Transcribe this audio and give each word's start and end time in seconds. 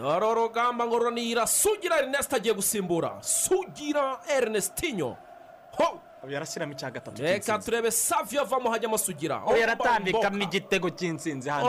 dore 0.00 0.26
urugamba 0.26 0.86
ngo 0.86 0.98
ruranira 0.98 1.46
sugira 1.46 1.98
erineste 1.98 2.36
agiye 2.36 2.54
gusimbura. 2.54 3.18
Sugira 3.20 4.20
erinestinyo 4.36 5.16
ho! 5.78 6.00
Yarashyiramo 6.28 6.72
icya 6.72 6.90
gatatu 6.90 7.22
reka 7.22 7.40
cy'intsinzi 7.40 7.64
turebe 7.64 7.90
saviyo 7.90 8.42
avamo 8.42 8.68
hajyamo 8.70 8.98
sugira. 8.98 9.36
Aho 9.36 9.56
yaratambikamo 9.56 10.42
igitego 10.42 10.90
cy'intsinzi 10.90 11.48
hano. 11.48 11.68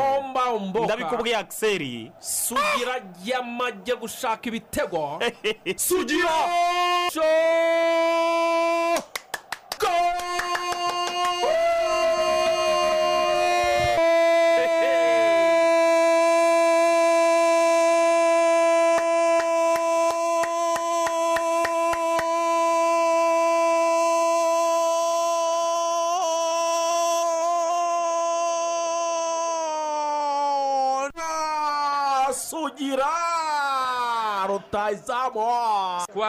Ndabikubwiye 0.84 1.36
akiseri 1.38 2.12
sugira 2.20 3.00
yamajye 3.24 3.96
gushaka 3.96 4.44
ibitego. 4.52 5.20
Sugira! 5.88 6.36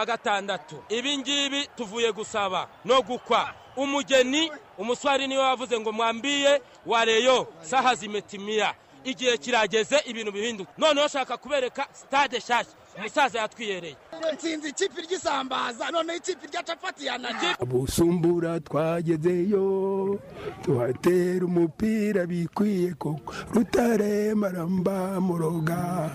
Kuwa 0.03 0.17
gatandatu. 0.17 0.75
Ibi 0.89 1.17
ngibi 1.17 1.67
tuvuye 1.75 2.11
gusaba 2.11 2.67
no 2.85 3.01
gukwa. 3.01 3.53
Umugeni 3.75 4.51
umuswari 4.77 5.27
ni 5.27 5.37
we 5.37 5.43
wavuze 5.43 5.79
ngo 5.79 5.91
mwambiye 5.91 6.61
wareyo 6.85 7.47
saha 7.61 7.95
zimetimiya 7.95 8.73
igihe 9.03 9.37
kirageze 9.37 9.97
ibintu 10.05 10.31
bihinduka. 10.31 10.71
Noneho 10.77 11.05
ushaka 11.07 11.37
kubereka 11.37 11.87
sitade 11.93 12.37
nshyashya 12.37 12.73
umusaza 12.97 13.39
yatwiyereye. 13.39 13.95
Nsinzi 14.35 14.69
ikipe 14.69 15.01
ry'isambaza 15.01 15.91
noneho 15.91 16.17
ikipe 16.17 16.47
rya 16.47 16.63
capati 16.63 17.05
yanajye 17.05 17.55
busumbura 17.65 18.59
twagezeyo 18.59 20.19
tuhatera 20.61 21.45
umupira 21.45 22.25
bikwiye 22.25 22.93
koko. 22.93 23.33
Rutare 23.53 24.33
maramba 24.35 25.21
muroga 25.21 26.11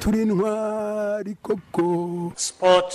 turi 0.00 0.24
ntwari 0.24 1.34
koko. 1.42 2.32
Sport 2.36 2.94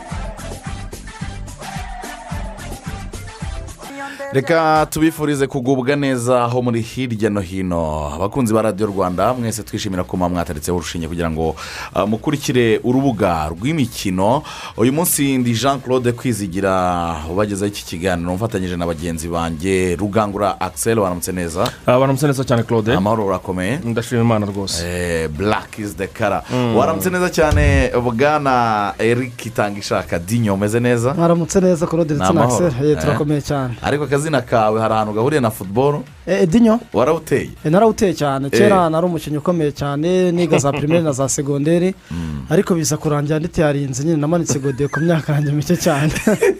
Reka 4.33 4.87
tubifurize 4.89 5.47
kugubwa 5.47 5.95
neza 5.95 6.43
aho 6.43 6.61
muri 6.61 6.81
hirya 6.81 7.29
no 7.29 7.41
hino. 7.41 8.11
Abakunzi 8.15 8.53
ba 8.53 8.61
radiyo 8.61 8.87
rwanda 8.87 9.33
mwese 9.33 9.63
twishimira 9.63 10.03
ko 10.03 10.17
mwataritseho 10.17 10.77
urushinge 10.77 11.07
kugira 11.07 11.31
ngo 11.31 11.55
uh, 11.95 12.07
mukurikire 12.07 12.79
urubuga 12.83 13.49
rw'imikino. 13.49 14.43
Uyu 14.77 14.93
munsi 14.93 15.37
ndi 15.37 15.53
jean 15.53 15.79
claude 15.81 16.11
kwizigira 16.11 17.15
ubagezaho 17.31 17.67
iki 17.67 17.85
kiganiro 17.85 18.33
mfatanyije 18.33 18.77
na 18.77 18.85
bagenzi 18.87 19.27
banjye. 19.27 19.95
Rugangura 19.95 20.61
axel 20.61 20.99
waramutse 20.99 21.31
neza? 21.31 21.67
Baramutse 21.85 22.27
neza 22.27 22.43
cyane 22.43 22.63
claude. 22.63 22.93
Amahoro 22.93 23.25
urakomeye. 23.25 23.79
Ndashima 23.83 24.21
imana 24.21 24.45
rwose. 24.45 24.83
Eh, 24.87 25.29
black 25.29 25.79
is 25.79 25.95
the 25.95 26.07
color. 26.07 26.41
Waramutse 26.75 27.09
neza 27.09 27.29
cyane 27.29 27.91
bwana 28.03 28.93
eric 28.99 29.45
itangishaka 29.45 30.19
dinyo 30.19 30.53
umeze 30.53 30.79
neza? 30.79 31.13
Mwaramutse 31.13 31.59
neza 31.61 31.87
claude 31.87 32.13
ndetse 32.13 32.33
na 32.33 32.43
axel. 32.43 32.71
Eh, 32.85 32.97
turakomeye 33.01 33.41
cyane. 33.41 33.73
Ariko 33.81 34.07
akazina 34.21 34.41
kawe 34.41 34.79
hari 34.81 34.93
ahantu 34.93 35.13
gahuriye 35.13 35.41
na 35.41 35.49
futuboro 35.51 36.03
Eh, 36.27 36.43
edinyo 36.43 36.79
warawuteye? 36.93 37.49
Eh, 37.65 37.71
narawuteye 37.71 38.13
cyane. 38.13 38.49
Kera 38.49 38.89
nari 38.89 39.05
umukinnyi 39.05 39.37
ukomeye 39.37 39.71
cyane 39.71 40.31
niga 40.31 40.57
za 40.59 40.71
pirimeri 40.71 41.03
na 41.03 41.11
za 41.11 41.29
segonderi 41.29 41.95
ariko 42.49 42.75
biza 42.75 42.97
kurangira 42.97 43.39
nditayarinze 43.39 44.03
nyine 44.03 44.17
namanitse 44.17 44.59
godiyo 44.59 44.89
ku 44.89 44.99
myaka 44.99 45.33
yanjye 45.33 45.51
mike 45.51 45.75
cyane. 45.77 46.13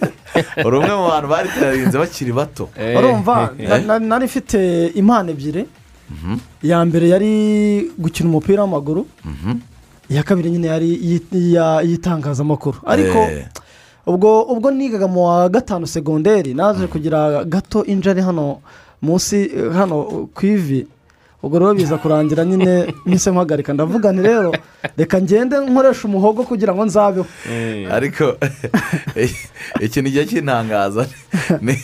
Uri 0.66 0.78
umwe 0.78 0.96
mu 0.96 1.08
bantu 1.08 1.28
baritarinze 1.30 1.98
bakiri 1.98 2.34
bato. 2.34 2.70
Urumva 2.98 3.54
na- 3.58 3.78
na- 3.78 4.00
nari 4.00 4.26
mfite 4.26 4.88
impano 4.98 5.30
ebyiri. 5.32 5.66
Iya 6.64 6.86
mbere 6.86 7.08
yari 7.10 7.32
gukina 7.98 8.30
umupira 8.30 8.62
w'amaguru. 8.66 9.06
Iya 10.10 10.24
kabiri 10.24 10.50
nyine 10.52 10.68
yari 10.68 10.90
iy'itangazamakuru 11.86 12.78
ariko 12.86 13.18
Eh, 13.18 13.46
ubwo 14.06 14.44
ubwo 14.44 14.72
nigaga 14.72 15.08
mu 15.08 15.26
wa 15.28 15.50
gatanu 15.50 15.88
segonderi 15.88 16.54
naje 16.54 16.88
kugira 16.88 17.44
gato 17.44 17.86
injari 17.86 18.22
hano 18.22 18.62
munsi 19.02 19.52
eh, 19.56 19.72
hano 19.74 20.28
ku 20.34 20.46
ivi. 20.46 20.88
Ubwo 21.44 21.60
rero 21.60 21.74
biza 21.74 21.98
kurangira 21.98 22.46
nyine 22.46 22.94
mpise 23.06 23.32
mpagarika. 23.32 23.74
Ndavuga 23.74 24.12
nti 24.12 24.22
rero 24.22 24.52
reka 24.98 25.22
ngende 25.22 25.58
nkoresha 25.60 26.08
umuhogo 26.08 26.44
kugira 26.44 26.74
ngo 26.74 26.86
nzabeho. 26.86 27.26
Ariko 27.92 28.38
ikintu 29.86 30.10
gihe 30.10 30.26
cy'intangaza 30.26 31.10
ni 31.66 31.78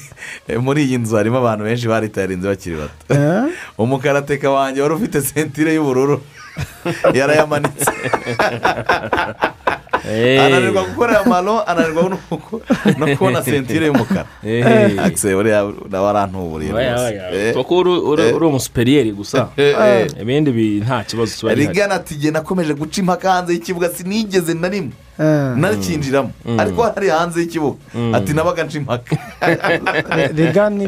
muri 0.61 0.85
iyi 0.85 0.97
nzu 1.01 1.15
harimo 1.15 1.37
abantu 1.41 1.63
benshi 1.65 1.87
baritarinze 1.87 2.47
bakiri 2.47 2.75
bato. 2.77 2.93
Eh? 3.09 3.49
umukarateka 3.77 4.49
wanjye 4.49 4.81
wari 4.81 4.93
ufite 4.93 5.21
sentire 5.21 5.73
y'ubururu. 5.73 6.21
Yarayamanitse 7.13 7.91
ananirwa 10.45 10.83
gukora 10.83 11.19
amaro 11.25 11.63
ananirwa 11.65 12.09
no 12.09 12.17
ku- 12.17 12.61
no 12.97 13.07
kubona 13.17 13.43
sentire 13.43 13.85
y'umukara 13.87 14.25
Eh. 14.43 14.99
akise 15.03 15.35
buriya 15.35 15.71
nawe 15.89 16.09
arantuburiye 16.09 16.71
rwose 16.71 18.33
uri 18.35 18.45
umusuperiyeri 18.45 19.11
gusa 19.11 19.49
ibindi 20.21 20.51
bi- 20.51 20.81
nta 20.85 21.03
kibazo 21.03 21.35
kiba 21.37 21.55
gihari 21.55 21.67
rigana 21.73 21.95
ati 21.95 22.31
nakomeje 22.31 22.73
guca 22.73 22.97
impaka 23.01 23.31
hanze 23.31 23.53
y'ikibuga 23.53 23.89
sinigeze 23.89 24.53
na 24.53 24.69
rimwe 24.69 24.91
Narikinjiramo 25.55 26.29
ariko 26.57 26.81
hari 26.83 27.09
hanze 27.09 27.39
y'ikibuga 27.41 27.77
ati 28.13 28.33
nabaga 28.33 28.63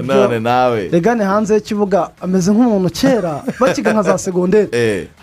none 0.08 0.40
nawe 0.40 0.90
regani 0.92 1.24
hanze 1.24 1.54
y'ikibuga 1.54 2.10
ameze 2.22 2.52
nk'umuntu 2.52 2.90
kera 2.90 3.42
bakiga 3.60 3.94
nka 3.94 4.04
za 4.04 4.18
segonderi 4.18 4.70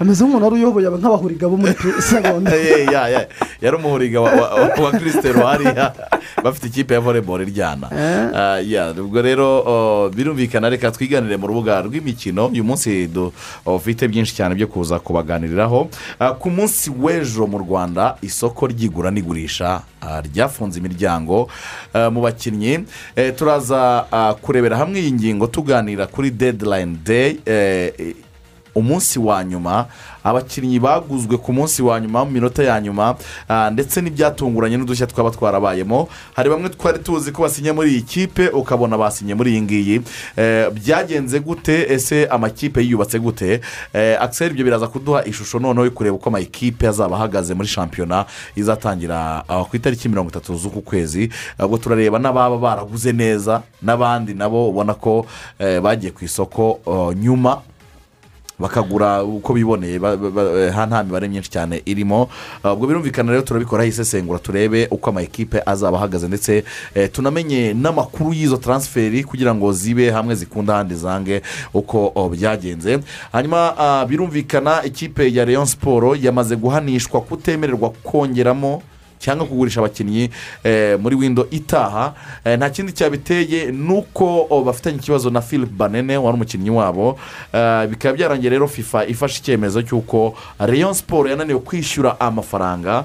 ameze 0.00 0.24
nk'umuntu 0.24 0.44
wari 0.44 0.56
uyoboye 0.56 0.88
nk'abahuriga 0.98 1.48
bo 1.48 1.56
muri 1.56 1.74
segonderi 2.02 2.92
ya, 2.92 3.08
ya. 3.08 3.26
yari 3.62 3.76
umuhuriga 3.76 4.20
wa, 4.20 4.32
kirisitero 4.98 5.46
hariya 5.46 5.92
bafite 6.44 6.66
ikipe 6.66 6.94
ya 6.94 7.00
voleboro 7.00 7.42
iryana. 7.42 7.88
Ah, 8.34 8.60
ya, 8.60 8.90
ubwo 8.90 9.22
rero 9.22 10.10
birumvikana 10.14 10.68
reka 10.70 10.90
twiganire 10.90 11.36
mu 11.36 11.46
rubuga 11.46 11.82
rw'imikino. 11.82 12.46
Uyu 12.46 12.64
munsi 12.64 13.08
dufite 13.08 14.08
byinshi 14.08 14.34
cyane 14.34 14.54
byo 14.54 14.66
kuza 14.66 14.98
kubaganiriraho. 14.98 15.88
Ah, 16.18 16.32
ku 16.34 16.50
munsi 16.50 16.90
w'ejo 16.90 17.46
mu 17.46 17.58
rwanda 17.58 18.16
isoko 18.22 18.66
ry'igura 18.66 19.10
n'igurisha 19.10 19.82
ah, 20.02 20.20
ryafunze 20.20 20.78
imiryango. 20.78 21.48
Ah, 21.94 22.10
mu 22.10 22.20
bakinnyi 22.22 22.84
Eh, 23.16 23.34
turaza 23.36 24.06
ah, 24.12 24.34
kurebera 24.34 24.76
hamwe 24.76 25.00
iyi 25.00 25.12
ngingo 25.12 25.46
tuganira 25.46 26.06
kuri 26.06 26.30
deadline 26.30 26.96
day 27.04 27.36
eh, 27.46 27.92
umunsi 28.74 29.18
wa 29.18 29.44
nyuma 29.44 29.86
abakinnyi 30.26 30.78
baguzwe 30.82 31.38
ku 31.38 31.52
munsi 31.52 31.82
wa 31.82 32.00
nyuma 32.00 32.24
mu 32.24 32.30
minota 32.30 32.62
ya 32.62 32.80
nyuma 32.80 33.14
ah, 33.48 33.70
ndetse 33.70 34.00
n'ibyatunguranye 34.02 34.76
n'udushya 34.76 35.06
twaba 35.06 35.30
twarabayemo 35.30 36.08
hari 36.34 36.50
bamwe 36.50 36.68
twari 36.68 36.98
tuzi 36.98 37.32
ko 37.32 37.42
basinye 37.42 37.72
muri 37.72 37.90
iyi 37.94 38.02
kipe 38.02 38.48
ukabona 38.48 38.98
basinye 38.98 39.34
muri 39.34 39.50
iyi 39.54 39.62
ngiyi. 39.62 39.96
Eh, 40.36 40.70
byagenze 40.70 41.40
gute? 41.40 41.86
Ese 41.92 42.26
amakipe 42.26 42.80
yiyubatse 42.82 43.18
gute? 43.18 43.60
Eh, 43.92 44.16
akiseri 44.22 44.50
ibyo 44.50 44.64
biraza 44.64 44.86
kuduha 44.88 45.24
ishusho 45.24 45.58
noneho 45.58 45.84
yo 45.84 45.90
kureba 45.90 46.16
uko 46.16 46.28
amakipe 46.28 46.88
azaba 46.88 47.16
ahagaze 47.16 47.54
muri 47.54 47.68
shampiyona 47.68 48.24
izatangira 48.56 49.44
ah, 49.48 49.64
ku 49.64 49.76
itariki 49.76 50.08
mirongo 50.08 50.30
itatu 50.30 50.56
z'uku 50.56 50.80
kwezi. 50.82 51.30
Ubwo 51.58 51.78
turareba 51.78 52.18
n'ababa 52.18 52.58
baraguze 52.58 53.12
neza 53.12 53.62
n'abandi 53.82 54.34
nabo 54.34 54.68
ubona 54.68 54.94
ko 54.94 55.26
eh, 55.58 55.80
bagiye 55.80 56.10
ku 56.12 56.24
isoko 56.24 56.80
oh, 56.86 57.12
nyuma 57.12 57.60
bakagura 58.58 59.24
uko 59.24 59.52
biboneye 59.52 59.98
nta 60.88 61.04
mibare 61.04 61.28
myinshi 61.28 61.50
cyane 61.50 61.82
irimo. 61.86 62.28
Uh, 62.64 62.72
ubwo 62.72 62.86
birumvikana 62.86 63.30
rero 63.32 63.42
turabikoraho 63.42 63.88
isesengura 63.88 64.38
turebe 64.38 64.88
uko 64.90 65.10
amakipe 65.10 65.62
azaba 65.66 65.98
ahagaze. 65.98 66.28
Ndetse 66.28 66.64
eh, 66.94 67.10
tunamenye 67.12 67.74
n'amakuru 67.74 68.32
y'izo 68.32 68.56
taransiferi 68.56 69.24
kugira 69.24 69.54
ngo 69.54 69.72
zibe 69.72 70.10
hamwe 70.10 70.34
zikunda 70.34 70.74
ahandi 70.74 70.94
zange 70.94 71.42
uko 71.74 72.28
byagenze. 72.32 72.98
Hanyuma 73.32 73.72
uh, 74.02 74.08
birumvikana 74.08 74.84
ikipe 74.84 75.32
ya 75.34 75.44
leon 75.44 75.66
siporo 75.66 76.16
yamaze 76.16 76.56
guhanishwa 76.56 77.20
kutemererwa 77.20 77.90
kongeramo 77.90 78.82
cyangwa 79.18 79.46
kugurisha 79.46 79.80
abakinnyi 79.80 80.30
eh, 80.64 80.98
muri 81.00 81.16
windo 81.16 81.46
itaha. 81.50 82.14
Eh, 82.44 82.56
nta 82.58 82.70
kindi 82.70 82.92
cyabiteye 82.92 83.72
ni 83.72 83.92
uko 83.94 84.46
oh, 84.50 84.62
bafitanye 84.64 84.96
ikibazo 84.96 85.30
na 85.30 85.40
philip 85.40 85.70
banene 85.70 86.16
wari 86.16 86.34
umukinnyi 86.34 86.70
wabo. 86.70 87.18
Eh, 87.52 87.86
bikaba 87.88 88.14
byarangiye 88.16 88.50
rero 88.50 88.68
fifa 88.68 89.06
ifashe 89.06 89.38
icyemezo 89.40 89.82
cy'uko 89.82 90.34
rayon 90.58 90.94
siporo 90.94 91.28
yananiwe 91.30 91.58
kwishyura 91.60 92.20
amafaranga 92.20 93.04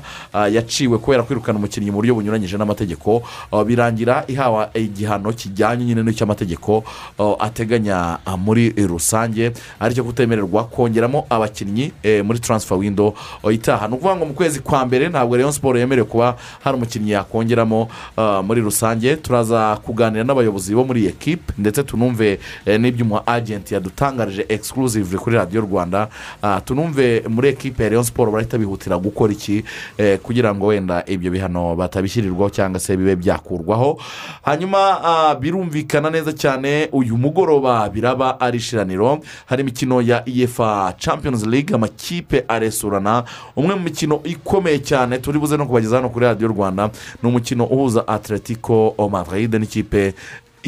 yaciwe 0.52 0.98
kubera 0.98 1.24
kwirukana 1.24 1.58
umukinnyi 1.60 1.92
mu 1.92 1.98
buryo 1.98 2.16
bunyuranyije 2.16 2.57
n'amategeko. 2.57 3.24
Ah, 3.52 3.64
birangira 3.64 4.24
ihawe 4.28 4.68
igihano 4.74 5.31
kijyanye 5.34 5.86
nyine 5.86 6.04
n'icy'amategeko 6.04 6.84
ah, 7.19 7.36
ateganya 7.40 8.18
ah, 8.25 8.38
muri 8.38 8.69
rusange. 8.88 9.52
Aricyo 9.80 10.04
kutemererwa 10.04 10.64
kongeramo 10.64 11.25
abakinnyi 11.30 11.92
muri 12.24 12.40
taransifa 12.40 12.75
windo 12.75 13.14
ah, 13.44 13.52
itaha. 13.52 13.88
Ni 13.88 13.94
ukuvuga 13.94 14.16
ngo 14.16 14.25
mu 14.25 14.34
kwezi 14.34 14.60
kwa 14.60 14.86
mbere 14.86 15.10
ntabwo 15.10 15.36
rayon 15.38 15.52
siporo 15.52 15.80
yemerewe 15.80 16.00
kuba 16.03 16.36
hari 16.63 16.77
umukinnyi 16.77 17.12
yakongeramo 17.12 17.89
ah, 18.18 18.42
muri 18.42 18.62
rusange. 18.62 19.15
Turaza 19.15 19.75
kuganira 19.86 20.24
n'abayobozi 20.24 20.75
bo 20.75 20.83
muri 20.83 21.06
ekipe 21.07 21.53
ndetse 21.57 21.83
tunumve 21.83 22.39
eh, 22.65 22.80
n'ibyo 22.80 23.06
umu 23.06 23.19
agenti 23.25 23.74
yadutangarije 23.74 24.45
exclusive 24.50 25.18
kuri 25.18 25.36
radiyo 25.36 25.62
rwanda. 25.62 26.07
Ah, 26.42 26.62
tunumve 26.62 27.24
muri 27.30 27.50
ekipe 27.50 27.83
ya 27.83 27.89
rayon 27.89 28.03
siporo 28.03 28.31
barahita 28.31 28.57
bihutira 28.57 28.98
gukora 28.98 29.33
iki 29.33 29.63
eh, 29.98 30.19
kugira 30.19 30.56
ngo 30.56 30.65
wenda 30.68 31.03
ibyo 31.07 31.31
bihano 31.31 31.75
batabishyirirwaho 31.75 32.50
cyangwa 32.50 32.80
se 32.80 32.97
bibe 32.97 33.15
byakurwaho. 33.15 33.97
Hanyuma 34.42 35.04
ah, 35.04 35.36
birumvikana 35.36 36.09
neza 36.09 36.33
cyane 36.33 36.89
uyu 36.92 37.18
mugoroba 37.18 37.89
biraba 37.89 38.39
ari 38.39 38.57
ishiraniro. 38.57 39.19
Hari 39.45 39.62
imikino 39.62 40.01
ya 40.01 40.24
efa 40.30 40.94
champions 40.97 41.45
league 41.45 41.75
amakipe 41.75 42.44
aresurana. 42.47 43.24
Umwe 43.56 43.75
mu 43.75 43.81
mikino 43.83 44.19
ikomeye 44.24 44.80
cyane 44.80 45.18
turi 45.18 45.39
buze 45.39 45.57
no 45.57 45.65
kubageza 45.92 45.98
hano 45.98 46.10
kuri 46.10 46.26
radiyo 46.26 46.48
rwanda 46.48 46.90
ni 47.24 47.30
umukino 47.30 47.66
uhuza 47.66 48.08
atletico 48.08 48.96
madrid 49.12 49.54
n'ikipe 49.56 50.14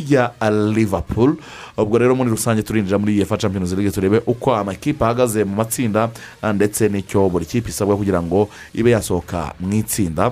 ya 0.09 0.31
liverpool. 0.73 1.35
Ubwo 1.77 1.97
rero 1.97 2.15
muri 2.15 2.29
rusange 2.29 2.63
turinjira 2.63 2.97
muri 2.99 3.21
efa 3.21 3.37
champions 3.37 3.71
league 3.73 3.91
turebe 3.91 4.21
uko 4.25 4.55
amakipe 4.55 5.05
ahagaze 5.05 5.43
mu 5.43 5.55
matsinda 5.55 6.09
ndetse 6.53 6.89
n'icyo 6.89 7.29
buri 7.29 7.45
kipe 7.45 7.69
isabwa 7.69 7.97
kugira 7.97 8.21
ngo 8.21 8.49
ibe 8.73 8.91
yasohoka 8.91 9.53
mu 9.59 9.73
itsinda. 9.73 10.31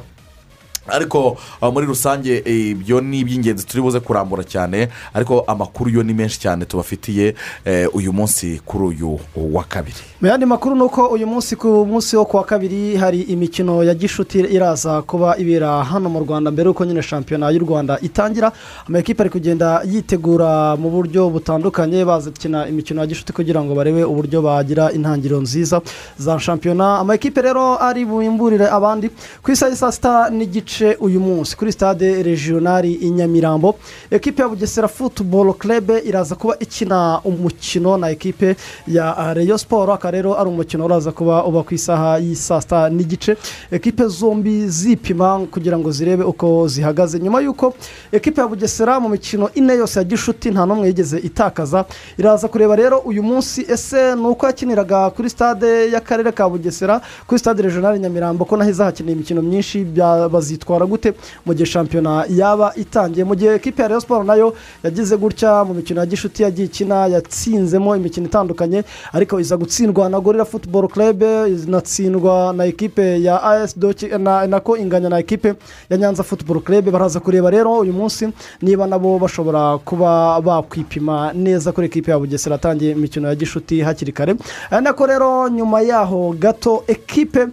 Ariko 0.88 1.38
ah, 1.62 1.72
muri 1.72 1.86
rusange 1.86 2.42
ibyo 2.46 3.02
ni 3.02 3.20
iby'ingenzi 3.20 3.66
turi 3.66 3.82
buze 3.82 4.00
kurambura 4.00 4.44
cyane 4.44 4.90
ariko 5.14 5.44
amakuru 5.48 5.90
yo 5.90 6.04
ni 6.04 6.14
menshi 6.14 6.40
cyane 6.40 6.66
tubafitiye 6.66 7.36
eh, 7.66 7.88
uyu 7.96 8.14
munsi 8.14 8.62
kuri 8.66 8.84
uyu 8.86 9.20
wa 9.36 9.64
kabiri. 9.64 10.02
Mu 10.22 10.28
yandi 10.28 10.46
makuru 10.46 10.76
ni 10.76 10.82
uko 10.82 11.08
uyu 11.08 11.28
munsi 11.28 11.56
ku 11.56 11.86
munsi 11.86 12.18
wo 12.18 12.26
ku 12.26 12.38
wa 12.38 12.44
kabiri 12.44 12.96
hari 12.98 13.22
imikino 13.22 13.84
ya 13.84 13.94
gishuti 13.94 14.40
iraza 14.40 15.02
kuba 15.02 15.38
ibera 15.38 15.84
hano 15.84 16.10
mu 16.10 16.20
rwanda 16.20 16.52
mbere 16.52 16.68
y'uko 16.70 16.86
nyine 16.86 17.02
shampiyona 17.02 17.50
y'u 17.52 17.60
rwanda 17.66 18.00
itangira. 18.02 18.52
Amakipe 18.88 19.22
ari 19.24 19.30
kugenda 19.30 19.82
yitegura 19.86 20.76
mu 20.78 20.90
buryo 20.90 21.30
butandukanye 21.30 22.06
bazakina 22.06 22.68
imikino 22.68 23.02
ya 23.02 23.08
gishuti 23.08 23.34
kugira 23.34 23.62
ngo 23.64 23.76
barebe 23.76 24.04
uburyo 24.04 24.42
bagira 24.42 24.92
intangiriro 24.92 25.42
nziza 25.42 25.82
za 26.18 26.40
shampiyona. 26.40 27.00
Amakipe 27.00 27.42
rero 27.42 27.78
ari 27.82 28.06
bumburire 28.06 28.66
abandi. 28.70 29.10
Ku 29.44 29.52
isaha 29.52 29.76
saa 29.76 29.92
sita 29.92 30.30
n'igice 30.30 30.71
uyu 31.00 31.20
munsi 31.20 31.56
kuri 31.58 31.72
stade 31.72 32.24
regionali 32.24 32.94
i 32.94 33.10
nyamirambo 33.10 33.76
ekipe 34.12 34.42
ya 34.42 34.48
bugesera 34.50 34.88
futuboro 34.88 35.54
kerebe 35.54 36.00
iraza 36.00 36.36
kuba 36.36 36.56
ikina 36.60 37.22
umukino 37.24 37.98
na 37.98 38.10
ekipe 38.10 38.56
ya 38.88 39.34
reyo 39.34 39.58
siporo 39.58 39.94
akaba 39.94 40.12
rero 40.12 40.40
ari 40.40 40.50
umukino 40.50 40.86
uraza 40.86 41.12
kuba 41.12 41.44
uba 41.46 41.64
ku 41.64 41.74
isaha 41.74 42.18
y'i 42.20 42.36
saa 42.36 42.62
sita 42.62 42.90
n'igice. 42.90 43.38
Ekipe 43.72 44.08
zombi 44.08 44.68
zipima 44.70 45.40
kugira 45.52 45.78
ngo 45.80 45.92
zirebe 45.92 46.24
uko 46.24 46.68
zihagaze. 46.68 47.20
Nyuma 47.20 47.42
y'uko 47.42 47.74
ekipe 48.12 48.42
ya 48.42 48.48
bugesera 48.48 49.00
mu 49.00 49.10
mikino 49.10 49.50
ine 49.56 49.74
yose 49.76 50.00
ya 50.00 50.04
gishuti 50.06 50.52
nta 50.52 50.66
n'umwe 50.66 50.88
yigeze 50.88 51.18
itakaza 51.20 51.86
iraza 52.18 52.48
kureba 52.48 52.76
rero 52.76 52.98
uyu 53.00 53.24
munsi 53.24 53.66
ese 53.70 54.16
ni 54.16 54.22
uko 54.28 54.46
yakiniraga 54.48 55.10
kuri 55.10 55.30
stade 55.30 55.92
y'akarere 55.94 56.32
ka 56.32 56.50
bugesera 56.50 57.02
kuri 57.28 57.40
stade 57.40 57.62
regionali 57.62 58.00
nyamirambo 58.00 58.46
ko 58.46 58.58
naho 58.58 58.70
izahakinira 58.70 59.14
imikino 59.16 59.42
myinshi 59.42 59.86
bya- 59.86 60.30
bazitwara 60.62 60.86
gute 60.86 61.14
mu 61.46 61.54
gihe 61.54 61.66
shampiyona 61.66 62.26
yaba 62.30 62.74
itangiye. 62.76 63.26
Mu 63.26 63.36
gihe 63.36 63.56
ekipe 63.56 63.82
ya 63.82 63.88
reyo 63.88 64.02
siporo 64.02 64.24
na 64.24 64.36
yo 64.36 64.54
yagize 64.84 65.18
gutya 65.18 65.64
mu 65.64 65.74
mikino 65.74 66.00
ya 66.00 66.06
gishuti 66.06 66.44
yagiye 66.44 66.66
ikina 66.68 67.08
yatsinzemo 67.08 67.96
imikino 67.96 68.26
itandukanye 68.28 68.84
ariko 69.14 69.40
iza 69.40 69.58
gutsindwa 69.58 70.10
na 70.10 70.20
gorira 70.20 70.46
futuboro 70.46 70.88
kerebe 70.88 71.48
inatsindwa 71.50 72.54
na 72.54 72.66
ekipe 72.66 73.22
ya 73.24 73.44
as 73.44 73.78
doki 73.80 74.08
na 74.08 74.48
nako 74.48 74.78
inganya 74.78 75.10
na 75.10 75.20
ekipe 75.20 75.54
ya 75.90 75.98
nyanza 75.98 76.24
futuboro 76.24 76.60
kerebe 76.60 76.92
baraza 76.92 77.20
kureba 77.20 77.50
rero 77.50 77.80
uyu 77.80 77.94
munsi 77.94 78.30
niba 78.62 78.88
nabo 78.88 79.20
bashobora 79.20 79.78
kuba 79.78 80.42
bakwipima 80.42 81.34
neza 81.34 81.72
kuri 81.72 81.88
ekipe 81.88 82.12
ya 82.12 82.20
bugesera 82.20 82.56
atangiye 82.56 82.92
imikino 82.92 83.28
ya 83.28 83.36
gishuti 83.36 83.82
hakiri 83.82 84.12
kare. 84.12 84.36
Ari 84.72 84.84
nako 84.84 85.06
rero 85.06 85.50
nyuma 85.50 85.82
yaho 85.82 86.36
gato 86.40 86.84
ekipe 86.88 87.48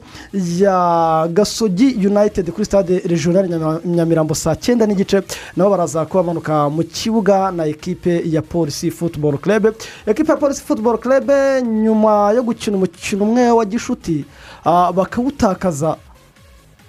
ya 0.58 1.28
gasogi 1.32 2.06
united 2.06 2.50
kuri 2.52 2.64
stade 2.64 2.96
regional 3.04 3.80
nyamirambo 3.84 4.34
saa 4.34 4.54
cyenda 4.56 4.86
n'igice 4.86 5.22
nabo 5.56 5.70
baraza 5.70 6.06
kuba 6.06 6.22
bamanuka 6.22 6.68
mu 6.70 6.82
kibuga 6.84 7.50
na 7.50 7.66
ekipe 7.66 8.22
ya 8.26 8.42
polisi 8.42 8.90
futuboro 8.90 9.38
kerebe 9.38 9.72
ekipe 10.06 10.30
ya 10.32 10.36
polisi 10.38 10.62
futuboro 10.62 10.98
kerebe 10.98 11.62
nyuma 11.62 12.32
yo 12.32 12.42
gukina 12.42 12.76
umukino 12.76 13.24
umwe 13.24 13.50
wa 13.50 13.64
gishuti 13.64 14.24
ah, 14.64 14.92
bakawutakaza. 14.92 15.96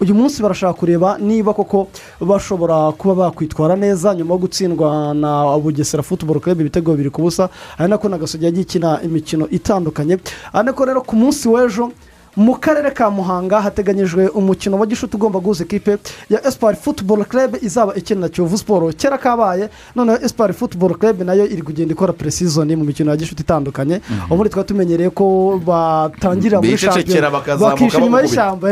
Uyu 0.01 0.15
munsi 0.15 0.41
barashaka 0.41 0.73
kureba 0.73 1.17
niba 1.17 1.53
koko 1.53 1.87
bashobora 2.21 2.91
kuba 2.91 3.15
bakwitwara 3.15 3.75
neza 3.75 4.15
nyuma 4.15 4.33
yo 4.33 4.39
gutsindwa 4.39 5.13
na 5.13 5.57
bugesera 5.59 6.03
futuboro 6.03 6.39
kerebe 6.39 6.61
ibitego 6.61 6.91
bibiri 6.91 7.09
ku 7.09 7.21
busa. 7.21 7.49
Ari 7.77 7.89
nako 7.89 8.09
na 8.09 8.17
gasogi 8.17 8.45
yagiye 8.45 8.63
ikina 8.63 9.01
imikino 9.03 9.49
itandukanye. 9.51 10.17
Ari 10.53 10.65
nako 10.65 10.85
rero 10.85 11.01
ku 11.01 11.15
munsi 11.15 11.47
w'ejo 11.51 11.91
mu 12.35 12.55
karere 12.55 12.91
ka 12.91 13.09
muhanga 13.09 13.61
hateganyijwe 13.61 14.27
umukino 14.29 14.77
wa 14.79 14.85
gishuti 14.85 15.15
ugomba 15.15 15.39
guhuza 15.39 15.63
ekipe 15.63 15.97
ya 16.29 16.47
esipari 16.47 16.77
futuboro 16.77 17.23
kerebe 17.23 17.57
izaba 17.61 17.95
ikina 17.95 18.21
na 18.21 18.29
kiyovu 18.29 18.57
siporo 18.57 18.91
kera 18.97 19.17
kabaye 19.17 19.69
noneho 19.95 20.17
esipari 20.25 20.53
futuboro 20.53 20.95
kerebe 20.95 21.23
na 21.23 21.33
yo 21.33 21.45
iri 21.45 21.61
kugenda 21.61 21.91
ikora 21.93 22.13
puresizoni 22.13 22.75
mu 22.75 22.83
mikino 22.83 23.11
ya 23.11 23.17
gishuti 23.17 23.41
itandukanye. 23.41 24.01
Ubundi 24.31 24.49
twaba 24.49 24.67
tumenyereye 24.67 25.09
ko 25.09 25.59
batangirira 25.65 26.61
muri 26.61 26.77
shampiyona. 26.77 27.29
bakishyura 27.59 27.97
inyuma 28.05 28.21
y'ishyamba 28.21 28.67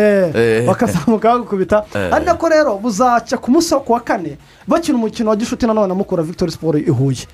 bakazamuka 0.68 1.30
bagukubita 1.33 1.86
ari 2.12 2.25
nako 2.25 2.50
rero 2.50 2.77
buzacya 2.77 3.38
ku 3.38 3.51
munsi 3.51 3.74
wo 3.74 3.80
ku 3.80 3.94
wa 3.94 4.00
kane 4.00 4.38
bakina 4.68 4.98
umukino 4.98 5.30
wa 5.30 5.36
gishuti 5.36 5.65
nanone 5.68 5.88
na 5.88 5.95
mukura 5.95 6.24
victoire 6.24 6.51
siporo 6.51 6.77
i 6.80 6.89
huye 6.89 7.25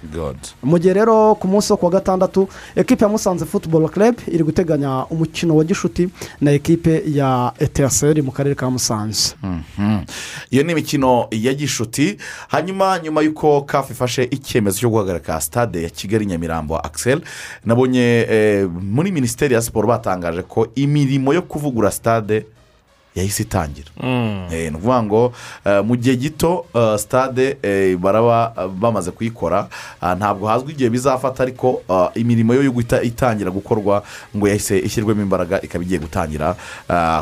mu 0.63 0.77
gihe 0.79 0.93
rero 0.93 1.35
ku 1.35 1.47
munsi 1.47 1.71
wo 1.73 1.77
ku 1.77 1.85
wa 1.85 1.91
gatandatu 1.91 2.47
ekipe 2.75 3.05
ya 3.05 3.09
musanze 3.09 3.45
futuboro 3.45 3.87
kerebe 3.87 4.23
iri 4.27 4.43
guteganya 4.43 5.05
umukino 5.09 5.55
wa 5.55 5.63
gishuti 5.63 6.09
na 6.41 6.51
ekipe 6.51 7.03
ya 7.07 7.53
eteseri 7.59 8.21
mu 8.21 8.31
karere 8.31 8.55
ka 8.55 8.69
musanze 8.69 9.35
Mhm. 9.43 9.99
iyo 10.51 10.63
ni 10.63 10.71
imikino 10.71 11.27
ya 11.31 11.53
gishuti 11.53 12.17
hanyuma 12.47 12.99
nyuma 13.03 13.21
y'uko 13.21 13.61
kafu 13.61 13.91
ifashe 13.93 14.23
icyemezo 14.31 14.79
cyo 14.79 14.89
guhagarika 14.89 15.41
stade 15.41 15.83
ya 15.83 15.89
kigali 15.89 16.25
nyamirambo 16.25 16.77
akisel 16.77 17.21
nabonye 17.65 18.27
eh, 18.29 18.69
muri 18.69 19.11
minisiteri 19.11 19.53
ya 19.53 19.61
siporo 19.61 19.87
batangaje 19.87 20.41
ko 20.41 20.67
imirimo 20.75 21.33
yo 21.33 21.41
kuvugura 21.41 21.91
stade 21.91 22.45
yahise 23.15 23.43
itangira. 23.43 23.87
Eh, 24.51 24.71
ni 24.71 24.77
ukuvuga 24.77 25.03
ngo 25.03 25.33
eh, 25.65 25.83
mu 25.85 25.95
gihe 25.95 26.15
gito 26.17 26.65
eh, 26.75 26.97
stade 26.97 27.57
eh, 27.61 27.97
baraba 27.97 28.53
bamaze 28.67 29.11
kuyikora 29.11 29.67
ntabwo 30.17 30.47
hazwi 30.47 30.71
igihe 30.73 30.89
bizafata 30.89 31.43
ariko 31.43 31.81
imirimo 32.15 32.53
yo 32.53 32.71
guhita 32.71 33.01
itangira 33.01 33.51
gukorwa 33.51 34.03
ngo 34.37 34.47
yahise 34.47 34.79
ishyirwemo 34.79 35.21
imbaraga 35.21 35.61
ikaba 35.61 35.83
igiye 35.83 35.99
gutangira 35.99 36.55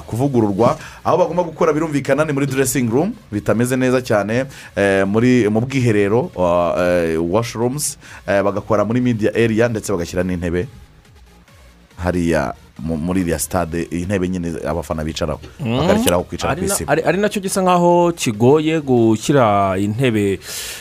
kuvugururwa. 0.08 0.78
Aho 1.04 1.18
bagomba 1.18 1.44
gukora 1.44 1.74
birumvikana 1.74 2.26
ni 2.26 2.34
muri 2.34 2.46
dressing 2.46 2.88
room 2.90 3.14
bitameze 3.32 3.76
neza 3.76 4.02
cyane 4.02 4.46
muri 5.06 5.50
mu 5.50 5.60
bwiherero 5.62 6.32
washrooms 7.32 7.98
bagakora 8.26 8.86
muri 8.86 9.02
media 9.02 9.32
area 9.36 9.68
ndetse 9.68 9.92
bagashyira 9.92 10.24
n'intebe. 10.24 10.68
Hariya. 11.98 12.54
Muri 12.82 13.22
iriya 13.22 13.40
stade 13.40 13.88
intebe 13.92 14.28
nyine 14.30 14.54
abafana 14.68 15.04
bicaraho 15.04 15.40
bakarekeraho 15.60 16.24
kwicara 16.24 16.56
ku 16.56 16.66
isima 16.66 16.92
ari, 16.92 17.18
na 17.18 17.30
cyo 17.30 17.42
gisa 17.42 17.62
nkaho 17.62 18.12
kigoye 18.12 18.82
gushyira 18.82 19.78
intebe 19.78 20.40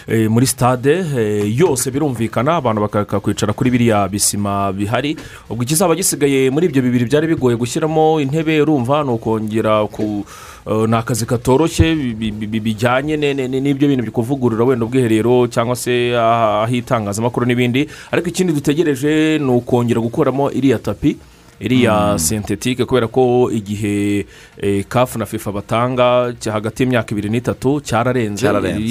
eh, 0.09 0.31
muri 0.31 0.47
stade 0.47 1.05
eh, 1.17 1.45
yose 1.61 1.91
birumvikana 1.91 2.57
abantu 2.57 2.81
bakakwicara 2.89 3.53
kuri 3.53 3.71
biriya 3.71 4.09
bisima 4.09 4.73
bihari. 4.73 5.17
Ubwo 5.51 5.63
ikizaba 5.63 5.95
gisigaye 5.95 6.51
muri 6.51 6.67
ibyo 6.67 6.83
bibiri 6.83 7.05
byari 7.05 7.27
bigoye 7.27 7.57
gushyiramo 7.57 8.21
intebe 8.21 8.61
urumva 8.63 9.05
ni 9.05 9.11
ukongera 9.11 9.85
ku 9.87 10.25
eh, 10.67 10.89
ni 10.89 10.97
akazi 10.97 11.27
katoroshye 11.27 11.95
bi- 11.95 12.33
bi- 12.33 12.47
bi- 12.49 12.61
bijyanye 12.61 13.17
n'ibyo 13.17 13.89
bintu 13.89 14.03
byo 14.09 14.13
kuvugurura 14.13 14.65
wenda 14.65 14.85
ubwiherero 14.85 15.47
cyangwa 15.53 15.77
se 15.77 16.17
ah, 16.17 16.65
ah'itangazamakuru 16.65 17.47
n'ibindi. 17.47 17.89
Ariko 18.11 18.29
ikindi 18.29 18.53
dutegereje 18.53 19.39
ni 19.39 19.51
ukongera 19.53 20.01
gukuramo 20.01 20.51
iriya 20.51 20.79
tapi. 20.79 21.17
Iriya 21.61 22.19
sentetike 22.19 22.85
kubera 22.85 23.07
ko 23.07 23.51
igihe 23.53 24.27
eh, 24.59 24.85
kafu 24.89 25.19
na 25.19 25.27
fifa 25.27 25.53
batanga 25.53 26.33
hagati 26.53 26.83
y'imyaka 26.83 27.13
ibiri 27.13 27.29
n'itatu 27.29 27.81
cyararenze 27.81 28.47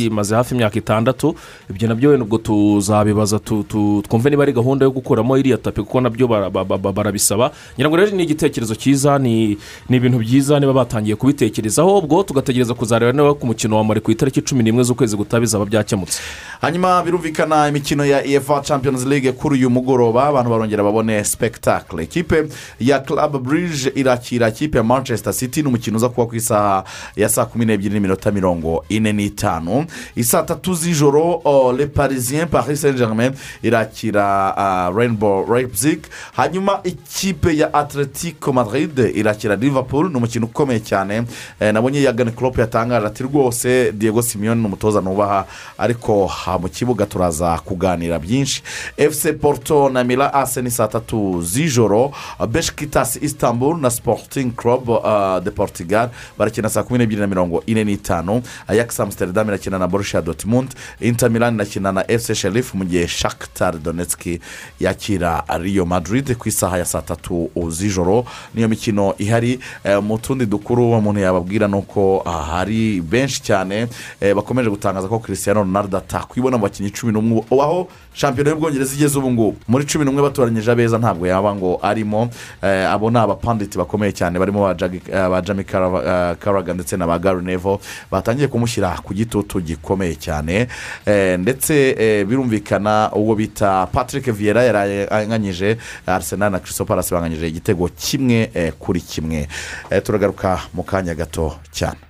imaze 0.05 0.35
hafi 0.35 0.55
imyaka 0.55 0.77
itandatu. 0.79 1.35
Ibyo 1.69 1.87
na 1.87 1.95
byo 1.95 2.09
wenda 2.09 2.25
ubwo 2.25 2.37
tuzabibaza 2.37 3.39
tu- 3.39 3.63
tu- 3.63 4.03
twumve 4.09 4.29
niba 4.29 4.43
ari 4.43 4.53
gahunda 4.53 4.85
yo 4.85 4.91
gukuramo 4.91 5.37
iriya 5.37 5.57
tapi 5.57 5.81
kuko 5.81 6.01
na 6.01 6.09
byo 6.09 6.27
bara- 6.27 6.49
ba- 6.49 6.65
ba- 6.65 6.77
ba- 6.77 6.91
barabisaba. 6.93 7.51
Ngira 7.75 7.89
ngo 7.89 7.95
rero 7.97 8.11
ni 8.15 8.23
igitekerezo 8.23 8.75
cyiza 8.75 9.19
ni 9.19 9.57
ibintu 9.89 10.19
byiza 10.19 10.59
niba 10.59 10.73
batangiye 10.73 11.15
kubitekerezaho 11.15 11.97
ubwo 11.97 12.23
tugategereza 12.23 12.73
kuzareba 12.73 13.11
niba 13.11 13.33
ku 13.33 13.45
mukino 13.47 13.77
wa 13.77 13.83
mari 13.83 14.01
ku 14.01 14.11
itariki 14.11 14.41
cumi 14.41 14.63
n'imwe 14.63 14.83
z'ukwezi 14.83 15.17
gutaha 15.17 15.41
bizaba 15.41 15.65
byakemutse 15.65 16.21
hanyuma 16.61 17.01
birumvikana 17.03 17.67
imikino 17.67 18.05
ya 18.05 18.21
efa 18.25 18.61
champions 18.61 19.05
league 19.05 19.31
kuri 19.31 19.55
uyu 19.59 19.69
mugoroba 19.69 20.27
abantu 20.29 20.49
barongera 20.51 20.83
babone 20.83 21.23
spectacle. 21.23 22.03
Ikipe 22.03 22.45
ya 22.79 22.99
club 22.99 23.37
bridge 23.43 23.91
irakira 23.95 24.49
ikipe 24.49 24.77
ya 24.77 24.83
manchester 24.83 25.33
city 25.33 25.61
ni 25.61 25.67
umukino 25.67 25.97
uza 25.97 26.09
kuba 26.09 26.27
ku 26.27 26.35
isaha 26.35 26.83
ya 27.15 27.29
saa 27.29 27.45
kumi 27.45 27.65
n'ebyiri 27.65 27.93
n'iminota 27.93 28.31
mirongo 28.31 28.85
ine 28.89 29.13
n'itanu. 29.13 29.85
Isaa 30.15 30.43
tatu 30.43 30.73
z'ijoro 30.75 31.41
oh, 31.43 31.73
le 31.73 31.85
parisien 31.87 32.47
paris 32.47 32.81
saint 32.81 32.97
germain 32.97 33.31
irakira 33.63 34.53
uh, 34.57 34.97
rainbow 34.97 35.45
leipzig. 35.55 35.99
Hanyuma 36.35 36.79
ikipe 36.83 37.57
ya 37.57 37.73
atletico 37.73 38.53
madrid 38.53 38.99
irakira 39.15 39.55
liverpool 39.55 40.09
ni 40.09 40.15
umukino 40.17 40.45
ukomeye 40.45 40.79
cyane. 40.79 41.23
Eh, 41.59 41.73
nabonye 41.73 42.01
yagani 42.01 42.31
klopp 42.31 42.57
yatangaje 42.57 43.07
ati 43.07 43.23
rwose 43.23 43.91
diego 43.91 44.21
simeone 44.21 44.61
ni 44.61 44.67
umutoza 44.67 45.01
nubaha 45.01 45.45
ariko 45.77 46.27
ha, 46.27 46.57
mu 46.59 46.69
kibuga 46.69 47.05
turaza 47.05 47.57
kuganira 47.65 48.19
byinshi. 48.19 48.63
Fc 49.11 49.33
porto 49.41 49.89
na 49.89 50.03
mira 50.03 50.33
ase 50.33 50.61
ni 50.61 50.71
saa 50.71 50.87
tatu 50.87 51.41
z'ijoro. 51.41 52.11
Beshikitasi 52.51 53.19
istanbul 53.21 53.77
na 53.79 53.89
sporting 53.89 54.51
club 54.55 54.89
uh, 54.89 55.39
de 55.43 55.51
portugal. 55.51 56.09
Barakina 56.37 56.69
saa 56.69 56.83
kumi 56.83 56.99
n'ebyiri 56.99 57.21
na 57.21 57.27
mirongo 57.27 57.63
ine 57.67 57.83
n'itanu 57.83 58.41
ajax 58.67 58.99
amsterdam 58.99 59.47
irakina 59.47 59.77
na 59.79 59.87
borussia 59.87 60.21
dortmund. 60.21 60.69
Inter 61.01 61.29
milan 61.29 61.55
irakina 61.55 61.91
na 61.91 62.03
fc 62.03 62.33
sheriff 62.35 62.73
mu 62.73 62.85
gihe 62.85 63.07
shakitar 63.07 63.77
donetski 63.79 64.39
yakira 64.79 65.43
rio 65.59 65.85
madrid. 65.85 66.35
Ku 66.37 66.49
isaha 66.49 66.77
ya 66.77 66.85
saa 66.85 67.01
tatu 67.01 67.49
z'ijoro 67.69 68.25
niyo 68.55 68.67
mikino 68.67 69.13
ihari 69.17 69.59
eh, 69.83 70.01
mu 70.03 70.17
tundi 70.17 70.45
dukuru 70.45 70.91
umuntu 70.91 71.19
yababwira 71.19 71.67
ni 71.67 71.75
uko 71.75 72.23
ah, 72.25 72.43
hari 72.43 73.01
benshi 73.01 73.41
cyane 73.41 73.87
eh, 74.21 74.35
bakomeje 74.35 74.69
gutangaza 74.69 75.07
ko 75.07 75.19
christian 75.19 75.55
ronaldo 75.55 75.97
atakwibona 75.97 76.57
mu 76.57 76.63
bakinnyi 76.63 76.91
cumi 76.91 77.13
n'umwe. 77.13 77.43
Aho 77.51 77.87
shampiyona 78.13 78.49
y'ubwongereza 78.49 78.95
igeze 78.95 79.19
ubu 79.19 79.31
ngubu 79.31 79.57
muri 79.67 79.85
cumi 79.85 80.05
n'umwe 80.05 80.21
batoranyije 80.21 80.71
abeza 80.71 80.97
ntabwo 80.97 81.27
yaba 81.27 81.55
ngo 81.55 81.79
arimo. 81.81 82.28
Abo 82.61 83.09
ni 83.11 83.17
abapanditi 83.17 83.77
bakomeye 83.77 84.11
cyane 84.13 84.39
barimo 84.39 84.61
ba 84.61 84.71
eh, 84.71 85.43
jami 85.43 85.61
eh, 85.61 86.35
karaga 86.39 86.73
ndetse 86.73 86.97
na 86.97 87.07
ba 87.07 87.19
gari 87.19 87.41
nevo 87.43 87.79
batangiye 88.11 88.47
kumushyira 88.47 88.97
ku 89.03 89.13
gitutu 89.13 89.61
gikomeye 89.61 90.15
cyane. 90.15 90.67
Eh, 91.05 91.39
ndetse 91.39 91.95
eh, 91.97 92.25
birumvikana 92.25 93.11
uwo 93.15 93.35
bita 93.35 93.85
patrick 93.87 94.31
viera 94.31 94.63
yaranganyije 94.63 95.77
arsenal 96.05 96.51
na 96.51 96.59
christophe 96.59 96.87
palace 96.89 97.15
banganyije 97.15 97.47
igitego 97.47 97.89
kimwe 97.97 98.49
eh, 98.53 98.73
kuri 98.79 99.01
kimwe. 99.01 99.47
Eh, 99.89 100.01
turagaruka 100.03 100.59
mu 100.73 100.83
kanya 100.83 101.15
gato 101.15 101.55
cyane. 101.71 102.08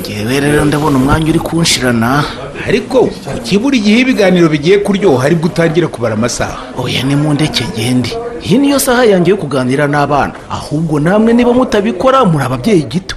Ngewe 0.00 0.40
rero 0.40 0.64
ndabona 0.64 0.96
umwanya 0.98 1.28
uri 1.30 1.38
kunshirana. 1.38 2.24
Ariko 2.68 2.98
kuki 3.06 3.58
buri 3.58 3.80
gihe 3.80 3.98
ibiganiro 4.00 4.48
bigiye 4.48 4.78
kuryoha 4.78 5.24
ari 5.26 5.34
bwo 5.34 5.46
utangira 5.46 5.88
kubara 5.88 6.14
amasaha? 6.14 6.58
Oya 6.78 7.02
ni 7.02 7.16
mu 7.16 7.34
ndeke 7.34 7.64
ngende 7.74 8.10
iyi 8.46 8.58
niyo 8.58 8.78
saha 8.78 9.04
yanjye 9.04 9.30
yo 9.30 9.36
kuganira 9.36 9.86
n'abana. 9.86 10.32
Ahubwo 10.50 11.00
namwe 11.00 11.32
niba 11.32 11.52
mutabikora 11.52 12.24
muri 12.24 12.44
ababyeyi 12.44 12.82
gito. 12.82 13.16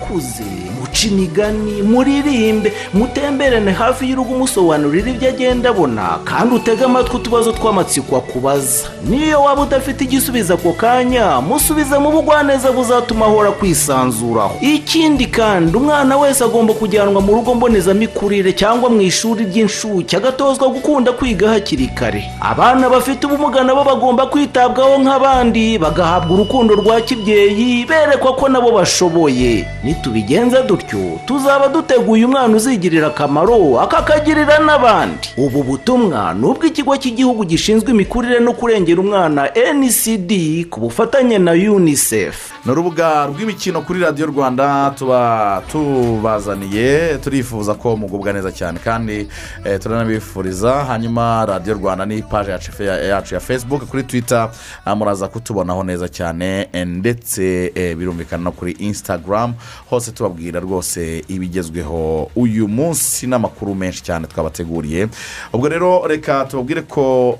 musakuze 0.01 0.70
muce 0.91 1.07
imigani 1.07 1.81
muririmbe 1.81 2.73
mutemberane 2.93 3.71
hafi 3.71 4.09
y'urugo 4.09 4.33
umusobanurira 4.33 5.09
ibyo 5.11 5.29
agenda 5.29 5.69
abona 5.69 6.19
kandi 6.25 6.55
utege 6.55 6.83
amatwi 6.85 7.15
utubazo 7.15 7.51
tw'amatsiko 7.51 8.17
akubaza. 8.17 8.89
Niyo 9.09 9.41
waba 9.41 9.61
udafite 9.61 10.01
igisubizo 10.03 10.53
ako 10.53 10.73
kanya 10.73 11.41
musubize 11.41 11.97
mu 11.97 12.11
bugwaneza 12.11 12.71
buzatuma 12.71 13.25
ahora 13.25 13.51
kwisanzuraho 13.51 14.55
ikindi 14.61 15.25
kandi 15.27 15.77
umwana 15.77 16.17
wese 16.17 16.43
agomba 16.43 16.73
kujyanwa 16.73 17.21
mu 17.21 17.33
rugo 17.33 17.55
mbonezamikurire 17.55 18.53
cyangwa 18.53 18.89
mu 18.89 19.01
ishuri 19.01 19.45
ry'inshuke 19.45 20.17
agatozwa 20.17 20.67
gukunda 20.69 21.11
kwiga 21.11 21.49
hakiri 21.49 21.87
kare. 21.87 22.23
Abana 22.41 22.89
bafite 22.89 23.25
ubumuga 23.27 23.63
nabo 23.63 23.83
bagomba 23.83 24.25
kwitabwaho 24.25 24.97
nk'abandi 24.99 25.77
bagahabwa 25.77 26.33
urukundo 26.35 26.75
rwa 26.75 27.01
kibyeyi 27.01 27.85
berekwa 27.85 28.35
ko 28.35 28.49
nabo 28.49 28.71
bashoboye. 28.71 29.67
Nitubigenza 29.83 30.61
dutyo 30.81 31.19
tuzaba 31.25 31.67
duteguye 31.67 32.25
umwana 32.25 32.55
uzigirira 32.57 33.07
akamaro 33.07 33.79
akakagirira 33.81 34.59
n'abandi. 34.59 35.29
Ubu 35.37 35.63
butumwa 35.63 36.33
ni 36.33 36.45
ubw'ikigo 36.45 36.97
cy'igihugu 36.97 37.45
gishinzwe 37.45 37.91
imikurire 37.91 38.39
no 38.39 38.53
kurengera 38.53 39.01
umwana 39.01 39.49
ncd 39.73 40.65
ku 40.69 40.79
bufatanye 40.79 41.37
na 41.37 41.51
unicef. 41.51 42.51
Ni 42.65 42.71
urubuga 42.71 43.25
rw'imikino 43.27 43.81
kuri 43.81 43.99
radiyo 43.99 44.27
rwanda 44.27 44.93
tuba 44.97 45.61
tubazaniye 45.71 47.17
turifuza 47.23 47.73
ko 47.73 47.97
mugubwa 47.97 48.33
neza 48.33 48.51
cyane 48.51 48.79
kandi 48.79 49.27
eh, 49.65 49.79
turanabifuriza. 49.79 50.85
Hanyuma 50.85 51.45
radiyo 51.45 51.75
rwanda 51.75 52.05
ni 52.05 52.23
fe- 52.71 52.85
yacu 53.09 53.33
ya 53.33 53.39
facebook 53.39 53.85
kuri 53.85 54.03
twitter 54.03 54.49
ah, 54.85 54.95
muraza 54.95 55.27
kutubonaho 55.27 55.83
neza 55.83 56.09
cyane. 56.09 56.67
Eh, 56.73 56.87
ndetse 56.87 57.71
eh, 57.75 57.95
birumvikana 57.97 58.43
no 58.43 58.51
kuri 58.51 58.71
instagram 58.79 59.53
hose 59.89 60.11
tubabwira 60.11 60.59
rwose 60.75 61.23
ibigezweho. 61.27 62.31
Uyu 62.35 62.67
munsi 62.67 63.27
n'amakuru 63.27 63.75
menshi 63.75 64.03
cyane 64.03 64.27
twabateguriye. 64.27 65.07
Ubwo 65.53 65.67
rero 65.69 66.07
reka 66.07 66.45
tubabwire 66.45 66.81
ko 66.87 67.35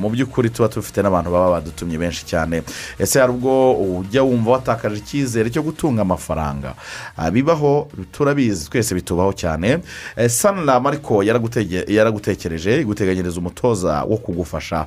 mu 0.00 0.08
by'ukuri 0.10 0.48
tuba 0.50 0.68
dufite 0.72 1.02
n'abantu 1.04 1.30
baba 1.30 1.50
badutumye 1.60 1.98
benshi 1.98 2.24
cyane. 2.24 2.62
Ese 2.98 3.20
hari 3.20 3.32
ubwo 3.32 3.72
ujya 4.00 4.22
wumva 4.24 4.50
watakaje 4.56 4.96
icyizere 4.96 5.50
cyo 5.52 5.62
gutunga 5.62 6.02
amafaranga? 6.02 6.74
Ah, 7.16 7.30
bibaho 7.30 7.88
turabizi 8.12 8.70
twese 8.70 8.94
bitubaho 8.94 9.32
cyane. 9.36 9.78
Eh, 10.16 10.30
saniramu 10.30 10.88
ariko 10.88 11.22
yaragutekereje 11.88 12.80
iguteganyiriza 12.80 13.36
umutoza 13.40 14.02
wo 14.08 14.16
kugufasha. 14.16 14.86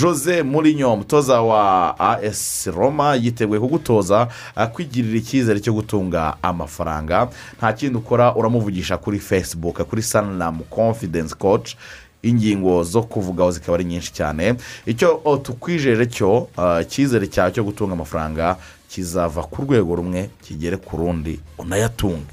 Jose 0.00 0.42
murinyo 0.42 0.92
umutoza 0.94 1.40
wa 1.42 1.94
as 2.00 2.66
roma 2.66 3.14
yiteguye 3.14 3.60
kugutoza 3.60 4.28
ah, 4.56 4.66
kwigirira 4.66 5.18
icyizere 5.18 5.60
cyo 5.60 5.72
gutunga 5.76 6.36
amafaranga. 6.42 7.25
Nta 7.58 7.72
kindi 7.72 7.98
ukora 7.98 8.34
uramuvugisha 8.34 8.96
kuri 8.96 9.18
facebook 9.18 9.82
kuri 9.82 10.02
saniramu 10.02 10.64
confidence 10.64 11.34
coach. 11.34 11.74
Ingingo 12.22 12.82
zo 12.82 13.02
kuvugaho 13.02 13.50
zikaba 13.50 13.74
ari 13.74 13.84
nyinshi 13.84 14.12
cyane. 14.12 14.54
Icyo 14.86 15.20
o, 15.24 15.36
tukwijeje 15.36 16.06
cyo 16.06 16.48
ah, 16.56 16.80
icyizere 16.82 17.26
cyawe 17.26 17.52
cyo 17.52 17.64
gutunga 17.64 17.92
amafaranga 17.94 18.56
kizava 19.00 19.42
ku 19.44 19.62
rwego 19.68 19.92
rumwe 19.94 20.30
kigere 20.40 20.76
ku 20.80 20.96
rundi 20.96 21.36
unayatunge 21.58 22.24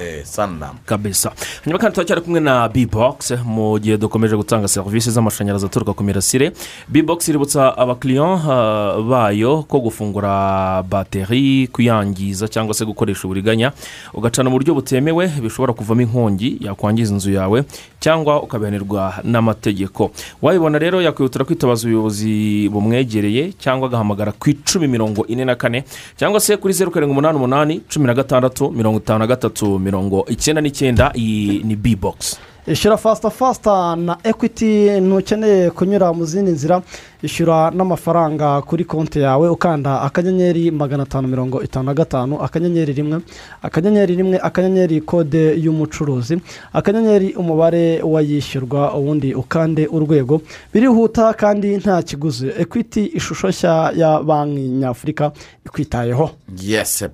Eh, 0.00 0.22
saniramu 0.24 0.78
kabisa. 0.86 1.32
Hanyuma 1.64 1.78
kandi 1.78 1.94
turacyari 1.94 2.20
kumwe 2.22 2.40
na 2.40 2.68
bibogisi 2.68 3.34
mu 3.44 3.74
gihe 3.78 3.98
dukomeje 3.98 4.36
gutanga 4.36 4.68
serivisi 4.68 5.10
z'amashanyarazi 5.10 5.66
aturuka 5.66 5.92
ku 5.92 6.02
mirasire. 6.06 6.52
Bibogisi 6.88 7.30
iributsa 7.30 7.74
abakiriya 7.76 8.22
ah, 8.22 9.02
bayo 9.02 9.62
ko 9.66 9.80
gufungura 9.82 10.82
bateri 10.86 11.66
kuyangiza 11.66 12.46
cyangwa 12.48 12.74
se 12.74 12.84
gukoresha 12.86 13.26
uburiganya 13.26 13.72
ugacana 14.14 14.46
mu 14.50 14.56
buryo 14.56 14.74
butemewe 14.78 15.26
bishobora 15.42 15.72
kuvamo 15.74 16.02
inkongi 16.06 16.58
yakwangiza 16.62 17.12
inzu 17.12 17.32
yawe 17.34 17.64
cyangwa 18.00 18.42
ukabihanirwa 18.42 19.20
n'amategeko. 19.26 20.10
Wayibona 20.42 20.78
rero 20.78 21.02
yakwihutira 21.02 21.44
kwitabaza 21.44 21.82
ubuyobozi 21.90 22.68
bumwegereye 22.70 23.52
cyangwa 23.58 23.88
agahamagara 23.90 24.32
ku 24.32 24.50
icumi 24.50 24.86
mirongo 24.88 25.26
ine 25.26 25.44
na 25.44 25.54
kane 25.58 25.79
cyangwa 26.16 26.40
se 26.40 26.56
kuri 26.56 26.74
zeru 26.74 26.90
karindwi 26.90 27.12
umunani 27.12 27.36
umunani 27.36 27.80
cumi 27.88 28.06
na 28.06 28.14
gatandatu 28.14 28.70
mirongo 28.70 28.98
itanu 28.98 29.18
na 29.18 29.26
gatatu 29.26 29.78
mirongo 29.78 30.24
icyenda 30.28 30.60
n'icyenda. 30.62 31.12
Iyi 31.14 31.62
ni 31.64 31.76
bibogisi 31.76 32.36
ishyura 32.70 32.96
fasita 32.96 33.30
fasita 33.30 33.96
na 33.96 34.16
ekwiti 34.24 34.90
ntukeneye 35.00 35.70
kunyura 35.70 36.12
mu 36.12 36.24
zindi 36.24 36.50
nzira 36.50 36.82
ishyura 37.22 37.70
n'amafaranga 37.70 38.62
kuri 38.62 38.84
konti 38.84 39.20
yawe 39.20 39.48
ukanda 39.48 40.00
akanyenyeri 40.02 40.70
magana 40.70 41.02
atanu 41.02 41.28
mirongo 41.28 41.62
itanu 41.62 41.84
na 41.86 41.94
gatanu 41.94 42.40
akanyenyeri 42.42 42.92
rimwe 42.92 43.20
akanyenyeri 43.62 44.14
rimwe 44.16 44.38
akanyenyeri 44.38 45.00
kode 45.00 45.54
y'umucuruzi 45.64 46.38
akanyenyeri 46.72 47.34
umubare 47.34 48.02
w'ayishyurwa 48.02 48.94
ubundi 48.94 49.34
ukande 49.34 49.86
urwego. 49.86 50.40
Birihuta 50.72 51.32
kandi 51.32 51.76
nta 51.76 52.02
kiguzi. 52.02 52.46
Ekwiti 52.58 53.04
ishusho 53.06 53.48
nshya 53.48 53.92
ya 53.96 54.22
banki 54.22 54.60
nyafurika 54.60 55.32
ikwitayeho. 55.66 56.30
Yesi 56.62 57.04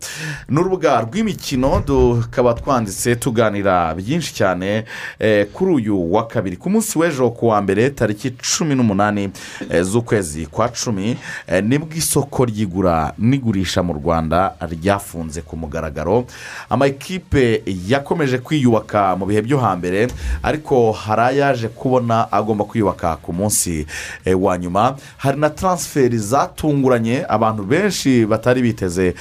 ni 0.49 0.61
urubuga 0.61 1.01
rw'imikino 1.01 1.81
tukaba 1.81 2.55
twanditse 2.55 3.17
tuganira 3.17 3.95
byinshi 3.95 4.35
cyane 4.35 4.85
eh, 5.19 5.46
kuri 5.47 5.73
uyu 5.73 6.13
wa 6.13 6.27
kabiri. 6.27 6.57
Ku 6.57 6.71
munsi 6.71 6.99
w'ejo 6.99 7.31
ku 7.31 7.47
wa 7.49 7.63
mbere 7.63 7.91
tariki 7.91 8.31
cumi 8.31 8.75
n'umunani 8.75 9.31
eh, 9.71 9.83
z'ukwezi 9.83 10.47
kwa 10.47 10.69
cumi 10.69 11.17
eh, 11.47 11.65
ni 11.65 11.79
bwo 11.79 11.89
isoko 11.97 12.45
ry'igura 12.45 13.13
n'igurisha 13.19 13.83
mu 13.83 13.93
rwanda 13.93 14.55
ryafunze 14.61 15.43
ku 15.43 15.57
mugaragaro. 15.57 16.27
Amakipe 16.71 17.63
yakomeje 17.89 18.39
kwiyubaka 18.39 19.17
mu 19.17 19.27
bihe 19.27 19.43
byo 19.43 19.59
hambere 19.59 20.09
ariko 20.43 20.93
hari 20.93 21.23
ayaje 21.23 21.69
kubona 21.69 22.33
agomba 22.33 22.65
kwiyubaka 22.65 23.17
ku 23.17 23.33
munsi 23.33 23.87
eh, 24.25 24.43
wa 24.43 24.59
nyuma. 24.59 24.97
Hari 25.17 25.39
na 25.41 25.51
taransiferi 25.51 26.19
zatunguranye 26.19 27.25
abantu 27.29 27.63
benshi 27.65 28.27
batari 28.27 28.63
biteze 28.63 29.15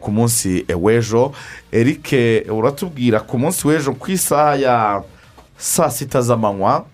ku 0.00 0.10
munsi 0.12 0.64
w'ejo. 0.74 1.32
Eric 1.72 2.08
uratubwira 2.50 3.20
ku 3.20 3.38
munsi 3.38 3.66
w'ejo 3.68 3.92
ku 3.92 4.10
isaha 4.10 4.56
ya 4.56 5.02
saa 5.58 5.90
sita 5.90 6.22
z'amanywa 6.22 6.84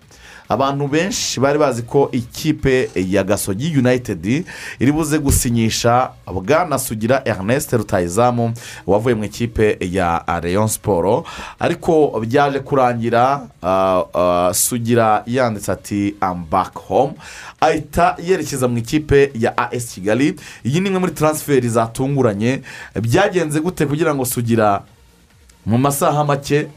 abantu 0.49 0.87
benshi 0.87 1.39
bari 1.39 1.59
bazi 1.59 1.81
ko 1.83 2.09
ikipe 2.11 2.89
ya 2.95 3.23
gasogi 3.23 3.77
united 3.77 4.45
iri 4.79 4.91
buze 4.91 5.19
gusinyisha 5.19 6.09
bwana 6.33 6.79
sugira 6.79 7.21
ernest 7.25 7.73
rutayizamu 7.73 8.53
wavuye 8.87 9.15
mu 9.15 9.23
ikipe 9.23 9.77
ya 9.81 10.23
rayon 10.41 10.67
siporo 10.67 11.25
ariko 11.59 12.19
byaje 12.19 12.59
kurangira 12.59 13.47
ah, 13.63 14.03
ah, 14.13 14.53
sugira 14.53 15.23
yanditse 15.25 15.71
ati 15.71 16.15
am 16.21 16.45
back 16.51 16.73
home. 16.75 17.13
Ahita 17.61 18.15
yerekeza 18.23 18.67
mu 18.67 18.77
ikipe 18.77 19.31
ya 19.39 19.57
as 19.57 19.93
kigali. 19.93 20.35
Iyi 20.63 20.79
ni 20.81 20.87
imwe 20.89 20.99
muri 20.99 21.11
taransiferi 21.11 21.69
zatunguranye. 21.69 22.61
Byagenze 23.01 23.59
gute 23.59 23.85
kugira 23.85 24.15
ngo 24.15 24.25
sugira 24.25 24.83
mu 25.65 25.77
masaha 25.77 26.23
make 26.23 26.67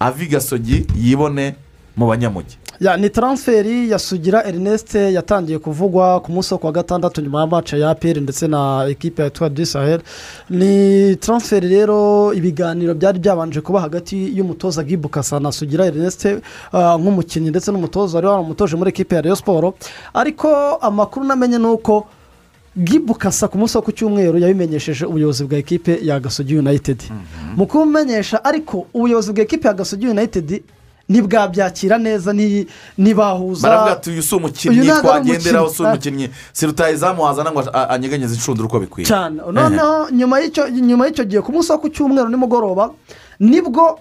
ave 0.00 0.24
i 0.24 0.28
gasogi 0.28 0.86
yibone 0.96 1.54
mu 1.96 2.06
banyamujyi 2.06 2.56
ya 2.80 2.96
ni 2.96 3.10
taransiferi 3.10 3.90
ya 3.90 3.98
sugira 3.98 4.44
erineste 4.44 5.12
yatangiye 5.12 5.58
kuvugwa 5.58 6.20
ku 6.20 6.32
munsi 6.32 6.54
wo 6.54 6.58
kuwa 6.58 6.72
gatandatu 6.72 7.20
nyuma 7.20 7.40
ya 7.40 7.46
mace 7.46 7.78
ya 7.80 7.90
aperi 7.90 8.20
ndetse 8.20 8.46
na 8.48 8.84
ekipe 8.88 9.22
ya 9.22 9.30
tuwa 9.30 9.50
disahel 9.50 10.00
ni 10.50 11.16
taransiferi 11.16 11.68
rero 11.68 12.32
ibiganiro 12.34 12.94
byari 12.94 13.18
byabanje 13.18 13.60
kuba 13.60 13.80
hagati 13.80 14.36
y'umutoza 14.38 14.84
gibukasa 14.84 15.40
na 15.40 15.52
sugira 15.52 15.86
erineste 15.86 16.38
ah, 16.72 16.98
nk'umukinnyi 16.98 17.50
ndetse 17.50 17.72
n'umutoza 17.72 18.16
wari 18.18 18.26
waramutoje 18.26 18.76
muri 18.76 18.88
ekipe 18.90 19.14
ya 19.14 19.20
reyo 19.22 19.36
siporo 19.36 19.74
ariko 20.14 20.48
amakuru 20.80 21.26
namenye 21.26 21.58
ni 21.58 21.66
uko 21.66 22.06
gibukasa 22.76 23.48
ku 23.48 23.58
munsi 23.58 23.76
wo 23.76 23.82
ku 23.82 23.92
cyumweru 23.92 24.38
yabimenyesheje 24.38 25.04
ubuyobozi 25.06 25.44
bwa 25.44 25.58
ekipe 25.58 25.98
ya 26.02 26.20
gasogi 26.20 26.56
united. 26.58 27.02
Mu 27.56 27.66
kubimenyesha 27.66 28.44
ariko 28.44 28.86
ubuyobozi 28.94 29.32
bwa 29.32 29.42
ekipe 29.42 29.68
ya 29.68 29.74
gasogi 29.74 30.08
united 30.08 30.62
ntibwabyakira 31.08 31.98
neza 31.98 32.32
ni- 32.32 32.66
ntibahuza 32.98 33.68
baravuga 33.68 33.92
ati 33.92 34.10
uyu 34.10 34.22
si 34.22 34.34
umukinnyi 34.34 34.90
twagenderaho 35.00 35.68
si 35.70 35.82
umukinnyi. 35.82 36.30
si 36.52 36.66
rutayizamu 36.66 37.22
wazana 37.22 37.52
ngo 37.52 37.62
anyeganyeze 37.88 38.34
inshundura 38.34 38.66
uko 38.68 38.80
bikwiye. 38.80 39.06
Cyane 39.06 39.42
noneho 39.52 40.10
nyuma 40.10 41.06
y'icyo 41.06 41.24
gihe 41.24 41.40
ku 41.42 41.52
munsi 41.52 41.72
wo 41.72 41.78
ku 41.78 41.88
cyumweru 41.88 42.28
nimugoroba 42.28 42.90
ni 43.40 43.60
bwo 43.62 43.98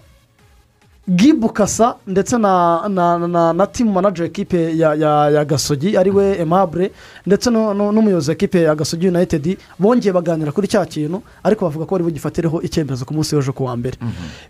gibukasa 1.07 1.95
ndetse 2.07 2.37
na 2.37 2.87
na 2.89 3.17
na 3.27 3.53
na 3.53 3.67
timu 3.67 3.91
manager 3.91 4.25
ekipe 4.25 4.77
ya 4.77 4.93
ya 4.95 5.29
ya 5.29 5.45
gasogi 5.45 5.97
ari 5.97 6.11
we 6.11 6.37
emabure 6.37 6.91
ndetse 7.25 7.49
n'umuyobozi 7.51 8.29
w'ekipe 8.31 8.61
ya 8.61 8.75
gasogi 8.75 9.07
united 9.07 9.57
bongeye 9.79 10.13
baganira 10.13 10.51
kuri 10.51 10.67
cya 10.67 10.85
kintu 10.85 11.21
ariko 11.43 11.65
bavuga 11.65 11.85
ko 11.85 11.91
bari 11.95 12.03
bugifatireho 12.03 12.61
icyemezo 12.61 13.05
ku 13.05 13.13
munsi 13.13 13.35
w'ejo 13.35 13.53
ku 13.53 13.63
wa 13.65 13.77
mbere 13.77 13.97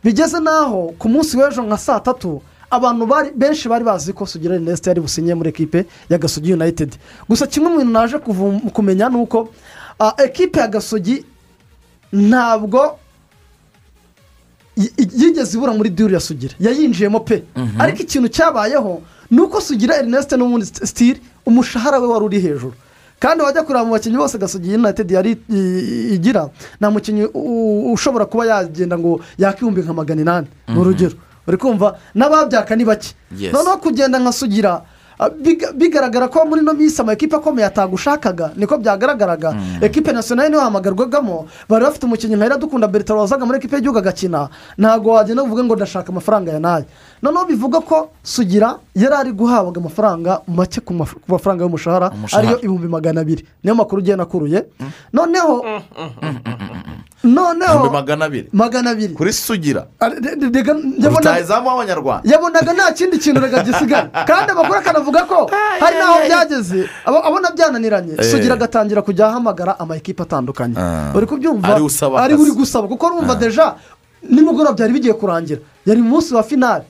bigeze 0.04 0.40
n'aho 0.40 0.94
ku 1.00 1.10
munsi 1.10 1.38
w'ejo 1.38 1.62
nka 1.64 1.78
saa 1.78 2.00
tatu 2.00 2.42
abantu 2.72 3.06
bari 3.06 3.32
benshi 3.36 3.68
bari 3.70 3.84
bazi 3.84 4.14
ko 4.14 4.26
sugira 4.26 4.56
ernest 4.56 4.88
yari 4.88 5.02
businye 5.02 5.36
muri 5.36 5.50
ekipe 5.50 5.86
ya 6.10 6.18
gasogi 6.18 6.54
united. 6.54 6.96
Gusa 7.30 7.48
kimwe 7.48 7.70
mu 7.70 7.78
bintu 7.78 7.92
naje 7.94 8.18
kumenya 8.74 9.10
ni 9.10 9.18
uko 9.18 9.50
ekipe 10.24 10.60
ya 10.60 10.68
gasogi 10.68 11.26
ntabwo 12.14 12.96
yigeze 14.78 15.58
ibura 15.58 15.74
muri 15.74 15.90
duru 15.90 16.14
ya 16.14 16.20
sugira. 16.20 16.54
Yayinjiyemo 16.60 17.20
pe. 17.20 17.44
Ariko 17.80 18.00
ikintu 18.04 18.28
cyabayeho 18.30 19.02
ni 19.32 19.40
uko 19.42 19.62
sugira 19.62 19.96
ernest 19.98 20.32
n'ubundi 20.34 20.66
sitiri 20.66 21.22
umushahara 21.46 22.00
we 22.00 22.08
wari 22.08 22.26
uri 22.26 22.40
hejuru. 22.40 22.74
Kandi 23.20 23.44
wajya 23.44 23.64
kureba 23.64 23.86
mu 23.86 23.92
bakinnyi 23.92 24.18
bose 24.18 24.38
gasogi 24.38 24.76
united 24.76 25.12
yari 25.12 25.38
igira 26.16 26.50
nta 26.80 26.92
mukinnyi 26.92 27.24
ushobora 27.94 28.26
kuba 28.26 28.46
yagenda 28.46 28.98
ngo 28.98 29.20
yakihumbi 29.38 29.82
nka 29.82 29.94
magana 29.94 30.22
inani. 30.22 30.48
Ni 30.68 30.78
urugero. 30.80 31.16
Uri 31.48 31.58
kumva 31.58 31.98
n'ababyaka 32.16 32.76
ni 32.76 32.86
bake. 32.86 33.16
Noneho 33.54 33.78
kugenda 33.78 34.20
nka 34.20 34.32
sugira 34.32 34.82
bigaragara 35.76 36.28
ko 36.28 36.46
muri 36.46 36.62
ino 36.62 36.74
minsi 36.74 37.02
amakipe 37.02 37.36
akomeye 37.36 37.66
atagushakaga 37.68 38.52
niko 38.56 38.78
byagaragaraga. 38.78 39.56
Ekipe 39.82 40.12
nasiyonari 40.12 40.50
niyo 40.50 40.60
hahamagarwagamo 40.60 41.48
bari 41.70 41.86
bafite 41.86 42.04
umukinnyi 42.06 42.36
nka 42.36 42.46
iradukunda 42.46 42.88
bertrand 42.88 43.20
wazaga 43.22 43.46
muri 43.46 43.58
ekipe 43.58 43.76
y'igihugu 43.76 44.00
agakina. 44.00 44.50
Ntabwo 44.78 45.12
wagenda 45.12 45.44
uvuge 45.44 45.64
ngo 45.64 45.76
ndashaka 45.76 46.10
amafaranga 46.12 46.52
ya 46.52 46.60
na 46.60 46.78
yo. 46.78 46.86
Noneho 47.22 47.46
bivuga 47.46 47.80
ko 47.82 48.10
sugira 48.24 48.80
yari 48.96 49.16
ari 49.16 49.32
guhabwa 49.32 49.78
amafaranga 49.78 50.42
make 50.48 50.82
ku 50.82 50.94
maf- 50.94 51.16
ku 51.16 51.28
mafaranga 51.32 51.64
y'umushahara 51.64 52.12
Umushahara. 52.12 52.48
ariyo 52.48 52.60
ibihumbi 52.60 52.88
magana 52.88 53.22
abiri. 53.22 53.46
Niyo 53.64 53.76
makuru 53.76 54.02
ugenda 54.02 54.24
akuruye 54.24 54.66
noneho 55.14 55.64
noneho 57.26 57.90
magana 57.92 58.26
abiri 58.26 58.48
magana 58.54 58.90
abiri 58.92 59.14
kuri 59.14 59.34
sugira 59.34 59.88
Ah, 60.00 60.10
rutayizamu 61.10 61.68
w'abanyarwanda. 61.68 62.24
Yabonaga 62.32 62.74
nta 62.74 62.92
kindi 62.94 63.18
kintu 63.18 63.42
reka 63.42 63.64
gisigaye 63.64 64.08
kandi 64.30 64.52
amakuru 64.52 64.78
akanavuga 64.80 65.22
ko 65.26 65.50
hari 65.82 65.96
n'aho 65.98 66.18
byageze. 66.28 66.90
Abo- 67.06 67.24
abona 67.28 67.52
byananiranye 67.52 68.14
Eh. 68.18 68.32
sugira 68.32 68.54
agatangira 68.54 69.02
kujya 69.02 69.28
ahamagara 69.28 69.80
ama 69.80 69.96
ekipa 69.98 70.24
atandukanye. 70.24 70.76
Ah. 70.78 71.12
uri 71.18 71.26
kubyumva 71.26 71.76
Ari 71.76 71.84
usaba 71.84 72.22
ari 72.24 72.34
akazi. 72.34 72.44
uri 72.44 72.52
gusaba 72.58 72.88
kuko 72.88 73.04
urumva 73.08 73.36
deja 73.36 73.76
nimugoroba 74.30 74.74
byari 74.78 74.94
bigiye 74.94 75.14
kurangira. 75.14 75.62
Yari 75.86 76.02
mu 76.02 76.10
munsi 76.18 76.34
wa 76.34 76.44
finale. 76.44 76.84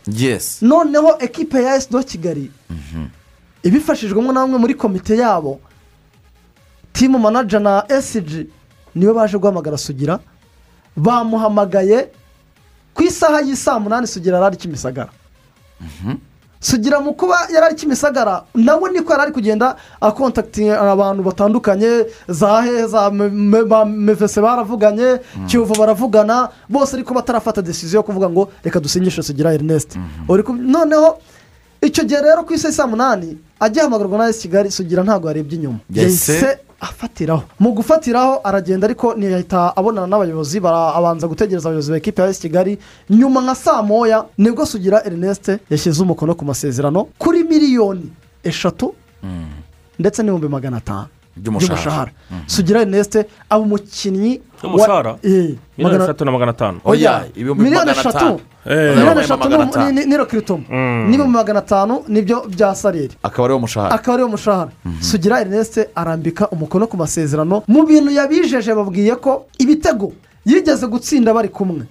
Noneho 0.62 1.16
ekipe 1.20 1.64
ya 1.64 1.76
esi 1.76 1.90
do 1.92 2.00
kigali 2.04 2.52
ibifashijwemo 3.64 4.32
na 4.32 4.42
bamwe 4.46 4.58
muri 4.60 4.74
komite 4.76 5.18
yabo 5.18 5.60
timu 6.94 7.20
manaja 7.20 7.60
na 7.60 7.84
esiji 7.90 8.48
ni 8.96 9.06
we 9.08 9.14
baje 9.14 9.38
guhamagara 9.38 9.78
sugira. 9.78 10.20
Bamuhamagaye 10.98 12.08
ku 12.94 13.04
isaha 13.04 13.42
y'i 13.42 13.56
munani 13.80 14.08
sugira 14.08 14.38
yari 14.38 14.46
ari 14.48 14.58
kimisagara 14.58 15.10
sugira 16.62 17.00
mu 17.00 17.14
kuba 17.14 17.36
yari 17.54 17.66
ari 17.66 17.76
kimisagara 17.76 18.44
nawe 18.56 18.90
niko 18.92 19.12
yari 19.12 19.24
ari 19.24 19.32
kugenda 19.32 19.76
akontakitinga 20.02 20.80
abantu 20.80 21.24
batandukanye 21.24 22.06
za 22.28 22.62
he 22.64 22.88
za 22.88 23.12
mevese 23.86 24.42
baravuganye 24.42 25.20
kiyovu 25.48 25.74
baravugana 25.76 26.50
bose 26.70 26.96
ariko 26.96 27.14
batarafata 27.14 27.62
desiziyo 27.62 28.00
yo 28.00 28.04
kuvuga 28.04 28.30
ngo 28.30 28.50
reka 28.64 28.80
dusinyishe 28.80 29.22
sugira 29.24 29.54
ernest. 29.54 29.98
Uri 30.30 30.44
ku- 30.44 30.54
noneho 30.56 31.20
icyo 31.82 32.04
gihe 32.04 32.22
rero 32.22 32.44
ku 32.44 32.54
isi 32.54 32.72
saa 32.72 32.88
munani 32.88 33.38
agihamagarwa 33.60 34.18
na 34.18 34.30
esi 34.30 34.42
kigali 34.48 34.72
sugira 34.72 35.04
ntabwo 35.04 35.28
yarebye 35.28 35.56
inyuma. 35.58 35.80
Yahise- 35.94 36.58
afatiraho. 36.82 37.44
Mu 37.60 37.72
gufatiraho 37.74 38.42
aragenda 38.44 38.86
ariko 38.88 39.14
ntiyahita 39.16 39.74
abonana 39.78 40.08
n'abayobozi 40.08 40.60
bara- 40.60 40.94
abanza 40.96 41.28
gutegereza 41.28 41.70
abayobozi 41.70 41.92
ba 41.92 41.98
ekipa 41.98 42.24
ya 42.24 42.30
esi 42.30 42.42
kigali. 42.42 42.78
Nyuma 43.10 43.42
nka 43.42 43.56
saa 43.56 43.82
moya 43.82 44.26
ni 44.38 44.52
bwo 44.52 44.66
sugira 44.66 45.02
ernest 45.06 45.48
yashyize 45.72 46.02
umukono 46.04 46.36
ku 46.36 46.46
masezerano 46.46 47.08
kuri 47.18 47.44
miliyoni 47.44 48.12
eshatu 48.44 48.94
ndetse 50.00 50.20
n'ibihumbi 50.24 50.48
magana 50.48 50.78
atanu. 50.78 51.08
By'umushahara. 51.36 52.12
sugira 52.48 52.82
ernest 52.82 53.16
aba 53.50 53.60
umukinnyi 53.64 54.42
wa- 54.64 54.70
Umushahara? 54.70 55.18
Eh, 55.24 55.56
miliyoni 55.78 56.04
eshatu 56.04 56.26
na 56.26 56.32
magana 56.32 56.52
atanu. 56.52 56.80
Oya 56.86 57.26
ibihumbi 57.36 57.64
miliyoni 57.64 57.86
magana 57.88 58.00
eshatu. 58.00 58.40
Atanu 58.66 58.72
Eh. 58.72 58.96
miliyoni 58.96 59.20
eshatu 59.20 59.50
magana 61.28 61.60
atanu. 61.60 62.04
ni 62.08 62.22
byo 62.22 62.46
bya 62.50 62.76
sareri. 62.76 63.12
Akaba 63.24 63.46
ari 63.46 63.54
wo 63.54 63.60
mushahara. 63.60 63.96
Akaba 63.96 64.14
ari 64.14 64.24
wo 64.24 64.30
mushahara. 64.30 64.70
Sugira 65.02 65.42
ernest 65.42 65.80
arambika 65.96 66.50
umukono 66.50 66.88
ku 66.88 66.98
masezerano. 66.98 67.64
Mu 67.68 67.86
bintu 67.86 68.12
yabijeje 68.12 68.74
babwiye 68.76 69.16
ko 69.16 69.46
ibitego 69.60 70.12
yigeze 70.46 70.88
gutsinda 70.88 71.34
bari 71.34 71.50
kumwe. 71.50 71.86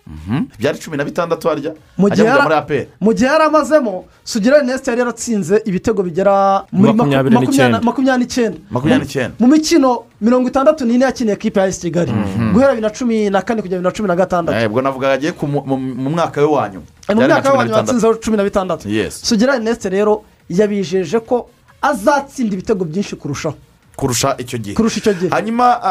Byari 0.58 0.78
cumi 0.78 0.96
na 0.96 1.04
bitandatu 1.04 1.48
harya? 1.48 1.72
Mu 1.98 2.06
ajya 2.06 2.42
muri 2.42 2.54
aperi 2.54 2.88
mu 3.00 3.12
gihe 3.14 3.26
yari 3.26 3.44
amazemo 3.44 4.04
sugira 4.24 4.56
ernest 4.58 4.86
yari 4.88 5.00
yaratsinze 5.00 5.62
ibitego 5.64 6.02
bigera 6.02 6.64
muri 6.72 6.92
maku- 6.92 6.96
Makumyabiri 6.96 7.36
n'icyenda. 7.38 7.80
makumyabiri 7.82 8.24
n'icyenda 8.24 8.58
Makumyabiri 8.70 9.04
n'icyenda. 9.06 9.34
mu 9.40 9.46
mikino 9.46 9.90
mirongo 10.20 10.48
itandatu 10.48 10.84
n'ine 10.86 11.04
yakiniye 11.04 11.34
ekipa 11.34 11.60
ya 11.60 11.66
esi 11.66 11.80
kigali. 11.80 12.12
Guhera 12.52 12.70
bibiri 12.72 12.86
na 12.86 12.90
cumi 12.90 13.30
na 13.30 13.42
kane 13.42 13.62
kugera 13.62 13.78
bibiri 13.80 13.90
na 13.90 13.96
cumi 13.96 14.08
na 14.08 14.16
gatandatu. 14.16 14.58
Eh, 14.58 14.66
ubwo 14.70 14.80
navuga 14.82 15.12
agiye 15.12 15.32
ku 15.32 15.46
mu- 15.46 15.64
mu 15.66 15.76
mu 15.76 16.10
mwaka 16.10 16.40
we 16.40 16.46
wa 16.46 16.68
nyuma. 16.68 16.86
Mu 17.08 17.20
na 17.20 17.26
myaka 17.26 17.42
cumi 17.42 17.42
na 17.42 17.50
y'abantu 17.50 17.68
bitandatu. 17.68 17.86
batsinzeho 17.86 18.14
cumi 18.22 18.36
na 18.36 18.44
bitandatu. 18.44 18.88
Yes. 18.88 19.20
sugira 19.28 19.54
ernest 19.56 19.84
rero 19.84 20.22
yabijeje 20.48 21.18
ko 21.20 21.48
azatsinda 21.82 22.54
ibitego 22.54 22.84
byinshi 22.84 23.16
kurushaho. 23.16 23.56
Kurusha 23.96 24.34
icyo 24.38 24.58
gihe. 24.58 24.74
Kurusha 24.74 24.98
icyo 25.00 25.12
gihe. 25.14 25.28
Hanyuma 25.30 25.82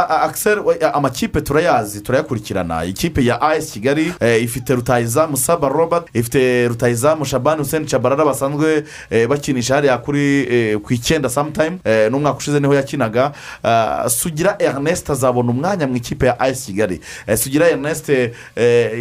amakipe 0.94 1.42
turayazi 1.42 2.02
turayakurikirana. 2.02 2.86
Ikipe 2.86 3.26
ya 3.26 3.42
as 3.42 3.72
kigali 3.72 4.14
eh, 4.20 4.44
ifite 4.44 4.76
rutayizamu 4.76 5.38
saba 5.38 5.70
robert 5.70 6.08
ifite 6.14 6.68
rutayizamu 6.68 7.26
shabani 7.26 7.60
hussein 7.62 7.86
chabarara 7.86 8.26
basanzwe 8.26 8.84
eh, 9.10 9.28
bakinisha 9.28 9.76
hariya 9.76 9.98
kuri 9.98 10.48
eh, 10.54 10.78
ku 10.80 10.94
icyenda 10.94 11.30
samutime 11.30 11.78
eh, 11.84 12.12
n'umwaka 12.12 12.38
ushize 12.38 12.60
ni 12.60 12.68
ho 12.68 12.74
yakinaga. 12.76 13.32
Ah, 13.64 14.10
sugira 14.10 14.56
ernest 14.60 15.10
azabona 15.10 15.52
umwanya 15.52 15.88
mu 15.88 15.96
ikipe 15.98 16.26
ya 16.26 16.40
as 16.40 16.66
kigali. 16.66 17.00
Sugira 17.38 17.70
ernest 17.70 18.10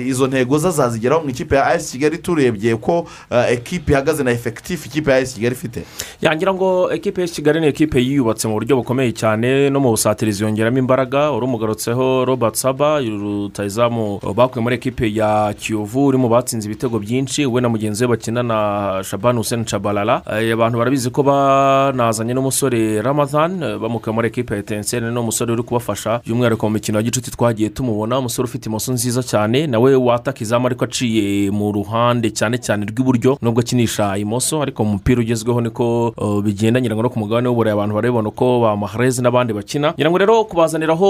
izo 0.06 0.26
ntego 0.26 0.58
ze 0.58 0.68
azazigeraho 0.68 1.22
mu 1.22 1.30
ikipe 1.30 1.56
ya 1.56 1.66
as 1.66 1.90
kigali. 1.90 2.18
Turebye 2.18 2.76
ko 2.76 3.06
ekipe 3.50 3.92
ihagaze 3.92 4.22
na 4.24 4.30
efekitifu 4.30 4.88
ikipe 4.88 5.10
ya 5.10 5.16
as 5.16 5.34
kigali 5.34 5.54
ifite. 5.54 5.82
Yangira 6.20 6.54
ngo 6.54 6.92
ekipe 6.92 7.20
ya 7.20 7.28
kigali 7.28 7.60
ni 7.60 7.66
ekipe 7.66 7.98
yiyubatse 8.00 8.48
mu 8.48 8.54
buryo 8.54 8.76
bukomeye. 8.76 8.91
Cyane 9.12 9.70
no 9.70 9.80
mu 9.80 9.90
busatirizi 9.90 10.44
yongeramo 10.44 10.78
imbaraga 10.78 11.30
wari 11.30 11.44
umugarutseho 11.44 12.24
robert 12.24 12.54
saba 12.54 13.00
rutayizamu 13.00 14.20
bakuye 14.36 14.62
muri 14.62 14.74
ekipe 14.74 15.14
ya 15.14 15.54
kiyovu 15.54 16.06
uri 16.06 16.18
mu 16.18 16.28
batsinze 16.28 16.66
ibitego 16.68 16.98
byinshi 16.98 17.46
we 17.46 17.60
na 17.60 17.68
mugenzi 17.68 18.04
we 18.04 18.08
bakina 18.08 18.42
na 18.42 19.00
shabani 19.04 19.38
hussein 19.38 19.64
chabalala. 19.64 20.22
Eh, 20.26 20.52
abantu 20.52 20.78
barabizi 20.78 21.10
ko 21.10 21.22
banazanye 21.22 22.34
n'umusore 22.34 23.02
ramadhan 23.02 23.62
eh, 23.62 23.78
bamukuye 23.78 24.14
muri 24.14 24.28
ekipe 24.28 24.54
ya 24.54 24.60
etenseri 24.60 25.10
ni 25.10 25.18
umusore 25.18 25.52
uri 25.52 25.62
kubafasha 25.62 26.20
by'umwihariko 26.26 26.66
mu 26.66 26.72
mikino 26.72 26.98
ya 26.98 27.02
gicuti 27.02 27.30
twagiye 27.30 27.68
tumubona 27.68 28.18
umusore 28.18 28.44
ufite 28.44 28.66
imoso 28.68 28.92
nziza 28.92 29.22
cyane 29.22 29.66
nawe 29.66 29.94
wataka 29.94 30.40
izamu 30.42 30.66
ariko 30.66 30.84
aciye 30.84 31.50
mu 31.50 31.72
ruhande 31.72 32.30
cyane 32.30 32.58
cyane 32.58 32.86
rw'iburyo 32.86 33.38
nubwo 33.42 33.60
akinisha 33.60 34.16
imoso 34.18 34.62
ariko 34.62 34.84
mu 34.84 34.92
mupira 34.92 35.20
ugezweho 35.20 35.60
niko 35.60 36.08
uh, 36.08 36.42
bigenda 36.42 36.80
ngira 36.80 36.94
ngo 36.94 37.02
no 37.02 37.10
ku 37.10 37.18
mugabane 37.18 37.48
w'uburayi 37.48 37.74
abantu 37.74 37.94
barabibona 37.94 38.30
ko 38.30 38.60
ba 38.60 38.76
mahrez 38.82 39.18
n'abandi 39.22 39.52
bakina. 39.54 39.94
Ngira 39.94 40.10
ngo 40.10 40.18
rero 40.18 40.44
kubazaniraho 40.44 41.08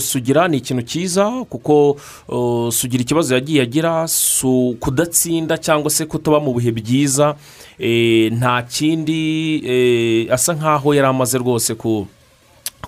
sugira 0.00 0.48
ni 0.48 0.56
ikintu 0.58 0.82
cyiza 0.82 1.44
kuko 1.50 1.96
sugira 2.72 3.02
ikibazo 3.02 3.34
yagiye 3.34 3.62
agira 3.62 4.06
kudatsinda 4.80 5.58
cyangwa 5.58 5.90
se 5.90 6.06
kutuba 6.06 6.40
mu 6.40 6.54
bihe 6.56 6.72
byiza 6.72 7.36
eh, 7.78 8.32
nta 8.32 8.62
kindi 8.62 9.20
eh, 9.64 10.32
asa 10.32 10.52
nkaho 10.54 10.94
yari 10.94 11.08
amaze 11.08 11.38
rwose 11.38 11.74
ku 11.74 12.06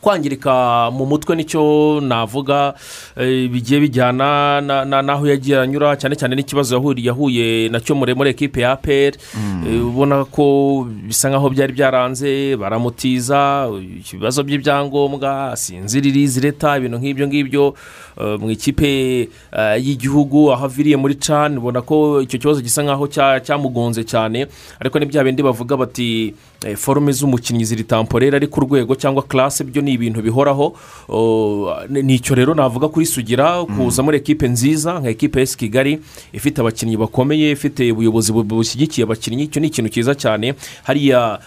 kwangirika 0.01 0.91
mu 0.91 1.07
mutwe 1.07 1.37
ni 1.37 1.45
cyo 1.45 2.01
navuga 2.01 2.75
eh, 3.17 3.49
bigiye 3.51 3.81
bijyana 3.81 4.61
na- 4.61 4.85
na- 4.85 5.03
n'aho 5.03 5.27
yagiye 5.27 5.59
anyura 5.61 5.97
cyane 5.97 6.17
cyane 6.17 6.37
n'ikibazo 6.37 6.77
yahuye 6.97 7.69
na 7.69 7.81
cyo 7.81 7.95
muri 7.95 8.31
ekipe 8.31 8.61
ya 8.61 8.73
aperi 8.73 9.19
ubona 9.83 10.25
ko 10.25 10.87
bisa 11.07 11.29
nkaho 11.29 11.51
byari 11.51 11.73
byaranze 11.73 12.57
baramutiza 12.57 13.69
ibibazo 14.13 14.43
by'ibyangombwa 14.43 15.57
sinziririzi 15.57 16.41
leta 16.41 16.77
ibintu 16.79 16.99
nk'ibyo 16.99 17.27
ngibyo 17.29 17.75
eh, 18.21 18.39
mu 18.41 18.51
ikipe 18.51 19.29
eh, 19.53 19.77
y'igihugu 19.83 20.53
aho 20.53 20.65
aviriye 20.65 20.97
muri 20.97 21.15
cani 21.15 21.57
ubona 21.59 21.83
ko 21.83 22.21
icyo 22.23 22.39
kibazo 22.39 22.61
gisa 22.61 22.83
nkaho 22.83 23.07
cya- 23.07 23.41
cyamugonze 23.41 24.05
cyane. 24.05 24.47
Ariko 24.81 24.99
ni 24.99 25.07
bya 25.07 25.25
bindi 25.25 25.43
bavuga 25.43 25.77
bati 25.77 26.31
eh, 26.31 26.35
forume 26.77 27.13
z'umukinnyi 27.13 27.65
ziri 27.65 27.85
tamporere 27.85 28.37
ari 28.37 28.47
ku 28.47 28.61
rwego 28.61 28.95
cyangwa 28.95 29.23
classe 29.23 29.65
byo 29.65 29.83
ni 29.83 29.93
ibintu 29.93 30.23
bihoraho. 30.23 30.75
Oh, 31.09 31.71
ni 31.89 32.03
ni 32.03 32.15
icyo 32.15 32.35
rero 32.35 32.55
navuga 32.55 32.89
kuri 32.89 33.07
sugira 33.07 33.65
kuza 33.65 34.03
muri 34.03 34.17
ekipe 34.19 34.49
nziza 34.49 34.99
nka 35.01 35.09
ekipe 35.11 35.41
y'esi 35.41 35.57
kigali 35.57 35.99
ifite 36.33 36.59
abakinnyi 36.61 36.97
bakomeye 36.97 37.51
ifite 37.51 37.93
ubuyobozi 37.93 38.33
bu- 38.33 38.43
bushyigikiye 38.45 39.05
abakinnyi 39.05 39.43
icyo 39.47 39.61
ni 39.61 39.67
ikintu 39.71 39.91
cyiza 39.91 40.15
cyane. 40.15 40.55
Hariya 40.83 41.39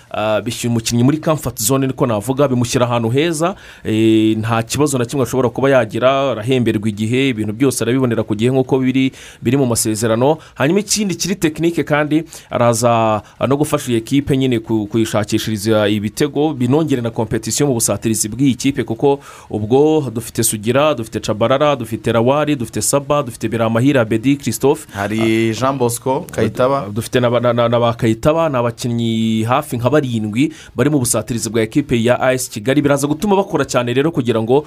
bishyira 0.44 0.72
umukinnyi 0.72 1.04
muri 1.04 1.18
kamfati 1.18 1.64
zone 1.64 1.88
niko 1.88 2.06
navuga 2.08 2.48
bimushyira 2.48 2.86
ahantu 2.88 3.10
heza 3.10 3.56
eh, 3.84 4.38
nta 4.38 4.64
kibazo 4.64 4.98
na 4.98 5.06
kimwe 5.06 5.24
ashobora 5.28 5.50
kuba 5.50 5.70
yagira 5.70 6.32
arahemberwa 6.32 6.88
igihe 6.90 7.30
ibintu 7.36 7.54
byose 7.54 7.84
arabibonera 7.84 8.24
ku 8.24 8.32
gihe 8.36 8.48
nk'uko 8.52 8.80
biri 8.80 9.12
biri 9.44 9.58
mu 9.60 9.66
masezerano. 9.66 10.38
Hanyuma 10.56 10.80
ikindi 10.80 11.16
kiri 11.16 11.36
tekinike 11.36 11.84
kandi 11.84 12.24
araza 12.50 13.22
no 13.48 13.58
gufasha 13.60 13.92
iyi 13.92 13.98
ekipe 14.00 14.38
nyine 14.38 14.60
ku- 14.60 14.88
kuyishakishiriza 15.06 15.88
ibitego 15.88 16.54
binongere 16.54 17.02
na 17.02 17.10
kompetisiyo 17.10 17.68
mu 17.68 17.74
busatirizi 17.74 18.30
bw'iyi 18.30 18.56
kipe 18.56 18.84
kuko 18.84 19.20
ubwo 19.50 20.10
dufite 20.14 20.44
sugira 20.44 20.94
dufite 20.94 21.20
cabarara 21.20 21.76
dufite 21.76 22.12
rawari 22.12 22.56
dufite 22.56 22.82
saba 22.82 23.24
dufite 23.24 23.48
biramahira 23.50 24.06
bedi 24.06 24.38
christophe. 24.38 24.88
Hari 24.94 25.54
jean 25.54 25.78
bosco 25.78 26.26
kayitaba. 26.32 26.86
Dufite 26.94 27.20
na 27.20 27.30
ba- 27.30 27.94
kayitaba 27.94 28.50
ni 28.50 28.56
abakinnyi 28.58 29.44
hafi 29.44 29.78
nka 29.78 29.90
barindwi 29.90 30.54
bari 30.76 30.90
mu 30.90 31.00
busatirizi 31.00 31.50
bwa 31.50 31.62
ekipe 31.62 32.04
ya 32.04 32.20
as 32.20 32.50
kigali. 32.50 32.82
Biraza 32.82 33.08
gutuma 33.08 33.36
bakora 33.36 33.66
cyane 33.66 33.94
rero 33.94 34.12
kugira 34.12 34.42
ngo 34.42 34.66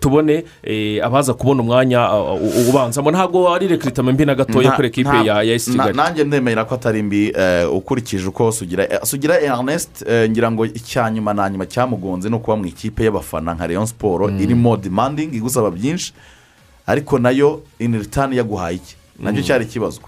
tubone 0.00 0.44
eh, 0.62 1.04
abaza 1.04 1.34
kubona 1.34 1.62
umwanya 1.62 2.08
ubanzamo. 2.70 3.10
Ntabwo 3.10 3.54
ari 3.54 3.66
rekiritama 3.68 4.12
mbi 4.12 4.24
na 4.24 4.34
gatoya 4.34 4.70
kuri 4.72 4.88
ekipe 4.88 5.16
ya 5.24 5.42
na- 5.42 5.58
kigali. 5.58 5.96
nanjye 5.96 6.24
ndemera 6.24 6.64
ko 6.64 6.74
atari 6.74 7.02
mbi 7.02 7.32
eh, 7.38 7.72
ukurikije 7.74 8.28
uko 8.28 8.52
sugira 8.52 8.84
eh, 8.84 9.00
sugira 9.02 9.40
ernest 9.58 10.02
eh, 10.06 10.30
ngira 10.30 10.50
ngo 10.50 10.64
icya 10.66 11.10
nyuma 11.10 11.34
na 11.34 11.48
nyuma 11.50 11.66
cyamugonze 11.66 12.28
ni 12.28 12.36
ukuba 12.36 12.56
mu 12.56 12.66
ikipe 12.66 13.04
y'abafana 13.04 13.54
nka 13.54 13.66
leon 13.66 13.86
siporo 13.86 14.28
irimo 14.30 14.76
demandingi 14.76 15.36
igusaba 15.36 15.70
byinshi 15.70 16.12
ariko 16.86 17.18
na 17.18 17.30
yo 17.30 17.62
ini 17.78 17.98
ritani 17.98 18.36
yaguhaye 18.36 18.76
iki? 18.76 18.94
Nacyo 19.18 19.42
cyari 19.42 19.64
ikibazo. 19.64 20.00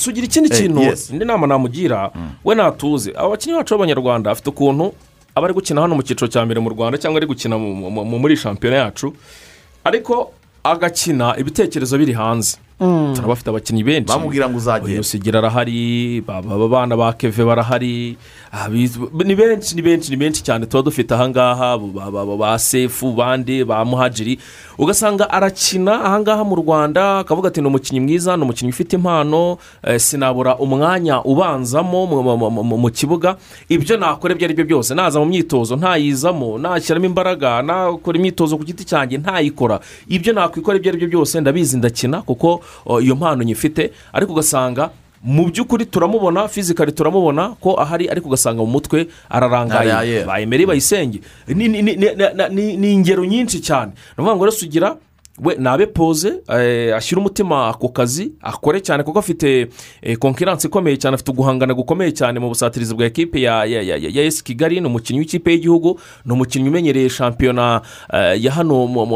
Sugira 0.00 0.26
ikindi 0.26 0.48
Eh, 0.52 0.58
kintu 0.60 0.80
indi 1.12 1.24
nama 1.24 1.46
namugira 1.46 2.10
we 2.44 2.54
natuze 2.54 3.10
aba 3.16 3.28
bakinnyi 3.28 3.56
bacu 3.56 3.74
b'abanyarwanda 3.74 4.30
afite 4.30 4.48
ukuntu 4.50 4.92
aba 5.34 5.44
ari 5.46 5.54
gukina 5.54 5.80
hano 5.80 5.94
mu 5.96 6.02
cyiciro 6.02 6.28
cya 6.28 6.44
mbere 6.44 6.60
mu 6.60 6.68
rwanda 6.70 6.98
cyangwa 7.00 7.18
ari 7.18 7.26
gukina 7.26 7.56
mu- 7.58 7.74
mu- 7.90 8.04
mu- 8.04 8.18
muri 8.20 8.36
shampiyona 8.36 8.76
yacu 8.76 9.14
ariko 9.84 10.32
agakina 10.64 11.34
ibitekerezo 11.40 11.98
biri 11.98 12.12
hanze. 12.12 12.56
Turabafite 13.14 13.48
abakinnyi 13.50 13.84
benshi. 13.84 14.08
Bamubwira 14.08 14.48
ngo 14.48 14.56
uzagenda. 14.58 15.00
Usigira 15.00 15.38
arahari 15.38 16.20
ba- 16.26 16.42
ba- 16.42 16.54
abana 16.64 16.96
ba 16.96 17.12
keve 17.12 17.44
barahari. 17.44 18.16
Abiz- 18.52 18.98
ni 19.24 19.34
benshi 19.34 19.74
ni 19.74 19.82
benshi 19.82 20.10
ni 20.10 20.16
benshi 20.16 20.42
cyane. 20.42 20.66
Tuba 20.66 20.82
dufite 20.82 21.10
ahangaha 21.14 21.78
ba- 21.78 22.10
ba- 22.10 22.24
ba- 22.26 22.36
ba 22.36 22.58
sefu 22.58 23.12
bande 23.12 23.64
ba 23.64 23.84
muhajiri. 23.84 24.38
Ugasanga 24.78 25.30
arakina 25.30 26.04
ahangaha 26.04 26.44
mu 26.44 26.56
rwanda 26.56 27.18
akavuga 27.18 27.48
ati 27.48 27.60
ni 27.60 27.66
umukinnyi 27.66 28.00
mwiza 28.00 28.36
ni 28.36 28.42
umukinnyi 28.42 28.70
ufite 28.72 28.96
impano 28.96 29.58
eh, 29.82 30.00
sinabura 30.00 30.56
umwanya 30.58 31.22
ubanzamo 31.24 32.06
mu- 32.06 32.90
kibuga. 32.90 33.36
Ibyo 33.68 33.96
nakora 33.96 34.34
ibyo 34.34 34.44
ari 34.46 34.54
byo 34.54 34.64
byose. 34.64 34.94
Naza 34.94 35.18
mu 35.20 35.26
myitozo 35.26 35.76
ntayizamo 35.76 36.58
nashyiramo 36.58 37.06
imbaraga 37.06 37.62
nakora 37.62 38.18
imyitozo 38.18 38.56
ku 38.56 38.64
giti 38.64 38.84
cyanjye 38.84 39.18
ntayikora. 39.18 39.80
Ibyo 40.08 40.32
nakwikora 40.32 40.76
ibyo 40.78 40.90
ari 40.90 40.98
byo 40.98 41.08
byose 41.08 41.40
ndabizi 41.40 41.76
ndakina 41.78 42.22
kuko 42.22 42.60
iyo 43.02 43.14
mpano 43.16 43.42
nyifite 43.42 43.92
ariko 44.12 44.32
ugasanga 44.32 44.90
mu 45.24 45.48
by'ukuri 45.48 45.86
turamubona 45.86 46.48
fizikari 46.48 46.92
turamubona 46.92 47.56
ko 47.60 47.80
ahari 47.80 48.08
ariko 48.12 48.28
ugasanga 48.28 48.60
mu 48.60 48.68
mutwe 48.68 49.08
ararangaye. 49.28 50.24
Bayemere 50.24 50.66
bayisenge. 50.66 51.20
Ni 51.48 52.92
ingero 52.92 53.24
nyinshi 53.24 53.60
cyane. 53.60 53.92
Ni 53.92 54.20
ukuvuga 54.20 54.36
ngo 54.36 54.44
rero 54.44 54.56
sugira 54.56 54.96
we 55.42 55.54
nabe 55.58 55.86
poze 55.86 56.32
eh, 56.48 56.96
ashyire 56.96 57.20
umutima 57.20 57.74
ku 57.74 57.88
kazi 57.88 58.32
akore 58.40 58.80
cyane 58.80 59.02
kuko 59.02 59.18
afite 59.18 59.68
eh, 60.02 60.16
konkiransi 60.18 60.66
ikomeye 60.66 60.96
cyane 60.96 61.14
afite 61.14 61.30
uguhangana 61.30 61.74
gukomeye 61.74 62.12
cyane 62.12 62.38
mu 62.40 62.48
busatirizi 62.48 62.94
bwa 62.94 63.06
ekipe 63.06 63.40
ya 63.40 64.22
esi 64.24 64.44
kigali 64.44 64.80
ni 64.80 64.86
umukinnyi 64.86 65.20
w'ikipe 65.20 65.50
y'igihugu 65.52 66.00
ni 66.24 66.32
umukinnyi 66.32 66.68
umenyereye 66.68 67.08
shampiyona 67.08 67.80
eh, 68.12 68.44
ya 68.44 68.52
hano 68.52 68.86
mu- 68.86 69.06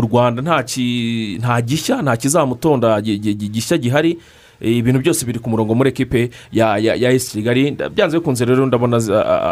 rwanda. 0.00 0.42
Nta 0.42 1.62
gishya 1.62 2.02
nta 2.02 2.16
kizamutonda 2.16 3.00
gi- 3.00 3.18
gi- 3.18 3.34
gi- 3.34 3.48
gishya 3.48 3.78
gihari. 3.78 4.10
Eh, 4.12 4.18
ibintu 4.64 5.00
byose 5.00 5.26
biri 5.26 5.38
ku 5.38 5.50
murongo 5.50 5.74
muri 5.74 5.88
ekipe 5.90 6.30
ya 6.52 6.78
ya 6.78 7.10
esi 7.12 7.30
kigali. 7.32 7.70
Byanze 7.94 8.18
bikunze 8.18 8.44
rero 8.44 8.66
ndabona 8.66 8.96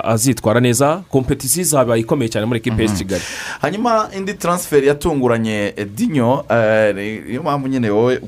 azitwara 0.04 0.60
neza. 0.60 1.02
Kompetisiyo 1.10 1.62
izaba 1.62 1.96
ikomeye 1.98 2.28
cyane 2.28 2.46
muri 2.46 2.58
ekipe 2.60 2.82
ya 2.82 2.88
esi 2.90 3.04
kigali. 3.04 3.22
Hanyuma 3.60 4.08
indi 4.16 4.34
taransiferi 4.34 4.86
yatunguranye 4.86 5.72
eh, 5.76 5.86
dinyo 5.94 6.44
eh, 6.50 6.94
ni- 6.94 7.20
niyo 7.20 7.42
mpamvu 7.42 7.68
nyine 7.68 7.90
wowe 7.90 8.20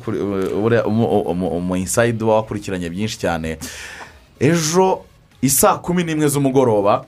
umu- 0.87 1.77
insayidi 1.77 2.25
uba 2.25 2.35
wakurikiranye 2.35 2.91
byinshi 2.91 3.19
cyane. 3.19 3.59
Ejo 4.41 5.01
isaa 5.43 5.75
kumi 5.79 6.05
n'imwe 6.05 6.29
z'umugoroba 6.29 7.05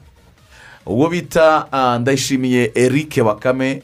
ubwo 0.86 1.08
bita 1.08 1.66
ndayishimiye 2.00 2.72
eric 2.74 3.22
bakame 3.24 3.82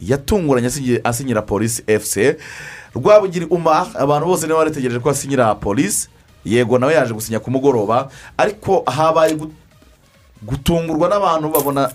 yatunguranye 0.00 0.68
asinyi- 0.68 1.00
asinyira 1.04 1.42
polisi 1.42 1.82
efuse 1.86 2.36
rwabugiri 2.94 3.46
umar 3.50 3.86
abantu 3.98 4.26
bose 4.26 4.46
niba 4.46 4.64
bategereje 4.64 4.98
ko 5.00 5.10
asinyira 5.10 5.54
polisi 5.54 6.08
yego 6.44 6.78
nawe 6.78 6.94
yaje 6.94 7.12
gusinya 7.14 7.40
ku 7.40 7.50
mugoroba. 7.50 8.08
Ariko 8.38 8.82
habaye 8.86 9.34
gu- 9.34 9.52
gutungurwa 10.42 11.08
n'abantu 11.08 11.48
babona 11.50 11.90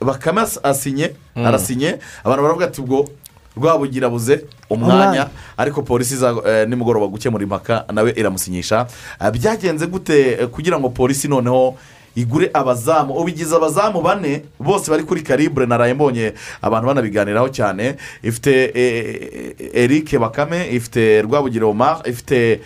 bakame 0.00 0.40
as- 0.42 0.60
asinye 0.62 1.14
Mm. 1.36 1.46
arasinye 1.46 1.98
abantu 2.24 2.42
baravuga 2.42 2.66
ati 2.66 2.80
ubwo 2.80 3.08
rwabugira 3.56 4.06
abuze 4.06 4.44
umwanya. 4.70 5.28
Ariko 5.56 5.82
polisi 5.82 6.14
iza 6.14 6.34
eh, 6.46 6.68
nimugoroba 6.68 7.06
gukemura 7.08 7.42
impaka 7.42 7.84
nawe 7.92 8.12
iramusinyisha. 8.16 8.86
Ah, 9.18 9.30
byagenze 9.30 9.86
gute 9.86 10.32
eh, 10.40 10.46
kugira 10.48 10.78
ngo 10.78 10.88
polisi 10.90 11.28
noneho 11.28 11.74
igure 12.16 12.50
abazamu. 12.54 13.14
Ubigize 13.14 13.56
abazamu 13.56 14.00
bane 14.02 14.42
bose 14.60 14.90
bari 14.90 15.02
kuri 15.02 15.22
karibure 15.22 15.66
naraye 15.66 15.94
mbonye 15.94 16.32
abantu 16.62 16.86
banabiganiraho 16.86 17.48
cyane. 17.48 17.94
Ifite 18.22 18.72
eh, 18.74 19.54
eric 19.74 20.18
bakame 20.18 20.68
ifite 20.72 21.22
rwabugire 21.22 21.64
omar 21.64 22.02
ifite 22.04 22.60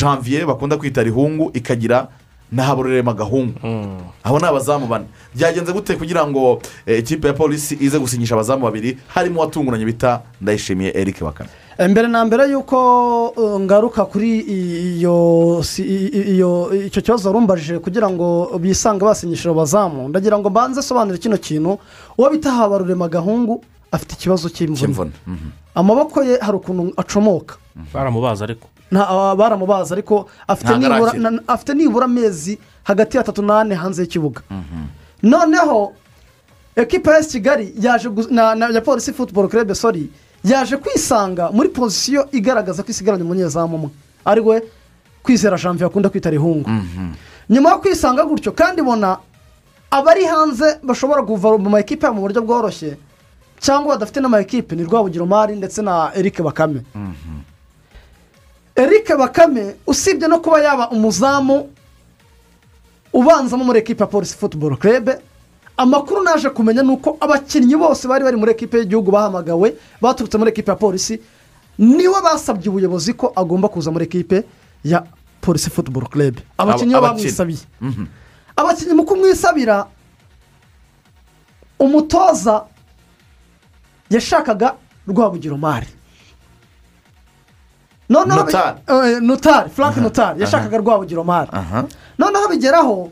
janvier 0.00 0.46
bakunda 0.46 0.76
kwita 0.76 1.02
rihungu 1.02 1.50
ikagira 1.54 2.08
na 2.52 2.62
habururema 2.62 3.12
gahungu 3.14 3.54
abo 4.24 4.38
ni 4.38 4.44
abazamu 4.46 4.86
bane. 4.86 5.04
Byagenze 5.34 5.72
gute 5.72 5.96
kugira 5.96 6.26
ngo 6.26 6.62
ikipe 6.98 7.26
ya 7.28 7.34
polisi 7.34 7.76
ize 7.80 7.98
gusinyisha 7.98 8.34
abazamu 8.34 8.64
babiri? 8.64 8.98
Harimo 9.08 9.40
uwatunguranye 9.40 9.84
bita 9.84 10.22
ndayishimiye 10.40 10.92
eric 10.94 11.20
bakame. 11.22 11.50
Mbere 11.78 12.08
na 12.08 12.24
mbere 12.24 12.50
y'uko 12.50 12.78
uh, 13.28 13.60
ngaruka 13.60 14.04
kuri 14.04 14.40
iyo 14.98 15.62
iyo 16.12 16.74
icyo 16.86 17.02
kibazo 17.02 17.28
warumbajije 17.28 17.78
kugira 17.78 18.10
ngo 18.10 18.58
bisange 18.58 19.04
basinyishije 19.04 19.50
abazamu 19.50 20.08
ndagira 20.08 20.38
ngo 20.38 20.50
mbanze 20.50 20.80
asobanure 20.80 21.18
kino 21.18 21.36
kintu 21.38 21.78
uwo 22.18 22.30
bita 22.30 22.50
habarurema 22.50 23.08
gahungu 23.08 23.62
afite 23.92 24.12
ikibazo 24.14 24.48
cy'imvune. 24.50 25.12
Mhm. 25.26 25.48
amaboko 25.74 26.22
ye 26.24 26.38
hari 26.40 26.56
ukuntu 26.56 26.92
acomoka. 26.96 27.54
Baramubaza 27.94 28.44
ariko. 28.44 28.66
Baramubaza 29.38 29.94
ariko 29.94 30.26
afite 31.48 31.74
nibura 31.74 32.04
amezi 32.04 32.58
hagati 32.82 33.16
y'atatu 33.16 33.42
n'ane 33.42 33.74
hanze 33.74 34.02
y'ikibuga. 34.02 34.40
Noneho 35.22 35.92
ekipa 36.76 37.14
ya 37.14 37.22
kigali 37.24 37.72
yaje 37.80 38.08
na 38.30 38.54
na- 38.54 38.68
ya 38.74 38.80
polisi 38.80 39.12
futuboro 39.12 39.48
kerebe 39.48 39.74
sori 39.74 40.10
yaje 40.48 40.76
kwisanga 40.76 41.50
muri 41.52 41.68
pozisiyo 41.68 42.28
igaragaza 42.32 42.82
ko 42.82 42.88
isigaranye 42.90 43.22
umunyezamu 43.24 43.76
umwe. 43.76 43.90
Ari 44.24 44.40
we 44.40 44.62
kwizera 45.22 45.56
janvier 45.58 45.86
akunda 45.86 46.08
kwita 46.08 46.30
rihungu. 46.30 46.70
Nyuma 47.50 47.70
yo 47.70 47.78
kwisanga 47.78 48.24
gutyo 48.24 48.52
kandi 48.52 48.80
ibona 48.80 49.18
abari 49.90 50.24
hanze 50.24 50.78
bashobora 50.82 51.22
kuva 51.22 51.58
mu 51.58 51.70
ma 51.70 51.80
ekipe 51.80 52.10
mu 52.10 52.20
buryo 52.20 52.42
bworoshye 52.42 52.96
cyangwa 53.60 53.94
badafite 53.96 54.20
n'ama 54.20 54.40
ekipe 54.40 54.76
ni 54.76 54.84
rwabugiro 54.84 55.26
mari 55.26 55.56
ndetse 55.56 55.82
na 55.82 56.12
eric 56.14 56.42
bakame. 56.42 56.82
Eric 58.76 59.08
bakame 59.18 59.74
usibye 59.86 60.28
no 60.28 60.38
kuba 60.40 60.60
yaba 60.62 60.90
umuzamu 60.90 61.68
ubanzamo 63.12 63.64
muri 63.64 63.78
ekipa 63.78 64.04
ya 64.04 64.10
polisi 64.10 64.36
futuboro 64.36 64.76
kerebe 64.76 65.18
amakuru 65.78 66.22
naje 66.22 66.50
kumenya 66.50 66.82
ni 66.82 66.90
uko 66.90 67.16
abakinnyi 67.20 67.76
bose 67.78 68.08
bari 68.08 68.24
bari 68.24 68.36
muri 68.36 68.50
ekipa 68.52 68.78
y'igihugu 68.78 69.10
bahamagawe 69.10 69.74
baturutse 70.02 70.38
muri 70.38 70.50
ekipa 70.50 70.72
ya 70.72 70.76
polisi 70.78 71.20
ni 71.78 72.08
we 72.08 72.20
basabye 72.22 72.68
ubuyobozi 72.68 73.14
ko 73.14 73.32
agomba 73.36 73.68
kuza 73.68 73.90
muri 73.90 74.04
ekipe 74.04 74.42
ya 74.84 75.04
polisi 75.40 75.70
futuboro 75.70 76.06
kerebe 76.10 76.42
abakinnyi 76.58 76.94
bo 76.94 77.00
bamwisabiye. 77.00 77.62
Mhm. 77.80 78.04
abakinnyi 78.56 78.94
mu 78.94 79.04
kumwisabira 79.06 79.86
umutoza 81.78 82.64
yashakaga 84.10 84.74
rwabugiro 85.08 85.56
mari 85.56 85.86
noneho 88.10 88.40
Notari. 89.20 89.66
Eh, 89.66 89.70
frank 89.70 89.96
notari 89.96 90.40
yashakaga 90.40 90.78
rwabugiro 90.78 91.24
mari 91.24 91.50
noneho 92.18 92.48
bigeraho 92.50 93.10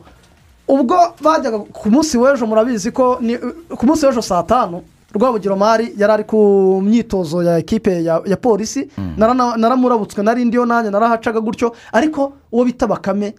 ubwo 0.67 0.97
bajyaga 1.21 1.59
ku 1.59 1.89
munsi 1.89 2.17
w'ejo 2.17 2.45
murabizi 2.45 2.91
ko 2.91 3.17
ni 3.21 3.37
ku 3.77 3.85
munsi 3.85 4.05
w'ejo 4.05 4.21
saa 4.21 4.43
tanu 4.43 4.81
rwabugiro 5.15 5.55
mari 5.55 5.93
yari 5.97 6.13
ari 6.13 6.23
ku 6.23 6.81
myitozo 6.83 7.43
ya 7.43 7.57
ekipe 7.57 8.03
ya, 8.03 8.21
ya 8.25 8.37
polisi. 8.37 8.89
Narana- 9.17 9.57
naramurabutswe 9.57 10.23
nari 10.23 10.45
ndiyo 10.45 10.65
nanjye 10.65 10.91
narahacaga 10.91 11.39
gutyo. 11.39 11.71
Ariko 11.91 12.33
uwo 12.51 12.65
bita 12.65 12.87
bakame 12.87 13.35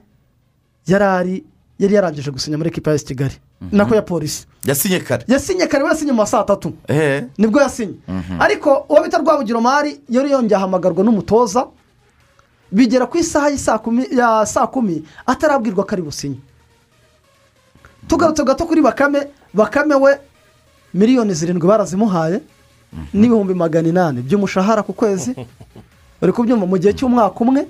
yari 0.86 1.04
ari 1.04 1.44
yari 1.78 1.94
yarangije 1.94 2.30
gusinya 2.30 2.56
muri 2.58 2.70
ekipa 2.70 2.90
ya 2.90 2.98
kigali. 2.98 3.36
Nako 3.72 3.94
ya 3.94 4.02
polisi. 4.02 4.46
Yasinye 4.64 5.00
kare. 5.00 5.24
Yasinye 5.28 5.66
kare 5.66 5.84
we 5.84 5.90
yasinye 5.90 6.12
mu 6.12 6.18
ma 6.18 6.26
saa 6.26 6.42
tatu 6.44 6.72
ni 7.38 7.46
bwo 7.46 7.60
yasinye. 7.60 7.94
Ariko 8.40 8.86
uwo 8.88 9.02
bita 9.04 9.18
rwabugiro 9.18 9.60
mari 9.60 10.00
yari 10.08 10.30
yongeye 10.30 10.56
ahamagarwa 10.56 11.04
n'umutoza 11.04 11.66
bigera 12.72 13.06
ku 13.06 13.18
isaha 13.18 13.50
ya 14.10 14.46
saa 14.46 14.66
kumi 14.66 15.04
atarabwirwa 15.26 15.84
ko 15.84 15.90
ari 15.92 16.02
businye 16.02 16.36
tugarutse 18.08 18.44
gato 18.44 18.66
kuri 18.66 18.82
bakame 18.82 19.28
bakame 19.54 19.94
we 19.94 20.18
miliyoni 20.94 21.34
zirindwi 21.34 21.68
barazimuhaye 21.68 22.40
n'ibihumbi 23.14 23.54
magana 23.54 23.88
inani 23.88 24.22
by'umushahara 24.22 24.82
ku 24.82 24.92
kwezi. 24.92 25.34
Uri 26.22 26.32
kubyumva 26.32 26.66
mu 26.66 26.78
gihe 26.78 26.92
cy'umwaka 26.92 27.38
umwe? 27.40 27.68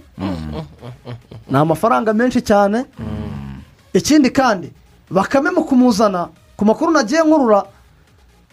Ni 1.51 1.57
amafaranga 1.59 2.13
menshi 2.15 2.41
cyane. 2.41 2.85
Ikindi 3.93 4.31
kandi 4.31 4.73
bakame 5.11 5.51
mu 5.51 5.65
kumuzana 5.65 6.29
ku 6.57 6.65
makuru 6.65 6.93
nagiye 6.93 7.23
nkurura 7.23 7.65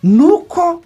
ni 0.04 0.22
uko 0.26 0.82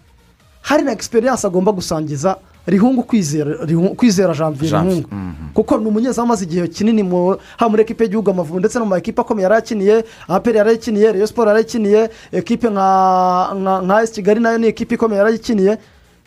hari 0.62 0.84
na 0.84 0.92
egisperiyanse 0.92 1.48
agomba 1.48 1.72
gusangiza 1.72 2.38
rihungu 2.70 3.04
kwizera 3.04 3.56
kwizera 3.96 4.34
janvier 4.34 4.72
rihungu. 4.84 5.10
Kuko 5.54 5.78
ni 5.78 5.86
umunyezamu 5.88 6.26
umaze 6.26 6.46
igihe 6.46 6.68
kinini 6.68 7.04
haba 7.58 7.70
muri 7.70 7.82
ekipe 7.82 8.04
y'igihugu 8.04 8.32
amavubi 8.32 8.60
ndetse 8.60 8.80
no 8.80 8.86
mu 8.86 8.90
ma 8.92 8.98
ekipe 8.98 9.22
akomeye 9.22 9.44
yarayakiniye 9.44 10.04
aperi 10.28 10.58
yarayikiniye 10.58 11.12
reyo 11.12 11.28
siporo 11.28 11.50
yarayikiniye 11.50 12.10
ekipe 12.32 12.70
nka 12.70 14.00
esi 14.04 14.14
kigali 14.14 14.40
na 14.40 14.52
yo 14.52 14.58
ni 14.58 14.68
ekipe 14.68 14.96
ikomeye 14.96 15.18
yarayikiniye 15.18 15.78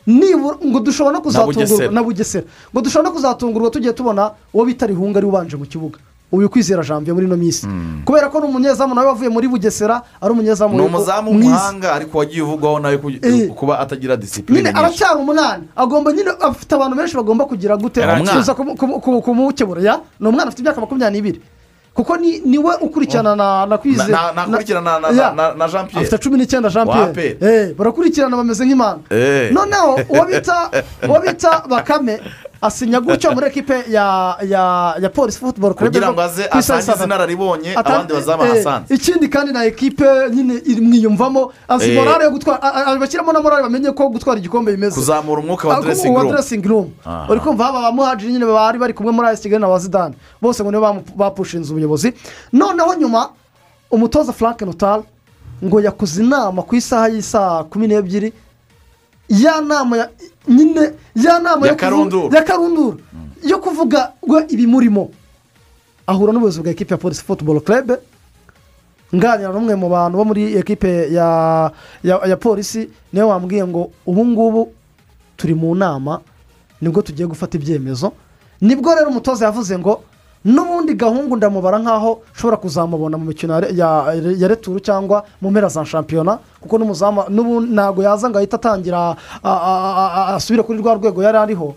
nibura 0.07 0.57
ngo 0.67 0.81
dushobora 0.81 1.15
no 1.17 1.23
kuzatungurwa 1.23 1.93
na 1.93 2.03
bugesera. 2.03 2.45
Ngo 2.75 2.81
dushobora 2.83 3.09
no 3.09 3.15
kuzatungurwa 3.15 3.71
tugiye 3.71 3.93
tubona 3.93 4.31
uwo 4.55 4.65
bita 4.65 4.87
rihunga 4.87 5.19
ari 5.19 5.27
ubanje 5.27 5.57
mu 5.57 5.65
kibuga. 5.67 5.99
Uyu 6.33 6.49
kwizera 6.49 6.83
janvier 6.83 7.15
muri 7.15 7.27
ino 7.27 7.37
minsi. 7.37 7.67
Kubera 8.05 8.29
ko 8.29 8.41
ni 8.41 8.47
umunyezamu 8.47 8.95
nawe 8.95 9.07
wavuye 9.07 9.29
muri 9.29 9.49
bugesera 9.49 10.03
ari 10.21 10.33
umunyezamu 10.33 10.75
ni 10.77 10.83
umuzamu 10.83 11.31
w'umuhanga 11.31 11.93
ariko 11.93 12.19
wagiye 12.19 12.43
uvugwaho 12.43 12.79
nawe 12.81 12.99
Eh. 13.23 13.49
kuba 13.55 13.79
atagira 13.79 14.17
disipurine 14.17 14.65
nyinshi. 14.73 14.79
aracyari 14.79 15.19
umwana 15.21 15.61
agomba 15.77 16.13
nyine 16.13 16.31
afite 16.41 16.73
abantu 16.75 16.97
benshi 16.97 17.17
bagomba 17.17 17.45
kugira 17.45 17.77
gute. 17.77 18.01
Kuza 18.33 18.55
kumu- 18.55 18.77
kumu- 18.77 19.01
kumu- 19.01 19.23
kumukebura 19.23 19.83
ya? 19.83 20.01
Ni 20.21 20.29
umwana 20.29 20.49
afite 20.49 20.61
imyaka 20.63 20.81
makumyabiri. 20.81 21.13
N'ibiri 21.13 21.41
kuko 21.95 22.17
ni 22.17 22.41
ni 22.41 22.57
we 22.59 22.73
ukurikirana 22.81 23.37
na 23.37 23.67
na 23.67 23.77
kwizera. 23.79 24.33
Na- 24.33 25.69
Jean 25.69 25.87
Pierre. 25.87 26.01
afite 26.09 26.19
cumi 26.19 26.39
n'icyenda 26.39 26.69
jean 26.71 26.87
pierre. 26.89 27.37
Eh, 27.41 27.75
barakurikirana 27.77 28.37
bameze 28.37 28.65
nk'imana. 28.65 28.99
Eh. 29.11 29.53
noneho 29.53 30.01
uwo 30.09 30.25
bita 30.25 31.63
bakame 31.71 32.21
asinya 32.63 33.01
gutyo 33.01 33.33
muri 33.35 33.47
ekipe 33.47 33.75
ya 33.91 34.37
ya 34.49 34.95
ya 35.03 35.09
polisi 35.11 35.39
futuboro 35.39 35.75
kugira 35.75 36.13
ngo 36.13 36.21
aze 36.23 36.47
asangize 36.51 37.05
inararibonye 37.05 37.75
abandi 37.77 38.13
bazamu 38.15 38.43
ahasanze 38.43 38.95
ikindi 38.95 39.29
kandi 39.29 39.53
na 39.53 39.65
ekipe 39.65 40.05
nyine 40.35 40.63
mwiyumvamo 40.81 41.53
azi 41.69 41.91
Eh. 41.91 41.97
morale 41.99 42.25
yo 42.25 42.31
gutwara 42.31 42.99
bashyiramo 43.01 43.33
na 43.33 43.41
morale 43.41 43.63
bamenye 43.63 43.91
ko 43.93 44.09
gutwara 44.09 44.39
igikombe 44.41 44.73
bimeze. 44.73 44.95
Kuzamura 44.95 45.41
umwuka 45.43 45.69
wa 45.69 45.75
room. 46.69 46.91
Aha. 47.05 47.27
uri 47.31 47.41
kumva 47.41 47.65
haba 47.65 47.79
abamuhajiri 47.79 48.33
nyine 48.33 48.47
bari 48.47 48.79
bari 48.79 48.95
kumwe 48.95 49.13
muri 49.13 49.27
ayesi 49.29 49.43
kigali 49.43 49.61
na 49.63 49.69
bazidani 49.69 50.15
bose 50.41 50.63
ngo 50.63 50.71
nibo 50.71 51.03
bapushinze 51.17 51.73
ubuyobozi 51.73 52.15
noneho 52.53 52.95
nyuma 52.95 53.29
umutoza 53.91 54.33
frank 54.33 54.63
notari 54.63 55.03
ngo 55.65 55.81
yakoze 55.81 56.23
inama 56.23 56.63
ku 56.63 56.75
isaha 56.77 57.09
y'isaa 57.09 57.65
kumi 57.65 57.87
n'ebyiri. 57.87 58.33
Ya 59.29 59.61
nama 59.61 60.09
nyine 60.49 60.93
ya 61.17 61.39
nama 61.39 61.67
Ya 61.67 61.75
karundura. 61.75 62.43
karundura 62.43 62.97
yo 63.43 63.59
kuvuga 63.59 64.13
ngo 64.27 64.41
ibimurimo. 64.49 65.11
Ahura 66.07 66.33
n'ubuyobozi 66.33 66.61
bwa 66.63 66.71
ekipe 66.71 66.95
ya 66.95 66.99
polisi 66.99 67.23
futuboro 67.25 67.61
kerebe 67.61 67.97
nganira 69.15 69.53
n'umwe 69.53 69.75
mu 69.77 69.89
bantu 69.89 70.17
bo 70.19 70.25
muri 70.25 70.57
ekipe 70.57 71.13
ya 71.13 71.71
ya, 72.03 72.15
ya 72.27 72.37
polisi 72.37 72.89
ni 73.13 73.21
we 73.21 73.27
wambwiye 73.27 73.67
ngo 73.67 73.91
ubu 74.07 74.25
ngubu 74.27 74.73
turi 75.37 75.55
mu 75.55 75.75
nama 75.75 76.21
ni 76.81 76.89
bwo 76.89 77.03
tugiye 77.03 77.29
gufata 77.29 77.59
ibyemezo. 77.59 78.13
Nibwo 78.61 78.95
rero 78.95 79.11
umutoza 79.11 79.45
yavuze 79.47 79.79
ngo 79.79 80.03
n'ubundi 80.45 80.95
gahungu 80.95 81.37
ndamubara 81.37 81.79
nk'aho 81.79 82.23
ushobora 82.35 82.57
kuzamubona 82.57 83.15
mu 83.19 83.25
mikino 83.31 83.55
ya 83.55 83.61
re- 83.61 83.73
ya, 83.77 83.89
ya 84.39 84.49
returu 84.49 84.81
cyangwa 84.81 85.23
mu 85.41 85.51
mpera 85.51 85.69
za 85.69 85.85
shampiyona 85.87 86.39
kuko 86.61 86.79
ntabwo 87.71 88.03
yaza 88.03 88.27
ngo 88.31 88.39
ahite 88.39 88.57
atangira 88.59 89.15
asubire 90.35 90.63
kuri 90.63 90.79
rwa 90.83 90.95
rwego 90.95 91.23
yari 91.23 91.39
ariho 91.39 91.75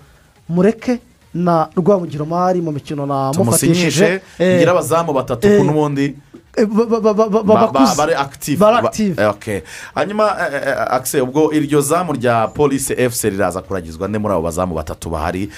mureke 0.50 1.00
na 1.34 1.68
rwabugiro 1.78 2.26
mari 2.26 2.62
mu 2.62 2.72
mikino 2.72 3.06
namufatishije 3.06 3.38
tumusinyishe 3.38 4.22
Eh, 4.40 4.56
ngira 4.58 4.72
abazamu 4.72 5.14
batatu 5.14 5.48
Eh. 5.48 5.60
ku 5.60 5.64
n'ubundi 5.66 6.16
eh, 6.58 6.66
bari 7.98 8.14
active. 8.14 8.58
eh, 9.22 9.30
okay. 9.30 9.62
hanyuma 9.96 10.24
eh, 10.54 10.94
akise 10.94 11.22
ubwo 11.22 11.54
iryo 11.54 11.82
zamu 11.82 12.14
rya 12.14 12.48
polisi 12.48 12.94
efuse 12.98 13.30
riraza 13.30 13.62
kuragizwa 13.62 14.08
ne 14.08 14.18
muri 14.18 14.34
abo 14.34 14.42
bazamu 14.44 14.76
batatu 14.76 15.10
bahari. 15.10 15.50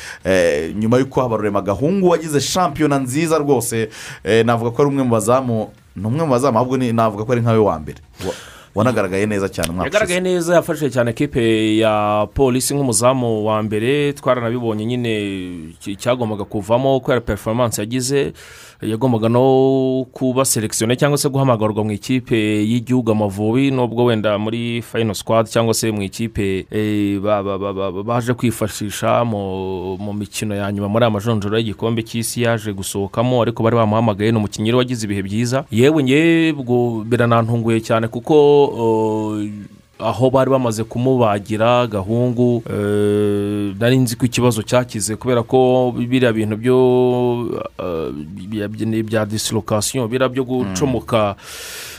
Nyuma 0.76 0.98
y'uko 0.98 1.22
habarurema 1.22 1.62
gahungu 1.62 2.10
wagize 2.10 2.40
shampiyona 2.42 3.00
nziza 3.00 3.38
rwose 3.38 3.90
navuga 4.46 4.72
ko 4.72 4.82
ari 4.82 4.90
umwe 4.92 5.04
mu 5.04 5.10
bazamu 5.12 5.70
ni 5.96 6.06
umwe 6.08 6.26
mu 6.26 6.32
bazamu 6.32 6.58
ahubwo 6.58 6.78
navuga 6.78 7.26
ko 7.26 7.32
ari 7.32 7.42
nkawe 7.42 7.58
wa 7.60 7.80
mbere. 7.80 7.98
Wa- 8.28 8.34
wanagaragaye 8.76 9.26
neza 9.26 9.50
cyane 9.50 9.70
umwaka 9.70 9.88
yagaragaye 9.90 10.20
ushize 10.22 10.34
neza 10.34 10.56
yafashije 10.56 10.90
cyane 10.90 11.10
ekipe 11.12 11.78
ya 11.78 12.28
polisi 12.34 12.76
nk'umuzamu 12.76 13.46
wa 13.46 13.64
mbere 13.64 14.14
twaranabibonye 14.14 14.86
nyine 14.86 15.74
cyagombaga 15.98 16.46
kuvamo 16.46 17.00
kubera 17.00 17.22
performance 17.22 17.82
yagize. 17.82 18.34
Yagombaga 18.82 19.30
no 19.30 20.06
kuba 20.14 20.46
selekisiyone 20.46 20.96
cyangwa 20.96 21.18
se 21.18 21.30
guhamagarwa 21.30 21.84
mu 21.84 21.92
ikipe 21.92 22.38
y'igihugu 22.66 23.12
amavubi 23.12 23.72
nubwo 23.72 24.06
wenda 24.06 24.38
muri 24.38 24.82
fayino 24.82 25.14
squad 25.14 25.48
cyangwa 25.48 25.74
se 25.74 25.92
mu 25.92 26.02
ikipe 26.02 26.66
eh, 26.72 27.20
ba- 27.20 27.44
ba- 27.44 27.58
ba- 27.58 27.74
ba- 27.74 28.04
baje 28.04 28.34
kwifashisha 28.34 29.26
mu 29.26 30.14
mikino 30.14 30.56
ya 30.56 30.72
nyuma 30.72 30.88
muri 30.90 31.04
aya 31.06 31.12
majonjoro 31.12 31.58
y'igikombe 31.58 32.04
cy'isi 32.04 32.42
yaje 32.44 32.74
gusohokamo 32.74 33.42
ariko 33.42 33.64
bari 33.64 33.76
bamuhamagaye 33.76 34.32
ni 34.32 34.38
umukinnyi 34.38 34.74
wagize 34.74 35.06
ibihe 35.06 35.22
byiza. 35.24 35.66
Yewe 35.72 36.52
ubwo 36.52 37.04
biranantunguye 37.04 37.82
cyane 37.82 38.08
kuko 38.08 38.66
uh, 38.66 39.42
aho 40.00 40.30
bari 40.30 40.50
bamaze 40.52 40.84
kumubagira 40.84 41.88
gahungu 41.88 42.64
eh, 42.70 43.74
nari 43.80 43.98
nzi 43.98 44.16
ko 44.16 44.26
ikibazo 44.26 44.62
cyakize 44.64 45.16
kubera 45.16 45.44
ko 45.44 45.90
biriya 45.98 46.34
bintu 46.34 46.56
byo 46.58 46.78
eh, 47.80 48.12
bya- 49.04 49.26
disilokasiyo 49.26 50.08
biriya 50.08 50.30
byo 50.30 50.44
gucomoka 50.44 51.36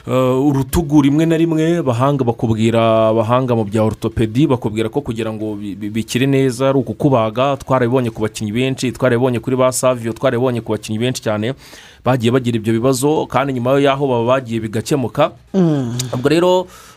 eh, 0.06 0.46
urutugu 0.46 1.02
rimwe 1.02 1.26
na 1.26 1.36
rimwe 1.36 1.76
abahanga 1.82 2.24
bakubwira 2.24 3.08
abahanga 3.08 3.56
mu 3.58 3.64
bya 3.64 3.82
orutopedi 3.82 4.46
bakubwira 4.46 4.88
ko 4.88 5.00
kugira 5.00 5.32
ngo 5.32 5.54
bi- 5.58 5.74
bi- 5.74 5.90
bikire 5.90 6.26
neza 6.26 6.68
ari 6.70 6.78
ukukubaga 6.78 7.56
twarabibonye 7.56 8.10
ku 8.14 8.22
bakinnyi 8.22 8.52
benshi 8.52 8.92
twarabibonye 8.94 9.40
kuri 9.42 9.56
ba 9.56 9.72
saviyo 9.72 10.12
twarabibonye 10.14 10.60
ku 10.62 10.72
bakinnyi 10.72 10.98
benshi 11.02 11.22
cyane 11.22 11.54
bagiye 12.06 12.30
bagira 12.32 12.56
ibyo 12.62 12.72
bibazo 12.78 13.26
kandi 13.26 13.52
nyuma 13.58 13.74
y'aho 13.82 14.06
baba 14.06 14.24
bagiye 14.38 14.60
bigakemuka 14.62 15.30
ubwo 16.14 16.28
rero 16.30 16.52
eh, 16.62 16.87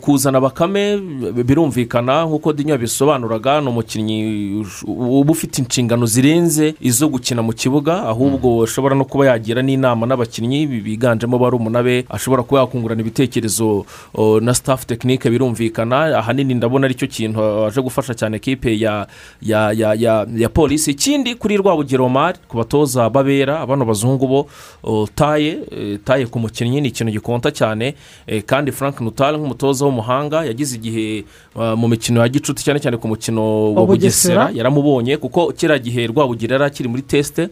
kuzana 0.00 0.40
bakame 0.40 0.96
bi- 0.96 1.42
birumvikana 1.44 2.24
nk'uko 2.24 2.52
dinyo 2.52 2.72
yabisobanuraga 2.72 3.60
ni 3.60 3.68
umukinnyi 3.68 4.64
uba 4.86 5.32
ufite 5.32 5.58
inshingano 5.62 6.06
zirenze 6.06 6.74
izo 6.80 7.08
gukina 7.08 7.42
mu 7.42 7.52
kibuga 7.52 8.02
ahubwo 8.06 8.62
ashobora 8.64 8.94
no 8.94 9.04
kuba 9.04 9.26
yagira 9.26 9.62
n'inama 9.62 10.06
n'abakinnyi 10.06 10.66
bi- 10.66 10.80
biganjemo 10.80 11.38
barumuna 11.38 11.82
be 11.82 12.04
ashobora 12.08 12.42
kuba 12.42 12.60
yakungurana 12.60 13.00
ibitekerezo 13.00 13.84
eh, 14.18 14.42
na 14.42 14.54
staff 14.54 14.86
tekinike 14.86 15.30
birumvikana. 15.30 16.18
Ahanini 16.18 16.54
ndabona 16.54 16.86
ari 16.86 16.94
cyo 16.94 17.06
kintu 17.06 17.64
aje 17.66 17.80
gufasha 17.82 18.14
cyane 18.14 18.36
ekipe 18.36 18.78
ya 18.78 19.06
ya 19.42 19.72
ya 19.72 19.94
ya 19.94 20.26
ya 20.36 20.48
polisi 20.48 20.90
ikindi 20.90 21.34
kuri 21.34 21.56
rwabugiro 21.56 22.08
mari 22.08 22.38
ku 22.48 22.56
batoza 22.56 23.10
babera 23.10 23.66
bano 23.66 23.84
bazungu 23.84 24.26
bo 24.28 24.46
o, 24.82 25.08
taye 25.14 25.58
eh, 25.70 25.98
taye 26.04 26.26
ku 26.26 26.38
mukinnyi 26.38 26.80
ni 26.80 26.88
ikintu 26.88 27.12
gikonta 27.12 27.50
cyane 27.50 27.94
eh, 28.26 28.42
kandi 28.46 28.72
frank 28.72 29.00
nutale 29.00 29.38
nk'umutoza 29.40 29.84
w'umuhanga 29.88 30.44
yagize 30.44 30.76
igihe 30.76 31.24
ah, 31.56 31.76
mu 31.76 31.88
mikino 31.88 32.20
ya 32.20 32.28
gicuti 32.28 32.60
cyane 32.64 32.78
cyane 32.80 32.96
ku 33.00 33.08
mukino 33.08 33.74
wa 33.74 33.86
Bugesera. 33.86 34.50
yaramubonye 34.54 35.16
kuko 35.16 35.52
kiriya 35.56 35.78
gihe 35.78 36.06
rwabugiro 36.06 36.52
yari 36.54 36.64
akiri 36.64 36.88
muri 36.88 37.02
tesite 37.02 37.48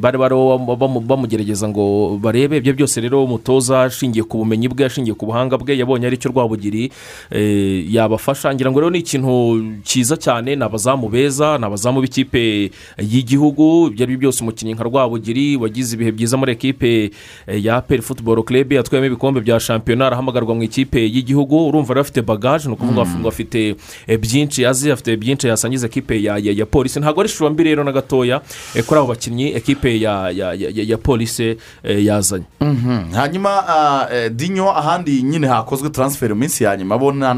bari 0.00 0.18
bari 0.18 0.34
bamu- 0.34 1.00
bamugerageza 1.00 1.68
ngo 1.68 2.18
barebe 2.22 2.56
ibyo 2.56 2.72
byose 2.74 3.00
rero 3.00 3.24
umutoza 3.24 3.82
ashingiye 3.82 4.24
ku 4.24 4.38
bumenyi 4.38 4.68
bwe 4.68 4.84
ashingiye 4.86 5.14
ku 5.14 5.26
buhanga 5.26 5.58
bwe 5.58 5.76
yabonye 5.76 6.06
ari 6.06 6.16
cyo 6.16 6.30
rwabugiri. 6.30 6.90
Eh, 7.30 7.84
yabafasha 7.94 8.54
ngira 8.54 8.70
ngo 8.70 8.80
rero 8.80 8.90
ni 8.90 8.98
ikintu 8.98 9.60
cyiza 9.84 10.16
cyane 10.16 10.56
ni 10.56 10.62
abazamu 10.64 11.08
beza 11.08 11.58
ni 11.58 11.64
abazamu 11.64 12.00
b'ikipe 12.00 12.70
y'igihugu. 12.98 13.88
Ibyo 13.92 14.02
ari 14.04 14.16
byo 14.16 14.18
byose 14.28 14.42
umukinnyi 14.42 14.74
nka 14.74 14.84
rwabugiri 14.84 15.56
wagize 15.56 15.94
ibihe 15.96 16.12
byiza 16.12 16.36
muri 16.36 16.52
ekipe 16.52 17.10
eh, 17.46 17.64
ya 17.64 17.80
peri 17.80 18.02
futuboro 18.02 18.42
kerebe 18.42 18.74
yatwayemo 18.76 19.06
ibikombe 19.06 19.40
bya 19.40 19.60
shampiyona 19.60 20.06
arahamagarwa 20.06 20.54
mu 20.54 20.62
ikipe 20.62 21.00
y'igihugu. 21.00 21.68
Urumva 21.68 21.94
rero 21.94 22.00
afite 22.00 22.22
bagaje 22.22 22.68
ni 22.68 22.74
ukuvuga 22.74 23.04
ngo 23.06 23.28
afite 23.28 23.76
eh, 24.06 24.18
byinshi 24.18 24.66
azi 24.66 24.90
afite 24.90 25.16
byinshi 25.16 25.46
yasangiza 25.48 25.86
ekipe 25.86 26.22
ya, 26.22 26.66
polisi. 26.66 27.00
Ntabwo 27.00 27.20
ari 27.20 27.28
ishusho 27.28 27.50
mbi 27.50 27.64
rero 27.64 27.84
na 27.84 27.92
gatoya 27.92 28.40
eh, 28.74 28.84
kuri 28.84 28.98
abo 29.00 29.08
bakinnyi 29.08 29.54
ekipe 29.58 30.00
ya, 30.00 30.30
ya, 30.30 30.54
ya, 30.54 30.96
polisi 30.98 31.56
eh, 31.84 32.04
yazanye. 32.04 32.44
Mhm. 32.60 33.12
hanyuma 33.14 33.50
ah, 33.68 34.06
eh, 34.14 34.30
dinyo 34.30 34.70
ahandi 34.70 35.22
nyine 35.22 35.46
hakozwe 35.46 35.90
taransiferi 35.90 36.34
mu 36.34 36.40
minsi 36.40 36.64
ya 36.64 36.76
nyuma 36.76 36.98
bo 36.98 37.12
nta 37.12 37.34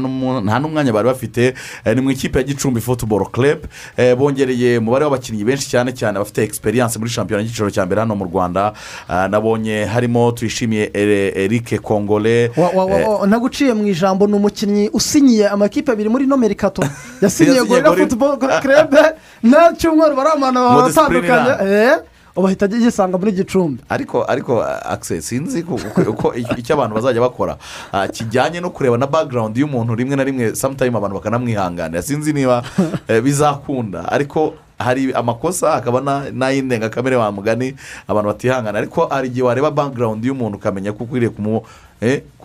n'umwanya 0.59 0.93
bari 0.93 1.07
bafite 1.07 1.53
eh, 1.85 1.95
ni 1.95 2.01
mu 2.01 2.11
ikipe 2.11 2.39
ya 2.39 2.43
gicumbi 2.43 2.81
futuboro 2.81 3.25
kerebe 3.25 3.67
bongereye 4.15 4.77
umubare 4.77 5.05
w'abakinnyi 5.05 5.43
benshi 5.43 5.69
cyane 5.69 5.91
cyane 5.93 6.19
bafite 6.19 6.43
egisperiyanse 6.43 6.99
muri 6.99 7.11
shampiyona 7.11 7.43
y'icyiciro 7.43 7.69
cya 7.71 7.85
mbere 7.85 8.01
hano 8.01 8.15
mu 8.15 8.25
rwanda. 8.25 8.73
Ah, 9.09 9.27
nabonye 9.27 9.85
harimo 9.85 10.31
tuyishimiye 10.31 10.91
eh, 10.93 11.49
wa- 13.19 13.27
naguciye 13.27 13.73
mu 13.73 13.87
ijambo 13.87 14.27
ni 14.27 14.33
umukinnyi 14.33 14.89
usinyiye 14.93 15.49
amakipe 15.49 15.91
abiri 15.91 16.09
muri 16.09 16.23
ino 16.25 16.37
merikato 16.37 16.83
yasinyiye 17.21 17.63
gorira 17.63 17.91
futuboro 17.93 18.37
kerebe 18.37 19.01
nta 19.43 19.73
cyumweru 19.77 20.15
baramana 20.15 20.59
batandukanye. 20.75 22.10
Discipline 22.31 22.37
eh, 22.37 22.37
ubu 22.37 22.47
ahita 22.47 22.65
agisanga 22.65 23.17
muri 23.17 23.31
gicumbi. 23.31 23.83
Ariko 23.89 24.23
ariko 24.27 24.63
akise 24.63 25.21
sinzi 25.21 25.63
ko- 25.63 25.79
uko 26.09 26.33
icyo 26.35 26.73
abantu 26.75 26.95
bazajya 26.95 27.21
bakora. 27.21 27.57
Ah, 27.91 28.07
kijyanye 28.07 28.61
no 28.61 28.69
kureba 28.69 28.97
na 28.97 29.07
background 29.07 29.57
y'umuntu 29.57 29.95
rimwe 29.95 30.15
na 30.15 30.23
rimwe 30.23 30.55
samutayime 30.55 30.97
abantu 30.97 31.15
bakanamwihanganira. 31.19 32.01
Sinzi 32.01 32.33
niba 32.33 32.63
eh, 33.07 33.21
bizakunda. 33.21 34.07
Ariko 34.11 34.53
hari 34.79 35.13
amakosa 35.13 35.71
hakaba 35.71 36.01
na- 36.01 36.29
n'ay'indengakamere 36.31 37.15
wa 37.15 37.31
mugani 37.31 37.75
abantu 38.07 38.27
batihangana. 38.27 38.79
Ariko 38.79 39.05
hari 39.07 39.27
igihe 39.27 39.43
wareba 39.43 39.71
background 39.71 40.25
y'umuntu 40.25 40.57
ukamenya 40.57 40.93
ko 40.93 41.03
ukwiriye 41.03 41.29
kumu 41.29 41.55
eh, 41.57 41.61
ku- 41.61 41.65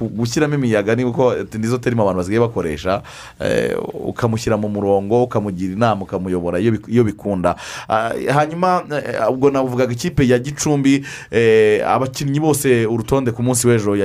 gushyiramo 0.00 0.54
imiyaga 0.54 0.94
ni 0.94 1.04
uko 1.04 1.34
nizo 1.58 1.78
terima 1.78 2.02
abantu 2.02 2.18
basigaye 2.18 2.40
bakoresha 2.40 3.02
eh, 3.40 3.76
ukamushyira 4.08 4.56
mu 4.56 4.68
murongo 4.68 5.22
ukamugira 5.24 5.72
inama 5.72 6.02
ukamuyobora 6.02 6.58
iyo 6.60 6.72
bik- 6.72 6.88
iyo 6.92 7.04
bikunda. 7.04 7.56
Ah, 7.88 8.12
hanyuma 8.34 8.84
eh, 8.92 9.30
ubwo 9.30 9.50
navugaga 9.50 9.92
ikipe 9.92 10.28
ya 10.28 10.38
gicumbi 10.38 11.04
eh, 11.30 11.80
abakinnyi 11.88 12.40
bose 12.40 12.86
urutonde 12.86 13.32
ku 13.32 13.42
munsi 13.42 13.66
w'ejo 13.68 13.96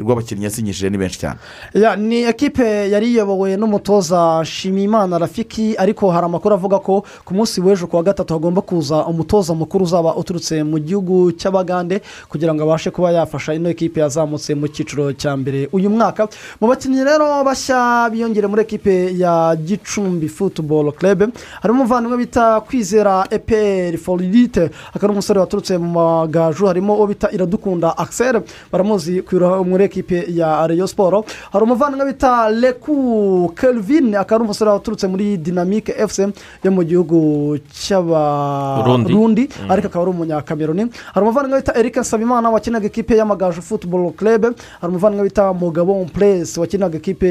rw'abakinnyi 0.00 0.44
yasinyishije 0.44 0.90
ni 0.90 0.98
benshi 0.98 1.18
cyane. 1.18 1.38
Ya, 1.74 1.96
ni 1.96 2.22
ekipe 2.22 2.90
yari 2.90 3.12
iyobowe 3.12 3.56
n'umutoza 3.56 4.40
shimimana 4.44 5.18
rafiki 5.18 5.76
ariko 5.78 6.10
hari 6.10 6.26
amakuru 6.26 6.54
avuga 6.54 6.78
ko 6.78 7.04
ku 7.24 7.34
munsi 7.34 7.60
w'ejo 7.60 7.86
ku 7.86 7.96
wa 7.96 8.02
gatatu 8.02 8.32
hagomba 8.34 8.60
kuza 8.62 9.04
umutoza 9.06 9.54
mukuru 9.54 9.84
uzaba 9.84 10.16
uturutse 10.16 10.62
mu 10.64 10.78
gihugu 10.78 11.32
cy'abagande 11.32 12.00
kugira 12.28 12.54
ngo 12.54 12.62
abashe 12.64 12.90
kuba 12.90 13.12
yafasha 13.12 13.54
ino 13.54 13.68
ekipe 13.70 14.00
yazamutse 14.00 14.54
mu 14.54 14.68
cyiciro 14.78 15.10
cya 15.12 15.34
mbere 15.36 15.66
uyu 15.74 15.90
mwaka. 15.90 16.28
Mu 16.62 16.68
bakinnyi 16.70 17.02
rero 17.04 17.42
bashya 17.44 18.06
biyongere 18.12 18.46
muri 18.46 18.62
ekipe 18.62 19.10
ya 19.18 19.56
gicumbi 19.58 20.28
futuboro 20.30 20.92
kerebe 20.94 21.26
harimo 21.62 21.82
umuvandimwe 21.82 22.18
bita 22.22 22.60
kwizera 22.62 23.26
eperi 23.30 23.98
foridite 23.98 24.70
akaba 24.94 25.04
ari 25.10 25.12
umusore 25.18 25.40
waturutse 25.40 25.78
mu 25.78 25.88
magaju. 25.98 26.66
Harimo 26.66 26.94
uwo 26.96 27.06
bita 27.06 27.30
iradukunda 27.34 27.98
akiseri 27.98 28.38
baramuzi 28.72 29.22
muri 29.66 29.84
ekipe 29.84 30.24
ya 30.28 30.66
reyo 30.66 30.86
siporo 30.86 31.24
hari 31.52 31.64
umuvandimwe 31.64 32.06
bita 32.06 32.48
reku 32.50 33.52
kelvin 33.56 34.14
akaba 34.14 34.36
ari 34.36 34.44
umusore 34.44 34.70
waturutse 34.70 35.06
muri 35.08 35.36
dinamike 35.36 35.92
efuse 35.98 36.28
yo 36.64 36.70
mu 36.70 36.82
gihugu 36.84 37.58
cy'abarundi 37.72 39.48
Mm. 39.48 39.70
ariko 39.70 39.86
akaba 39.88 40.02
ari 40.04 40.10
umunyakameruni 40.10 40.82
hari 41.14 41.22
umuvandimwe 41.26 41.58
bita 41.60 41.72
eric 41.78 41.96
nsabimana 41.96 42.50
wakinaga 42.50 42.86
ekipe 42.86 43.16
y'amagaju 43.16 43.62
futuboro 43.62 44.10
kerebe 44.10 44.48
hari 44.80 44.90
umuvandimwe 44.90 45.24
bita 45.28 45.52
mugabo 45.52 46.04
puresi 46.12 46.60
wakinaga 46.60 46.96
ekipe 46.96 47.28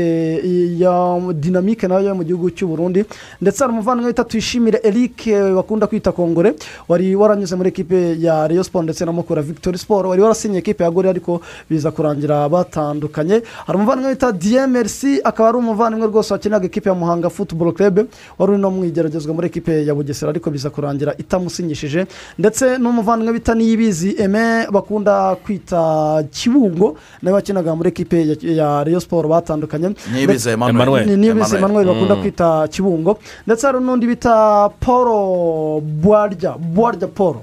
ya 0.79 1.19
dinamike 1.33 1.87
na 1.87 1.95
yo 1.99 2.07
yo 2.09 2.15
mu 2.15 2.23
gihugu 2.23 2.49
cy'uburundi 2.51 3.05
ndetse 3.41 3.63
hari 3.63 3.73
umuvandimwe 3.73 4.11
bita 4.11 4.23
tuyishimire 4.23 4.79
eric 4.83 5.27
bakunda 5.55 5.87
kwita 5.87 6.11
kongore. 6.11 6.53
Wari 6.87 7.15
waranyuze 7.15 7.55
muri 7.55 7.69
ekipe 7.69 8.15
ya 8.19 8.47
reyo 8.47 8.63
siporo 8.63 8.83
ndetse 8.83 9.05
na 9.05 9.11
mukura 9.11 9.41
victoire 9.41 9.77
siporo 9.77 10.09
wari 10.09 10.21
warasinye 10.21 10.57
ekipe 10.57 10.83
ya 10.83 10.91
gore 10.91 11.09
ariko 11.09 11.41
biza 11.69 11.91
kurangira 11.91 12.49
batandukanye. 12.49 13.41
Hari 13.65 13.77
umuvandimwe 13.77 14.13
bita 14.13 14.31
dmrc 14.31 15.03
akaba 15.23 15.49
ari 15.49 15.57
umuvandimwe 15.57 16.07
rwose 16.07 16.33
wakinaga 16.33 16.65
ekipe 16.65 16.89
ya 16.89 16.95
muhanga 16.95 17.29
futuboro 17.29 17.71
kerebe 17.71 18.05
wari 18.39 18.51
uri 18.51 18.61
no 18.61 18.71
mu 18.71 18.85
igeragezwa 18.85 19.33
muri 19.33 19.47
ekipe 19.47 19.85
ya 19.85 19.95
bugesera 19.95 20.29
ariko 20.31 20.49
biza 20.51 20.69
kurangira 20.69 21.13
itamusinyishije. 21.17 22.05
Ndetse 22.39 22.77
n'umuvandimwe 22.77 23.33
bita 23.33 23.55
niyibizi 23.55 24.15
eme 24.17 24.67
bakunda 24.71 25.35
kwita 25.35 26.23
kibungo 26.31 26.95
nawe 27.27 27.35
wakinaga 27.35 27.75
muri 27.75 27.89
ekipe 27.91 28.37
ya- 28.55 28.83
reyo 28.83 28.99
siporo 28.99 29.27
batandukanye 29.29 29.87
Niyibizi 30.13 30.49
Ndetse- 30.49 30.53
Emmanuel. 30.53 31.05
Ni- 31.05 31.17
niyibizi 31.17 31.55
Emmanuel. 31.55 31.57
emmanuel 31.63 31.87
bakunda 31.87 32.15
Mm. 32.15 32.21
kwita 32.21 32.67
kibungo 32.71 33.19
ndetse 33.47 33.67
hari 33.67 33.79
n'undi 33.83 34.07
bita 34.07 34.69
paul 34.79 35.81
bwarya 35.81 36.55
bwarya 36.57 37.07
paul 37.07 37.35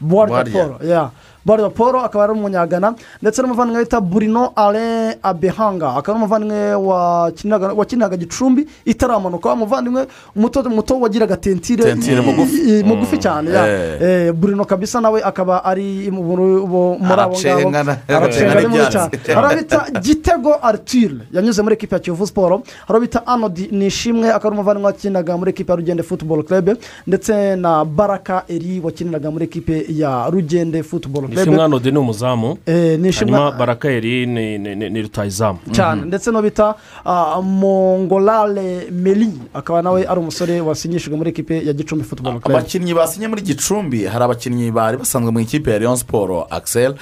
bwarya 0.00 0.44
Bwarya. 0.44 0.52
paul 0.52 0.88
ya 1.44 1.56
bariro 1.56 1.70
paul 1.70 1.96
akaba 2.04 2.24
ari 2.24 2.32
umunyagana 2.32 2.94
ndetse 3.22 3.42
n'umuvandimwe 3.42 3.84
bita 3.84 4.00
burino 4.00 4.52
ale 4.56 5.18
abehanga. 5.22 5.94
Akaba 5.96 6.16
ari 6.18 6.24
umuvandimwe 6.24 6.74
wakiniraga 7.76 8.16
gicumbi 8.16 8.66
itaramanuka 8.84 9.52
umuvandimwe 9.52 10.06
muto 10.36 10.62
muto 10.70 11.00
wagiraga 11.00 11.36
tentire 11.36 11.84
Tentire 11.84 12.20
mugufi. 12.84 13.18
cyane 13.18 13.50
ya. 13.50 13.66
Eh. 14.00 14.32
Burino 14.32 14.64
kabisa 14.64 15.00
nawe 15.00 15.22
akaba 15.22 15.64
ari 15.64 16.10
mu- 16.10 16.22
mu- 16.22 16.66
mu- 16.66 16.98
muri 16.98 17.20
abo 17.20 17.36
ngabo. 17.70 17.70
Hari 19.34 19.46
abita 19.54 19.86
gitego 20.00 20.54
artire 20.62 21.14
yanyuze 21.32 21.62
muri 21.62 21.74
ekipa 21.74 21.96
ya 21.96 22.00
kiyovu 22.00 22.26
siporo 22.26 22.62
hari 22.88 22.96
abita 22.96 23.26
anodi 23.26 23.68
nishimwe 23.72 24.28
akaba 24.32 24.48
ari 24.48 24.56
umuvandimwe 24.56 24.86
wakinaga 24.86 25.36
muri 25.36 25.50
ekipa 25.50 25.72
ya 25.72 25.76
rugende 25.76 26.02
futuboro 26.02 26.42
club. 26.42 26.76
Ndetse 27.06 27.56
na 27.56 27.84
baraka 27.84 28.44
eri 28.48 28.80
wakiniraga 28.80 29.30
muri 29.30 29.44
ekipe 29.44 29.86
ya 29.88 30.30
rugende 30.30 30.82
futuboro 30.82 31.28
nishimwe 31.34 31.60
hano 31.60 31.78
de 31.78 31.90
ni 31.90 31.98
umuzamu 31.98 32.58
Eh, 32.66 32.98
hanyuma 33.18 33.52
barakayeri 33.52 34.26
ni- 34.26 34.58
ni 34.58 35.02
rutayizamu 35.02 35.58
cyane. 35.72 36.02
Ndetse 36.06 36.30
no 36.30 36.42
bita 36.42 36.74
ah, 37.04 37.40
mongolale 37.42 38.86
meri 38.90 39.28
akaba 39.54 39.82
nawe 39.82 40.06
ari 40.08 40.20
umusore 40.20 40.60
wasinyishijwe 40.60 41.16
muri 41.16 41.30
ekipe 41.30 41.66
ya 41.66 41.72
gicumbi 41.72 42.04
futuboro 42.04 42.40
abakinnyi 42.44 42.94
basinye 42.94 43.28
muri 43.28 43.42
gicumbi 43.42 44.04
hari 44.06 44.24
abakinnyi 44.24 44.70
bari 44.70 44.96
basanzwe 44.98 45.30
mu 45.32 45.40
ikipe 45.40 45.70
ya 45.70 45.78
leon 45.78 45.96
siporo 45.96 46.46
akisel 46.50 46.94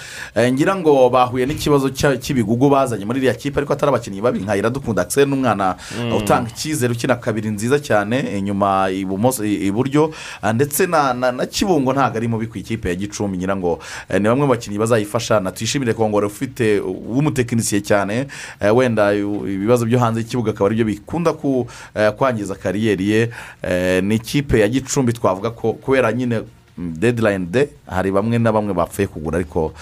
ngira 0.53 0.77
ngo 0.77 1.11
bahuye 1.11 1.47
n'ikibazo 1.47 1.89
cy'ibigugu 1.93 2.71
bazanye 2.71 3.05
muri 3.05 3.19
iriya 3.19 3.35
kipe 3.35 3.59
ariko 3.59 3.73
atari 3.73 3.91
abakinnyi 3.91 4.21
babi 4.21 4.39
nka 4.41 4.57
iradukunda 4.57 5.03
akisel 5.03 5.29
n'umwana 5.29 5.77
Mm. 5.99 6.13
utanga 6.17 6.49
icyizere 6.51 6.93
ukina 6.93 7.17
kabiri 7.17 7.51
nziza 7.51 7.79
cyane 7.79 8.19
inyuma 8.39 8.91
ibumoso 8.91 9.45
iburyo. 9.45 10.11
Ah, 10.43 10.53
ndetse 10.53 10.87
na 10.87 11.13
na- 11.15 11.33
na 11.33 11.47
kibungo 11.47 11.93
ntabwo 11.93 12.17
ari 12.17 12.29
mubi 12.29 12.47
ku 12.47 12.59
ikipe 12.59 12.89
ya 12.89 12.95
gicumbi 12.95 13.39
ngira 13.39 13.57
ngo 13.57 13.79
eh, 14.09 14.21
ni 14.23 14.29
bamwe 14.31 14.47
mu 14.47 14.53
bakinnyi 14.55 14.79
bazayifasha 14.79 15.41
na 15.43 15.51
tuyishimire 15.51 15.93
kongora 15.99 16.27
ufite 16.31 16.79
w'umutekinisiye 16.81 17.81
cyane 17.83 18.27
eh, 18.63 18.71
wenda 18.77 19.11
ibibazo 19.15 19.83
byo 19.87 19.99
hanze 19.99 20.21
y'ikibuga 20.23 20.51
akaba 20.55 20.67
ari 20.71 20.77
byo 20.79 20.85
bikunda 20.87 21.33
ku- 21.35 21.67
eh, 21.95 22.13
kwangiza 22.15 22.55
kariyeri 22.55 23.11
ye. 23.11 23.31
Eh, 23.63 23.99
ni 24.05 24.15
ikipe 24.15 24.61
ya 24.61 24.69
gicumbi 24.69 25.13
twavuga 25.13 25.51
ko 25.51 25.73
kubera 25.73 26.13
nyine 26.13 26.41
dedirayini 26.79 27.47
de 27.47 27.69
hari 27.87 28.11
bamwe 28.11 28.39
na 28.39 28.53
bamwe 28.53 28.73
bapfuye 28.75 29.07
kugura 29.07 29.37
ariko 29.39 29.75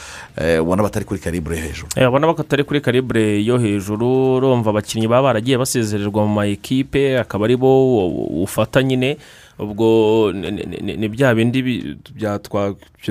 ubona 0.61 0.83
batari 0.83 1.05
kuri 1.05 1.21
karibure 1.21 1.57
yo 1.59 1.63
hejuru. 1.63 1.89
Eh, 1.97 2.07
abona 2.07 2.35
ko 2.35 2.41
atari 2.43 2.65
kuri 2.65 2.81
karibure 2.81 3.45
yo 3.45 3.59
hejuru 3.59 4.37
urumva 4.37 4.71
abakinnyi 4.71 5.07
baba 5.09 5.23
baragiye 5.23 5.59
basezererwa 5.59 6.27
mu 6.27 6.35
ma 6.35 6.47
ekipe 6.47 7.19
akaba 7.21 7.45
ari 7.45 7.57
bo 7.57 8.09
ufata 8.43 8.83
nyine. 8.83 9.17
Ubwo 9.63 10.33
ni- 10.33 10.51
bya 11.09 11.35
bindi 11.35 11.97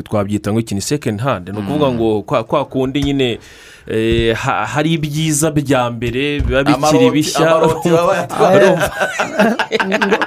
twabyita 0.03 0.51
ngo 0.51 0.59
iki 0.59 0.75
ni 0.75 0.81
sekendi 0.81 1.23
handi 1.23 1.51
ni 1.51 1.57
ukuvuga 1.59 1.91
ngo 1.91 2.21
kwa 2.21 2.43
kundi 2.65 3.03
nyine 3.03 3.39
eh, 3.87 4.35
ha- 4.35 4.65
hari 4.65 4.93
ibyiza 4.93 5.51
bya 5.51 5.89
mbere 5.91 6.39
biba 6.39 6.63
bikiri 6.63 7.11
bishya. 7.11 7.49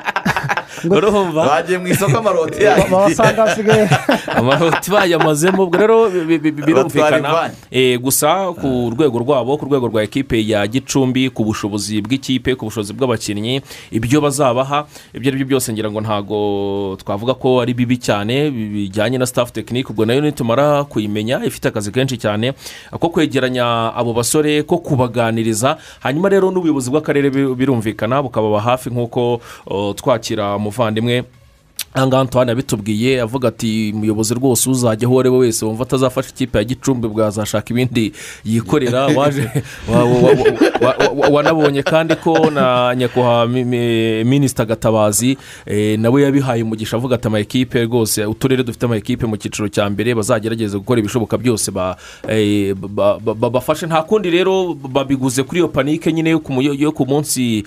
urumva 0.91 1.47
bagiye 1.47 1.79
mu 1.79 1.87
isoko 1.89 2.19
amaroti 2.19 2.63
yayo 2.65 2.85
amaroti 4.39 4.91
bayamazemo 4.91 5.63
ubwo 5.65 5.77
rero 5.79 6.11
bi- 6.11 6.39
bi- 6.39 6.39
bi- 6.39 6.63
birumvikana 6.63 7.29
Eh, 7.71 7.99
gusa 8.01 8.53
ku 8.61 8.91
rwego 8.95 9.19
rwabo 9.19 9.57
ku 9.59 9.65
rwego 9.67 9.87
rwa 9.89 10.03
ekipe 10.03 10.37
ya 10.47 10.67
gicumbi 10.67 11.31
ku 11.31 11.45
bushobozi 11.45 12.01
bw'ikipe 12.03 12.55
ku 12.55 12.67
bushobozi 12.69 12.93
bw'abakinnyi 12.93 13.61
ibyo 13.91 14.21
bazabaha 14.21 14.87
ibyo 15.15 15.29
ari 15.31 15.37
byo 15.39 15.47
byose 15.57 15.73
ngira 15.73 15.91
ngo 15.91 16.01
ntabwo 16.01 16.37
twavuga 17.01 17.35
ko 17.35 17.61
ari 17.61 17.75
bibi 17.75 17.97
cyane 17.99 18.51
bi- 18.51 18.69
bijyanye 18.89 19.19
na 19.19 19.27
staff 19.27 19.53
tekinike 19.53 19.91
ubwo 19.93 20.05
na 20.05 20.15
yo 20.15 20.21
nitumara 20.21 20.85
kuyimenya 20.85 21.41
ifite 21.45 21.69
akazi 21.69 21.93
kenshi 21.93 22.17
cyane 22.19 22.53
ko 23.01 23.09
kwegeranya 23.09 23.95
abo 23.95 24.13
basore 24.13 24.63
ko 24.63 24.79
kubaganiriza 24.79 25.77
hanyuma 26.01 26.29
rero 26.29 26.51
n'ubuyobozi 26.51 26.91
bw'akarere 26.91 27.31
bi- 27.31 27.55
birumvikana 27.55 28.23
bukababa 28.23 28.61
hafi 28.61 28.91
nk'uko 28.91 29.41
oh, 29.67 29.93
twakira 30.73 31.25
umuvandimwe 31.95 32.03
ahangaha 32.03 32.23
Antoine 32.23 32.51
yabitubwiye 32.51 33.21
avuga 33.21 33.49
ati 33.49 33.93
umuyobozi 33.95 34.35
rwose 34.35 34.71
uzajya 34.71 35.07
aho 35.07 35.13
uwo 35.15 35.21
ari 35.21 35.29
we 35.31 35.39
wese 35.39 35.65
wumva 35.65 35.83
atazafasha 35.85 36.31
ikipe 36.31 36.59
ya 36.59 36.65
gicumbi 36.65 37.09
bwazashaka 37.09 37.71
ibindi 37.71 38.13
yikorera. 38.45 39.07
Waje 39.17 39.49
wa- 39.89 40.05
wa- 40.05 40.21
wa- 40.21 40.97
wa- 40.99 41.09
wa- 41.17 41.29
wanabonye 41.29 41.83
kandi 41.83 42.15
ko 42.17 42.51
na 42.51 42.95
nyakubahwa 42.95 43.47
mi- 43.49 43.65
mi- 43.65 44.25
minisita 44.25 44.65
gatabazi 44.65 45.37
eh, 45.67 45.99
nawe 45.99 46.23
yabihaye 46.23 46.63
umugisha 46.63 46.97
avuga 46.97 47.15
ati 47.15 47.27
amakipe 47.29 47.85
rwose 47.85 48.25
uturere 48.27 48.65
dufite 48.65 48.87
amakipe 48.87 49.27
mu 49.27 49.37
cyiciro 49.37 49.69
cya 49.69 49.91
mbere 49.91 50.15
bazagerageza 50.15 50.79
gukora 50.79 51.01
ibishoboka 51.01 51.39
byose 51.39 51.71
ba- 51.71 51.97
eh, 52.29 52.75
ba- 52.75 53.19
ba- 53.21 53.35
ba- 53.35 53.51
bafashe. 53.51 53.87
Nta 53.87 54.03
kundi 54.03 54.31
rero 54.31 54.75
babiguze 54.75 55.43
kuri 55.43 55.59
iyo 55.61 55.69
panike 55.69 56.13
nyine 56.13 56.31
yo 56.31 56.39
ku 56.41 56.53
munsi 56.53 57.65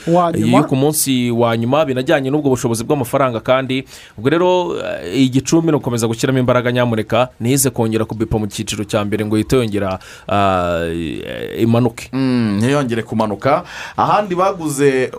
wa 1.32 1.58
nyuma 1.58 1.86
binajyanye 1.86 2.30
n'ubwo 2.32 2.50
bushobozi 2.50 2.84
bw'amafaranga 2.84 3.40
kandi 3.40 3.84
ubwo 4.18 4.30
rero 4.30 4.78
eh, 4.80 5.24
igicumbi 5.26 5.72
ni 5.72 5.76
ugukomeza 5.78 6.08
gushyiramo 6.08 6.40
imbaraga 6.40 6.72
nyamuneka 6.72 7.30
ntize 7.40 7.70
kongera 7.70 8.06
kubipa 8.06 8.40
mu 8.40 8.48
cyiciro 8.48 8.84
cya 8.84 9.06
mbere 9.06 9.26
ngo 9.26 9.38
yite 9.38 9.56
yongera 9.56 10.00
eh, 10.28 11.62
imanuke. 11.62 12.10
Mm, 12.14 12.58
ntiyongere 12.58 13.04
kumanuka. 13.04 13.64
Ahandi 13.98 14.36
baguze 14.36 15.12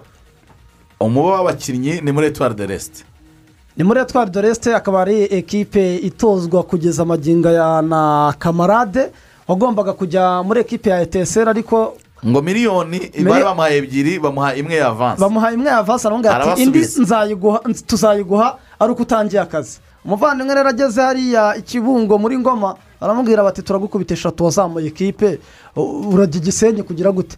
umubare 1.00 1.36
w'abakinnyi 1.36 2.00
ni 2.00 2.12
muri 2.12 2.26
etuwari 2.26 2.54
de 2.54 2.66
resite 2.66 3.04
ni 3.76 3.84
muri 3.84 4.00
etwari 4.00 4.30
de 4.30 4.40
resite 4.40 4.74
akaba 4.74 5.00
ari 5.02 5.24
ekipe 5.30 5.96
itozwa 5.96 6.62
kugeza 6.62 7.02
amagingo 7.02 7.48
ya 7.48 7.82
na 7.82 8.34
kamarade 8.38 9.12
wagombaga 9.48 9.92
kujya 9.92 10.42
muri 10.42 10.60
ekipe 10.60 10.90
ya 10.90 11.00
eteseri 11.02 11.50
ariko 11.50 11.96
ngo 12.26 12.42
miliyoni 12.42 12.98
bari 13.24 13.44
bamuhaye 13.44 13.76
ebyiri 13.78 14.18
bamuha 14.18 14.54
imwe 14.56 14.74
ya 14.74 14.88
avansi 14.88 15.20
bamuhaye 15.20 15.54
imwe 15.54 15.68
ya 15.70 15.82
vasi 15.82 16.06
aramubwira 16.06 16.52
ati 16.52 16.62
indi 16.62 16.80
tuzayiguha 17.86 18.56
ari 18.80 18.92
uko 18.92 19.02
utangiye 19.02 19.40
akazi. 19.42 19.78
Umuvandimwe 20.04 20.54
rero 20.54 20.68
ageze 20.68 21.02
hariya 21.02 21.56
ikibungo 21.58 22.18
muri 22.18 22.38
ngoma 22.38 22.76
baramubwira 23.00 23.42
bati 23.42 23.62
turagukubita 23.62 24.14
eshatu 24.14 24.44
wazamuye 24.44 24.86
ekipe 24.86 25.38
u- 25.76 26.14
urajya 26.14 26.40
igisenyi 26.40 26.82
kugira 26.82 27.10
gute? 27.12 27.36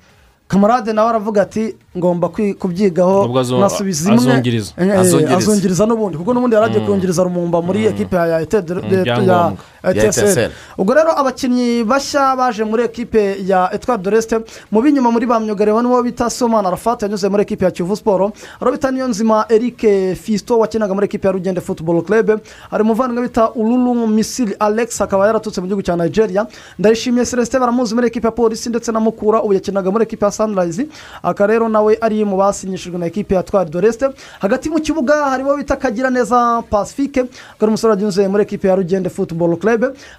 Kamarade 0.48 0.92
nawe 0.92 1.08
aravuga 1.10 1.42
ati 1.42 1.76
ngomba 1.96 2.28
kubyigaho 2.58 3.28
nasubiza 3.60 4.08
imwe 4.12 4.32
azungiriza. 4.32 4.72
Eh, 4.78 4.88
eh, 4.88 5.00
Azungiriza. 5.00 5.36
azungiriza 5.36 5.84
n'ubundi. 5.86 6.16
Kuko 6.18 6.32
n'ubundi 6.34 6.54
yari 6.56 6.66
agiye 6.66 6.84
kuyungiriza 6.84 7.22
rumumba 7.22 7.60
muri 7.62 7.84
ekipe 7.86 8.16
ya 8.16 8.40
Ibyangombwa. 8.40 9.52
eteseri 9.52 9.56
ETSR. 9.84 10.50
ubwo 10.78 10.94
rero 10.94 11.12
abakinnyi 11.18 11.84
bashya 11.84 12.36
baje 12.36 12.64
muri 12.64 12.82
ekipe 12.84 13.36
ya 13.46 13.70
etwari 13.72 14.02
de 14.02 14.10
resite 14.10 14.36
mu 14.70 14.82
b'inyuma 14.82 15.10
muri 15.10 15.26
ba 15.26 15.40
myugariro 15.40 15.82
nibo 15.82 16.02
bita 16.02 16.30
somana 16.30 16.68
arafati 16.68 17.04
yanyuze 17.04 17.28
muri 17.28 17.42
ekipe 17.42 17.64
ya 17.64 17.70
kivu 17.70 17.96
siporo 17.96 18.32
hari 18.60 18.72
bita 18.72 18.90
niyonzima 18.90 19.46
eric 19.48 19.80
fisito 20.16 20.58
wakinaga 20.58 20.94
muri 20.94 21.04
ekipe 21.06 21.26
ya 21.28 21.32
rugende 21.32 21.60
futuboro 21.60 22.02
club. 22.02 22.40
Hari 22.70 22.82
umuvandimwe 22.82 23.22
bita 23.28 23.50
ururu 23.54 24.06
misiri 24.06 24.54
alex 24.60 25.00
akaba 25.00 25.26
yaraturutse 25.26 25.60
mu 25.60 25.66
gihugu 25.66 25.82
cya 25.82 25.96
nigeria. 25.96 26.46
Ndayishimiye 26.78 27.24
celestin 27.26 27.60
baramuzi 27.60 27.94
muri 27.94 28.06
ekipe 28.06 28.26
ya 28.26 28.32
polisi 28.32 28.68
ndetse 28.68 28.92
na 28.92 29.00
mukura 29.00 29.42
ubu 29.42 29.52
yakinaga 29.54 29.90
muri 29.90 30.02
ekipe 30.04 30.24
ya 30.24 30.30
sunrise. 30.32 30.86
Aka 31.22 31.46
rero 31.46 31.68
nawe 31.68 31.98
ari 32.00 32.24
mu 32.24 32.36
basinyishijwe 32.36 32.98
na 32.98 33.06
ekipe 33.06 33.34
ya 33.34 33.42
twari 33.42 33.70
de 33.70 33.80
resite 33.80 34.06
hagati 34.40 34.70
mu 34.70 34.80
kibuga 34.80 35.14
harimo 35.30 35.56
bita 35.56 35.76
kagira 35.76 36.10
neza 36.10 36.62
pacifique. 36.70 37.20
Akaba 37.20 37.62
ari 37.62 37.68
umusore 37.68 37.94
wanyuze 37.94 38.28
muri 38.28 38.42
ekipe 38.42 38.68
ya 38.68 38.74
rugende 38.76 39.08
futuboro 39.10 39.56
club. 39.56 39.67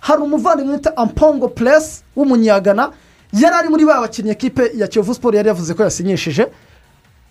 Hari 0.02 0.22
umuvandimwe 0.22 0.78
bita 0.78 0.98
ampongo 0.98 1.48
puresi 1.48 2.04
w'umunyagana 2.16 2.92
yari 3.34 3.56
ari 3.56 3.70
muri 3.70 3.86
ba 3.86 4.02
bakinnyi 4.02 4.32
ekipe 4.32 4.72
ya 4.76 4.88
kiyovu 4.88 5.14
siporo 5.14 5.38
yari 5.38 5.48
yavuze 5.50 5.74
ko 5.74 5.84
yasinyishije. 5.84 6.48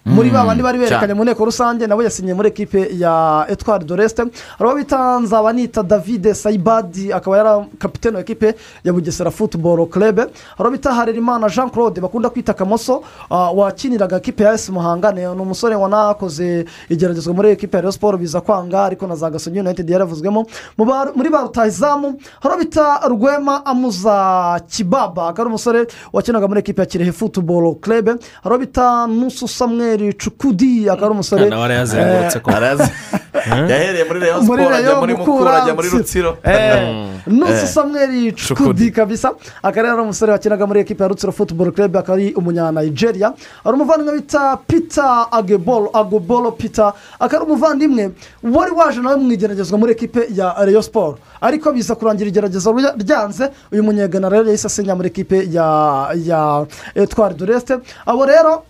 Muri 0.09 0.31
ba 0.31 0.45
bandi 0.45 0.63
bari 0.63 0.79
berekanye 0.79 1.15
mu 1.15 1.25
nteko 1.25 1.45
rusange 1.45 1.87
nawe 1.87 2.05
yasinye 2.05 2.35
muri 2.35 2.49
ekipe 2.49 2.89
ya 2.99 3.45
etwari 3.49 3.85
de 3.85 3.97
resite 3.97 4.23
hari 4.59 4.65
uwo 4.69 4.75
bita 4.75 5.19
nzabanita 5.21 5.83
davide 5.83 6.35
sayibadi 6.35 7.13
akaba 7.13 7.37
yari 7.37 7.67
kapitene 7.79 8.15
wa 8.17 8.21
ekipe 8.21 8.55
ya 8.85 8.93
bugesera 8.93 9.31
futuboro 9.31 9.87
club. 9.87 10.19
Hari 10.19 10.61
uwo 10.61 10.71
bita 10.71 10.93
harerimana 10.95 11.49
jean 11.49 11.71
claude 11.71 12.01
bakunda 12.01 12.31
kwita 12.31 12.55
kamoso 12.55 13.03
ah, 13.31 13.51
wakiniraga 13.53 14.17
ekipe 14.17 14.45
ya 14.45 14.53
esi 14.53 14.73
muhanga 14.73 15.13
ni 15.13 15.27
umusore 15.27 15.75
wanakoze 15.75 16.65
igeragezwa 16.89 17.35
muri 17.35 17.51
ekipe 17.51 17.77
ya 17.77 17.93
siporo 17.93 18.19
biza 18.19 18.41
kwanga 18.41 18.85
ariko 18.85 19.07
na 19.07 19.17
za 19.17 19.31
gasogi 19.31 19.61
united 19.61 19.91
yaravuzwemo 19.91 20.47
muri 21.17 21.31
ba 21.31 21.43
rutahizamu 21.43 22.19
hari 22.41 22.55
uwo 22.55 22.59
bita 22.65 23.01
rwema 23.09 23.67
amuza 23.67 24.61
kibaba 24.69 25.29
akaba 25.29 25.41
ari 25.43 25.49
umusore 25.49 25.87
wakinaga 26.13 26.49
muri 26.49 26.61
ekipe 26.61 26.81
ya 26.83 26.87
kirehe 26.87 27.13
futuboro 27.13 27.75
club. 27.75 28.07
Hari 28.43 28.51
uwo 28.55 28.59
bita 28.59 29.07
nusu 29.07 29.49
samweri 29.99 30.15
cukudi 30.15 30.89
akaba 30.91 31.07
ari 31.07 31.15
umusore 31.15 31.49
nawe 31.51 31.65
arayazengurutse 31.65 32.39
ko 32.41 32.51
yahereye 32.51 34.05
muri 34.05 34.21
reyo 34.21 34.43
siporo 34.43 34.75
ajya 34.75 34.95
muri 35.01 35.15
mukura 35.15 35.63
ajya 35.63 35.75
muri 35.75 35.89
rutsiro 35.89 36.31
nusi 37.39 37.65
Eh. 37.65 37.67
samweri 37.67 38.33
cukudi 38.33 38.91
kabisa 38.91 39.33
akaba 39.63 39.93
ari 39.93 40.03
umusore 40.03 40.33
wakinaga 40.33 40.67
muri 40.67 40.81
ekipa 40.81 41.05
ya 41.05 41.09
rutsiro 41.09 41.33
futuboro 41.33 41.73
kerebe 41.73 41.99
akaba 41.99 42.19
ari 42.19 42.35
umunyanigeria 42.35 43.33
ari 43.65 43.75
umuvandimwe 43.75 44.13
bita 44.21 44.57
pita 44.67 45.33
agebolo 45.33 45.91
agobolo 45.93 46.53
pita 46.53 46.93
akaba 47.21 47.43
ari 47.43 47.51
umuvandimwe 47.51 48.05
wari 48.43 48.73
waje 48.73 49.01
nawe 49.01 49.17
mu 49.17 49.33
igeragezwa 49.33 49.79
muri 49.79 49.93
ekipe 49.93 50.29
ya 50.35 50.55
reyo 50.65 50.83
siporo 50.83 51.19
ariko 51.41 51.73
biza 51.73 51.95
kurangira 51.95 52.29
igerageza 52.29 52.71
rya- 52.71 52.97
ryanze 52.99 53.51
uyu 53.73 53.83
munyegana 53.83 54.29
rero 54.29 54.45
yahise 54.47 54.67
asinya 54.67 54.95
muri 54.95 55.09
ekipe 55.09 55.47
ya 55.51 55.67
ya 56.15 56.67
etwari 56.95 57.35
doresite 57.35 57.75
abo 58.07 58.27
rero 58.27 58.63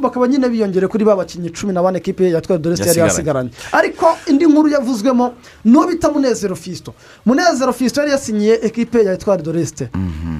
bakaba 0.00 0.28
nyine 0.28 0.48
biyongere 0.48 0.86
kuri 0.88 1.04
ba 1.04 1.16
bakinnyi 1.16 1.50
cumi 1.52 1.72
na 1.72 1.82
bane 1.82 1.98
ekipe 1.98 2.30
ya 2.30 2.38
etwari 2.38 2.62
doresite 2.62 2.88
yari 2.88 3.00
Yasigaranye. 3.00 3.50
ariko 3.72 4.06
indi 4.30 4.46
nkuru 4.46 4.68
yavuzwemo 4.68 5.34
n'uwo 5.64 5.86
bita 5.88 6.08
munezero 6.10 6.56
fisito 6.56 6.94
munezero 7.26 7.72
fisito 7.72 8.00
yari 8.00 8.12
yasinyiye 8.12 8.54
ekipe 8.62 9.04
ya 9.04 9.12
etwari 9.12 9.42
doresite 9.42 9.88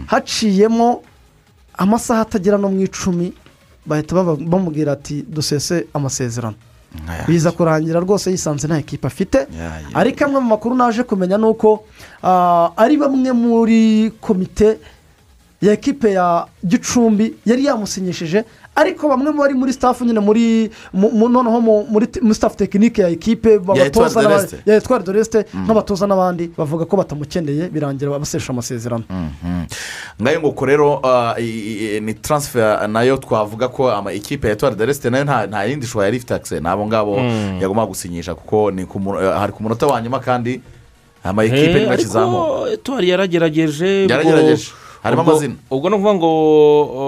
haciyemo 0.06 1.02
amasaha 1.78 2.20
atagera 2.20 2.58
no 2.58 2.68
mu 2.68 2.80
icumi 2.80 3.32
bahita 3.86 4.14
baba- 4.14 4.36
bamubwira 4.40 4.92
ati 4.92 5.22
dusese 5.28 5.86
amasezerano. 5.94 6.54
Biza 7.26 7.50
kurangira 7.52 8.00
rwose 8.00 8.30
yisanze 8.30 8.66
nta 8.68 8.78
ekipa 8.78 9.08
afite. 9.08 9.46
Ariko 9.94 10.24
amwe 10.24 10.40
mu 10.40 10.48
makuru 10.54 10.74
naje 10.78 11.02
kumenya 11.02 11.36
ni 11.38 11.44
uko 11.44 11.84
ah, 12.22 12.70
ari 12.76 12.96
bamwe 12.96 13.32
muri 13.32 14.12
komite 14.20 14.78
ya 15.60 15.72
ekipe 15.72 16.12
ya 16.12 16.46
gicumbi 16.64 17.34
yari 17.46 17.64
yamusinyishije 17.66 18.44
ariko 18.76 19.08
bamwe 19.08 19.30
mu 19.30 19.38
bari 19.38 19.54
muri 19.54 19.72
staff 19.72 20.00
nyine 20.02 20.20
muri 20.20 20.70
mu- 20.92 21.10
mu- 21.12 21.28
noneho 21.28 21.60
mu- 21.60 21.86
muri 21.90 22.34
staff 22.34 22.56
tekinike 22.56 23.02
ya 23.02 23.08
ekipe 23.08 23.58
babatoza 23.58 24.22
ya 24.66 24.76
etwari 24.76 25.04
doresite 25.04 25.46
nk'abatoza 25.54 26.06
n'abandi 26.06 26.50
bavuga 26.58 26.84
ko 26.84 26.96
batamukeneye 26.96 27.68
birangira 27.70 28.10
basesha 28.18 28.50
amasezerano 28.52 29.04
ngayo 30.22 30.40
nguko 30.40 30.66
rero 30.66 31.00
i- 31.38 32.00
ni 32.00 32.14
taransifa 32.14 32.86
na 32.88 33.02
yo 33.02 33.16
twavuga 33.16 33.68
ko 33.68 33.90
ama 33.90 34.12
ekipe 34.12 34.46
ya 34.48 34.52
etuwari 34.52 34.76
de 34.76 34.86
resite 34.86 35.10
na 35.10 35.18
yo 35.18 35.24
nta 35.24 35.64
yindi 35.64 35.86
shusho 35.86 36.02
yari 36.02 36.16
ifite 36.16 36.34
akise 36.34 36.60
ni 36.60 36.68
abo 36.68 36.86
ngabo 36.86 37.16
Mm. 37.18 37.58
yagomba 37.62 37.86
gusinyisha 37.86 38.34
kuko 38.34 38.70
ni 38.70 38.84
ku 38.86 38.98
eh, 39.22 39.32
hari 39.38 39.52
ku 39.52 39.62
munota 39.62 39.86
wa 39.86 40.00
nyuma 40.02 40.18
kandi 40.18 40.60
ama 41.24 41.44
ekipe 41.44 41.80
niba 41.80 41.94
akizamuka 41.94 42.70
etuwari 42.72 43.08
yaragerageje 43.08 44.04
ubwo- 44.06 44.10
Yaragerageje. 44.10 44.66
Harimo 45.02 45.22
amazina. 45.22 45.54
ubwo 45.70 45.88
ni 45.90 45.94
ukuvuga 45.96 46.14
ngo 46.14 46.30
o, 46.96 47.04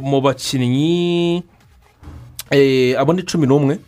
mu 0.00 0.20
bakinnyi 0.20 1.42
eh, 2.50 2.94
abo 2.98 3.12
ni 3.12 3.22
cumi 3.22 3.46
n'umwe. 3.46 3.78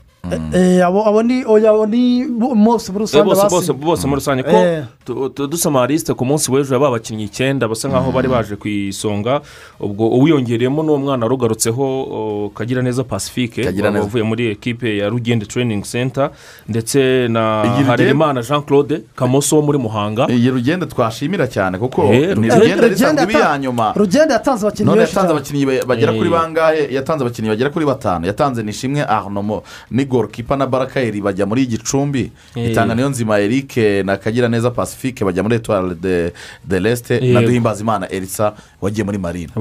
Abo 0.87 1.23
ni 1.23 1.45
oya 1.45 1.71
abo 1.71 1.87
ni 1.87 2.25
bo- 2.27 2.55
bose 2.55 2.93
muri 2.93 3.05
Eh, 3.05 3.09
rusange 3.09 3.25
bose 3.25 3.49
bose 3.51 3.73
bose 3.73 4.07
muri 4.07 4.19
rusange 4.21 4.43
ko 4.43 4.57
Eh. 4.57 4.85
tu- 5.05 5.29
tu- 5.31 5.47
dusoma 5.47 5.87
lisite 5.87 6.15
ku 6.15 6.25
munsi 6.25 6.51
w'ejo 6.51 6.75
yaba 6.75 6.89
abakinnyi 6.89 7.25
icyenda 7.25 7.69
basa 7.69 7.89
nkaho 7.89 8.13
bari 8.13 8.29
baje 8.29 8.57
ku 8.57 8.69
isonga. 8.69 9.41
Ubwo 9.81 10.09
uwiyongereyemo 10.09 10.83
n'uwo 10.83 10.99
mwana 10.99 11.27
warugarutseho 11.27 12.51
kagira 12.55 12.83
neza 12.83 13.05
pacifique 13.05 13.63
wavuye 14.01 14.23
muri 14.25 14.47
ekipe 14.51 14.97
ya 14.99 15.09
rugende 15.09 15.47
training 15.47 15.83
center 15.85 16.31
ndetse 16.69 17.29
na 17.29 17.65
harerimana 17.87 18.43
jean 18.43 18.63
claude 18.63 19.03
kamoso 19.17 19.57
wo 19.57 19.63
muri 19.63 19.79
muhanga. 19.79 20.27
Iyi 20.31 20.51
rugende 20.51 20.87
twashimira 20.87 21.47
cyane 21.47 21.79
kuko 21.79 22.03
Eh, 22.13 22.37
ni 22.37 22.49
Rugende- 22.49 22.61
rugende 22.61 22.89
risanzwe 22.89 23.25
ibi 23.25 23.35
ya 23.35 23.59
nyuma. 23.59 23.93
Rugende 23.97 24.33
yatanze 24.35 24.67
abakinnyi 24.67 24.91
benshi 24.91 25.01
yatanze 25.01 25.29
cyane. 25.29 25.33
abakinnyi 25.39 25.65
ba- 25.67 25.87
bagera 25.87 26.13
kuri 26.13 26.29
Eh. 26.29 26.33
bangahe? 26.33 26.83
Yatanze 26.95 27.25
abakinnyi 27.25 27.49
bagera 27.49 27.71
kuri 27.71 27.87
batanu. 27.87 28.27
Yatanze 28.27 28.63
nishimwe 28.63 29.03
arnomo 29.05 29.63
ni 29.91 30.05
gorokipa 30.17 30.57
na 30.57 30.67
barakayeri 30.67 31.21
bajya 31.21 31.47
muri 31.47 31.67
gicumbi. 31.67 32.33
Itanga 32.57 32.95
niyo 32.95 33.09
nzima 33.09 33.39
eric 33.41 33.77
na 34.05 34.17
kagira 34.17 34.49
neza 34.49 34.71
pacifique 34.71 35.25
bajya 35.25 35.43
muri 35.43 35.57
etuwari 35.57 35.95
de 36.01 36.33
de 36.65 36.79
resite 36.81 37.21
na 37.21 37.41
duhimbazimana 37.43 38.09
elisa 38.09 38.53
wagiye 38.81 39.05
muri 39.05 39.19
marine 39.19 39.53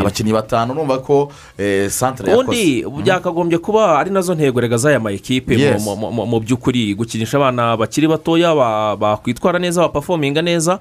abakinnyi 0.00 0.32
batanu 0.32 0.74
numva 0.74 0.98
ko 0.98 1.30
eh, 1.58 1.90
santire 1.90 2.34
ubundi 2.34 2.80
yakoze 2.80 3.02
byakagombye 3.02 3.58
kuba 3.58 3.98
ari 3.98 4.10
na 4.10 4.20
zo 4.20 4.34
ntego 4.34 4.60
rega 4.60 4.76
z'aya 4.76 5.00
ma 5.00 5.12
ekipe 5.12 5.54
mu- 6.26 6.40
by'ukuri. 6.40 6.94
Gukinisha 6.94 7.36
abana 7.38 7.76
bakiri 7.76 8.08
batoya 8.08 8.54
ba- 8.54 8.96
bakwitwara 8.96 9.58
neza 9.58 9.80
bapafominga 9.82 10.42
neza. 10.42 10.78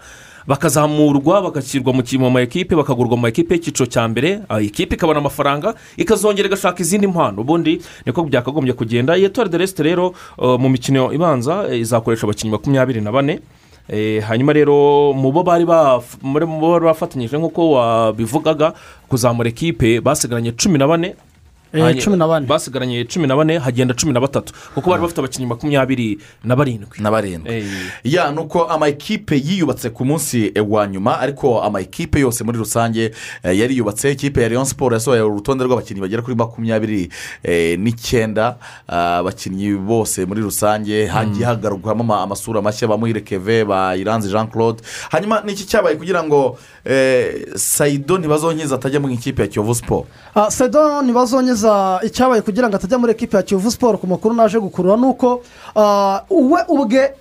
Bakazamurwa 0.47 1.41
bagashyirwa 1.41 1.93
mu 1.93 2.39
ekipe 2.39 2.75
bakagurwa 2.75 3.17
mu 3.17 3.27
ekipe 3.27 3.53
y'icyiciro 3.55 3.85
cya 3.85 4.07
mbere. 4.07 4.41
Ah, 4.49 4.61
ekipe 4.61 4.95
ikabona 4.95 5.19
amafaranga 5.19 5.75
ikazongera 5.97 6.47
igashaka 6.47 6.81
izindi 6.81 7.07
mpano. 7.07 7.41
Ubundi 7.41 7.81
niko 8.05 8.23
byakagombye 8.23 8.73
kugenda. 8.73 9.17
Iyi 9.17 9.29
de 9.29 9.57
resite 9.57 9.83
rero 9.83 10.13
uh, 10.37 10.59
mu 10.59 10.69
mikino 10.69 11.13
ibanza 11.13 11.67
eh, 11.69 11.79
izakoresha 11.79 12.23
abakinnyi 12.27 12.51
makumyabiri 12.51 13.01
na 13.01 13.11
bane. 13.11 13.39
Eh, 13.89 14.23
hanyuma 14.23 14.53
rero 14.53 15.13
mu 15.13 15.31
bo 15.31 15.43
bari 15.43 15.65
bafatanyije 15.65 17.37
nk'uko 17.37 17.71
wabivugaga 17.71 18.73
kuzamura 19.09 19.49
ekipe 19.49 20.01
basigaranye 20.01 20.51
cumi 20.51 20.77
na 20.77 20.87
bane. 20.87 21.15
Cumi 22.01 22.17
na 22.17 22.27
bane. 22.27 22.45
basigaranye 22.47 23.05
cumi 23.05 23.27
na 23.27 23.35
bane 23.35 23.57
hagenda 23.59 23.93
cumi 23.93 24.13
na 24.13 24.19
batatu. 24.19 24.53
Kuko 24.75 24.89
bari 24.89 25.01
bafite 25.01 25.19
abakinnyi 25.21 25.45
makumyabiri 25.47 26.19
na 26.43 26.55
barindwi. 26.55 26.99
Na 26.99 27.11
barindwi. 27.11 27.53
Eh, 27.53 27.65
ya 28.03 28.31
ni 28.31 28.39
uko 28.39 28.63
ama 28.65 28.87
ekipe 28.87 29.35
yiyubatse 29.35 29.89
ku 29.89 30.05
munsi 30.05 30.51
eh, 30.55 30.63
wa 30.71 30.87
nyuma 30.87 31.19
ariko 31.19 31.61
ama 31.63 31.81
ekipe 31.81 32.19
yose 32.19 32.43
muri 32.43 32.57
rusange 32.57 33.11
eh, 33.43 33.59
yari 33.59 33.77
yubatse. 33.77 34.11
Ikipe 34.11 34.41
ya 34.41 34.49
leon 34.49 34.65
siporo 34.65 34.95
yasohoye 34.95 35.21
urutonde 35.21 35.63
rw'abakinnyi 35.63 36.01
bagera 36.01 36.21
kuri 36.21 36.35
makumyabiri 36.35 37.09
eh, 37.43 37.79
n'icyenda 37.79 38.57
Ah, 38.87 39.17
abakinnyi 39.17 39.73
bose 39.77 40.25
muri 40.25 40.41
rusange 40.41 41.05
hagiye 41.07 41.45
hagarurwamo 41.45 42.03
ama- 42.03 42.21
amasura 42.21 42.61
mashya. 42.61 42.87
Ba 42.87 42.97
muhire 42.97 43.21
keve 43.21 43.63
ba 43.65 43.95
iranzi 43.95 44.29
jean 44.29 44.47
claude 44.47 44.81
hanyuma 45.11 45.41
ni 45.45 45.51
iki 45.53 45.65
cyabaye 45.65 45.95
kugira 45.95 46.23
ngo 46.23 46.57
eh, 46.85 47.47
sayido 47.55 48.17
ntibazonkiza 48.17 48.75
atajya 48.75 48.99
mu 48.99 49.09
ikipe 49.09 49.41
ya 49.41 49.47
kiyovu 49.47 49.75
siporo 49.75 50.05
Ah, 50.35 50.51
sedo 50.51 51.01
ntibazongeza 51.61 51.99
icyabaye 52.03 52.41
kugira 52.41 52.67
ngo 52.69 52.75
atajya 52.75 52.97
muri 52.97 53.11
ekipa 53.13 53.37
ya 53.37 53.43
kiyovu 53.43 53.71
siporo 53.71 53.97
ku 53.97 54.07
makuru 54.07 54.33
naje 54.35 54.59
gukurura 54.59 54.97
ni 54.97 55.05
uko 55.05 55.41
ah, 55.75 56.23
we 56.29 56.59
ubwe 56.67 57.13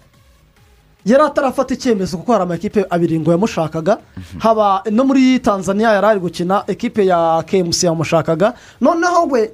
yari 1.04 1.22
atarafata 1.24 1.74
icyemezo 1.74 2.18
kuko 2.18 2.32
hari 2.32 2.42
amakipe 2.44 2.84
abiri 2.90 3.20
ngo 3.20 3.30
yamushakaga 3.32 3.98
haba 4.38 4.82
no 4.90 5.04
muri 5.04 5.38
tanzania 5.40 5.92
yari 5.92 6.06
ari 6.06 6.20
gukina 6.20 6.64
ekipe 6.66 7.06
ya 7.06 7.42
kemusi 7.46 7.86
yamushakaga 7.86 8.54
noneho 8.80 9.26
we 9.30 9.50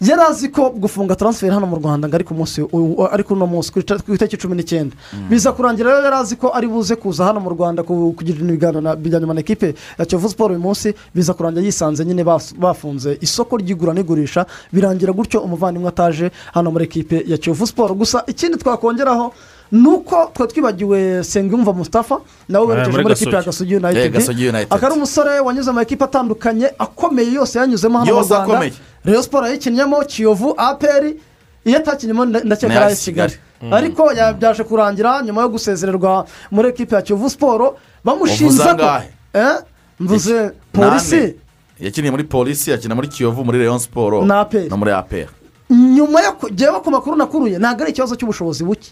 yari 0.00 0.22
azi 0.22 0.48
ko 0.48 0.70
gufunga 0.70 1.14
taransiferi 1.14 1.52
hano 1.52 1.66
mu 1.66 1.76
rwanda 1.76 2.08
ngo 2.08 2.14
ari 2.16 2.24
ku 2.24 2.34
munsi 2.34 2.62
u- 2.62 3.04
ari 3.12 3.22
kuri 3.22 3.36
uno 3.36 3.46
munsi 3.46 3.68
ku 3.72 3.78
itariki 4.14 4.36
cumi 4.36 4.56
n'icyenda. 4.56 4.96
Biza 5.28 5.52
kurangira 5.52 5.90
rero 5.92 6.04
yari 6.04 6.16
azi 6.16 6.36
ko 6.36 6.48
ari 6.54 6.66
buze 6.66 6.96
kuza 6.96 7.24
hano 7.24 7.40
mu 7.40 7.50
rwanda 7.50 7.82
ku- 7.82 8.12
kugirira 8.16 8.44
ibiganiro 8.48 8.80
na- 8.80 8.96
bijyanye 8.96 9.26
na 9.26 9.40
ekipe 9.40 9.74
ya 9.98 10.04
kiyovu 10.06 10.28
siporo 10.28 10.54
uyu 10.54 10.62
munsi. 10.62 10.94
Biza 11.14 11.34
kurangira 11.34 11.64
yisanze 11.66 12.04
nyine 12.04 12.24
bafunze 12.58 13.18
isoko 13.20 13.56
ry'igura 13.60 13.92
n'igurisha 13.92 14.46
birangira 14.72 15.12
gutyo 15.12 15.40
umuvandimwe 15.44 15.88
ataje 15.88 16.30
hano 16.54 16.70
muri 16.70 16.84
ekipe 16.84 17.24
ya 17.28 17.36
kiyovu 17.38 17.66
siporo 17.66 17.94
gusa 17.94 18.24
ikindi 18.26 18.56
twakongeraho 18.58 19.32
ni 19.72 19.86
uko 19.88 20.30
twari 20.34 20.52
twibagiwe 20.52 21.22
sengiyumva 21.24 21.72
mustafa 21.72 22.18
nawe 22.48 22.66
werekeje 22.66 22.90
muri 23.02 23.14
ekipe 23.14 23.36
ya 23.36 23.42
Gasogi. 24.02 24.10
gasogi 24.18 24.44
Eh, 24.46 24.66
akaba 24.74 24.86
ari 24.92 24.96
umusore 24.96 25.40
wanyuze 25.40 25.70
mu 25.72 25.80
ekipe 25.80 26.04
atandukanye 26.04 26.66
akomeye 26.78 27.32
yose 27.32 27.58
yanyuzemo 27.58 27.98
hano 27.98 28.06
mu 28.10 28.16
rwanda. 28.34 28.54
Reyo 29.04 29.22
siporo 29.22 29.46
yayikinnyemo 29.46 30.04
kiyovu 30.04 30.54
aperi 30.56 31.20
iyo 31.64 31.78
atakinyemo 31.78 32.24
nda- 32.24 32.44
ndakeka 32.44 32.86
ari 32.86 32.96
kigali. 32.96 33.32
Kigali. 33.32 33.74
ariko 33.74 34.12
ya- 34.12 34.32
byaje 34.32 34.64
kurangira 34.64 35.22
nyuma 35.22 35.42
yo 35.42 35.48
gusezererwa 35.48 36.26
muri 36.50 36.68
ekipe 36.68 36.94
ya 36.96 37.02
kiyovu 37.02 37.30
siporo 37.30 37.76
bamushinja 38.04 38.74
ko? 38.74 39.02
Eh? 39.34 39.56
mvuze 40.00 40.50
polisi. 40.72 41.34
Yakiniye 41.80 42.10
muri 42.10 42.24
polisi 42.24 42.70
yakina 42.70 42.94
muri 42.94 43.08
kiyovu 43.08 43.44
muri 43.44 43.58
leon 43.58 43.78
siporo 43.78 44.24
Na 44.70 44.76
muri 44.76 44.90
aperi 44.92 45.28
nyuma 45.70 46.20
yo 46.22 46.32
kujyaho 46.32 46.80
ku 46.80 46.90
makuru 46.90 47.16
nakuruye 47.16 47.58
ntabwo 47.58 47.82
ari 47.84 47.90
ikibazo 47.92 48.16
cy'ubushobozi 48.16 48.64
buke. 48.64 48.90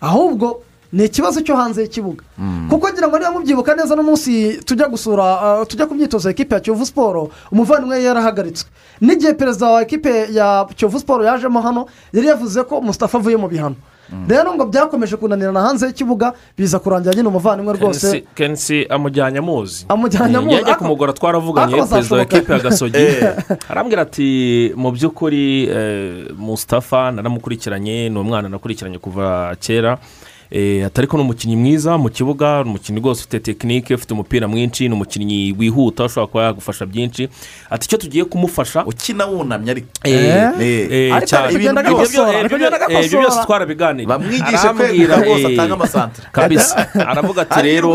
Ahubwo 0.00 0.62
ni 0.92 1.04
ikibazo 1.04 1.40
cyo 1.40 1.56
hanze 1.56 1.82
y'ikibuga. 1.82 2.24
Kuko 2.70 2.88
ngira 2.88 3.08
ngo 3.08 3.18
niba 3.18 3.30
mubyibuka 3.30 3.74
neza 3.74 3.96
n'umunsi 3.96 4.60
tujya 4.64 4.88
gusura 4.88 5.24
ah, 5.40 5.64
tujya 5.66 5.86
ku 5.86 5.94
myitozo 5.94 6.28
ya 6.28 6.32
ekipe 6.34 6.54
ya 6.54 6.60
kiyovu 6.60 6.86
siporo 6.86 7.30
umuvandimwe 7.52 7.94
yari 7.96 8.06
yarahagaritswe 8.06 8.70
n'igihe 9.00 9.32
perezida 9.34 9.66
wa 9.66 9.82
ekipe 9.82 10.32
ya 10.32 10.66
kiyovu 10.76 10.98
siporo 10.98 11.24
yajemo 11.24 11.60
hano 11.60 11.86
yari 12.12 12.26
yavuze 12.28 12.62
ko 12.64 12.80
musitafa 12.80 13.18
avuye 13.18 13.36
mu 13.36 13.48
bihano. 13.48 13.76
Rero 14.28 14.54
ngo 14.54 14.64
byakomeje 14.66 15.16
kunanirana 15.16 15.60
hanze 15.60 15.86
y'ikibuga 15.86 16.32
biza 16.58 16.78
kurangira 16.78 17.14
nyine 17.14 17.28
umuvandimwe 17.28 17.74
rwose. 17.74 18.24
Kensi 18.34 18.86
amujyanye 18.90 19.38
amuzi. 19.38 19.86
Amujyanye 19.88 20.36
amuzi. 20.36 20.54
yajya 20.54 20.74
kumugora 20.74 21.12
twaravuganye 21.12 21.74
ako 21.74 21.86
perezida 21.86 22.16
wa 22.16 22.56
ya 22.56 22.62
gasogi. 22.62 23.06
Arambwira 23.70 24.02
ati 24.02 24.72
mu 24.76 24.90
by'ukuri 24.92 25.66
eh, 25.66 26.30
mustafa 26.38 27.10
naramukurikiranye 27.10 28.08
ni 28.08 28.18
umwana 28.18 28.48
nakurikiranye 28.48 28.98
kuva 28.98 29.56
kera. 29.60 29.92
Eh, 29.92 29.98
atari 30.86 31.06
ko 31.06 31.16
ni 31.16 31.22
umukinnyi 31.22 31.56
mwiza 31.56 31.98
mu 31.98 32.08
kibuga 32.08 32.62
ni 32.62 32.68
umukinnyi 32.70 33.00
rwose 33.00 33.20
ufite 33.20 33.40
tekinike 33.40 33.94
ufite 33.94 34.14
umupira 34.14 34.48
mwinshi 34.48 34.88
ni 34.88 34.94
umukinnyi 34.94 35.54
wihuta 35.58 36.04
ushobora 36.04 36.26
kuba 36.26 36.44
yagufasha 36.44 36.86
byinshi. 36.86 37.28
Ati 37.70 37.84
icyo 37.86 37.98
tugiye 37.98 38.24
kumufasha? 38.24 38.84
Ukina 38.86 39.26
wunamye 39.26 39.70
ariko. 39.70 39.88
Eh, 40.04 40.14
Eh. 40.14 40.52
eh, 40.60 40.92
eh, 40.92 41.12
ibyo 41.54 41.72
byose 41.82 42.18
bamwigishe 44.06 44.56
Arambwira, 44.58 45.16
kwegura 45.16 45.16
rwose 45.26 45.42
eh, 45.42 45.52
atanga 45.58 45.74
amasantere 45.74 46.28
kabisa. 46.32 46.86
Aravuga 47.10 47.42
ati 47.42 47.62
rero 47.62 47.88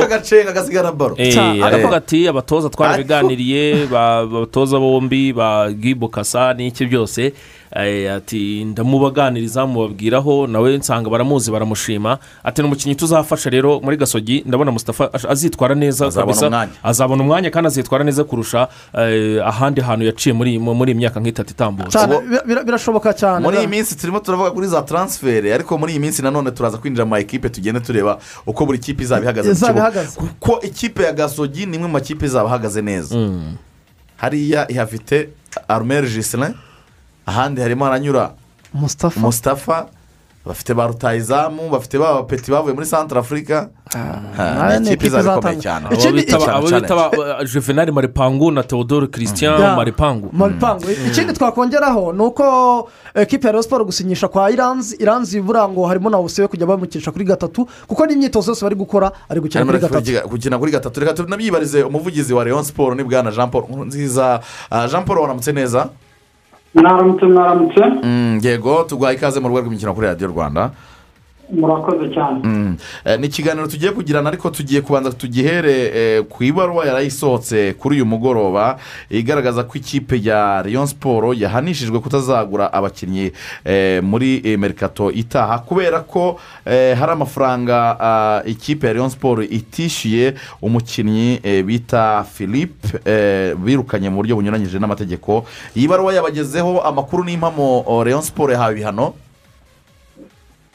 Eh, 1.17 1.63
aravuga 1.65 1.97
ati 1.97 2.27
abatoza 2.27 2.69
twarabiganiriye 2.69 3.85
ba- 3.91 4.17
abatoza 4.17 4.79
bombi 4.79 5.33
ba 5.33 5.71
gibo 5.71 6.07
kasa 6.07 6.53
n'iki 6.53 6.85
byose? 6.85 7.23
eh, 7.25 7.33
ati 7.71 8.65
ndamubaganiriza 8.65 9.65
mubabwiraho 9.65 10.47
nawe 10.47 10.77
nsanga 10.77 11.09
baramuzi 11.09 11.51
baramushima. 11.51 12.17
Ati 12.43 12.61
ni 12.61 12.67
umukinnyi 12.67 12.95
tuzafasha 12.95 13.49
rero 13.49 13.79
muri 13.79 13.97
gasogi. 13.97 14.43
Ndabona 14.45 14.71
Mustafa 14.71 15.13
azitwara 15.29 15.75
neza 15.75 16.07
Azabona 16.07 16.27
kabisa. 16.33 16.47
umwanya. 16.47 16.71
azabona 16.83 17.23
umwanya 17.23 17.49
kandi 17.49 17.67
azitwara 17.67 18.03
neza 18.03 18.23
kurusha 18.23 18.67
eh, 18.97 19.47
ahandi 19.47 19.81
hantu 19.81 20.05
yaciye 20.05 20.33
muri 20.33 20.59
muri 20.59 20.91
iyi 20.91 20.97
myaka 20.99 21.19
nk'itatu 21.19 21.51
itambutse 21.53 21.97
birashoboka 22.65 23.13
cyane 23.13 23.39
muri 23.45 23.57
iyi 23.57 23.67
minsi 23.67 23.95
turimo 23.97 24.19
turavuga 24.19 24.51
kuri 24.51 24.67
za 24.67 24.81
taransiferi 24.81 25.53
ariko 25.53 25.77
muri 25.77 25.91
iyi 25.93 25.99
minsi 25.99 26.21
nanone 26.21 26.51
turaza 26.51 26.77
kwinjira 26.77 27.05
mu 27.05 27.11
ma 27.11 27.19
ekipe 27.19 27.49
tugende 27.49 27.79
tureba 27.79 28.19
uko 28.45 28.65
buri 28.65 28.79
kipe 28.79 29.03
izaba 29.03 29.23
ihagaze 29.23 29.49
mu 29.49 29.55
kibuga. 29.55 29.79
Ihagaze. 29.79 30.19
kuko 30.19 30.61
ikipe 30.61 31.03
ya 31.03 31.13
gasogi 31.13 31.65
ni 31.65 31.75
imwe 31.75 31.87
mu 31.87 31.93
makipe 31.93 32.25
izaba 32.25 32.49
ahagaze 32.49 32.81
neza. 32.81 33.15
Hariya 34.17 34.71
ihafite 34.71 35.29
arumeri 35.67 36.07
jisirin 36.09 36.53
ahandi 37.25 37.61
harimo 37.61 37.85
haranyura 37.85 38.31
musitafa 39.17 39.85
bafite 40.45 40.73
ba 40.73 40.87
rutayizamu 40.87 41.69
bafite 41.69 41.97
ba 41.99 42.13
bapeti 42.13 42.51
bavuye 42.51 42.73
muri 42.73 42.85
santara 42.85 43.21
afurika 43.21 43.69
ni 43.93 44.79
ni 44.79 44.87
ikipe 44.87 44.93
ikipe 44.93 45.07
izaba 45.07 45.37
ikomeye 45.37 45.57
izatanga. 45.57 45.61
cyane. 45.61 45.85
Abo 46.57 46.67
bita 46.81 46.95
ba- 46.95 47.45
juvenali 47.45 47.91
maripangu 47.91 48.51
na 48.51 48.63
theodore 48.63 49.07
christian 49.07 49.61
Ya. 49.61 49.75
maripangu. 49.75 50.29
Maripangu. 50.33 50.89
Ikindi 51.07 51.33
twakongeraho 51.33 52.13
ni 52.13 52.21
uko 52.23 52.89
ekipa 53.13 53.47
ya 53.47 53.51
Rayon 53.51 53.63
siporo 53.63 53.85
gusinyisha 53.85 54.27
kwa 54.27 54.51
iranzi. 54.51 54.95
Iranzi 54.99 55.41
buriya 55.41 55.67
ngo 55.69 55.85
harimo 55.87 56.09
na 56.09 56.17
yo 56.41 56.47
kujya 56.47 56.65
bamukinisha 56.65 57.11
kuri 57.11 57.25
gatatu 57.25 57.67
kuko 57.87 58.05
n'imyitozo 58.05 58.51
yose 58.51 58.63
bari 58.65 58.75
gukora 58.75 59.11
ari 59.29 59.39
gukina 59.41 59.65
kuri 59.65 59.79
gatatu. 59.79 60.27
gukina 60.29 60.57
kuri 60.57 60.71
gatatu. 60.71 60.99
Reka 60.99 61.13
tunabyibarize 61.13 61.83
umuvugizi 61.83 62.33
wa 62.33 62.43
leon 62.45 62.63
siporo 62.63 62.95
ni 62.95 63.03
bwana 63.03 63.31
jean 63.31 63.49
paul 63.51 63.85
nziza 63.85 64.41
Ah, 64.71 64.87
jean 64.87 65.03
paul 65.05 65.19
waramutse 65.19 65.51
neza? 65.51 65.89
Mwaramutse 66.75 67.25
mwaramutse 67.25 67.81
yego 68.41 68.83
tuguhaye 68.83 69.17
ikaze 69.17 69.39
mu 69.39 69.47
rugo 69.47 69.59
rw'imikino 69.61 69.93
kuri 69.93 70.07
radiyo 70.07 70.27
rwanda. 70.27 70.71
Murakoze 71.51 72.09
cyane. 72.13 72.39
Mm. 72.43 72.77
Eh, 73.05 73.19
ni 73.19 73.27
ikiganiro 73.27 73.67
tugiye 73.67 73.91
kugirana 73.91 74.29
ariko 74.29 74.49
tugiye 74.49 74.81
kubanza 74.81 75.11
tugihere 75.11 75.91
eh, 75.95 76.23
ku 76.23 76.43
ibaruwa 76.43 76.85
yarayisohotse 76.85 77.73
kuri 77.73 77.95
uyu 77.95 78.05
mugoroba 78.05 78.77
igaragaza 79.09 79.63
ko 79.63 79.77
ikipe 79.77 80.19
ya 80.23 80.63
leon 80.65 80.87
siporo 80.87 81.33
yahanishijwe 81.33 81.99
kutazagura 81.99 82.73
abakinnyi 82.73 83.31
eh, 83.65 84.03
muri 84.03 84.57
merikato 84.57 85.11
itaha 85.11 85.59
kubera 85.59 85.99
ko 85.99 86.39
hari 86.65 87.11
amafaranga 87.11 88.43
ikipe 88.45 88.87
ya 88.87 88.93
leon 88.93 89.09
siporo 89.09 89.43
itishyuye 89.43 90.33
umukinnyi 90.61 91.39
bita 91.65 92.23
philippe 92.23 92.87
birukanye 93.57 94.09
mu 94.09 94.15
buryo 94.15 94.35
bunyuranyije 94.35 94.79
n'amategeko. 94.79 95.45
Iyi 95.75 95.87
baruwa 95.87 96.13
yabagezeho 96.13 96.81
amakuru 96.81 97.23
n'impamo 97.23 97.83
oh, 97.87 98.03
leon 98.03 98.21
siporo 98.21 98.53
yahawe 98.53 98.71
ibihano. 98.73 99.13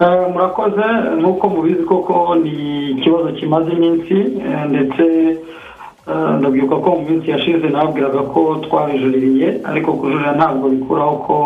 Murakoze 0.00 0.84
nk'uko 1.18 1.48
mubizi 1.48 1.82
koko 1.84 2.34
ni 2.34 2.90
ikibazo 2.90 3.28
kimaze 3.32 3.72
iminsi 3.72 4.14
eh, 4.44 4.64
ndetse 4.68 5.02
eh, 6.08 6.30
ndabyibuka 6.38 6.76
ko 6.76 6.90
mu 6.90 7.02
minsi 7.08 7.30
yashize 7.30 7.68
nababwiraga 7.68 8.20
ko 8.32 8.56
twabijuririye 8.64 9.60
ariko 9.64 9.92
kujurira 9.92 10.32
ntabwo 10.36 10.68
bikuraho 10.68 11.16
ko 11.26 11.36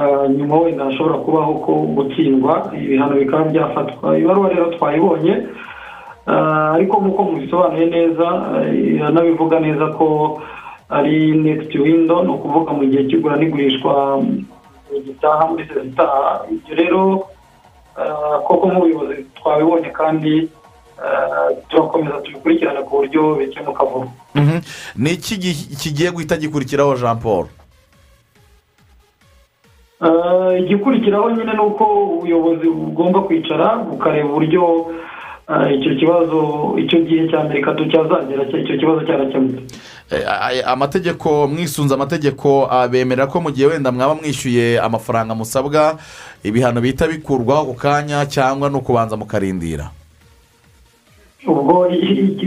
eh, 0.00 0.30
nyuma 0.36 0.56
wenda 0.60 0.84
hashobora 0.84 1.14
kubaho 1.22 1.52
ko 1.54 1.72
gutsindwa 1.94 2.72
ibihano 2.74 3.14
bikaba 3.14 3.44
byafatwa 3.44 4.18
ibaruwa 4.18 4.48
rero 4.48 4.66
twayibonye 4.74 5.34
ariko 6.74 6.94
nk'uko 7.00 7.20
mubisobanuye 7.22 7.86
neza 7.86 8.26
iranabivuga 8.74 9.60
neza 9.60 9.86
ko 9.86 10.06
ari 10.90 11.32
nekiti 11.38 11.78
windo 11.78 12.22
ni 12.22 12.30
ukuvuga 12.34 12.72
mu 12.74 12.84
gihe 12.90 13.06
cy'igura 13.08 13.36
n'igurishwa 13.38 14.18
gitaha 15.06 15.42
muri 15.48 15.64
sezi 15.72 15.88
itaha. 15.88 16.44
Ibyo 16.52 16.74
rero 16.76 17.00
koko 18.46 18.64
nk'ubuyobozi 18.68 19.26
twabibonye 19.36 19.90
kandi 19.90 20.34
eh, 21.04 21.48
turakomeza 21.68 22.20
tubikurikirane 22.24 22.80
ku 22.86 22.96
buryo 22.96 23.22
bikemuka 23.38 23.84
vuba. 23.84 24.06
Mhm. 24.34 24.58
ni 24.96 25.10
iki 25.12 25.34
gi- 25.38 25.76
kigiye 25.80 26.10
guhita 26.10 26.36
gikurikiraho 26.36 26.96
jean 26.96 27.18
paul? 27.20 27.46
Eh, 30.04 30.60
igikurikiraho 30.60 31.30
nyine 31.30 31.52
ni 31.54 31.60
uko 31.60 31.84
ubuyobozi 32.16 32.66
bugomba 32.68 33.20
kwicara 33.20 33.76
bukareba 33.76 34.28
uburyo 34.28 34.62
eh, 35.50 35.78
icyo 35.78 35.94
kibazo 36.00 36.38
icyo 36.78 36.98
gihe 37.06 37.28
cya 37.30 37.40
amerika 37.40 37.70
cyazagera 37.90 38.42
icyo 38.62 38.76
kibazo 38.78 39.00
cyarakemutse. 39.06 39.62
Eh, 39.62 39.70
amategeko 40.66 41.48
mwisunze 41.48 41.94
amategeko 41.94 42.68
bemerera 42.90 43.26
ko 43.26 43.40
mu 43.40 43.50
gihe 43.50 43.66
wenda 43.66 43.92
mwaba 43.92 44.14
mwishyuye 44.14 44.80
amafaranga 44.80 45.34
musabwa 45.34 45.96
ibihano 46.44 46.80
bihita 46.80 47.06
bikurwaho 47.08 47.62
ako 47.62 47.74
kanya 47.74 48.26
cyangwa 48.26 48.70
ni 48.70 48.76
ukubanza 48.76 49.16
mukarindira? 49.16 49.90
Ubwo 51.46 51.88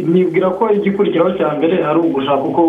nibwira 0.08 0.50
ko 0.56 0.72
igikurikiraho 0.72 1.32
cya 1.38 1.50
mbere 1.60 1.84
ari 1.84 2.00
ugushaka 2.00 2.44
uko 2.44 2.64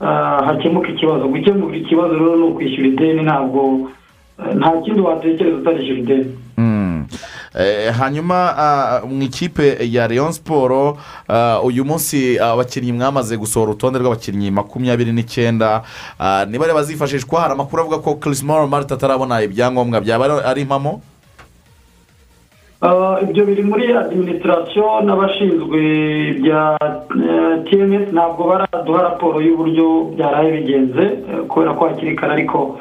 ah, 0.00 0.40
hakemuka 0.46 0.88
ikibazo. 0.88 1.28
Gukemura 1.28 1.76
ikibazo 1.76 2.12
rero 2.14 2.36
ni 2.36 2.44
ukwishyura 2.48 2.88
ideni 2.88 3.22
ntabwo 3.22 3.60
eh, 4.40 4.54
nta 4.56 4.70
kindi 4.84 5.00
watekereza 5.00 5.56
utarishyura 5.56 6.00
ideni. 6.00 6.26
Mm. 6.56 6.73
Eh, 6.73 6.73
hanyuma 7.98 8.54
ah, 8.58 9.00
mu 9.06 9.22
ikipe 9.22 9.78
ya 9.90 10.08
leon 10.08 10.32
siporo 10.32 10.98
ah, 11.28 11.60
uyu 11.62 11.84
munsi 11.84 12.38
abakinnyi 12.38 12.92
mwamaze 12.92 13.36
gusohora 13.36 13.70
urutonde 13.70 13.98
rw'abakinnyi 13.98 14.50
makumyabiri 14.50 15.12
n'icyenda. 15.12 15.82
Ah, 16.18 16.44
niba 16.50 16.66
rero 16.66 16.74
bazifashishwa 16.74 17.40
hari 17.40 17.52
amakuru 17.54 17.82
avuga 17.82 17.98
ko 17.98 18.14
kirismoro 18.18 18.66
marita 18.66 18.94
atarabona 18.94 19.42
ibyangombwa 19.42 20.00
byaba 20.00 20.24
ari- 20.24 20.44
ari 20.46 20.60
impamo? 20.62 21.00
Ah, 22.82 23.16
ibyo 23.22 23.46
biri 23.46 23.62
muri 23.62 23.86
adiminisitirasiyo 23.96 25.00
n'abashinzwe 25.06 25.80
bya 26.42 26.76
tms 27.70 28.12
ntabwo 28.12 28.44
baraduha 28.50 29.02
raporo 29.02 29.40
y'uburyo 29.40 30.12
byaraye 30.18 30.50
bigenze 30.52 31.02
eh, 31.02 31.40
kubera 31.48 31.72
ko 31.78 31.88
hakiri 31.88 32.16
kare 32.16 32.32
ariko 32.32 32.78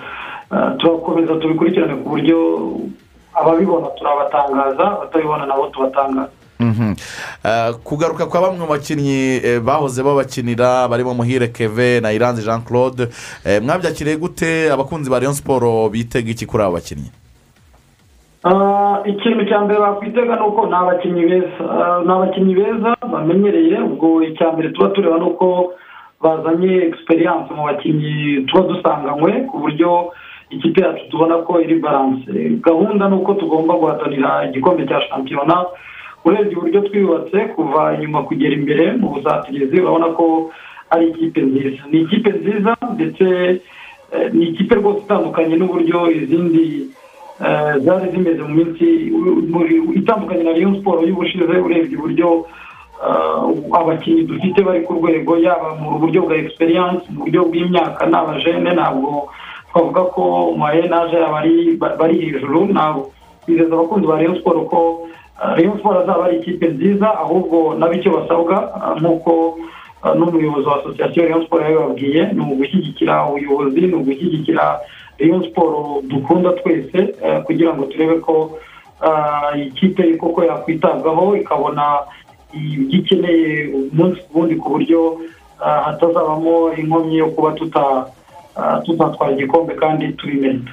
ah, 0.52 0.76
turakomeza 0.82 1.36
tubikurikirane 1.40 1.96
ku 2.04 2.10
buryo 2.10 2.38
ababibona 3.36 3.88
turabatangaza 3.88 4.86
abatabibona 4.92 5.46
nabo 5.46 5.68
tubatangaza 5.68 6.30
Mhm. 6.60 6.94
Eh, 7.46 7.74
kugaruka 7.84 8.26
kwa 8.26 8.42
bamwe 8.42 8.60
mu 8.60 8.68
bakinnyi 8.68 9.42
eh, 9.44 9.60
bahoze 9.60 10.04
babakinira 10.04 10.88
barimo 10.88 11.14
muhire 11.14 11.48
keve 11.48 12.00
na 12.00 12.12
iranzi 12.14 12.42
jean 12.46 12.62
claude 12.62 13.08
eh, 13.46 13.62
mwabyakiriye 13.62 14.16
gute 14.18 14.72
abakunzi 14.72 15.10
ba 15.10 15.20
leon 15.20 15.34
siporo 15.34 15.90
bitega 15.90 16.32
iki 16.32 16.46
kuri 16.46 16.64
abo 16.64 16.74
bakinnyi? 16.80 17.12
Ah, 18.44 19.00
ikintu 19.06 19.46
cya 19.50 19.60
mbere 19.60 19.80
bakwitega 19.80 20.36
ni 20.36 20.42
uko 20.48 20.68
ni 20.68 20.74
abakinnyi 20.76 21.24
beza. 21.26 21.64
Ni 22.06 22.12
abakinnyi 22.12 22.54
beza 22.56 22.96
bamenyereye. 23.12 23.78
Ubwo 23.84 24.24
icya 24.24 24.52
mbere 24.52 24.70
tuba 24.70 24.90
tureba 24.90 25.18
ni 25.18 25.24
uko 25.26 25.74
bazanye 26.22 26.72
egisperiyanse 26.88 27.54
mu 27.54 27.64
bakinnyi 27.66 28.46
tuba 28.48 28.68
dusanganywe 28.68 29.32
ku 29.52 29.60
buryo 29.60 30.12
ikipe 30.56 30.82
yacu 30.82 31.10
tubona 31.10 31.36
ko 31.38 31.62
iri 31.62 31.76
baranse 31.80 32.32
gahunda 32.62 33.10
ni 33.10 33.16
uko 33.16 33.34
tugomba 33.34 33.74
guhatanira 33.74 34.46
igikombe 34.48 34.88
cya 34.88 35.02
shampiyona 35.02 35.66
urebye 36.26 36.56
uburyo 36.58 36.82
twiyubatse 36.82 37.38
kuva 37.56 37.94
inyuma 37.96 38.24
kugera 38.24 38.54
imbere 38.56 38.92
mu 39.00 39.08
busatirizi 39.14 39.76
urabona 39.82 40.08
ko 40.18 40.26
ari 40.94 41.06
ikipe 41.10 41.42
nziza. 41.42 41.84
Ni 41.92 41.98
ikipe 42.02 42.30
nziza 42.30 42.72
ndetse 42.96 43.26
eh, 44.14 44.28
ni 44.34 44.46
ikipe 44.46 44.76
rwose 44.76 45.00
itandukanye 45.00 45.56
n'uburyo 45.58 46.00
izindi 46.12 46.88
eh, 47.46 47.74
zari 47.84 48.12
zimeze 48.12 48.42
mu 48.46 48.54
minsi 48.56 48.86
itandukanye 50.00 50.44
na 50.44 50.52
Rayon 50.56 50.76
siporo 50.76 51.02
y'ubushize 51.08 51.44
urebye 51.44 51.98
uburyo 51.98 52.46
eh, 53.08 53.78
abakinnyi 53.80 54.24
dufite 54.24 54.62
bari 54.62 54.82
ku 54.86 54.94
rwego 54.94 55.38
yaba 55.38 55.76
mu 55.82 56.00
buryo 56.00 56.22
bwa 56.24 56.36
egisperiyanse 56.36 57.06
mu 57.12 57.20
buryo 57.26 57.42
bw'imyaka 57.50 58.06
ni 58.06 58.16
abajene 58.16 58.70
ntabwo 58.74 59.28
twavuga 59.74 60.02
ko 60.14 60.54
mayenaje 60.58 61.18
bari 61.18 61.78
bari 62.00 62.16
hejuru 62.22 62.70
ntabwo 62.70 63.10
bizeza 63.48 63.74
abakunzi 63.74 64.06
ba 64.08 64.16
Rayon 64.22 64.36
siporo 64.38 64.62
ko 64.70 65.08
Rayon 65.58 65.78
siporo 65.78 66.00
azaba 66.06 66.26
ari 66.30 66.38
ikipe 66.38 66.68
nziza 66.70 67.10
ahubwo 67.20 67.74
nabo 67.76 67.94
icyo 67.98 68.12
basabwa 68.22 68.56
nk'uko 69.02 69.58
n'umuyobozi 70.16 70.68
wa 70.68 70.80
asosiyasiyo 70.80 71.26
Rayon 71.26 71.42
siporo 71.44 71.64
yabibabwiye 71.66 72.22
ni 72.34 72.42
ugushyigikira 72.54 73.26
ubuyobozi 73.28 73.82
ni 73.82 73.94
ugushyigikira 73.98 74.80
Rayon 75.20 75.44
siporo 75.44 76.02
dukunda 76.08 76.50
twese 76.54 77.00
kugira 77.46 77.74
ngo 77.74 77.84
turebe 77.90 78.16
ko 78.22 78.36
ikipe 79.68 80.16
koko 80.18 80.44
yakwitabwaho 80.44 81.36
ikabona 81.38 82.00
ibyo 82.54 83.00
ikeneye 83.00 83.74
umunsi 83.74 84.22
ku 84.30 84.40
wundi 84.40 84.56
ku 84.56 84.70
buryo 84.70 85.18
hatazabamo 85.86 86.74
inkomyi 86.78 87.18
yo 87.18 87.28
kuba 87.34 87.52
tuta- 87.52 88.06
ah, 88.56 88.80
tutatwara 88.86 89.34
igikombe 89.34 89.74
kandi 89.76 90.08
tubimerita 90.14 90.72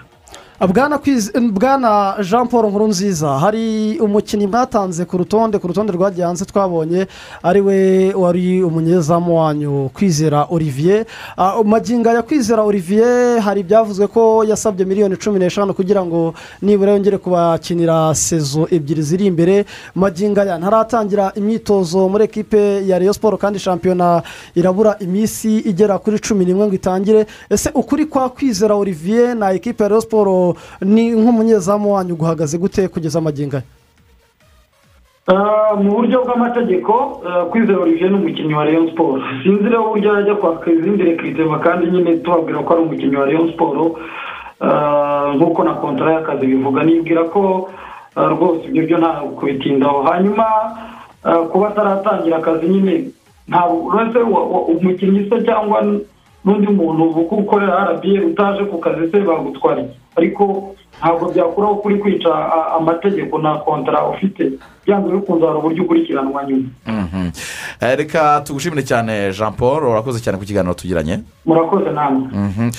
bwana 0.68 2.16
jean 2.22 2.46
paul 2.48 2.66
nkurunziza 2.70 3.28
hari 3.38 3.98
umukinnyi 4.00 4.46
mwatanze 4.46 5.04
ku 5.04 5.18
rutonde 5.18 5.58
ku 5.58 5.66
rutonde 5.68 5.92
rwagiye 5.92 6.26
hanze 6.26 6.44
twabonye 6.44 7.06
ari 7.42 7.60
we 7.60 8.12
wari 8.14 8.62
umunyezamu 8.62 9.38
wanyu 9.38 9.90
kwizera 9.94 10.44
olivier. 10.50 11.04
Ah, 11.36 11.62
magingo 11.64 12.08
ya 12.08 12.22
kwizera 12.22 12.62
olivier 12.62 13.40
hari 13.40 13.60
ibyavuzwe 13.60 14.06
ko 14.06 14.44
yasabye 14.44 14.84
miliyoni 14.84 15.16
cumi 15.16 15.38
n'eshanu 15.38 15.74
kugira 15.74 16.04
ngo 16.04 16.34
nibura 16.62 16.92
yongere 16.92 17.18
kubakinira 17.18 18.14
sezo 18.14 18.68
ebyiri 18.70 19.02
ziri 19.02 19.26
imbere. 19.26 19.64
Magingo 19.94 20.40
aya 20.40 20.58
ntaratangira 20.58 21.32
imyitozo 21.36 22.08
muri 22.08 22.24
ekipe 22.24 22.86
ya 22.86 22.98
Rayon 22.98 23.12
siporo 23.14 23.36
kandi 23.36 23.58
shampiyona 23.58 24.22
irabura 24.54 24.96
iminsi 25.00 25.58
igera 25.64 25.98
kuri 25.98 26.18
cumi 26.20 26.44
n'imwe 26.44 26.66
ngo 26.66 26.74
itangire. 26.74 27.26
Ese 27.50 27.70
ukuri 27.74 28.04
kwa 28.06 28.28
kwizera 28.28 28.74
olivier 28.76 29.34
na 29.34 29.52
ekipe 29.52 29.82
ya 29.82 29.88
Rayon 29.88 30.00
siporo 30.02 30.49
ni 30.80 31.10
nk'umunyezamu 31.10 31.94
wanyu 31.94 32.16
guhagaze 32.16 32.58
gute 32.58 32.88
kugeza 32.88 33.18
amagingo 33.18 33.60
Ah, 35.30 35.76
mu 35.78 35.90
buryo 35.94 36.24
bw'amategeko 36.24 37.22
ah, 37.28 37.44
kwizera 37.44 37.78
olivier 37.78 38.10
ni 38.10 38.16
umukinnyi 38.18 38.54
wa 38.54 38.64
rayon 38.64 38.88
siporo 38.88 39.22
sinzi 39.42 39.64
rero 39.64 39.84
uburyo 39.86 40.14
yajya 40.16 40.34
kwaka 40.34 40.70
izindi 40.72 41.02
rekiritema 41.02 41.58
kandi 41.58 41.86
nyine 41.90 42.16
tubabwira 42.16 42.58
ko 42.66 42.72
ari 42.74 42.82
umukinnyi 42.82 43.16
wa 43.16 43.26
rayon 43.26 43.50
siporo 43.50 43.96
Ah, 44.60 45.32
nk'uko 45.36 45.64
na 45.64 45.74
kontara 45.74 46.12
y'akazi 46.12 46.46
bivuga 46.46 46.82
nibwira 46.82 47.24
ko 47.32 47.70
rwose 48.16 48.64
ibyo 48.68 48.82
byo 48.86 48.98
nta 48.98 49.10
kubitindaho 49.38 50.02
hanyuma 50.02 50.44
kuba 51.52 51.68
ataratangira 51.68 52.36
akazi 52.36 52.66
nyine 52.68 52.94
uretse 53.86 54.18
umukinnyi 54.18 55.28
se 55.30 55.36
cyangwa 55.46 55.78
n'undi 56.44 56.66
muntu 56.72 57.04
ukorera 57.40 57.92
rba 57.96 58.12
utaje 58.26 58.64
ku 58.68 58.78
kazi 58.78 59.08
se 59.10 59.20
bagutwara 59.20 59.80
iki 59.80 59.96
ariko 60.16 60.74
ntabwo 61.00 61.32
byakuraho 61.32 61.74
kuri 61.74 61.98
kwica 61.98 62.30
amategeko 62.76 63.38
na 63.38 63.58
kontara 63.58 64.06
ufite. 64.08 64.52
Byanze 64.86 65.12
bikunze 65.12 65.46
hari 65.46 65.58
uburyo 65.58 65.84
ukurikiranwa 65.84 66.44
nyuma. 66.44 66.68
Mhm. 66.86 67.30
Eh, 67.80 67.96
reka 67.98 68.40
tugushimire 68.44 68.82
cyane 68.82 69.32
jean 69.32 69.52
paul 69.52 69.84
urakoze 69.84 70.20
cyane 70.20 70.38
ku 70.38 70.44
kiganiro 70.44 70.74
tugiranye. 70.74 71.20
Murakoze 71.46 71.90
namwe 71.90 72.28
Mhm. 72.32 72.70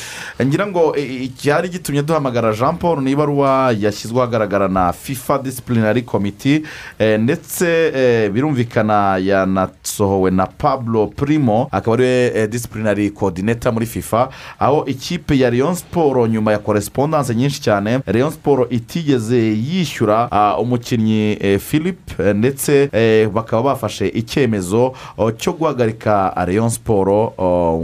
ngira 0.46 0.68
ngo 0.68 0.96
icyari 0.98 1.70
gitumye 1.70 2.02
duhamagara 2.04 2.54
jean 2.54 2.78
paul 2.78 3.02
ni 3.02 3.12
ibaruwa 3.12 3.72
yashyizweho 3.80 4.22
ahagaragara 4.22 4.68
na 4.68 4.94
fifa 4.94 5.38
disiplinary 5.38 6.02
committee 6.02 6.62
eh, 7.00 7.20
ndetse 7.20 7.66
eh, 7.96 8.30
birumvikana 8.32 9.18
yanasohowe 9.18 10.32
na 10.32 10.46
pablo 10.46 11.08
primo 11.08 11.68
akaba 11.72 11.94
ari 11.94 12.04
we 12.04 12.32
eh, 12.36 12.50
disiplinary 12.50 13.10
coordinator 13.12 13.74
muri 13.74 13.86
fifa 13.86 14.30
aho 14.60 14.86
ikipe 14.86 15.38
ya 15.38 15.50
leon 15.50 15.76
siporo 15.76 16.28
nyuma 16.28 16.52
ya 16.52 16.60
korespondanse 16.60 17.31
nyinshi 17.34 17.62
cyane. 17.62 18.00
Leon 18.08 18.32
siporo 18.32 18.70
itigeze 18.70 19.38
yishyura 19.38 20.28
ah, 20.32 20.58
umukinnyi 20.60 21.38
eh, 21.42 21.60
philip 21.60 22.20
eh, 22.20 22.36
ndetse 22.36 22.90
bakaba 23.34 23.64
bafashe 23.64 24.08
icyemezo 24.08 24.94
cyo 25.38 25.54
guhagarika 25.54 26.34
leon 26.48 26.70
siporo 26.70 27.28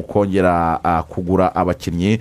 kongera 0.08 0.80
kugura 1.10 1.56
abakinnyi 1.56 2.20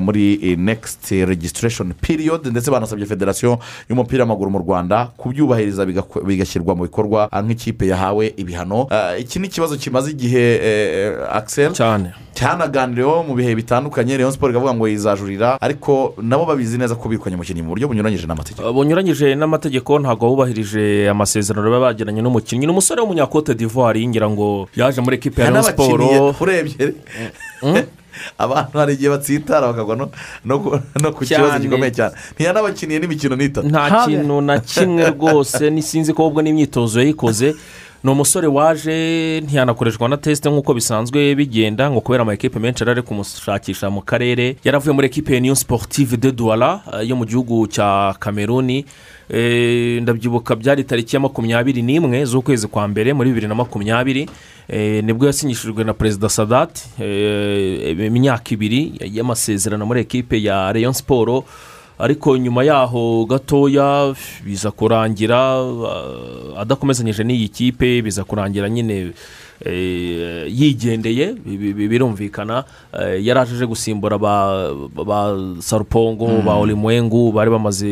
muri 0.00 0.56
next 0.56 1.10
registration 1.10 1.92
period. 2.00 2.46
Ndetse 2.46 2.70
banasabye 2.70 3.06
federasiyo 3.06 3.58
y'umupira 3.90 4.24
w'amaguru 4.24 4.50
mu 4.50 4.58
rwanda 4.58 5.08
kubyubahiriza 5.16 5.86
bigashyirwa 6.26 6.74
mu 6.74 6.82
bikorwa 6.82 7.28
nk'ikipe 7.42 7.86
yahawe 7.86 8.34
ibihano. 8.36 8.88
Iki 9.18 9.38
ni 9.38 9.46
ikibazo 9.46 9.76
kimaze 9.76 10.10
igihe 10.10 10.60
axel? 11.32 11.72
Cyane. 11.72 12.25
Cyanaganiriweho 12.36 13.24
mu 13.24 13.34
bihe 13.34 13.54
bitandukanye. 13.56 14.16
Leon 14.20 14.32
siporo 14.32 14.52
ikavuga 14.52 14.74
ngo 14.76 14.84
yizajurira 14.88 15.56
ariko 15.60 16.14
nabo 16.22 16.44
babizi 16.44 16.78
neza 16.78 16.94
ko 16.94 17.08
birukanye 17.08 17.34
umukinnyi 17.36 17.62
mu 17.64 17.72
buryo 17.72 17.88
bunyuranyije 17.88 18.26
n'amategeko. 18.28 18.72
Bunyuranyije 18.72 19.34
n'amategeko 19.34 19.98
ntabwo 19.98 20.28
wubahirije 20.30 21.08
amasezerano 21.10 21.64
baba 21.72 21.88
bagiranye 21.90 22.20
n'umukinnyi. 22.22 22.66
Ni 22.68 22.72
umusore 22.72 23.00
w'umunyakote 23.00 23.54
d'ivoire 23.56 24.04
ngira 24.06 24.28
ngo 24.30 24.68
yaje 24.76 25.00
muri 25.00 25.16
ekipe 25.16 25.40
ya 25.42 25.50
rayon 25.50 25.64
siporo 25.64 26.34
urebye. 26.40 26.94
Abantu 28.38 28.78
hari 28.78 28.92
igihe 28.94 29.10
batsitara 29.10 29.66
bakagwa 29.68 29.96
no- 29.96 30.10
no 30.44 30.58
ku- 30.58 30.80
no 31.02 31.12
ku 31.12 31.20
kibazo 31.24 31.52
Cyane. 31.52 31.64
gikomeye 31.68 31.92
cyane. 31.92 32.14
Ntiyanabakiniye 32.34 32.98
n'imikino 33.00 33.36
n'itatu 33.36 33.68
nta 33.68 34.08
kintu 34.08 34.40
na 34.40 34.56
kimwe 34.60 35.04
rwose 35.12 35.68
nisinzi 35.70 36.16
ko 36.16 36.22
ahubwo 36.24 36.40
n'imyitozo 36.42 36.96
yayikoze. 37.00 37.52
ni 38.06 38.12
umusore 38.12 38.46
waje 38.46 39.40
ntiyanakoreshwa 39.40 40.08
na 40.08 40.16
tesite 40.16 40.50
nk'uko 40.50 40.74
bisanzwe 40.74 41.34
bigenda 41.34 41.90
ngo 41.90 42.00
kubera 42.00 42.22
ama 42.22 42.34
ekipe 42.34 42.58
menshi 42.58 42.82
yari 42.82 42.90
ari 42.90 43.02
kumushakisha 43.02 43.90
mu 43.90 44.00
karere 44.02 44.56
yaravuye 44.64 44.94
muri 44.94 45.06
ekipe 45.06 45.34
ya 45.34 45.40
niyo 45.40 45.54
siporutivu 45.54 46.16
de 46.16 46.32
duwara 46.32 46.80
eh, 46.94 47.08
yo 47.08 47.16
mu 47.16 47.24
gihugu 47.26 47.66
cya 47.66 48.14
kameruni 48.18 48.84
Eh, 49.30 50.02
ndabyibuka 50.02 50.56
byari 50.56 50.84
tariki 50.84 51.16
ya 51.16 51.20
makumyabiri 51.20 51.82
n'imwe 51.82 52.24
z'ukwezi 52.24 52.66
kwa 52.68 52.88
mbere 52.88 53.12
muri 53.12 53.30
bibiri 53.30 53.48
na 53.48 53.54
makumyabiri. 53.54 54.28
Eh, 54.68 55.04
ni 55.04 55.12
bwo 55.12 55.26
yasinyishijwe 55.26 55.84
na 55.84 55.94
perezida 55.94 56.28
sadati 56.28 56.82
imyaka 58.06 58.54
ibiri 58.54 58.92
y'amasezerano 59.02 59.86
muri 59.86 60.00
ekipe 60.00 60.42
ya 60.42 60.72
rayon 60.72 60.92
siporo 60.92 61.44
ariko 61.98 62.36
nyuma 62.36 62.64
yaho 62.64 63.24
gatoya 63.24 64.14
biza 64.44 64.70
kurangira 64.70 65.38
ah, 65.60 66.60
adakomezanyije 66.62 67.24
n'iyi 67.24 67.48
kipe 67.48 68.02
biza 68.02 68.24
kurangira 68.24 68.68
nyine 68.68 69.12
eh, 69.64 70.44
yigendeye 70.52 71.32
bi- 71.32 71.56
bi- 71.56 71.72
bi- 71.72 71.88
birumvikana 71.88 72.64
eh, 72.92 73.24
yari 73.24 73.40
aje 73.40 73.66
gusimbura 73.66 74.18
ba 74.20 74.68
ba 74.92 75.32
sarupongo 75.64 76.28
ba 76.44 76.54
olimwengu 76.60 77.32
bari 77.32 77.50
bamaze 77.50 77.88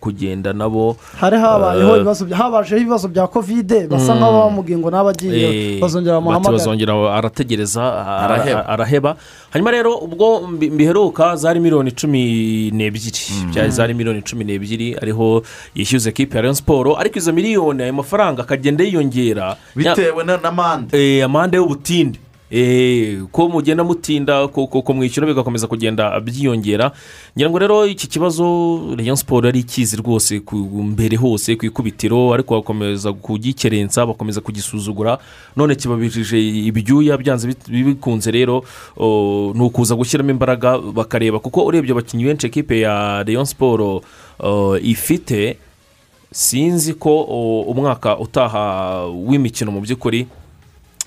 kugenda 0.00 0.52
nabo 0.52 0.96
hari 1.20 1.36
habayeho 1.38 1.94
Eh, 1.94 1.96
ibibazo 2.02 2.26
habajeho 2.34 2.80
ibibazo 2.82 3.08
bya 3.08 3.26
kovide 3.30 3.86
basa 3.86 4.14
Mm. 4.14 4.18
nk'aho 4.18 4.38
bamubwiye 4.50 4.78
ngo 4.78 4.90
n'abagiye 4.90 5.46
Eh, 5.76 5.80
bazongera 5.80 6.18
bamuhamagara 6.18 6.52
bazongera 6.58 6.92
arategereza 7.14 7.82
Araheba. 8.66 9.16
Hanyuma 9.56 9.70
rero 9.70 9.94
ubwo 9.96 10.40
mbiheruka 10.48 11.36
zari 11.36 11.60
miliyoni 11.60 11.90
cumi 11.92 12.70
n'ebyiri. 12.70 13.48
Byari 13.52 13.70
zari 13.70 13.94
miliyoni 13.94 14.22
cumi 14.22 14.44
n'ebyiri 14.44 14.96
ariho 15.02 15.42
yishyuza 15.74 16.10
ekipe 16.10 16.36
ya 16.36 16.42
rayon 16.42 16.54
siporo 16.54 16.96
ariko 17.00 17.18
izo 17.18 17.32
miliyoni 17.32 17.82
ayo 17.82 17.92
mafaranga 17.92 18.42
akagenda 18.42 18.84
yiyongera. 18.84 19.56
Bitewe 19.76 20.24
na- 20.24 20.36
n'amande 20.36 21.24
amande. 21.24 21.56
Y'ubutinde 21.56 22.18
Eh, 22.18 22.25
ko 23.32 23.48
mugenda 23.48 23.84
mutinda 23.84 24.48
ko 24.48 24.92
mwishyura 24.94 25.26
bigakomeza 25.26 25.66
kugenda 25.66 26.20
byiyongera. 26.20 26.92
Ngira 27.36 27.50
ngo 27.50 27.58
rero 27.58 27.86
iki 27.86 28.06
kibazo 28.06 28.94
rayon 28.96 29.16
siporo 29.16 29.46
yari 29.46 29.60
ikizi 29.60 29.96
rwose 29.96 30.40
ku 30.40 30.56
mbere 30.82 31.16
hose 31.16 31.56
ku 31.56 31.66
ikubitiro 31.66 32.32
ariko 32.34 32.54
bakomeza 32.54 33.12
kugikerensa 33.12 34.06
bakomeza 34.06 34.40
kugisuzugura. 34.40 35.18
None 35.56 35.74
kibabijije 35.74 36.38
ibyuya 36.70 37.16
byanze 37.18 37.50
bikunze 37.68 38.30
rero 38.30 38.62
ni 39.54 39.62
ukuza 39.66 39.94
gushyiramo 39.94 40.30
imbaraga 40.30 40.78
bakareba. 40.78 41.38
Kuko 41.38 41.64
urebye 41.66 41.92
abakinnyi 41.92 42.24
benshi 42.24 42.46
ekipe 42.46 42.80
ya 42.80 43.22
rayon 43.26 43.44
siporo 43.44 44.02
ifite 44.82 45.58
sinzi 46.30 46.94
ko 46.94 47.22
umwaka 47.66 48.18
utaha 48.18 49.06
w'imikino 49.06 49.70
mu 49.72 49.80
by'ukuri 49.80 50.26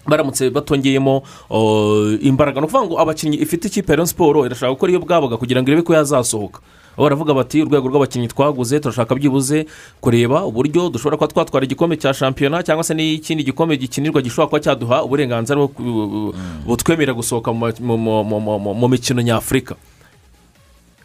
baramutse 0.09 0.49
batongeyemo 0.49 1.23
oh, 1.49 2.11
imbaraga. 2.21 2.61
Ni 2.61 2.67
ukuvuga 2.67 2.85
ngo 2.85 2.95
abakinnyi 2.99 3.37
ifite 3.37 3.67
ikipe 3.67 3.93
ya 3.93 4.05
siporo 4.05 4.45
irashaka 4.45 4.71
gukora 4.73 4.91
iyo 4.91 4.99
bwabaga 4.99 5.37
kugira 5.37 5.61
ngo 5.61 5.67
irebe 5.71 5.81
ko 5.85 5.93
yazasohoka. 5.93 6.59
Baravuga 6.99 7.31
bati 7.33 7.61
urwego 7.63 7.87
rw'abakinnyi 7.87 8.27
twaguze 8.27 8.79
turashaka 8.79 9.15
byibuze 9.15 9.65
kureba 10.03 10.43
uburyo 10.43 10.89
dushobora 10.91 11.15
kuba 11.17 11.27
twatwara 11.31 11.63
igikombe 11.65 11.95
cya 11.95 12.11
shampiyona 12.13 12.59
cyangwa 12.63 12.83
se 12.83 12.91
n'ikindi 12.93 13.43
gikombe 13.47 13.77
gikinirwa 13.79 14.19
gishobora 14.21 14.47
kuba 14.51 14.59
cyaduha 14.59 15.03
uburenganzira 15.07 15.63
ku- 15.71 16.35
butwemerera 16.67 17.13
gusohoka 17.15 17.53
mu 17.55 18.87
mikino 18.91 19.21
nyafurika. 19.23 19.75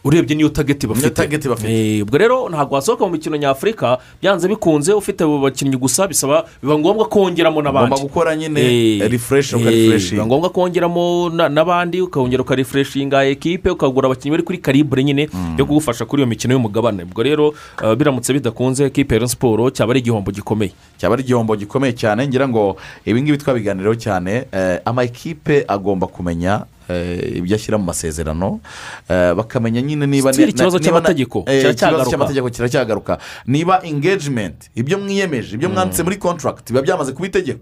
Urebye 0.05 0.35
niyo 0.37 0.49
tageti 0.49 0.85
bafite. 0.87 1.97
Eh, 1.97 2.03
ubwo 2.05 2.17
rero 2.17 2.49
ntabwo 2.49 2.75
wasohoka 2.75 3.05
mu 3.05 3.11
mikino 3.11 3.37
nyafurika 3.37 3.97
byanze 4.21 4.47
bikunze 4.47 4.93
ufite 4.93 5.23
abo 5.23 5.39
bakinnyi 5.41 5.77
gusa 5.77 6.07
bisaba 6.07 6.45
biba 6.61 6.77
ngombwa 6.77 7.09
kongeramo 7.09 7.61
n'abandi. 7.61 7.89
Ugomba 7.95 8.05
gukora 8.05 8.35
nyine 8.35 8.61
Eh, 8.61 9.09
refresh, 9.11 9.53
eh, 9.53 9.59
ukarefreshinga. 9.59 10.15
biba 10.21 10.25
ngombwa 10.25 10.49
kongeramo 10.49 11.29
na- 11.33 11.49
n'abandi 11.49 12.01
ukongera 12.01 12.41
ukarefreshinga 12.45 13.25
ekipe 13.25 13.69
ukagura 13.69 14.05
abakinnyi 14.05 14.31
bari 14.31 14.43
kuri 14.43 14.57
karibure 14.61 15.03
nyine 15.03 15.29
yo 15.57 15.65
kugufasha 15.65 16.05
kuri 16.05 16.21
iyo 16.21 16.27
mikino 16.29 16.53
y'umugabane. 16.53 17.03
Ubwo 17.03 17.23
rero 17.23 17.53
eh, 17.83 17.95
biramutse 17.97 18.33
bidakunze 18.33 18.85
ekipe 18.85 19.15
ya 19.17 19.27
siporo 19.27 19.69
cyaba 19.73 19.91
ari 19.91 19.99
igihombo 19.99 20.31
gikomeye. 20.31 20.71
Cyaba 21.01 21.13
ari 21.17 21.23
igihombo 21.23 21.55
gikomeye 21.57 21.93
cyane 21.97 22.27
ngira 22.27 22.47
ngo 22.47 22.77
ibi 23.05 23.21
ngibi 23.21 23.37
twabiganiraho 23.41 23.95
cyane 23.97 24.45
eh, 24.53 24.79
ama 24.85 25.03
ekipe 25.03 25.65
agomba 25.67 26.07
kumenya 26.07 26.53
eh, 26.53 26.65
ibyo 27.35 27.55
ashyira 27.55 27.77
mu 27.77 27.83
masezerano. 27.85 28.59
Eh, 29.09 29.33
bakamenya 29.33 29.81
nyine 29.81 30.07
niba 30.07 30.33
Still 30.33 30.49
ikibazo 30.49 30.77
na- 30.77 30.83
cy'amategeko. 30.83 31.43
Eh, 31.47 31.75
cy'amategeko 31.75 32.49
kiracyagaruka 32.49 33.17
niba 33.47 33.81
engagement 33.83 34.69
ibyo 34.75 34.97
mwiyemeje 34.99 35.55
ibyo 35.55 35.69
mwanditse 35.69 36.03
muri 36.03 36.17
contract 36.17 36.71
biba 36.71 36.81
byamaze 36.81 37.11
kuba 37.11 37.27
itegeko. 37.27 37.59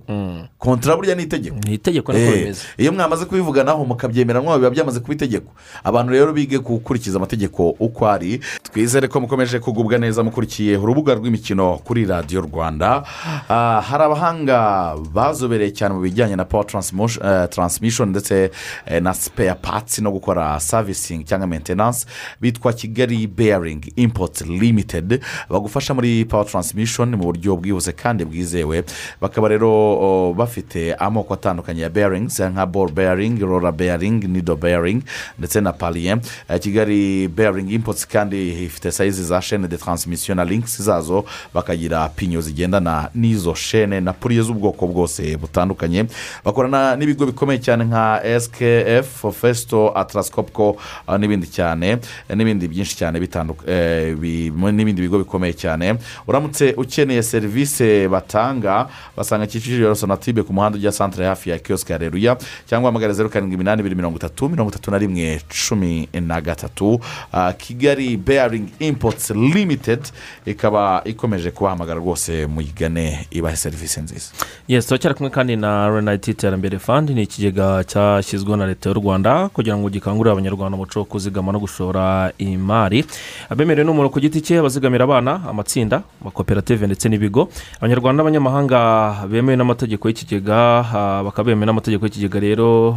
Kontara 0.57 0.95
burya 0.95 1.15
ni 1.15 1.23
itegeko. 1.23 1.55
Ni 1.67 1.73
itegeko 1.73 2.13
niko 2.13 2.31
Eh, 2.33 2.39
bimeze 2.39 2.61
iyo 2.77 2.91
mwamaze 2.91 3.25
kubivuganaho 3.25 3.85
mukabyemeranwa 3.85 4.57
biba 4.57 4.69
byamaze 4.69 4.99
kuba 4.99 5.13
itegeko. 5.13 5.51
Abantu 5.83 6.11
rero 6.13 6.33
bige 6.33 6.57
gukurikiza 6.59 7.17
amategeko 7.17 7.69
uko 7.79 8.07
ari 8.07 8.39
twizere 8.63 9.07
ko 9.07 9.19
mukomeje 9.19 9.59
kugubwa 9.59 9.97
neza 9.97 10.23
mukurikiye 10.23 10.77
urubuga 10.77 11.13
rw'imikino 11.15 11.77
kuri 11.83 12.05
radiyo 12.05 12.41
rwanda. 12.41 13.03
Ah, 13.49 13.81
hari 13.81 14.03
abahanga 14.03 14.95
bazobereye 15.13 15.71
cyane 15.71 15.93
mu 15.95 16.01
bijyanye 16.01 16.35
na 16.35 16.45
power 16.45 16.65
eh, 16.73 17.47
transmission 17.49 18.09
ndetse 18.09 18.51
eh, 18.85 19.01
na 19.13 19.19
spare 19.19 19.53
parts 19.55 19.99
no 19.99 20.11
gukora 20.11 20.59
servicing 20.59 21.23
cyangwa 21.23 21.47
maintenance 21.47 22.05
bitwa 22.41 22.73
kigali 22.73 23.27
bearing 23.27 23.81
import 23.95 24.41
limited. 24.41 25.21
Bagufasha 25.49 25.93
muri 25.93 26.25
power 26.25 26.45
transmission 26.45 27.15
mu 27.15 27.23
buryo 27.23 27.55
bwihuse 27.57 27.91
kandi 27.93 28.25
bwizewe. 28.25 28.83
Bakaba 29.21 29.47
rero 29.47 30.33
bafite 30.33 30.93
amoko 30.93 31.33
atandukanye 31.33 31.81
ya 31.81 31.89
bearings 31.89 32.39
nka 32.39 32.65
ball 32.65 32.91
bearing 32.91 33.39
rora 33.39 33.71
bearing 33.71 34.23
nido 34.27 34.55
bearing 34.55 35.01
ndetse 35.39 35.61
na 35.61 35.71
palier 35.73 36.19
Eh, 36.49 36.59
kigali 36.59 37.27
bearing 37.27 37.69
imports 37.71 38.07
kandi 38.07 38.63
ifite 38.65 38.91
sayizi 38.91 39.23
za 39.23 39.41
shene 39.41 39.67
de 39.67 39.77
transmission 39.77 40.37
na 40.37 40.43
links 40.45 40.81
zazo 40.81 41.25
bakagira 41.53 42.09
pinyo 42.09 42.41
zigendana 42.41 43.09
n'izo 43.15 43.53
shene 43.55 43.99
na 44.01 44.13
puriye 44.13 44.41
z'ubwoko 44.41 44.87
bwose 44.87 45.37
butandukanye. 45.37 46.05
Bakorana 46.45 46.95
n'ibigo 46.95 47.25
bikomeye 47.25 47.59
cyane 47.59 47.83
nka 47.85 48.21
skf 48.39 49.02
festo 49.31 49.91
atrascopco 49.95 50.77
ah, 51.07 51.17
n'ibindi 51.17 51.47
cyane 51.47 51.99
eh, 52.29 52.35
n'ibindi 52.35 52.67
byinshi 52.67 52.95
cyane 52.95 53.19
bitandukanye 53.19 54.51
n'ibindi 54.71 55.01
bigo 55.01 55.17
bikomeye 55.19 55.53
cyane. 55.53 55.95
Uramutse 56.27 56.73
ukeneye 56.77 57.23
serivisi 57.23 58.07
batanga 58.07 58.87
basanga 59.17 59.47
kicukiro 59.47 59.95
sonatibe 59.95 60.43
ku 60.43 60.53
muhanda 60.53 60.77
ujya 60.77 60.91
santire 60.91 61.25
hafi 61.25 61.49
ya 61.49 61.59
kiyosike 61.59 61.93
ya 61.93 61.97
reruya 61.99 62.37
cyangwa 62.65 62.89
hamagara 62.89 63.13
zeru 63.13 63.29
karindwi 63.29 63.55
iminani 63.55 63.79
ibiri 63.79 63.95
mirongo 63.95 64.17
itatu 64.17 64.49
mirongo 64.49 64.71
itatu 64.71 64.91
na 64.91 64.97
rimwe 64.97 65.41
cumi 65.67 66.09
na 66.21 66.41
gatatu. 66.41 66.99
Ah, 67.31 67.53
kigali 67.53 68.17
bearing 68.17 68.69
imports 68.79 69.29
limited 69.29 69.99
ikaba 70.45 71.01
ikomeje 71.05 71.51
kubahamagara 71.51 71.99
rwose 71.99 72.47
muyigane 72.47 73.27
ibahe 73.31 73.55
serivisi 73.55 74.01
nziza. 74.01 74.31
Yesi 74.67 74.87
turacyari 74.87 75.15
kumwe 75.15 75.29
kandi 75.29 75.55
na 75.55 75.89
renayiti 75.89 76.31
iterambere 76.31 76.79
fandi 76.79 77.13
ni 77.13 77.21
ikigega 77.23 77.83
cyashyizweho 77.83 78.57
na 78.57 78.67
leta 78.67 78.92
y'u 78.93 79.01
rwanda 79.01 79.49
kugira 79.49 79.77
ngo 79.77 79.89
gikangurire 79.89 80.31
abanyarwanda 80.33 80.77
umuco 80.77 80.99
wo 80.99 81.05
kuzigama 81.05 81.51
no 81.51 81.59
gushora 81.59 82.31
imari. 82.37 83.05
Abemerewe 83.49 83.85
n'umuntu 83.85 84.09
ku 84.13 84.19
giti 84.21 84.41
cye 84.41 84.59
abazigamira 84.61 85.03
abana 85.03 85.41
amatsinda 85.49 86.03
amakoperative 86.21 86.85
ndetse 86.85 87.09
n'ibigo. 87.09 87.49
Abanyarwanda 87.81 88.21
n'abanyamahanga 88.21 88.79
bemewe 89.27 89.57
n'amategeko 89.57 90.07
y'ikigega 90.07 90.85
bakaba 91.25 91.49
bemewe 91.49 91.65
n'amategeko 91.65 92.05
y'ikigega 92.05 92.39
rero 92.39 92.91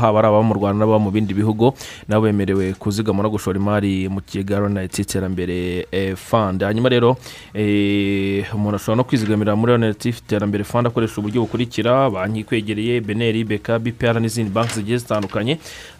haba 0.00 0.18
ari 0.18 0.28
ababa 0.28 0.42
mu 0.42 0.54
rwanda 0.54 0.78
n'ababa 0.80 0.98
mu 1.04 1.10
bindi 1.10 1.34
bihugu 1.34 1.74
nabo 2.08 2.24
bemerewe 2.24 2.72
kuzigama 2.80 3.22
no 3.22 3.28
gushora 3.30 3.58
imari 3.60 4.08
mu 4.08 4.20
kigega 4.24 4.60
renayiti 4.60 5.02
iterambere 5.02 5.86
eh, 5.92 6.16
fandi 6.16 6.64
hanyuma 6.64 6.88
rero 6.88 7.16
eh, 7.54 8.46
umuntu 8.54 8.76
ashobora 8.76 8.96
no 8.96 9.04
kwizigamira 9.04 9.56
muri 9.56 9.72
renayiti 9.72 10.08
iterambere 10.08 10.64
fandi 10.64 10.88
akoresha 10.88 11.20
uburyo 11.20 11.42
bukurikira 11.44 12.10
banki 12.10 12.40
ikwegereye 12.40 13.00
beneri 13.00 13.44
beka 13.44 13.78
bpr 13.78 14.20
n'izindi 14.20 14.50
banki 14.50 14.74
zigiye 14.74 14.98
zitandukanye. 14.98 15.41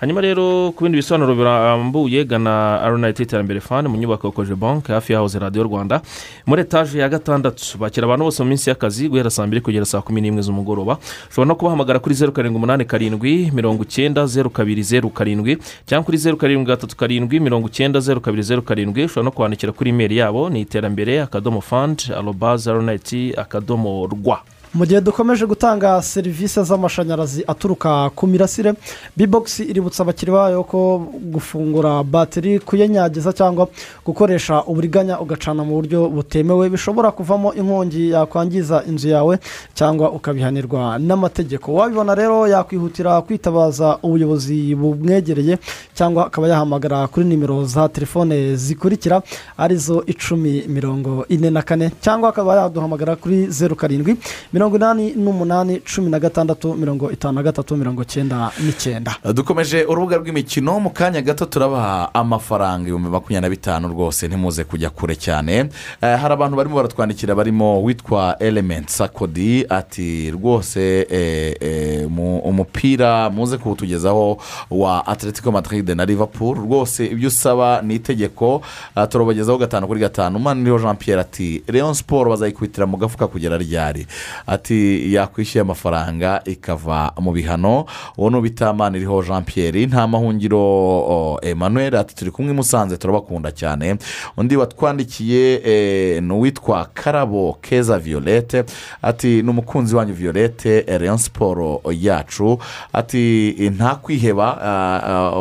Hanyuma 0.01 0.21
rero 0.21 0.73
ku 0.77 0.85
bindi 0.85 0.97
bisobanuro 0.99 1.35
birambuye 1.35 2.25
gana 2.25 2.79
renayiti 2.91 3.23
iterambere 3.23 3.61
fandi 3.61 3.89
mu 3.91 3.97
nyubako 3.97 4.27
ya 4.29 4.33
koje 4.33 4.55
banki 4.55 4.93
hafi 4.93 5.13
yahoze 5.13 5.39
radiyo 5.39 5.65
rwanda 5.65 6.01
muri 6.47 6.63
etaje 6.63 6.99
ya 6.99 7.09
gatandatu. 7.09 7.79
Bakira 7.79 8.05
abantu 8.07 8.25
bose 8.25 8.43
mu 8.43 8.49
minsi 8.49 8.71
y'akazi 8.71 9.09
guhera 9.09 9.31
saa 9.31 9.47
mbiri 9.47 9.61
kugera 9.61 9.85
saa 9.85 10.01
kumi 10.01 10.21
n'imwe 10.21 10.43
z'umugoroba. 10.43 10.99
Ushobora 11.31 11.49
no 11.49 11.55
kubahamagara 11.55 11.99
kuri 11.99 12.15
zeru 12.15 12.33
karindwi 12.33 12.57
umunani 12.59 12.85
karindwi 12.85 13.51
mirongo 13.55 13.83
icyenda 13.83 14.27
zeru 14.27 14.51
kabiri 14.51 14.83
zeru 14.83 15.11
karindwi 15.11 15.59
cyangwa 15.87 16.05
kuri 16.05 16.19
zeru 16.19 16.37
karindwi 16.37 16.67
gatatu 16.67 16.97
karindwi 16.97 17.41
mirongo 17.41 17.69
icyenda 17.69 18.01
zeru 18.01 18.21
kabiri 18.21 18.43
zeru 18.43 18.63
karindwi. 18.63 19.05
Ushobora 19.05 19.25
no 19.25 19.31
kwandikira 19.31 19.73
kuri 19.73 19.91
imeri 19.91 20.17
yabo 20.17 20.51
ni 20.51 20.61
iterambere 20.61 21.21
akadomo 21.23 21.61
fandi 21.61 22.13
arobaze 22.13 22.73
ronayiti 22.73 23.35
akadomo 23.37 24.07
rwa. 24.07 24.41
Mu 24.75 24.87
gihe 24.87 25.01
dukomeje 25.01 25.47
gutanga 25.47 26.03
serivisi 26.03 26.65
z'amashanyarazi 26.65 27.45
aturuka 27.47 28.11
ku 28.17 28.27
mirasire 28.27 28.73
bibogisi 29.17 29.63
iributsa 29.69 30.03
abakiriya 30.03 30.37
bayo 30.37 30.63
ko 30.65 30.99
gufungura 31.33 32.03
batiri 32.03 32.59
kuyanyagiza 32.59 33.33
cyangwa 33.33 33.69
gukoresha 34.05 34.65
uburiganya 34.65 35.21
ugacana 35.21 35.61
mu 35.65 35.75
buryo 35.77 36.09
butemewe 36.09 36.71
bishobora 36.73 37.11
kuvamo 37.13 37.53
inkongi 37.55 38.11
yakwangiza 38.17 38.83
inzu 38.89 39.09
yawe 39.09 39.39
cyangwa 39.75 40.11
ukabihanirwa 40.11 40.99
n'amategeko. 40.99 41.75
Wabibona 41.75 42.15
rero 42.15 42.49
yakwihutira 42.49 43.21
kwitabaza 43.21 43.99
ubuyobozi 44.03 44.75
bumwegereye 44.75 45.59
cyangwa 45.95 46.27
akaba 46.27 46.49
yahamagara 46.49 47.07
kuri 47.13 47.27
nimero 47.27 47.65
za 47.65 47.89
telefone 47.89 48.57
zikurikira 48.57 49.23
ari 49.59 49.77
zo 49.77 50.01
icumi 50.07 50.65
mirongo 50.69 51.27
ine 51.29 51.51
na 51.51 51.61
kane 51.63 51.93
cyangwa 52.01 52.29
akaba 52.33 52.57
yaduhamagara 52.57 53.17
kuri 53.17 53.47
zeru 53.53 53.77
karindwi 53.77 54.17
mirongo 54.53 54.62
inani 54.71 55.13
n'umunani 55.17 55.81
cumi 55.81 56.11
na 56.11 56.19
gatandatu 56.21 56.75
mirongo 56.75 57.11
itanu 57.11 57.35
na 57.35 57.43
gatatu 57.43 57.77
mirongo 57.77 58.03
icyenda 58.03 58.51
n'icyenda. 58.65 59.17
Dukomeje 59.35 59.85
urubuga 59.85 60.17
rw'imikino 60.17 60.81
mu 60.81 60.91
kanya 60.91 61.21
gato 61.23 61.45
turabaha 61.47 62.15
amafaranga 62.15 62.83
ibihumbi 62.83 63.09
makumyabiri 63.09 63.41
na 63.41 63.51
bitanu 63.51 63.89
rwose 63.89 64.29
ntimuze 64.29 64.65
kujya 64.65 64.91
kure 64.91 65.15
cyane. 65.17 65.69
Eh, 66.03 66.19
hari 66.21 66.35
abantu 66.35 66.57
barimo 66.57 66.77
baratwandikira 66.77 67.35
barimo 67.35 67.83
witwa 67.83 68.37
elementi 68.39 68.93
sakodi 68.93 69.67
ati 69.69 70.31
rwose 70.31 71.07
eh, 71.11 71.57
eh, 71.61 72.09
mu- 72.11 72.39
umupira 72.39 73.31
muze 73.31 73.59
kuwutugezaho 73.59 74.39
wa 74.71 75.07
atletico 75.07 75.53
madrid 75.53 75.89
na 75.91 76.05
liverpool. 76.05 76.57
Rwose 76.57 77.07
ibyo 77.07 77.29
usaba 77.29 77.83
ni 77.83 77.95
itegeko. 77.95 78.63
Ah, 78.95 79.07
turabagezaho 79.07 79.59
gatanu 79.59 79.87
kuri 79.87 80.01
gatanu. 80.01 80.39
Maniriho 80.39 80.79
jean 80.79 80.97
pierre 80.97 81.21
ati 81.21 81.63
leon 81.69 81.95
siporo 81.95 82.31
bazayikubitira 82.31 82.87
mu 82.87 82.97
gafuka 82.97 83.27
kugera 83.27 83.59
ryari? 83.59 84.07
Ati 84.53 85.15
yakwishyuye 85.15 85.63
amafaranga 85.63 86.43
ikava 86.45 87.13
mu 87.21 87.33
bihano. 87.33 87.85
Uwo 88.19 88.31
ni 88.31 88.37
ubita 88.37 88.73
maniriho 88.73 89.23
jean 89.23 89.45
pierre 89.45 89.87
nta 89.87 90.07
mahungiro 90.09 91.39
emmanuel 91.43 91.95
ati 91.97 92.15
turi 92.15 92.31
kumwe 92.31 92.53
i 92.53 92.55
musanze 92.55 92.97
turabakunda 92.97 93.53
cyane. 93.53 93.97
Undi 94.37 94.57
watwandikiye 94.57 95.61
eh, 95.65 96.23
ni 96.23 96.33
uwitwa 96.33 96.89
karabo 96.95 97.59
keza 97.61 97.99
violette. 97.99 98.65
Ati 99.03 99.43
ni 99.43 99.51
umukunzi 99.51 99.97
wanyu 99.97 100.15
violette 100.15 100.99
leon 100.99 101.19
siporo 101.19 101.81
yacu. 102.01 102.59
Ati 102.93 103.55
nta 103.77 103.95
kwiheba 103.95 104.49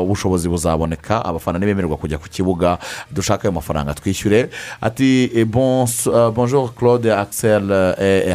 ubushobozi 0.01 0.49
buzaboneka 0.49 1.25
abafana 1.25 1.57
ntibemererwa 1.57 1.97
kujya 1.97 2.17
ku 2.17 2.29
kibuga 2.29 2.77
dushaka 3.11 3.43
ayo 3.43 3.51
mafaranga 3.51 3.93
twishyure. 3.93 4.49
Ati 4.81 5.31
bon, 5.45 5.85
bonjour 6.35 6.73
claude 6.75 7.11
axel 7.13 7.71
et 7.99 8.33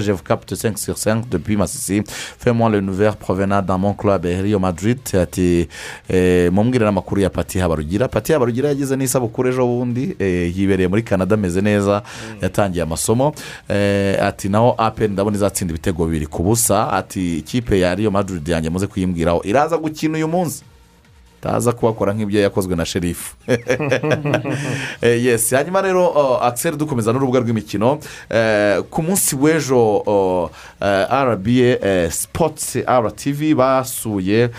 eric 0.00 0.06
je 0.06 0.12
vous 0.12 0.22
capte 0.22 0.54
5 0.54 0.78
sur 0.78 0.98
5 0.98 1.28
depuis 1.28 1.56
masisi 1.56 2.02
fais-moi 2.38 2.70
le 2.70 2.80
nouvel 2.80 3.12
provenant 3.16 3.62
dans 3.62 3.78
mon 3.78 3.94
club 3.94 4.24
rio 4.24 4.58
madrid. 4.58 4.98
Ati 5.14 5.68
eh, 6.08 6.50
mumbwire 6.52 6.84
n'amakuru 6.84 7.20
ya 7.22 7.30
pati 7.30 7.58
habarugira. 7.58 8.08
Pati 8.08 8.32
habarugira 8.32 8.68
yagize 8.68 8.96
n'isabukuru 8.96 9.48
ejo 9.48 9.66
bundi 9.66 10.16
eh, 10.18 10.56
yibereye 10.56 10.88
muri 10.88 11.02
canada 11.02 11.34
ameze 11.34 11.60
neza 11.60 12.02
yatangiye 12.42 12.82
amasomo. 12.82 13.32
Eh, 13.68 14.16
ati 14.22 14.48
naho 14.48 14.74
apeni 14.78 15.12
ndabona 15.12 15.36
izatsinda 15.36 15.72
ibitego 15.72 16.06
bibiri 16.06 16.26
ku 16.26 16.42
busa. 16.42 16.92
Ati 16.92 17.38
ikipe 17.38 17.78
ya 17.80 17.94
rio 17.94 18.10
madrid 18.10 18.48
yanjye 18.48 18.70
muze 18.70 18.86
kuyimbwiraho 18.86 19.42
iraza 19.44 19.76
gukina 19.78 20.16
uyu 20.16 20.28
munsi. 20.28 20.62
Taza 21.40 21.72
kubakora 21.72 22.12
nk'ibyo 22.14 22.40
yakozwe 22.40 22.76
na 22.76 22.84
sherifu 22.86 23.34
Eh, 25.02 25.24
yes 25.24 25.50
hanyuma 25.50 25.82
rero 25.82 26.08
uh, 26.08 26.44
axel 26.44 26.76
dukomeza 26.76 27.12
n'urubuga 27.12 27.40
rw'imikino. 27.40 27.98
Eh, 28.30 28.82
ku 28.90 29.02
munsi 29.02 29.36
w'ejo 29.36 29.96
uh, 29.96 30.50
eh, 30.80 31.78
eh, 31.82 32.10
sports 32.10 32.76
rtv 32.76 33.54
basuye 33.54 34.50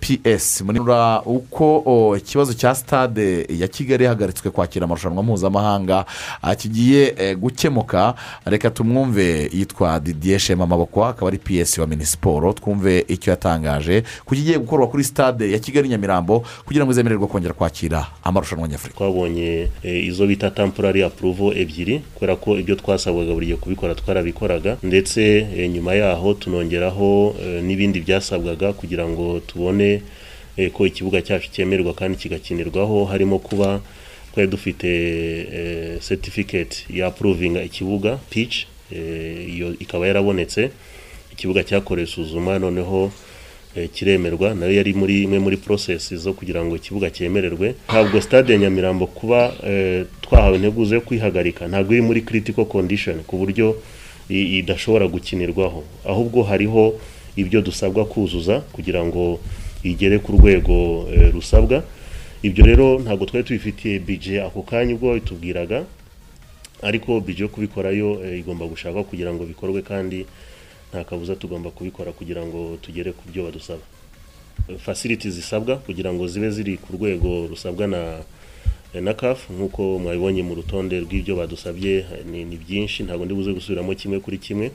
ps 0.00 0.62
muri 0.62 0.78
Ra- 0.86 1.22
uko 1.24 1.82
oh, 1.86 2.16
ikibazo 2.16 2.54
cya 2.54 2.74
stade 2.74 3.46
ya 3.50 3.68
kigali 3.68 4.04
yahagaritswe 4.04 4.50
kwakira 4.50 4.84
amarushanwa 4.84 5.22
mpuzamahanga 5.22 6.04
ah, 6.42 6.54
kigiye 6.54 7.34
gukemuka. 7.34 8.14
Reka 8.44 8.70
tumwumve 8.70 9.50
yitwa 9.52 10.00
didier 10.00 10.38
shema 10.38 10.64
amaboko 10.64 11.04
akaba 11.04 11.28
ari 11.28 11.38
ps 11.38 11.78
wa 11.78 11.86
minisiporo 11.86 12.52
twumve 12.52 13.04
icyo 13.08 13.30
yatangaje. 13.30 14.02
Ku 14.24 14.34
kigiye 14.34 14.58
gukorwa 14.58 14.77
gukorwa 14.78 14.90
kuri 14.90 15.04
stade 15.04 15.50
ya 15.52 15.58
kigali 15.58 15.88
nyamirambo 15.88 16.44
kugira 16.64 16.84
ngo 16.84 16.92
izemererwe 16.92 17.26
kongera 17.26 17.54
kwakira 17.54 18.06
amarushanwa 18.22 18.68
nyafurika. 18.68 18.98
Twabonye 18.98 19.68
eh, 19.82 20.06
izo 20.06 20.26
bita 20.26 20.50
temporary 20.50 21.02
approval 21.02 21.56
ebyiri 21.58 22.00
kubera 22.14 22.36
ko 22.36 22.58
ibyo 22.58 22.74
twasabwaga 22.76 23.34
buri 23.34 23.46
gihe 23.46 23.58
kubikora 23.58 23.94
twarabikoraga 23.94 24.76
ndetse 24.82 25.20
eh, 25.56 25.70
nyuma 25.70 25.94
yaho 25.94 26.34
tunongeraho 26.34 27.34
eh, 27.42 27.62
n'ibindi 27.62 28.00
byasabwaga 28.00 28.72
kugira 28.72 29.08
ngo 29.08 29.40
tubone 29.46 30.02
ko 30.72 30.86
ikibuga 30.86 31.22
cyacu 31.22 31.50
cyemererwa 31.54 31.94
kandi 31.94 32.18
kigakinirwaho 32.18 33.04
harimo 33.04 33.38
kuba 33.38 33.80
twari 34.34 34.48
dufite 34.50 34.90
certificate 36.02 36.86
ya 36.90 37.06
approvinga 37.06 37.62
ikibuga 37.62 38.18
eh, 38.90 39.54
iyo 39.54 39.74
ikaba 39.78 40.06
yarabonetse 40.06 40.70
ikibuga 41.32 41.62
cyakorewe 41.64 42.08
isuzuma 42.08 42.58
noneho 42.58 43.04
eh, 43.06 43.27
kiremerwa 43.92 44.54
na 44.54 44.66
yo 44.66 44.72
yari 44.72 44.94
muri 44.94 45.22
imwe 45.22 45.38
muri 45.38 45.56
process 45.56 46.14
zo 46.14 46.32
kugira 46.32 46.64
ngo 46.64 46.76
ikibuga 46.76 47.10
cyemererwe. 47.10 47.74
Ntabwo 47.88 48.20
stade 48.20 48.52
ya 48.52 48.58
nyamirambo 48.58 49.06
kuba 49.06 49.52
eh, 49.66 50.04
twahawe 50.20 50.56
integuza 50.56 50.94
yo 50.94 51.00
kwihagarika 51.00 51.68
ntabwo 51.68 51.92
iri 51.92 52.02
muri 52.02 52.20
critical 52.22 52.64
condition 52.64 53.22
ku 53.26 53.36
buryo 53.36 53.76
idashobora 54.28 55.06
gukinirwaho. 55.08 55.84
Ahubwo 56.04 56.42
hariho 56.42 57.00
ibyo 57.36 57.60
dusabwa 57.62 58.04
kuzuza 58.04 58.60
kugira 58.60 59.04
ngo 59.04 59.40
igere 59.82 60.18
ku 60.18 60.32
rwego 60.32 61.06
eh, 61.14 61.30
rusabwa. 61.32 61.84
Ibyo 62.42 62.64
rero 62.66 62.98
ntabwo 62.98 63.26
twari 63.26 63.44
tubifitiye 63.46 63.98
bije 63.98 64.42
ako 64.42 64.62
kanya 64.62 64.94
ubwo 64.94 65.14
bitubwiraga 65.14 65.84
ariko 66.82 67.20
bije 67.20 67.42
yo 67.42 67.48
kubikorayo 67.48 68.22
eh, 68.24 68.38
igomba 68.38 68.66
gushakwa 68.66 69.04
kugira 69.04 69.32
ngo 69.34 69.46
bikorwe 69.46 69.82
kandi 69.82 70.26
nta 70.90 71.04
kabuza 71.04 71.36
tugomba 71.36 71.70
kubikora 71.70 72.12
kugira 72.12 72.46
ngo 72.46 72.78
tugere 72.82 73.12
ku 73.12 73.22
byo 73.30 73.44
badusaba. 73.44 73.82
Facilities 74.78 75.34
zisabwa 75.34 75.76
kugira 75.76 76.12
ngo 76.12 76.26
zibe 76.28 76.50
ziri 76.50 76.76
ku 76.76 76.92
rwego 76.96 77.46
rusabwa 77.46 77.86
na 77.86 78.20
na 79.00 79.14
CAF. 79.14 79.50
Nk'uko 79.50 79.98
mwabibonye 79.98 80.42
mu 80.42 80.54
rutonde 80.54 81.00
rw'ibyo 81.00 81.36
badusabye 81.36 82.04
ni, 82.30 82.44
byinshi 82.56 83.02
ntabwo 83.04 83.24
ndi 83.24 83.34
buze 83.34 83.52
gusubiramo 83.52 83.94
kimwe 83.94 84.20
kuri 84.20 84.38
kimwe. 84.38 84.70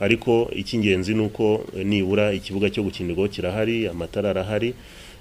Ariko 0.00 0.50
icy'ingenzi 0.52 1.14
ni 1.14 1.20
uko 1.24 1.64
nibura 1.84 2.32
ikibuga 2.32 2.68
cyo 2.70 2.82
gukinirwaho 2.84 3.28
kirahari 3.28 3.88
amatara 3.88 4.30
arahari 4.30 4.74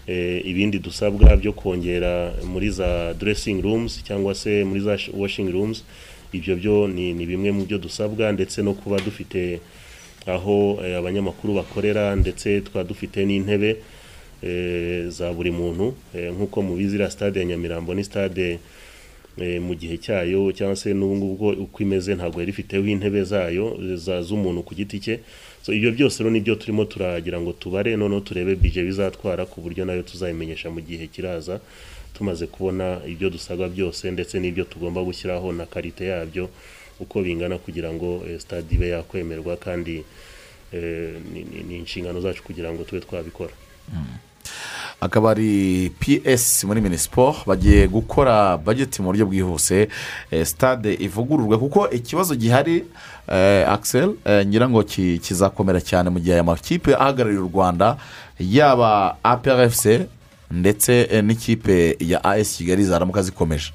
eh, 0.07 0.43
ibindi 0.45 0.79
dusabwa 0.79 1.31
byo 1.39 1.53
kongera 1.55 2.35
muri 2.43 2.69
za 2.69 3.13
dressing 3.15 3.61
rooms 3.63 4.03
cyangwa 4.03 4.35
se 4.35 4.63
muri 4.67 4.79
za 4.83 4.97
sh- 4.99 5.11
washing 5.15 5.47
rooms. 5.51 5.83
Ibyo 6.35 6.55
byo 6.55 6.87
ni, 6.87 7.13
ni 7.13 7.25
bimwe 7.25 7.51
mu 7.51 7.63
byo 7.65 7.77
dusabwa 7.79 8.31
ndetse 8.31 8.59
no 8.61 8.73
kuba 8.75 8.99
dufite 8.99 9.59
aho 10.25 10.79
eh, 10.85 10.97
abanyamakuru 10.97 11.53
bakorera 11.53 12.15
ndetse 12.15 12.61
tukaba 12.61 12.83
dufite 12.83 13.25
n'intebe 13.25 13.77
eh, 14.43 15.07
za 15.09 15.33
buri 15.33 15.51
muntu 15.51 15.93
eh, 16.15 16.33
nk'uko 16.33 16.61
mubizi 16.61 16.95
iriya 16.95 17.11
stade 17.11 17.39
ya 17.39 17.45
nyamirambo 17.45 17.93
ni 17.93 18.03
stade 18.03 18.59
eh, 19.37 19.61
mu 19.61 19.75
gihe 19.75 19.97
cyayo 19.97 20.51
cyangwa 20.51 20.75
se 20.75 20.93
n'ubu 20.93 21.15
ngubu 21.15 21.49
uko 21.49 21.83
imeze 21.83 22.15
ntabwo 22.15 22.39
yari 22.39 22.51
ifiteho 22.51 22.85
intebe 22.87 23.23
zayo 23.23 23.77
za- 23.95 24.21
z'umuntu 24.21 24.63
ku 24.63 24.75
giti 24.75 24.99
cye. 24.99 25.19
Ibyo 25.67 25.91
byose 25.91 26.21
rero 26.23 26.29
ni 26.31 26.39
byo 26.39 26.55
turimo 26.55 26.85
turagira 26.85 27.41
ngo 27.41 27.53
tubare 27.53 27.95
noneho 27.97 28.21
turebe 28.21 28.55
bije 28.55 28.83
bizatwara 28.85 29.45
ku 29.45 29.61
buryo 29.61 29.85
na 29.85 29.93
yo 29.93 30.03
tuzayimenyesha 30.05 30.69
mu 30.69 30.77
gihe 30.81 31.07
kiraza 31.09 31.59
tumaze 32.13 32.47
kubona 32.47 33.01
ibyo 33.07 33.29
dusabwa 33.29 33.65
byose 33.69 34.11
ndetse 34.11 34.39
n'ibyo 34.39 34.63
tugomba 34.69 35.01
gushyiraho 35.03 35.51
na 35.51 35.65
karite 35.65 36.05
yabyo 36.05 36.49
uko 36.99 37.21
bingana 37.21 37.57
kugira 37.57 37.93
ngo 37.93 38.23
eh, 38.27 38.39
stade 38.39 38.75
ibe 38.75 38.89
yakwemerwa 38.89 39.57
kandi 39.57 40.03
eh, 40.73 41.13
ni- 41.33 41.77
inshingano 41.77 42.21
zacu 42.21 42.43
kugira 42.43 42.73
ngo 42.73 42.83
tube 42.83 43.01
twabikora. 43.01 43.53
Akaba 45.01 45.31
ari 45.31 45.91
ps 45.99 46.63
muri 46.63 46.81
minisiporo 46.81 47.35
bagiye 47.45 47.87
gukora 47.87 48.57
bageti 48.57 49.01
mu 49.01 49.07
buryo 49.11 49.25
bwihuse. 49.25 49.89
Eh, 50.31 50.45
stade 50.45 50.93
ivugururwe 50.93 51.57
kuko 51.57 51.89
ikibazo 51.89 52.35
gihari 52.35 52.83
eh, 53.27 53.67
ngira 54.47 54.69
ngo 54.69 54.83
ki- 54.83 55.19
kizakomera 55.19 55.81
cyane 55.81 56.09
mu 56.09 56.19
gihe 56.19 56.33
aya 56.33 56.43
makipe 56.43 56.95
ahagarariye 56.95 57.39
u 57.41 57.49
rwanda 57.53 57.97
yaba 58.39 59.17
aprfc 59.23 60.07
ndetse 60.51 61.09
n'ikipe 61.23 61.97
ya 61.99 62.23
as 62.23 62.57
kigali 62.57 62.83
zaramuka 62.83 63.21
zikomeje. 63.21 63.71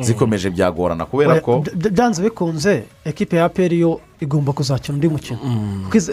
Zikomeje 0.00 0.50
byagorana 0.50 1.04
kubera 1.06 1.40
ko 1.40 1.64
byanze 1.74 2.22
bikunze 2.22 2.82
ekipe 3.04 3.36
ya 3.36 3.44
aperi 3.44 3.80
yo 3.80 4.00
igomba 4.20 4.52
kuzakina 4.52 4.94
undi 4.94 5.08
mukino. 5.08 5.38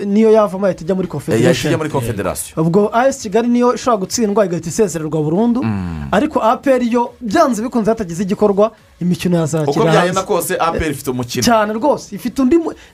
Niyo 0.06 0.32
yavamo 0.32 0.66
yahita 0.68 0.84
ijya 0.84 0.96
muri 0.96 1.06
Eh, 1.08 1.12
confederation? 1.12 1.90
confederation. 1.92 2.66
Ubwo 2.66 2.90
as 2.94 3.22
kigali 3.22 3.48
niyo 3.48 3.74
ishobora 3.76 3.98
gutsindwa 4.02 4.46
igahita 4.46 4.70
isezererwa 4.70 5.22
burundu. 5.24 5.62
Ariko 6.12 6.40
aperi 6.42 6.92
yo 6.94 7.14
byanze 7.22 7.62
bikunze 7.64 7.92
hatagize 7.92 8.24
igikorwa 8.24 8.72
imikino 9.02 9.36
uko 9.36 9.42
yazakira 9.42 9.86
byagenda 9.86 10.22
hanze 10.22 10.22
kose 10.34 10.54
apr 10.60 10.92
ifite 10.92 11.10
umukino. 11.12 11.44
Cyane 11.44 11.74
rwose 11.74 12.16
ifite 12.16 12.42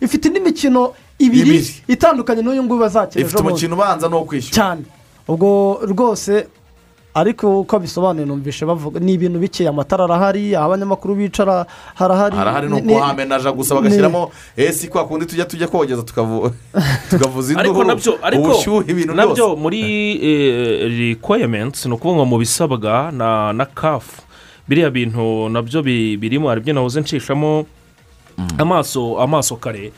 ifite 0.02 0.28
indi 0.28 0.40
mikino 0.40 0.94
ibiri. 1.20 1.66
itandukanye 1.88 2.42
n'uyu 2.42 2.64
nguyu 2.64 2.80
bazakina 2.82 3.22
ifite 3.22 3.38
ejo 3.38 3.44
bundi. 3.44 3.52
umukino 3.52 3.76
ubanza 3.76 4.08
n'uwo 4.10 4.24
kwishyura. 4.26 4.56
Cyane. 4.56 4.82
Ubwo 5.28 5.80
rwose 5.86 6.48
ariko 7.14 7.60
uko 7.60 7.80
bisobanuye 7.80 8.26
numvishe 8.26 8.66
bavuga 8.66 9.00
ni 9.00 9.14
ibintu 9.14 9.40
bike 9.40 9.68
amatara 9.68 10.04
arahari 10.06 10.56
aho 10.56 10.66
abanyamakuru 10.66 11.16
bicara 11.16 11.66
harahari 11.96 12.36
harahari 12.38 12.68
Ni- 12.68 12.74
nuko 12.82 12.88
ni- 12.88 12.94
hamenaja 13.00 13.52
gusa 13.52 13.76
bagashyiramo 13.76 14.32
esi 14.58 14.88
kwa 14.88 15.08
kundi 15.08 15.26
tujya 15.26 15.46
tujya 15.46 15.68
kogeza 15.68 16.02
tukavu- 16.02 16.52
tukavuza 17.10 17.54
na 17.84 17.96
byo 17.96 18.20
ariko 18.24 18.44
ubushyuhe 18.44 18.92
ibintu 18.92 19.14
na 19.16 19.26
byo 19.28 19.36
byose. 19.36 19.62
muri 19.62 19.82
requirements 20.88 21.86
ni 21.86 21.94
ukuvuga 21.94 22.16
ngo 22.18 22.26
mu 22.26 22.38
bisabwa 22.38 23.12
na 23.12 23.54
na 23.54 23.66
kafu 23.66 24.22
biriya 24.68 24.90
bintu 24.90 25.50
na 25.50 25.62
byo 25.62 25.84
bi- 25.84 26.18
birimo 26.18 26.48
hari 26.50 26.62
ibyo 26.62 26.74
nahoze 26.74 27.02
nshishamo 27.02 27.66
amaso 28.58 29.20
amaso 29.22 29.56
kare. 29.56 29.86
Eh, 29.86 29.92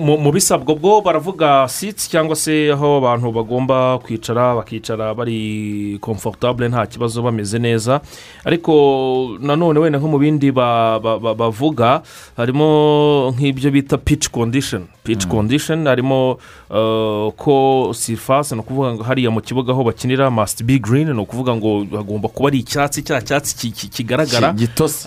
mu- 0.00 0.18
mu 0.18 0.32
bisabwa 0.32 0.74
bwo 0.74 1.00
baravuga 1.00 1.68
sitsi 1.68 2.10
cyangwa 2.10 2.36
se 2.36 2.72
aho 2.72 2.96
abantu 2.96 3.32
bagomba 3.32 3.98
kwicara 3.98 4.54
bakicara 4.54 5.14
bari 5.14 5.98
komfortable 6.00 6.68
nta 6.68 6.86
kibazo 6.86 7.22
bameze 7.22 7.58
neza. 7.58 8.00
Ariko 8.44 9.36
nanone 9.40 9.78
wenda 9.80 9.98
nko 9.98 10.08
mu 10.08 10.18
bindi 10.18 10.52
ba- 10.52 11.00
ba- 11.00 11.18
ba- 11.18 11.34
bavuga 11.34 12.02
harimo 12.36 13.34
nk'ibyo 13.36 13.70
bita 13.70 13.98
pitch 13.98 14.28
condition. 14.30 14.86
Pitch 15.04 15.26
condition 15.26 15.86
harimo 15.86 16.38
eh, 16.70 17.32
ko 17.36 17.90
sirifasi 17.94 18.54
ni 18.54 18.60
ukuvuga 18.60 18.92
ngo 18.94 19.02
hariya 19.02 19.30
mu 19.30 19.40
kibuga 19.40 19.72
aho 19.72 19.84
bakinira 19.84 20.30
must 20.30 20.62
be 20.64 20.78
green 20.78 21.12
ni 21.12 21.20
ukuvuga 21.20 21.56
ngo 21.56 21.84
hagomba 21.96 22.28
kuba 22.28 22.48
ari 22.48 22.58
icyatsi 22.58 23.02
cya 23.02 23.20
cyatsi 23.20 23.56
ki- 23.56 23.70
ki- 23.72 23.88
kigaragara. 23.88 24.52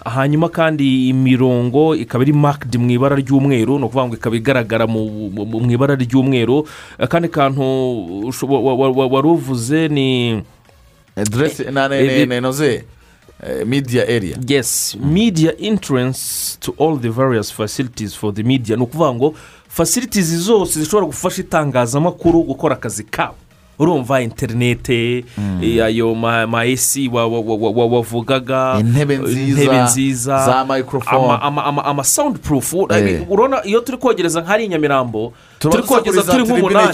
Hanyuma 0.05 0.49
kandi 0.49 1.09
imirongo 1.09 1.95
ikaba 1.95 2.23
iri 2.23 2.33
makidi 2.33 2.77
mu 2.77 2.89
ibara 2.91 3.15
ry'umweru 3.15 3.77
ni 3.79 3.85
ukuvuga 3.85 4.05
ngo 4.07 4.15
ikaba 4.15 4.35
igaragara 4.41 4.87
mu 4.89 5.29
ibara 5.71 5.95
ry'umweru. 5.95 6.65
Akandi 6.97 7.29
kantu 7.29 7.61
wa- 8.49 8.75
wa- 8.75 9.07
wari 9.07 9.27
uvuze 9.27 9.87
ni 9.87 10.41
deresi 11.29 11.63
na 11.71 11.85
eh, 11.95 12.27
nenoze 12.27 12.83
midiya 13.65 14.07
eriya 14.07 14.37
yes 14.47 14.97
media 15.01 15.53
entrance 15.57 16.21
to 16.59 16.73
all 16.79 16.99
the 16.99 17.09
various 17.09 17.53
facilities 17.53 18.13
for 18.17 18.33
the 18.33 18.43
media. 18.43 18.75
Ni 18.75 18.83
ukuvuga 18.83 19.13
ngo 19.13 19.33
facilities 19.67 20.25
zose 20.35 20.79
zishobora 20.79 21.05
gufasha 21.05 21.41
itangazamakuru 21.41 22.43
gukora 22.43 22.75
akazi 22.75 23.03
kabo 23.03 23.35
urumva 23.81 24.21
interinete 24.21 25.25
eh, 25.61 25.81
ayo 25.85 26.13
ma 26.15 26.45
ma 26.47 26.65
esi 26.65 27.07
wa- 27.09 27.25
wa- 27.27 27.39
wa- 27.41 27.57
wa- 27.57 27.71
wa- 27.71 27.85
wavugaga 27.97 28.77
Intebe 28.79 29.17
nziza, 29.17 29.61
intebe 29.61 29.81
nziza 29.83 30.45
za 30.45 30.65
microphone. 30.65 31.17
ama- 31.25 31.41
ama- 31.41 31.63
ama- 31.65 31.85
ama 31.85 32.03
sound 32.03 32.37
proof 32.39 32.73
Eh. 32.73 33.25
urabona 33.29 33.65
iyo 33.65 33.79
turi 33.81 33.97
kogereza 33.97 34.41
nk'ari 34.41 34.65
i 34.65 34.67
nyamirambo 34.67 35.33
Dusakuriza 35.69 36.23
turi 36.23 36.43
tribune 36.43 36.59
nk'umunani. 36.59 36.87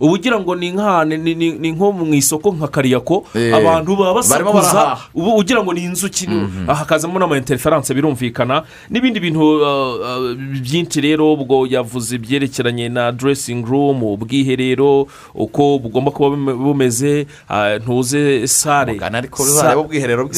uba 0.00 0.12
ugira 0.12 0.40
ngo 0.40 0.54
ni 0.54 0.70
nka 0.72 1.04
ni- 1.04 1.72
nko 1.72 1.92
mu 1.92 2.14
isoko 2.14 2.52
nka 2.54 2.68
kariyako. 2.68 3.24
Eh. 3.34 3.54
abantu 3.54 3.96
baba 3.96 4.14
basakuza. 4.14 4.98
ubu 5.14 5.36
ugira 5.36 5.62
ngo 5.62 5.72
ni 5.74 5.84
inzuki 5.84 6.26
aha 6.68 6.74
hakazamo 6.84 7.18
n'amainteriferanse 7.18 7.94
birumvikana. 7.94 8.62
N'ibindi 8.90 9.20
bintu 9.20 9.40
uh, 9.40 9.62
uh, 9.62 10.34
byinshi 10.38 11.00
rero 11.00 11.32
ubwo 11.34 11.66
yavuze 11.66 12.16
ibyerekeranye 12.16 12.88
na 12.88 13.12
dressing 13.12 13.64
room 13.66 14.02
ubwiherero 14.02 15.06
uko 15.34 15.78
bugomba 15.78 16.10
kuba 16.10 16.28
bume- 16.36 16.54
bumeze 16.54 17.26
uh, 17.50 17.80
ntuze 17.82 18.46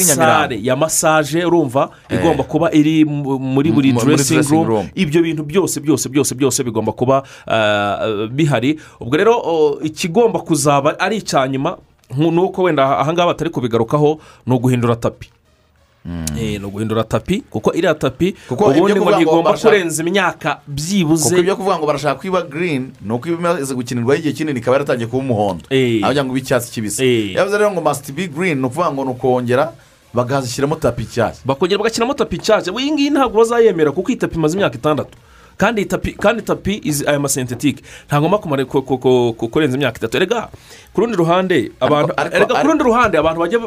Nyamirambo. 0.05 0.32
sare 0.49 0.59
ya 0.62 0.76
masaje 0.76 1.45
urumva? 1.45 1.91
Eh. 2.09 2.18
igomba 2.18 2.45
kuba 2.45 2.72
iri 2.72 3.05
mu- 3.05 3.39
muri 3.39 3.70
buri 3.72 3.93
room. 4.51 4.66
room. 4.68 4.87
ibyo 4.95 5.22
bintu 5.22 5.43
byose 5.43 5.80
byose 5.80 6.09
byose 6.09 6.35
byose 6.35 6.62
bigomba 6.64 6.93
kuba 6.93 7.22
uh, 7.47 7.74
bihari. 8.31 8.79
Ubwo 9.01 9.16
rero 9.16 9.35
ikigomba 9.83 10.39
kuzaba 10.41 10.99
ari 11.01 11.16
icya 11.16 11.49
nyuma 11.49 11.77
nuko 12.16 12.62
wenda 12.62 12.99
ahangaha 12.99 13.27
batari 13.27 13.51
kubigarukaho 13.51 14.18
ni 14.47 14.55
uguhindura 14.55 14.97
tapi. 14.97 15.31
Eh, 16.39 16.61
ni 16.61 16.64
uguhindura 16.64 17.05
tapi 17.05 17.41
kuko 17.51 17.72
iriya 17.72 17.95
tapi 17.95 18.35
ubundi 18.51 19.01
ngo 19.01 19.11
ntigomba 19.11 19.53
kurenza 19.57 20.03
imyaka 20.05 20.61
byibuze. 20.68 21.25
Kuko 21.29 21.41
ibyo 21.41 21.57
kuvuga 21.57 21.79
ngo 21.79 21.87
barashaka 21.87 22.20
kwiba 22.20 22.43
girini 22.43 22.93
ni 23.01 23.12
uko 23.12 23.29
iba 23.29 23.39
imaze 23.39 23.75
gukinirwaho 23.75 24.18
igihe 24.20 24.35
kinini 24.37 24.61
ikaba 24.61 24.77
yaratangiye 24.77 25.09
kuba 25.09 25.22
umuhondo. 25.25 25.64
Aho 25.64 26.12
kugira 26.12 26.25
ngo 26.25 26.33
ibe 26.37 26.41
icyatsi 26.45 26.68
kibisi. 26.72 27.33
Yavuze 27.33 27.57
rero 27.59 27.70
ngo 27.72 27.81
masiti 27.81 28.12
bi 28.12 28.29
girini 28.29 28.61
ni 28.61 28.66
ukuvuga 28.68 28.93
ngo 28.93 29.05
ni 29.05 29.11
ukongera 29.11 29.72
bakazishyiramo 30.14 30.77
tapi 30.77 31.03
nshyashya 31.09 31.41
bakongera 31.45 31.79
bagashyiramo 31.81 32.14
tapi 32.14 32.37
nshyashya 32.37 32.72
iyi 32.77 32.93
ngiyi 32.93 33.11
ntabwo 33.11 33.39
bazayemera 33.41 33.91
kuko 33.97 34.11
iyi 34.12 34.20
tapi 34.20 34.37
imaze 34.37 34.55
imyaka 34.61 34.77
itandatu. 34.77 35.16
Kandi 35.57 35.84
tapi 35.86 36.12
kandi 36.12 36.42
tapi 36.42 36.80
izi 36.82 37.07
aya 37.07 37.18
masentetike 37.20 37.82
ntagomba 38.07 38.38
kumara 38.38 38.64
ku- 38.64 38.82
ku- 38.82 38.98
ku- 38.98 39.32
ku- 39.38 39.48
kurenza 39.48 39.76
imyaka 39.76 39.98
itatu. 39.98 40.16
Erega 40.16 40.48
ku 40.92 41.00
rundi 41.00 41.16
ruhande 41.16 41.70
abantu 41.80 42.12
erega 42.32 42.55
ku 42.61 42.66
rundi 42.66 42.82
ruhande 42.84 43.16
abantu 43.18 43.38
bajya 43.40 43.59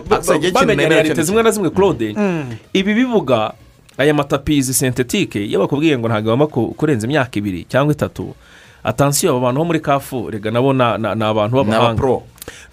bamenya 0.52 0.90
realite 0.90 1.24
zimwe 1.24 1.44
na 1.44 1.52
zimwe 1.52 1.70
claude. 1.70 2.14
Mm. 2.18 2.56
ibi 2.74 2.94
bibuga 2.94 3.54
aya 3.98 4.14
matapi 4.14 4.58
izi 4.58 4.74
sentetike 4.74 5.40
iyo 5.46 5.60
bakubwiye 5.60 5.98
ngo 5.98 6.08
ku- 6.48 6.74
kurenza 6.78 7.08
imyaka 7.08 7.40
ibiri 7.40 7.66
cyangwa 7.66 7.94
itatu 7.94 8.36
atansiyo 8.84 9.32
aba 9.36 9.40
bantu 9.52 9.60
bo 9.60 9.66
muri 9.66 9.80
kafu 9.80 10.30
rega 10.30 10.52
nabo 10.52 10.74
na- 10.74 10.98
na- 10.98 11.16
ni 11.16 11.24
abantu 11.24 11.56
b'abahanga. 11.64 12.04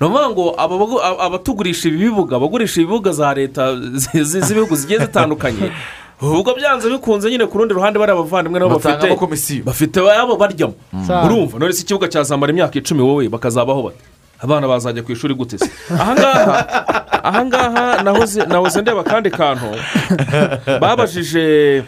Ni 0.00 0.06
ukuvuga 0.06 0.30
ngo 0.30 0.44
abatugurisha 1.22 1.88
ibi 1.88 1.98
bibuga 2.06 2.36
abagurisha 2.36 2.80
ibibuga 2.82 3.10
za 3.12 3.34
leta 3.34 3.74
zi- 3.94 4.22
zi- 4.24 4.40
z'ibihugu 4.40 4.76
zigiye 4.76 4.98
zitandukanye. 5.06 5.72
ubwo 6.22 6.54
byanze 6.54 6.90
bikunze 6.90 7.30
nyine 7.30 7.46
ku 7.46 7.58
rundi 7.58 7.74
ruhande 7.74 7.98
bari 7.98 8.12
abavandimwe 8.12 8.60
nabo 8.60 8.78
bafite 8.78 9.62
bafite 9.64 9.98
abo 10.00 10.36
baryamo. 10.36 10.74
Cyane. 11.06 11.26
urumva 11.26 11.58
none 11.58 11.72
se 11.72 11.82
ikibuga 11.82 12.08
cyazamara 12.08 12.52
imyaka 12.52 12.78
icumi 12.78 13.02
wowe 13.02 13.28
bakazabaho 13.28 13.82
bate? 13.82 14.02
Abana 14.40 14.68
bazajya 14.68 15.02
ku 15.02 15.12
ishuri 15.12 15.34
gute 15.34 15.58
se? 15.58 15.70
Ahangaha 15.94 16.84
ahangaha 17.24 18.02
nahoze 18.48 18.80
ndeba 18.82 19.00
akandi 19.00 19.30
kantu. 19.30 19.66
Babajije 20.80 21.82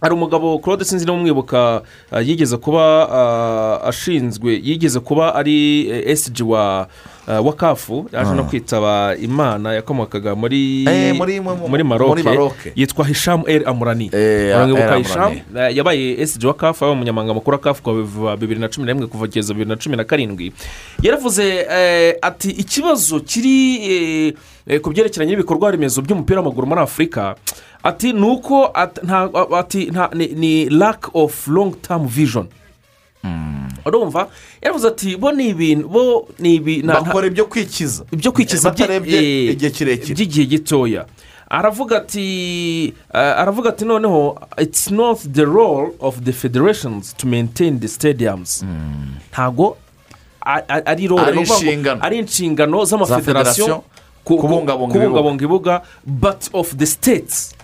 hari 0.00 0.14
umugabo 0.14 0.58
claude 0.58 0.84
sinzi 0.84 1.04
niba 1.04 1.16
umwibuka 1.16 1.82
uh, 2.12 2.28
yigeze 2.28 2.56
kuba 2.56 3.06
uh, 3.06 3.88
ashinzwe 3.88 4.60
yigeze 4.64 5.00
kuba 5.00 5.34
ari 5.34 5.88
eh, 5.90 6.16
SG 6.16 6.40
wa 6.48 6.86
uh, 7.38 7.46
wa 7.46 7.52
kafu 7.52 8.08
yaje 8.12 8.34
no 8.34 8.40
Ah. 8.42 8.44
kwitaba 8.44 9.16
imana 9.16 9.74
yakomokaga 9.74 10.34
muri 10.34 10.84
Eh, 10.88 11.14
muri- 11.14 11.40
mu- 11.40 11.56
mu- 11.56 11.68
muri 11.68 11.84
muri 11.84 12.22
maroke 12.22 12.72
yitwa 12.76 13.06
hishamu 13.06 13.44
eri 13.48 13.64
amurani 13.64 14.10
Eh, 14.12 14.56
uramwibuka 14.56 14.96
El 14.96 15.02
hishamu. 15.02 15.40
Eh, 15.56 15.76
yabaye 15.76 16.26
SG 16.26 16.44
wa 16.46 16.54
kafu 16.54 16.84
yabaye 16.84 16.92
umunyamabanga 16.96 17.34
mukuru 17.34 17.54
wa 17.54 17.60
kafu 17.62 17.82
kuva 17.82 18.36
bibiri 18.36 18.60
na 18.60 18.68
cumi 18.68 18.86
na 18.86 18.92
rimwe 18.92 19.06
kuva 19.06 19.26
kugeza 19.26 19.54
bibiri 19.54 19.68
na 19.70 19.76
cumi 19.76 19.96
na 19.96 20.04
karindwi. 20.04 20.52
Yaravuze 21.02 21.66
eh, 21.70 22.14
ati 22.22 22.50
ikibazo 22.50 23.20
kiri 23.20 23.76
eh, 23.76 24.34
eh, 24.66 24.80
ku 24.80 24.90
byerekeranye 24.90 25.32
n'ibikorwa 25.32 25.70
remezo 25.70 26.02
by'umupira 26.02 26.40
w'amaguru 26.40 26.66
muri 26.66 26.80
afurika 26.80 27.34
ati 27.82 28.12
ni 28.12 28.22
uko 28.26 28.70
ati 28.74 29.90
ni 30.36 30.68
lack 30.68 31.10
of 31.14 31.48
long 31.48 31.74
term 31.82 32.06
vision. 32.08 32.46
Urumva? 33.86 34.28
Yaravuze 34.62 34.88
ati 34.88 35.16
bo 35.16 35.32
ni 35.32 35.48
ibintu 35.48 35.88
bo 35.88 36.28
ni 36.38 36.54
ibintu 36.54 36.86
bakora 36.86 37.26
ibyo 37.26 37.44
kwikiza. 37.46 38.04
Ibyo 38.12 38.32
kwikiza 38.32 38.70
bye- 38.70 38.80
batarebye 38.80 39.18
eh, 39.18 39.52
igihe 39.52 39.70
kirekire. 39.70 40.14
by'igihe 40.14 40.46
gitoya. 40.46 41.06
Aravuga 41.50 41.96
ati 41.96 42.24
eh, 43.14 43.38
aravuga 43.40 43.68
ati 43.70 43.84
noneho 43.84 44.38
it's 44.58 44.90
not 44.90 45.18
the 45.32 45.44
role 45.44 45.92
of 46.00 46.20
the 46.24 46.32
federations 46.32 47.14
to 47.16 47.26
maintain 47.26 47.80
the 47.80 47.88
stadiums. 47.88 48.64
Ntabwo 49.32 49.76
a- 50.40 50.62
a- 50.68 50.86
ari 50.86 51.08
role 51.08 51.22
Ari 51.26 51.38
inshingano. 51.40 52.02
ari 52.02 52.18
inshingano 52.18 52.84
Za 52.84 52.90
z'amafederasiyo 52.96 53.66
federasiyo, 53.66 53.84
ku- 54.24 54.36
ku- 54.36 54.40
kubungabunga 54.40 54.92
kubungabunga 54.94 55.44
ibibuga 55.44 55.82
but 56.06 56.48
of 56.52 56.76
the 56.76 56.86
states. 56.86 57.54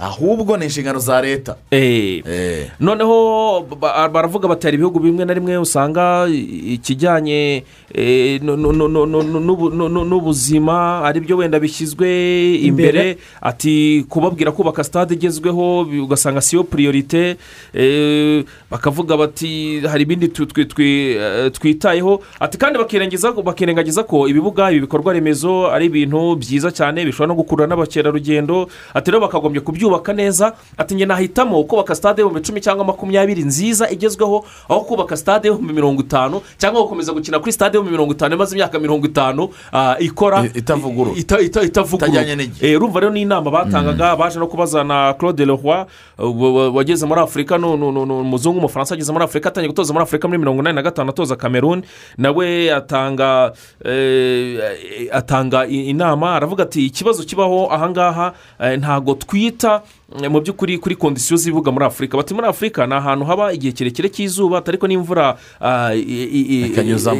Ahubwo 0.00 0.56
ni 0.56 0.64
inshingano 0.64 0.98
za 0.98 1.20
leta. 1.22 1.56
Eh. 1.70 2.70
noneho 2.80 3.60
ba- 3.80 4.08
baravuga 4.08 4.48
bati 4.48 4.66
hari 4.66 4.74
ibihugu 4.76 4.98
bimwe 5.00 5.24
na 5.24 5.34
rimwe 5.34 5.56
usanga 5.58 6.26
ikijyanye 6.74 7.64
eh, 7.94 8.40
nu- 8.42 8.56
nu- 8.56 8.72
nu- 8.72 8.88
nu- 8.88 9.06
nu- 9.06 9.22
nu- 9.22 9.40
n'ubu- 9.40 9.70
nu- 9.70 9.88
nu- 9.88 10.04
n'ubuzima 10.04 11.02
ari 11.04 11.20
byo 11.20 11.36
wenda 11.36 11.60
bishyizwe 11.60 12.08
imbere. 12.54 13.16
Ati 13.42 14.04
kubabwira 14.08 14.52
kubaka 14.52 14.84
stade 14.84 15.14
igezweho 15.14 15.80
ugasanga 16.02 16.40
siyo 16.40 16.64
priorite. 16.64 17.36
Eh, 17.74 18.44
bakavuga 18.70 19.16
bati 19.16 19.80
hari 19.86 20.02
ibindi 20.02 20.26
eh, 20.26 21.50
twitayeho. 21.52 22.20
Ati 22.40 22.58
kandi 22.58 22.78
bakirengagiza 22.78 24.02
ko 24.04 24.28
ibibuga 24.28 24.70
ibi 24.70 24.80
bikorwa 24.80 25.12
remezo 25.12 25.70
ari 25.70 25.86
ibintu 25.86 26.36
byiza 26.36 26.70
cyane 26.72 27.04
bishobora 27.04 27.28
no 27.28 27.34
gukurura 27.34 27.66
n'abakerarugendo. 27.68 28.68
Ati 28.94 29.10
rero 29.10 29.20
bakagombye 29.20 29.60
kubyubaka 29.84 30.12
neza 30.12 30.52
ati 30.78 30.94
njye 30.94 31.06
nahitamo 31.06 31.64
kubaka 31.64 31.94
stade 31.94 32.22
y'ibihumbi 32.22 32.40
icumi 32.40 32.60
cyangwa 32.60 32.84
makumyabiri 32.84 33.42
nziza 33.44 33.90
igezweho 33.90 34.44
aho 34.68 34.80
kubaka 34.80 35.16
stade 35.16 35.48
y'ibihumbi 35.48 35.72
mirongo 35.74 36.00
itanu 36.02 36.40
cyangwa 36.58 36.82
gukomeza 36.82 37.12
gukina 37.12 37.38
kuri 37.38 37.52
stade 37.52 37.76
y'ibihumbi 37.76 37.90
mirongo 37.92 38.12
itanu 38.12 38.34
imaze 38.34 38.56
imyaka 38.56 38.78
mirongo 38.78 39.06
itanu 39.06 39.48
ah, 39.72 39.96
ikora 39.98 40.44
itavugurura. 40.54 41.16
ita- 41.20 41.40
ita- 41.40 41.62
itavugurura. 41.62 42.08
Itajyanye 42.12 42.36
n'igihe. 42.36 42.70
Eh, 42.72 42.76
urumva 42.76 43.00
rero 43.00 43.12
ni 43.12 43.22
inama 43.22 43.50
batangaga 43.50 44.16
baje 44.16 44.38
no 44.38 44.46
kubaza 44.46 44.84
na 44.84 45.12
claude 45.14 45.44
leroy 45.44 45.84
uh, 46.18 46.42
wa- 46.42 46.52
wa- 46.52 46.70
wageze 46.70 47.06
muri 47.06 47.20
afurika 47.20 47.58
ni 47.58 47.64
umuzungu 47.66 48.56
w'umufaransa 48.58 48.94
ageze 48.94 49.12
muri 49.12 49.24
afurika 49.24 49.48
atangiye 49.48 49.68
gutoza 49.68 49.92
muri 49.92 50.02
afurika 50.02 50.28
muri 50.28 50.38
mirongo 50.38 50.60
inani 50.62 50.76
na 50.76 50.82
gatanu 50.82 51.10
atoza 51.10 51.36
cameroon 51.36 51.82
nawe 52.18 52.72
atanga 52.74 53.52
eh, 53.84 55.08
atanga 55.12 55.66
inama 55.66 56.34
aravuga 56.34 56.62
ati 56.64 56.86
ikibazo 56.86 57.22
kibaho 57.24 57.68
ahangaha 57.72 58.32
eh, 58.60 58.78
ntabwo 58.78 59.14
twita 59.14 59.73
eh, 60.22 60.30
mu 60.30 60.40
by'ukuri 60.40 60.78
kuri 60.78 60.94
kondisiyo 60.96 61.36
z'ibibuga 61.36 61.72
muri 61.72 61.84
afurika 61.86 62.16
bati 62.16 62.34
muri 62.34 62.46
afurika 62.46 62.86
ni 62.86 62.94
ahantu 62.94 63.24
haba 63.24 63.52
igihe 63.52 63.72
kirekire 63.72 64.08
cy'izuba 64.08 64.62
ariko 64.66 64.86
n'imvura 64.86 65.36
ah, 65.60 65.94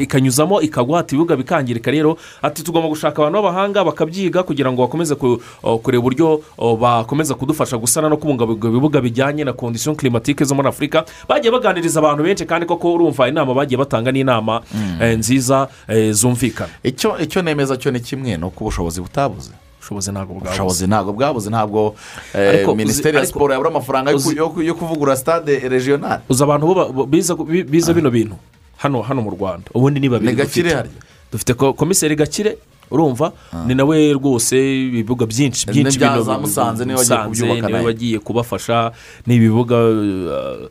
Ikanyuzamo. 0.00 0.60
ikagwa 0.62 1.00
ati 1.00 1.14
ibibuga 1.14 1.36
bikangirika 1.36 1.90
rero. 1.90 2.16
Ati 2.42 2.62
tugomba 2.64 2.88
gushaka 2.88 3.22
abantu 3.22 3.42
b'abahanga 3.42 3.84
bakabyiga 3.84 4.42
kugira 4.42 4.72
ngo 4.72 4.82
bakomeze 4.82 5.14
kureba 5.14 5.98
uburyo 5.98 6.40
bakomeza 6.80 7.34
kudufasha 7.34 7.76
gusana 7.78 8.08
no 8.08 8.16
kubungabunga 8.16 8.68
ibibuga 8.68 9.00
bijyanye 9.00 9.44
na 9.44 9.52
kondisiyo 9.52 9.94
kilimatike 9.94 10.44
zo 10.44 10.54
muri 10.54 10.68
afurika 10.68 11.04
bagiye 11.28 11.52
baganiriza 11.52 12.00
abantu 12.00 12.22
benshi 12.24 12.44
kandi 12.46 12.66
koko 12.66 12.94
urumva 12.94 13.28
inama 13.28 13.54
bagiye 13.54 13.78
batanga 13.78 14.12
n'inama 14.12 14.62
eh, 15.00 15.18
nziza 15.18 15.68
eh, 15.88 16.12
zumvikana. 16.12 16.70
Icyo 16.82 17.18
icyo 17.18 17.42
nemeza 17.42 17.76
cyo 17.76 17.90
ni 17.90 18.00
kimwe 18.00 18.36
ni 18.36 18.44
uko 18.44 18.64
ubushobozi 18.64 19.00
butabuze. 19.00 19.50
Ubushobozi 19.84 20.10
ntabwo 20.12 20.32
bwabuze 20.34 20.48
ubushobozi 20.50 20.86
ntabwo 20.86 21.12
bwabuze 21.12 21.48
ntabwo 21.50 21.94
eh, 22.34 22.64
minisiteri 22.76 23.16
ya 23.18 23.26
siporo 23.26 23.52
yabura 23.52 23.70
amafaranga 23.70 24.10
yo 24.10 24.16
ku- 24.18 24.28
uzi- 24.28 24.36
yo 24.36 24.48
ku- 24.50 24.62
yo 24.62 24.74
kuvugurura 24.74 25.16
stade 25.16 25.58
regional 25.68 26.20
uzi 26.28 26.42
abantu 26.42 26.64
biza 27.06 27.34
bi- 27.36 27.62
biza 27.64 27.92
bino 27.92 28.10
bintu? 28.10 28.36
Hano 28.76 29.02
hano 29.02 29.22
mu 29.22 29.30
rwanda. 29.30 29.70
Ubundi 29.74 30.00
ni 30.00 30.08
babiri 30.08 30.32
Ni 30.32 30.36
Gakire 30.36 30.70
dufite. 30.74 30.90
dufite 31.32 31.52
ko- 31.54 31.72
komiseri 31.72 32.16
gakire 32.16 32.58
urumva? 32.90 33.32
Ni 33.66 33.74
nawe 33.74 34.12
rwose 34.12 34.56
ibibuga 34.56 35.26
byinshi 35.26 35.66
byinshi 35.72 35.98
bino- 35.98 36.40
Musanze 36.40 36.84
ni 36.84 36.92
we 36.92 37.84
wagiye 37.84 38.18
kubafasha. 38.18 38.92
N'ibibuga 39.26 39.76
uh, 39.76 39.92
eh, 39.94 40.68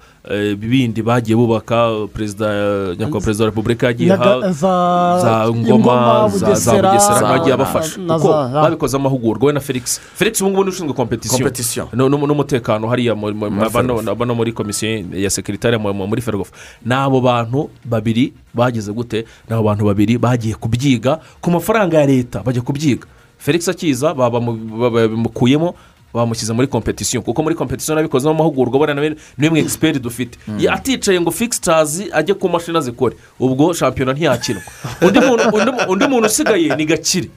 bindi 0.58 1.02
bagiye 1.04 1.36
bubaka 1.36 2.08
perezida 2.14 2.46
nyakubahwa 2.96 3.22
perezida 3.22 3.44
wa 3.44 3.50
repubulika 3.52 3.88
yagiye 3.88 4.10
za- 4.54 5.52
ngoma 5.52 6.30
za 6.30 6.48
Bugesera, 6.48 7.22
bagiye 7.22 7.54
abafasha. 7.54 8.00
kuko 8.00 8.28
babikoze 8.54 8.98
amahugurwa 8.98 9.48
we 9.48 9.54
na 9.54 9.60
felix 9.60 10.00
felix 10.16 10.42
ubu 10.42 10.50
ngubu 10.50 10.64
ni 10.64 10.70
ushinzwe 10.70 10.94
kompetisiyo 10.96 11.38
Competition. 11.38 11.88
No- 11.94 12.10
no- 12.10 12.18
n'umutekano 12.28 12.88
hariya 12.88 13.16
bano 14.16 14.36
muri 14.36 14.52
komisiyo 14.54 15.04
ya 15.14 15.30
sekiritari 15.30 15.78
mu- 15.78 15.94
mu- 15.94 16.08
muri 16.08 16.22
ferwafa 16.22 16.52
ni 16.86 16.94
abo 16.96 17.22
bantu 17.22 17.70
babiri 17.86 18.34
bageze 18.54 18.92
gute? 18.94 19.26
Ni 19.50 19.56
abo 19.56 19.64
bantu 19.64 19.86
babiri 19.86 20.18
bagiye 20.18 20.56
kubyiga 20.56 21.20
ku 21.42 21.52
mafaranga 21.52 22.00
ya 22.00 22.06
leta 22.06 22.40
bajya 22.44 22.62
kubyiga. 22.62 23.08
Felix 23.38 23.68
akiza 23.68 24.14
babamu- 24.16 24.56
babimukuyemo 24.90 25.76
bamushyize 26.14 26.54
muri 26.54 26.68
kompetisiyo 26.68 27.22
kuko 27.22 27.44
muri 27.44 27.56
kompetisiyo 27.56 27.96
nabikozemo 27.96 28.34
amahugurwa 28.36 28.94
nawe 28.94 29.10
ni 29.38 29.48
we 29.48 29.50
mu 29.50 29.58
egisiperi 29.58 30.00
dufite. 30.00 30.38
Ya- 30.60 30.74
aticaye 30.74 31.22
ngo 31.22 31.32
fikisitazi 31.32 32.10
ajye 32.14 32.34
ku 32.34 32.50
mashini 32.50 32.78
azikore. 32.78 33.16
Ubwo 33.40 33.74
shampiyona 33.74 34.14
ntiyakinwa. 34.14 34.62
Undi 35.90 36.08
muntu 36.08 36.26
usigaye 36.28 36.76
ni 36.76 36.86
gakire. 36.86 37.30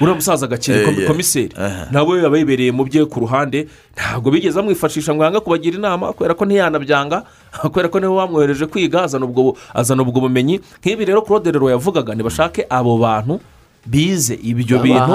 Uriya 0.00 0.14
musaza 0.14 0.46
gakire 0.46 0.82
Eh, 0.82 1.06
komiseri. 1.06 1.52
Nawe 1.90 2.26
aba 2.26 2.38
yibereye 2.38 2.72
mu 2.72 2.84
bye 2.84 3.04
ku 3.06 3.20
ruhande. 3.20 3.68
Ntabwo 3.96 4.30
bigeze 4.30 4.56
bamwifashisha 4.60 5.14
ngo 5.14 5.24
yange 5.24 5.40
kubagira 5.40 5.78
inama 5.78 6.12
kubera 6.12 6.34
ko 6.34 6.44
ntiyanabyanga 6.44 7.24
kubera 7.72 7.88
ko 7.88 8.00
ni 8.00 8.06
we 8.06 8.16
bamwohereje 8.16 8.66
kwiga 8.66 9.02
azana 9.04 10.02
ubwo 10.02 10.20
bumenyi. 10.20 10.60
Nk'ibi 10.82 11.04
rero 11.04 11.22
claude 11.22 11.50
rero 11.50 11.70
yavugaga 11.70 12.14
ntibashake 12.14 12.66
abo 12.70 12.98
bantu 12.98 13.40
bize 13.86 14.34
ibyo 14.42 14.78
bintu. 14.78 15.12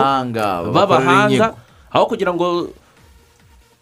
B'abahanga, 0.73 1.53
aho 1.91 2.05
kugira 2.05 2.33
ngo 2.33 2.69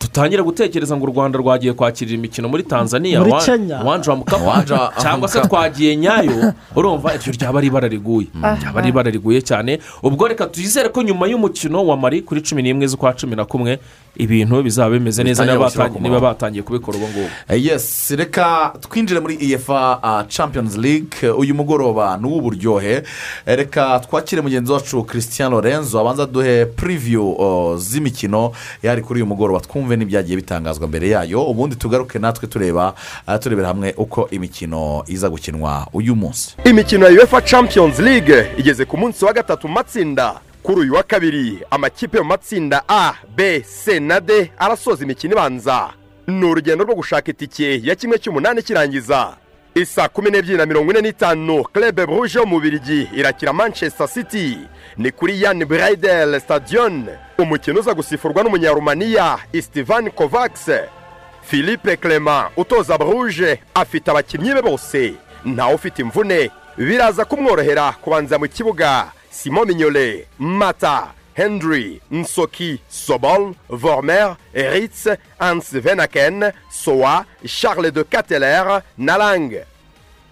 tutangire 0.02 0.44
gutekereza 0.44 0.98
ngo 0.98 1.06
u 1.06 1.10
rwanda 1.14 1.40
rwagiye 1.40 1.74
kwakirira 1.74 2.18
imikino 2.18 2.50
muri 2.50 2.64
tanzania. 2.64 3.20
Muri 3.20 3.34
Kenya. 3.46 3.84
uwanja 3.84 4.12
wa 4.12 4.18
mukapa 4.18 4.64
cyangwa 5.02 5.28
se 5.30 5.42
twagiye 5.42 5.96
nyayo. 5.96 6.54
Urumva 6.76 7.16
iryo 7.16 7.34
ryaba 7.34 7.60
ari 7.60 7.68
ibara 7.68 7.88
riguye. 7.88 8.28
Ah. 8.44 8.56
ryaba 8.56 8.80
ari 8.80 8.90
ibara 8.90 9.12
riguye 9.12 9.42
cyane. 9.42 9.80
Ubwo 10.04 10.28
reka 10.28 10.46
twizere 10.48 10.90
ko 10.90 11.02
nyuma 11.04 11.28
y'umukino 11.28 11.86
wa 11.86 11.98
mari 11.98 12.22
kuri 12.22 12.42
cumi 12.42 12.62
n'imwe 12.64 12.88
z'ukwa 12.88 13.14
cumi 13.14 13.36
na 13.36 13.46
kumwe 13.46 13.80
ibintu 14.18 14.64
bizaba 14.64 14.90
bimeze 14.90 15.24
neza 15.24 15.46
niba 15.46 16.20
batangiye- 16.20 16.64
kubikora 16.64 16.98
ubu 16.98 17.08
ngubu. 17.08 17.30
Eh, 17.50 17.66
yes. 17.66 18.12
Reka 18.18 18.74
twinjire 18.82 19.20
muri 19.20 19.38
efa 19.54 20.00
uh, 20.04 20.28
champions 20.28 20.78
league. 20.78 21.30
Uyu 21.38 21.56
mugoroba 21.56 22.18
ni 22.18 22.28
uw'uburyohe. 22.28 23.04
Eh, 23.46 23.58
reka 23.58 24.00
twakire 24.00 24.42
mugenzi 24.42 24.72
wacu 24.72 25.04
christian 25.04 25.52
lorenzo 25.52 26.00
abanza 26.00 26.26
duhe 26.26 26.66
preview 26.66 27.32
uh, 27.32 27.78
z'imikino 27.78 28.52
yari 28.84 29.02
kuri 29.02 29.20
uyu 29.22 29.26
mugoroba. 29.26 29.60
Twumve 29.60 29.91
n'ibyagiye 29.98 30.36
bitangazwa 30.36 30.88
mbere 30.88 31.10
yayo 31.10 31.44
ubundi 31.44 31.76
tugaruke 31.76 32.20
natwe 32.20 32.48
tureba 32.48 32.94
uh, 33.28 33.36
turebera 33.36 33.68
hamwe 33.68 33.94
uko 33.98 34.28
imikino 34.32 35.04
iza 35.08 35.30
gukinwa 35.30 35.88
uyu 35.94 36.16
munsi. 36.16 36.56
Imikino 36.66 37.06
ya 37.10 37.12
uefa 37.12 37.42
champions 37.42 38.00
league 38.00 38.52
igeze 38.58 38.86
ku 38.86 38.98
munsi 38.98 39.26
wa 39.26 39.34
gatatu 39.34 39.68
mu 39.68 39.74
matsinda. 39.74 40.40
Kuri 40.64 40.80
uyu 40.82 40.94
wa 40.94 41.04
kabiri 41.04 41.60
amakipe 41.72 42.20
mu 42.20 42.26
matsinda 42.26 42.84
a 42.88 43.14
b 43.36 43.62
c 43.62 44.00
na 44.00 44.20
d 44.20 44.52
arasoza 44.58 45.04
imikino 45.04 45.34
ibanza. 45.34 45.90
Ni 46.28 46.46
urugendo 46.46 46.84
rwo 46.84 46.96
gushaka 46.96 47.32
itike 47.32 47.82
ya 47.84 47.96
kimwe 47.96 48.18
cy'umunani 48.20 48.62
kirangiza. 48.64 49.41
Isa 49.76 50.10
kumi 50.10 50.32
n'ebyiri 50.32 50.58
na 50.58 50.66
mirongo 50.66 50.92
ine 50.92 51.02
n'itanu 51.02 51.64
club 51.64 51.96
bruje 51.96 52.40
yo 52.40 52.46
mu 52.46 52.60
birigi 52.60 53.10
irakira 53.16 53.54
manchester 53.54 54.08
city. 54.08 54.58
Ni 54.98 55.12
kuri 55.12 55.42
yan 55.42 55.66
bridel 55.66 56.40
stadion. 56.40 57.08
Umukino 57.38 57.80
uza 57.80 57.94
gusifurwa 57.94 58.44
n'umunyarumaniya 58.44 59.38
istivan 59.54 60.12
kovacs. 60.12 60.70
Philippe 61.44 61.98
clement 61.98 62.50
utoza 62.58 62.98
bruje 62.98 63.60
afite 63.74 64.12
abakinnyi 64.12 64.54
be 64.54 64.62
bose. 64.62 65.14
Ntawe 65.46 65.74
ufite 65.74 66.02
imvune. 66.02 66.52
Biraza 66.78 67.26
kumworohera 67.26 67.92
kubanza 67.92 68.40
mu 68.40 68.48
kibuga. 68.48 69.12
Simon 69.30 69.68
mignole 69.68 70.28
mata. 70.40 71.08
Henry 71.34 72.02
nsoki 72.12 72.80
sobol 72.90 73.54
vormer 73.70 74.36
ritz 74.54 75.08
hans 75.40 75.72
venaken 75.74 76.52
soa 76.70 77.26
charles 77.46 77.94
de 77.94 78.04
cateler 78.04 78.82
na 78.98 79.18
lang 79.18 79.54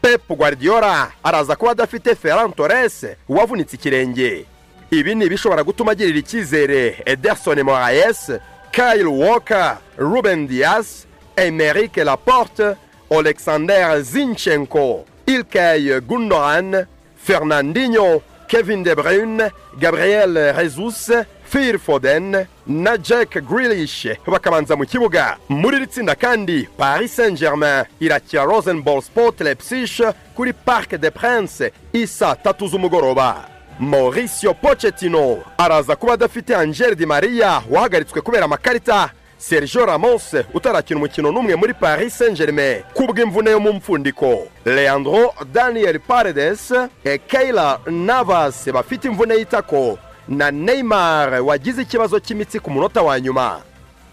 pep 0.02 0.28
guardiola 0.28 1.12
araza 1.24 1.56
kuba 1.56 1.72
adafite 1.72 2.16
ferran 2.16 2.52
torres 2.54 3.06
wavunitse 3.30 3.76
ikirenge 3.76 4.46
ibi 4.92 5.16
ni 5.16 5.26
ibishobora 5.26 5.64
gutuma 5.64 5.92
agirira 5.92 6.20
icyizere 6.20 7.04
ederson 7.06 7.64
moraes 7.64 8.32
kyle 8.72 9.06
walker 9.06 9.78
ruben 9.98 10.48
dias 10.48 11.08
emeric 11.36 11.98
laporte 11.98 12.76
alexander 13.12 14.02
zinchenko 14.04 15.06
ilkay 15.26 16.00
gundogan 16.02 16.86
fernandinho 17.24 18.22
kevin 18.50 18.84
de 18.84 18.96
bruyne 18.96 19.52
gabriel 19.80 20.54
jesus 20.58 21.10
phil 21.46 21.78
foden 21.80 22.46
na 22.68 22.98
jack 22.98 23.38
grealish. 23.50 24.08
Bakabanza 24.28 24.76
mu 24.76 24.86
kibuga. 24.86 25.38
Muri 25.50 25.78
iri 25.78 25.88
tsinda 25.88 26.16
kandi 26.16 26.68
paris 26.78 27.12
saint 27.16 27.38
germain 27.40 27.86
irakira 28.00 28.44
rosenball 28.46 29.02
sport 29.02 29.40
leipzig 29.42 30.02
kuri 30.36 30.54
parc 30.54 30.96
de 30.98 31.10
prince 31.12 31.72
isa 31.94 32.36
tatu 32.36 32.68
z'umugoroba 32.68 33.46
mauricio 33.80 34.54
pochettino 34.54 35.38
araza 35.58 35.96
kuba 35.96 36.14
adafite 36.14 36.56
angel 36.56 36.96
di 36.96 37.06
maria 37.06 37.62
wahagaritswe 37.70 38.22
kubera 38.22 38.46
amakarita. 38.46 39.10
Sergio 39.40 39.86
ramos 39.86 40.36
utarakina 40.54 40.98
umukino 41.00 41.32
n'umwe 41.32 41.56
muri 41.56 41.74
paris 41.74 42.18
saint 42.18 42.38
germain 42.38 42.84
kubw'imvune 42.94 43.52
yo 43.52 43.60
mu 43.60 43.74
mpfundiko 43.74 44.48
leandro 44.66 45.34
daniel 45.54 46.00
paredes 46.00 46.72
e 47.04 47.18
keila 47.18 47.80
navas 47.88 48.70
bafite 48.72 49.06
imvune 49.08 49.36
y'itako 49.36 49.98
na 50.28 50.52
neymar 50.52 51.42
wagize 51.42 51.82
ikibazo 51.82 52.20
cy'imitsi 52.20 52.60
ku 52.60 52.70
munota 52.72 53.02
wa 53.02 53.20
nyuma. 53.20 53.62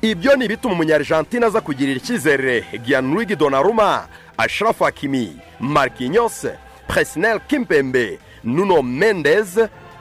Ibyo 0.02 0.36
ni 0.36 0.44
ibituma 0.44 0.74
umunyarjantina 0.74 1.46
aza 1.46 1.60
kugirira 1.60 1.96
icyizere. 2.00 2.64
Gianluigi 2.84 3.36
donaruma 3.36 4.06
ashraf 4.38 4.78
hakimi 4.80 5.36
marquinhos 5.60 6.46
presnel 6.88 7.40
kimpembe 7.48 8.18
nuno 8.44 8.82
mendez 8.82 9.58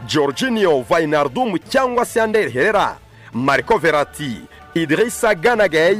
georginio 0.07 0.81
vainardum 0.89 1.57
cyangwa 1.69 2.05
se 2.05 2.21
ander 2.21 2.49
herera 2.49 2.97
marco 3.33 3.77
verati 3.77 4.41
idirisa 4.75 5.35
ganagay 5.35 5.97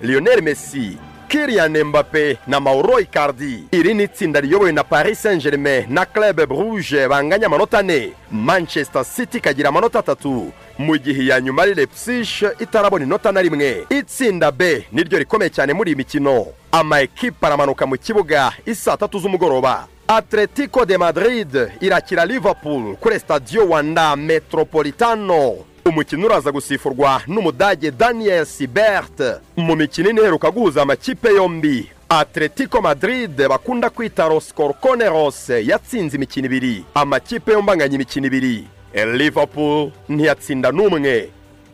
lionel 0.00 0.42
messi 0.42 0.96
kirian 1.28 1.84
mbappe 1.84 2.38
na 2.46 2.60
mauro 2.60 3.00
icardi. 3.00 3.64
Iri 3.72 3.94
ni 3.94 4.02
itsinda 4.04 4.40
riyobowe 4.40 4.72
na 4.72 4.84
paris 4.84 5.22
saint 5.22 5.42
germain 5.42 5.86
na 5.88 6.04
club 6.06 6.46
bruje 6.48 7.08
banganya 7.08 7.46
amanota 7.46 7.78
ane 7.78 8.12
manchester 8.32 9.04
city 9.04 9.38
ikagira 9.38 9.68
amanota 9.68 9.98
atatu 9.98 10.52
mu 10.78 10.96
gihe 10.98 11.22
iya 11.22 11.40
nyuma 11.40 11.62
ari 11.62 11.74
leipzig 11.74 12.28
itarabona 12.60 13.04
inota 13.04 13.32
na 13.32 13.42
rimwe. 13.42 13.86
Itsinda 13.90 14.50
b 14.52 14.86
niryo 14.92 15.18
rikomeye 15.18 15.50
cyane 15.50 15.72
muri 15.72 15.90
iyi 15.90 15.96
mikino. 15.96 16.46
Ama 16.72 17.00
ekipa 17.00 17.46
aramanuka 17.46 17.86
mu 17.86 17.96
kibuga 17.96 18.52
isaa 18.66 18.96
tatu 18.96 19.18
z'umugoroba. 19.18 19.86
Atletico 20.08 20.84
de 20.86 20.98
madrid 20.98 21.68
irakira 21.80 22.24
liverpool 22.26 22.96
kuri 22.96 23.20
stadiyo 23.20 23.68
wanda 23.68 24.16
metropolitano. 24.16 25.56
Umukino 25.88 26.26
uraza 26.26 26.52
gusifurwa 26.52 27.22
n'umudage 27.26 27.90
daniel 27.90 28.46
sibert. 28.46 29.40
Mu 29.56 29.76
mikino 29.76 30.10
ine 30.10 30.20
iheruka 30.20 30.50
guhuza 30.50 30.82
amakipe 30.82 31.28
yombi 31.34 31.90
atletico 32.08 32.80
madrid 32.82 33.48
bakunda 33.48 33.90
kwita 33.90 34.28
roscorconeros 34.28 35.48
yatsinze 35.48 36.16
imikino 36.16 36.46
ibiri. 36.46 36.84
Amakipe 36.94 37.52
yombi 37.52 37.72
anganya 37.72 37.94
imikino 37.94 38.26
ibiri. 38.26 38.66
Liverpool 38.94 39.90
ntiyatsinda 40.08 40.72
n'umwe. 40.72 41.30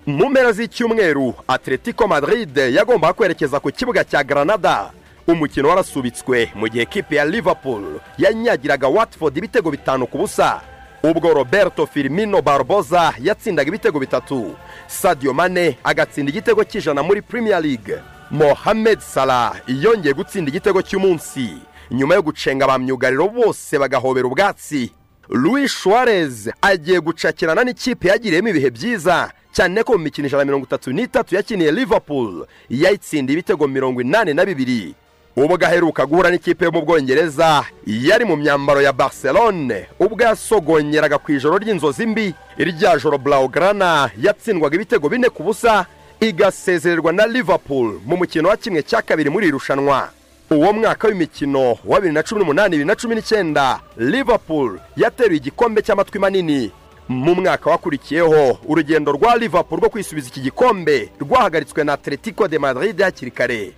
Mu 0.06 0.28
mpera 0.30 0.52
z'icyumweru 0.52 1.34
atletico 1.48 2.08
madrid 2.08 2.56
yagombaga 2.56 3.12
kwerekeza 3.12 3.60
ku 3.60 3.70
kibuga 3.72 4.04
cya 4.04 4.24
granada. 4.24 4.90
Umukino 5.26 5.68
warasubitswe 5.68 6.50
mu 6.54 6.68
gihe 6.68 6.84
kipe 6.86 7.16
ya 7.16 7.24
liverpool 7.24 8.00
yanyagiraga 8.18 8.88
watford 8.88 9.36
ibitego 9.36 9.70
bitanu 9.70 10.06
ku 10.06 10.18
busa. 10.18 10.60
Ubwo 11.04 11.34
roberto 11.34 11.86
firmino 11.86 12.42
barboza 12.42 13.12
yatsindaga 13.20 13.68
ibitego 13.68 14.00
bitatu. 14.00 14.56
Sadio 14.86 15.32
mane 15.34 15.78
agatsinda 15.84 16.30
igitego 16.30 16.64
cy'ijana 16.64 17.02
muri 17.02 17.22
premier 17.22 17.60
league. 17.62 17.98
Mohamed 18.30 19.00
salah 19.00 19.56
yongeye 19.68 20.14
gutsinda 20.14 20.48
igitego 20.50 20.82
cy'umunsi. 20.82 21.48
Nyuma 21.90 22.14
yo 22.14 22.22
gucenga 22.22 22.66
ba 22.66 22.78
myugariro 22.78 23.28
bose 23.28 23.78
bagahobera 23.78 24.26
ubwatsi. 24.26 24.92
Louis 25.28 25.68
suarez 25.72 26.48
agiye 26.62 27.00
gucakirana 27.00 27.64
n'ikipe 27.64 28.08
yagiriyemo 28.08 28.48
ibihe 28.48 28.70
byiza. 28.70 29.30
Cyane 29.52 29.82
ko 29.84 29.92
mu 29.92 29.98
mikino 30.04 30.26
ijana 30.26 30.40
na 30.40 30.44
mirongo 30.44 30.66
itatu 30.66 30.90
n'itatu 30.92 31.34
yakiniye 31.34 31.72
liverpool 31.72 32.46
yayitsindiye 32.70 33.34
ibitego 33.38 33.68
mirongo 33.68 34.00
inani 34.00 34.34
na 34.34 34.44
bibiri. 34.44 34.94
Ubwo 35.36 35.58
aheruka 35.66 36.06
guhura 36.06 36.30
n'ikipe 36.30 36.64
yo 36.64 36.72
mu 36.72 36.82
bwongereza 36.82 37.64
yari 37.86 38.24
mu 38.24 38.36
myambaro 38.36 38.80
ya 38.82 38.92
barcelone. 38.92 39.86
Ubwo 39.98 40.22
yasogongeraga 40.22 41.18
ku 41.18 41.32
ijoro 41.32 41.58
ry'inzozi 41.58 42.06
mbi. 42.06 42.34
Irya 42.58 42.98
joro 42.98 43.18
blaugrana 43.18 44.10
yatsindwaga 44.22 44.76
ibitego 44.76 45.08
bine 45.08 45.28
ku 45.28 45.42
busa 45.42 45.86
igasezererwa 46.20 47.12
na 47.12 47.26
liverpool 47.26 48.00
mu 48.06 48.16
mukino 48.16 48.48
wa 48.48 48.56
kimwe 48.56 48.82
cya 48.82 49.02
kabiri 49.02 49.30
muri 49.30 49.46
iri 49.46 49.52
rushanwa. 49.52 50.08
Uwo 50.50 50.72
mwaka 50.72 51.08
w'imikino 51.08 51.78
wa 51.84 51.96
bibiri 52.00 52.14
na 52.14 52.22
cumi 52.22 52.38
n'umunani 52.40 52.70
bibiri 52.70 52.86
na 52.88 52.94
cumi 52.96 53.14
n'icyenda 53.14 53.80
liverpool 53.96 54.78
yateruye 54.96 55.36
igikombe 55.36 55.82
cy'amatwi 55.82 56.18
manini. 56.18 56.70
Mu 57.08 57.34
mwaka 57.34 57.70
wakurikiyeho 57.70 58.58
urugendo 58.68 59.12
rwa 59.12 59.36
liverpool 59.36 59.80
rwo 59.80 59.88
kwisubiza 59.90 60.28
iki 60.28 60.40
gikombe 60.40 61.10
rwahagaritswe 61.20 61.84
na 61.84 61.92
atletico 61.92 62.48
de 62.48 62.58
madrid 62.58 63.00
hakiri 63.02 63.30
kare. 63.30 63.72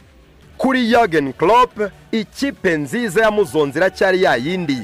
Kuri 0.57 0.89
Jurgen 0.91 1.33
Klopp 1.33 1.81
ikipe 2.13 2.77
nziza 2.77 3.23
yamuzonze 3.23 3.79
iracyari 3.79 4.23
yayindi 4.23 4.79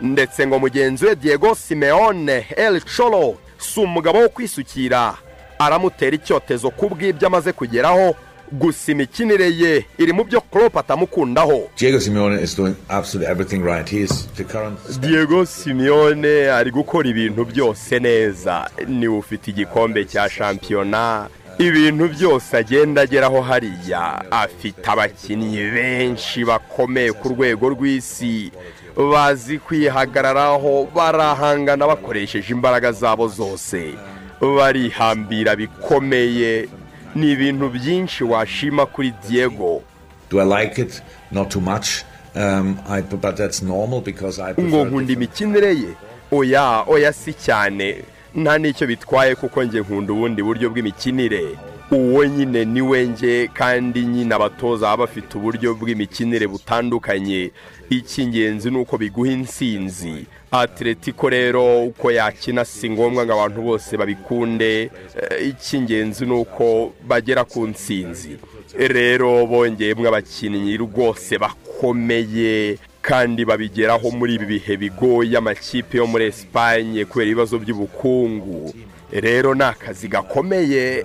ndetse 0.00 0.46
ngo 0.46 0.58
mugenzi 0.58 1.06
we 1.06 1.16
Diego 1.16 1.54
Simeone 1.54 2.46
El 2.56 2.80
Cholo 2.80 3.34
si 3.58 3.80
umugabo 3.80 4.18
wo 4.18 4.28
kwisukira. 4.28 5.14
Aramutera 5.58 6.16
icyotezo 6.16 6.70
ku 6.70 6.88
bw'ibyo 6.88 7.26
amaze 7.26 7.52
kugeraho 7.52 8.14
gusa 8.52 8.92
imikinire 8.92 9.50
ye. 9.50 9.86
Iri 9.98 10.12
mu 10.12 10.24
byo 10.24 10.40
Klopp 10.40 10.76
atamukundaho. 10.76 11.70
Diego 11.78 12.00
Simeone 12.00 12.42
is 12.42 12.56
doing 12.56 12.74
absolutely 12.88 13.30
everything 13.32 13.62
right. 13.64 13.88
He 13.88 14.00
is 14.02 14.26
the 14.36 14.44
current. 14.44 14.78
Diego 15.00 15.44
Simeone 15.46 16.50
ari 16.50 16.70
gukora 16.70 17.08
ibintu 17.08 17.44
byose 17.44 17.98
neza. 18.00 18.70
Niwe 18.88 19.18
ufite 19.18 19.50
igikombe 19.50 20.04
cya 20.04 20.28
shampiyona. 20.28 21.28
Ibintu 21.58 22.08
byose 22.08 22.56
agenda 22.56 23.02
ageraho 23.02 23.40
hariya. 23.40 24.22
Afite 24.30 24.86
abakinnyi 24.90 25.70
benshi 25.74 26.44
bakomeye 26.44 27.12
ku 27.12 27.28
rwego 27.28 27.68
rw'isi. 27.74 28.52
Bazi 28.96 29.58
kwihagararaho 29.58 30.88
barahangana 30.94 31.86
bakoresheje 31.86 32.52
imbaraga 32.52 32.92
zabo 32.92 33.28
zose. 33.28 33.94
Barihambira 34.40 35.56
bikomeye. 35.56 36.68
Ni 37.14 37.32
ibintu 37.32 37.68
byinshi 37.70 38.24
washima 38.24 38.86
kuri 38.86 39.14
diego. 39.28 39.82
Do 40.30 40.40
I 40.40 40.44
like 40.44 40.78
it? 40.82 41.02
Not 41.30 41.50
too 41.50 41.60
much. 41.60 42.02
Um, 42.34 42.80
I, 42.88 43.00
but 43.02 43.36
that's 43.36 43.62
normal 43.62 44.00
because 44.00 44.40
I 44.40 44.54
ngo 44.54 44.84
nkunda 44.84 45.12
imikinire 45.12 45.74
ye. 45.74 45.94
Oya 46.32 46.84
oya 46.88 47.12
si 47.12 47.32
cyane. 47.32 48.02
Nta 48.34 48.58
n'icyo 48.58 48.86
bitwaye 48.86 49.34
kuko 49.34 49.62
njye 49.64 49.80
nkunda 49.80 50.12
ubundi 50.12 50.42
buryo 50.42 50.70
bw'imikinire. 50.70 51.44
Uwo 51.90 52.24
nyine 52.26 52.64
ni 52.64 52.82
njye 53.06 53.48
kandi 53.54 54.00
nyine 54.06 54.34
abatoza 54.34 54.86
baba 54.86 55.06
bafite 55.06 55.38
uburyo 55.38 55.74
bw'imikinire 55.74 56.46
butandukanye. 56.46 57.50
Icy'ingenzi 57.90 58.70
ni 58.70 58.78
uko 58.78 58.98
biguha 58.98 59.30
insinzi. 59.30 60.26
Atletico 60.50 61.28
rero 61.28 61.84
uko 61.84 62.10
yakina 62.10 62.64
si 62.64 62.90
ngombwa 62.90 63.24
ngo 63.24 63.32
abantu 63.32 63.62
bose 63.62 63.96
babikunde. 63.96 64.90
Eh, 65.20 65.48
icy'ingenzi 65.48 66.26
ni 66.26 66.32
uko 66.32 66.92
bagera 67.08 67.44
ku 67.44 67.66
nsinzi. 67.66 68.38
Rero 68.78 69.46
bongeyemo 69.46 70.08
abakinnyi 70.08 70.76
rwose 70.76 71.38
bakomeye. 71.38 72.78
Kandi 73.08 73.44
babigeraho 73.44 74.10
muri 74.10 74.34
ibi 74.34 74.46
bihe 74.56 74.76
bigoye 74.76 75.36
amakipe 75.36 75.98
yo 76.00 76.06
muri 76.06 76.24
esipanye 76.32 77.04
kubera 77.04 77.28
ibibazo 77.30 77.58
by'ubukungu. 77.60 78.72
Rero 79.12 79.54
ni 79.54 79.62
akazi 79.62 80.08
gakomeye 80.08 81.04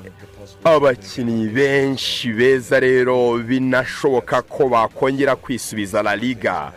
abakinnyi 0.63 1.47
benshi 1.47 2.34
beza 2.34 2.80
rero 2.80 3.38
binashoboka 3.38 4.41
ko 4.41 4.69
bakongera 4.69 5.35
kwisubiza 5.35 6.01
la 6.03 6.15
liga. 6.15 6.71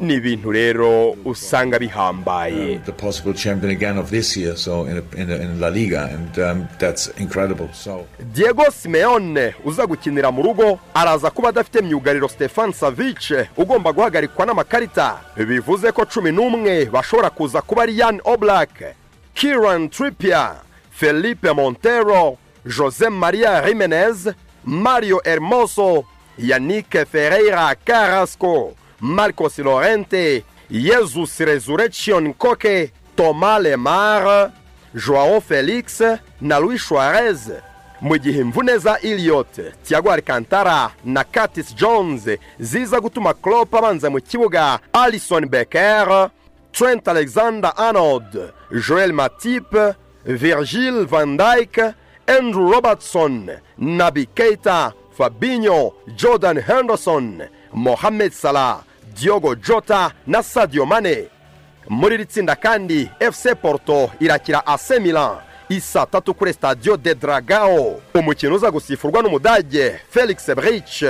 Ni 0.00 0.14
ibintu 0.14 0.52
rero 0.52 1.10
usanga 1.24 1.78
bihambaye. 1.78 2.80
Um, 6.38 6.66
diego 8.34 8.64
simeone 8.70 9.54
uza 9.64 9.86
gukinira 9.86 10.30
mu 10.32 10.42
rugo 10.42 10.78
araza 10.94 11.30
kuba 11.30 11.48
adafite 11.48 11.80
myugariro 11.82 12.28
stefan 12.28 12.72
savic 12.72 13.32
ugomba 13.56 13.92
guhagarikwa 13.92 14.46
n'amakarita. 14.46 15.20
Bivuze 15.36 15.92
ko 15.92 16.04
cumi 16.04 16.32
n'umwe 16.32 16.84
bashobora 16.84 17.30
kuza 17.30 17.62
kuba 17.62 17.82
ari 17.82 17.98
yan 17.98 18.20
oblak 18.24 18.70
kiran 19.34 19.88
tripia 19.88 20.50
felipe 20.90 21.52
montero 21.52 22.36
jose 22.66 23.08
maria 23.10 23.62
jimenez 23.66 24.28
mario 24.64 25.20
hermoso 25.24 26.04
yannick 26.38 27.06
ferreira 27.12 27.74
carrasco. 27.84 28.74
Marcos 29.00 29.58
lorente 29.58 30.44
jesus 30.70 31.40
resurrection 31.40 32.32
koke 32.34 32.90
thomas 33.16 33.62
lemar 33.62 34.50
joao 34.94 35.40
felix 35.40 36.02
na 36.40 36.58
louis 36.58 36.78
suarez 36.78 37.50
mu 38.00 38.16
gihe 38.18 38.40
imvune 38.40 38.78
za 38.78 38.98
iliot 39.02 39.60
tiago 39.84 40.10
alcantara 40.10 40.90
na 41.04 41.24
curtis 41.24 41.74
jones 41.74 42.28
ziza 42.60 43.00
gutuma 43.00 43.34
Klopp 43.34 43.74
abanza 43.74 44.10
mu 44.10 44.20
kibuga 44.20 44.78
alison 44.92 45.46
becker 45.46 46.30
trent 46.72 47.08
alexander 47.08 47.72
arnold 47.76 48.52
joel 48.88 49.12
matip 49.12 49.74
virgil 50.24 51.06
van 51.06 51.36
dijk 51.36 51.94
andrew 52.26 52.72
robertson 52.72 53.50
nabi 53.78 54.26
keita 54.26 54.92
fabinho 55.18 55.92
jordan 56.16 56.58
henderson 56.60 57.42
mohamed 57.72 58.32
salah. 58.32 58.87
Diogo 59.20 59.54
jota 59.54 60.10
na 60.26 60.42
sadio 60.42 60.86
mane. 60.86 61.28
Muri 61.88 62.14
iri 62.14 62.26
tsinda 62.26 62.56
kandi 62.56 63.10
fc 63.32 63.54
porto 63.62 64.10
irakira 64.20 64.66
ase 64.66 65.00
milan. 65.00 65.36
Isa 65.68 66.06
tatu 66.06 66.34
kuri 66.34 66.52
stadiyo 66.52 66.96
de 66.96 67.14
dragao. 67.14 68.00
Umukino 68.14 68.54
uza 68.54 68.70
gusifurwa 68.70 69.22
n'umudage 69.22 70.00
felix 70.10 70.50
brich 70.54 71.04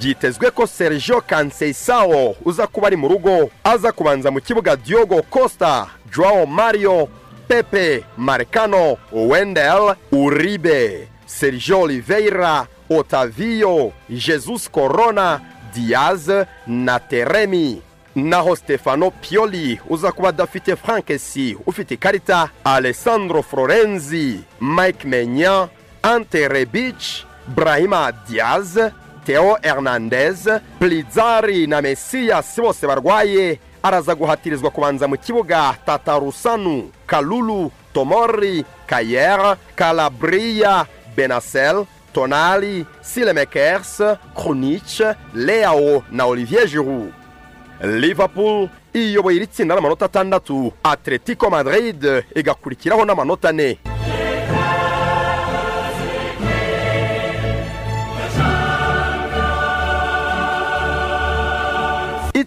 byitezwe 0.00 0.50
ko 0.50 0.66
sergio 0.66 1.20
kanseisao 1.20 2.34
uza 2.44 2.66
kuba 2.66 2.86
ari 2.86 2.96
mu 2.96 3.08
rugo 3.08 3.50
aza 3.64 3.92
kubanza 3.92 4.30
mu 4.30 4.40
kibuga 4.40 4.76
diogo 4.76 5.22
costa 5.22 5.86
joao 6.16 6.46
mario 6.46 7.08
pepe 7.48 8.04
marcano 8.16 8.96
wendel 9.12 9.94
uribe 10.12 11.08
sergio 11.26 11.80
oliveira 11.80 12.66
otavio 12.90 13.92
jesus 14.08 14.70
corona 14.70 15.40
diaz 15.74 16.28
na 16.66 16.98
teremi. 17.00 17.82
Naho 18.14 18.56
stefano 18.56 19.10
pioli 19.10 19.80
uza 19.88 20.12
kuba 20.12 20.28
adafite 20.28 20.76
frank 20.76 21.18
si 21.18 21.56
ufite 21.66 21.94
ikarita 21.94 22.50
alessandro 22.64 23.42
florenzi 23.42 24.40
mike 24.60 25.08
menya 25.08 25.68
ante 26.02 26.48
rebic 26.48 27.24
brahima 27.48 28.12
diaz 28.28 28.78
theo 29.24 29.56
hernandez 29.62 30.48
plizari 30.78 31.66
na 31.66 31.80
mesiyas 31.82 32.60
bose 32.60 32.86
barwaye 32.86 33.58
araza 33.82 34.14
guhatirizwa 34.14 34.70
kubanza 34.70 35.08
mu 35.08 35.16
kibuga 35.16 35.74
tatarusanu 35.86 36.90
kalulu 37.06 37.70
tomori 37.94 38.64
kayer 38.86 39.56
calabria 39.74 40.86
benasel 41.16 41.84
tonali 42.12 42.86
silemekers 43.00 44.02
krunic 44.34 45.02
leao 45.34 46.02
na 46.10 46.26
olivier 46.26 46.66
giroud. 46.66 47.12
Liverpool 47.82 48.68
iyoboye 48.94 49.36
iri 49.36 49.46
tsinda 49.46 49.74
n'amanota 49.74 50.04
atandatu 50.04 50.72
atletico 50.84 51.50
madrid 51.50 52.04
igakurikiraho 52.36 53.04
n'amanota 53.04 53.48
ane 53.48 53.78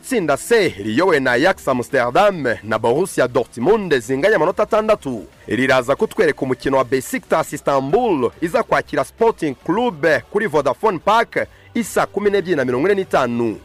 itsinda 0.06 0.38
c 0.38 0.69
riyobowe 0.69 1.19
na 1.19 1.32
ajax 1.32 1.68
amsterdam 1.68 2.45
na 2.64 2.80
borussia 2.80 3.27
dortmund 3.27 3.94
zinganya 3.99 4.36
amanota 4.36 4.64
atandatu 4.64 5.26
riraza 5.48 5.95
kutwereka 5.95 6.41
umukino 6.41 6.77
wa 6.77 6.84
besiktas 6.84 7.53
istanbul 7.53 8.32
iza 8.41 8.64
kwakira 8.64 9.03
sporting 9.03 9.56
club 9.65 10.06
kuri 10.32 10.48
vodafone 10.48 10.99
park 10.99 11.48
isa 11.73 12.06
kumi 12.06 12.30
n'ebyiri 12.30 12.56
na 12.56 12.65
mirongo 12.65 12.88
ine 12.88 12.95
n'itanu. 12.95 13.57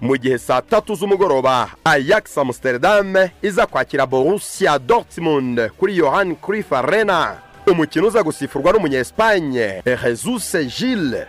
Mu 0.00 0.16
gihe 0.16 0.38
saa 0.38 0.62
tatu 0.62 0.94
z'umugoroba 0.94 1.68
ajax 1.84 2.38
amsterdam 2.38 3.14
iza 3.42 3.66
kwakira 3.66 4.06
borussia 4.06 4.78
dortmund 4.78 5.70
kuri 5.78 5.96
yohan 5.96 6.36
crif 6.36 6.72
arena. 6.72 7.36
Umukino 7.66 8.06
uza 8.06 8.22
gusifurwa 8.22 8.72
n'umunyespanye 8.72 9.82
jesus 9.84 10.56
gilles. 10.78 11.26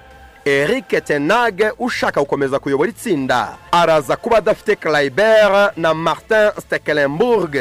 Eric 0.50 1.06
tenag 1.06 1.72
ushaka 1.78 2.22
gukomeza 2.22 2.60
kuyobora 2.60 2.90
itsinda. 2.90 3.58
Araza 3.72 4.16
kuba 4.16 4.38
adafite 4.38 4.76
claibert 4.76 5.78
na 5.78 5.94
martin 5.94 6.52
stekelenburg. 6.62 7.58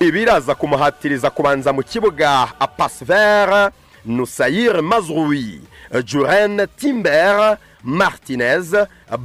Ibiraza 0.00 0.54
kumuhatiriza 0.54 1.30
kubanza 1.30 1.72
mu 1.72 1.82
kibuga 1.82 2.48
apasver 2.60 3.70
nusayir 4.04 4.82
mazrui 4.82 5.60
juren 6.04 6.66
timber 6.76 7.58
martinez 7.84 8.74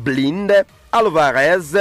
blind 0.03 0.51
alvarez 0.91 1.75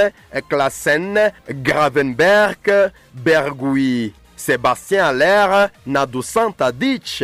klasen 0.49 1.31
gravenberg 1.49 2.91
bergui 3.13 4.13
sebastien 4.35 5.03
aller 5.05 5.69
na 5.85 6.05
dusanta 6.05 6.71
dich 6.71 7.23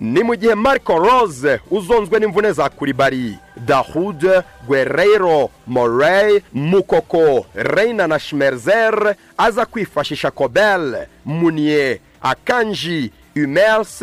ni 0.00 0.22
mu 0.22 0.34
gihe 0.36 0.54
marco 0.54 0.98
rose 0.98 1.60
uzonzwe 1.70 2.18
n'imvune 2.20 2.52
za 2.52 2.68
kuribari 2.68 3.38
dahud 3.56 4.42
guerreiro 4.68 5.50
morey 5.66 6.40
mukoko 6.52 7.46
reina 7.54 8.06
na 8.06 8.18
schmerzer 8.18 9.14
aza 9.38 9.66
kwifashisha 9.66 10.30
kobel 10.30 11.06
munier 11.24 11.98
akanji 12.22 13.12
umers 13.36 14.02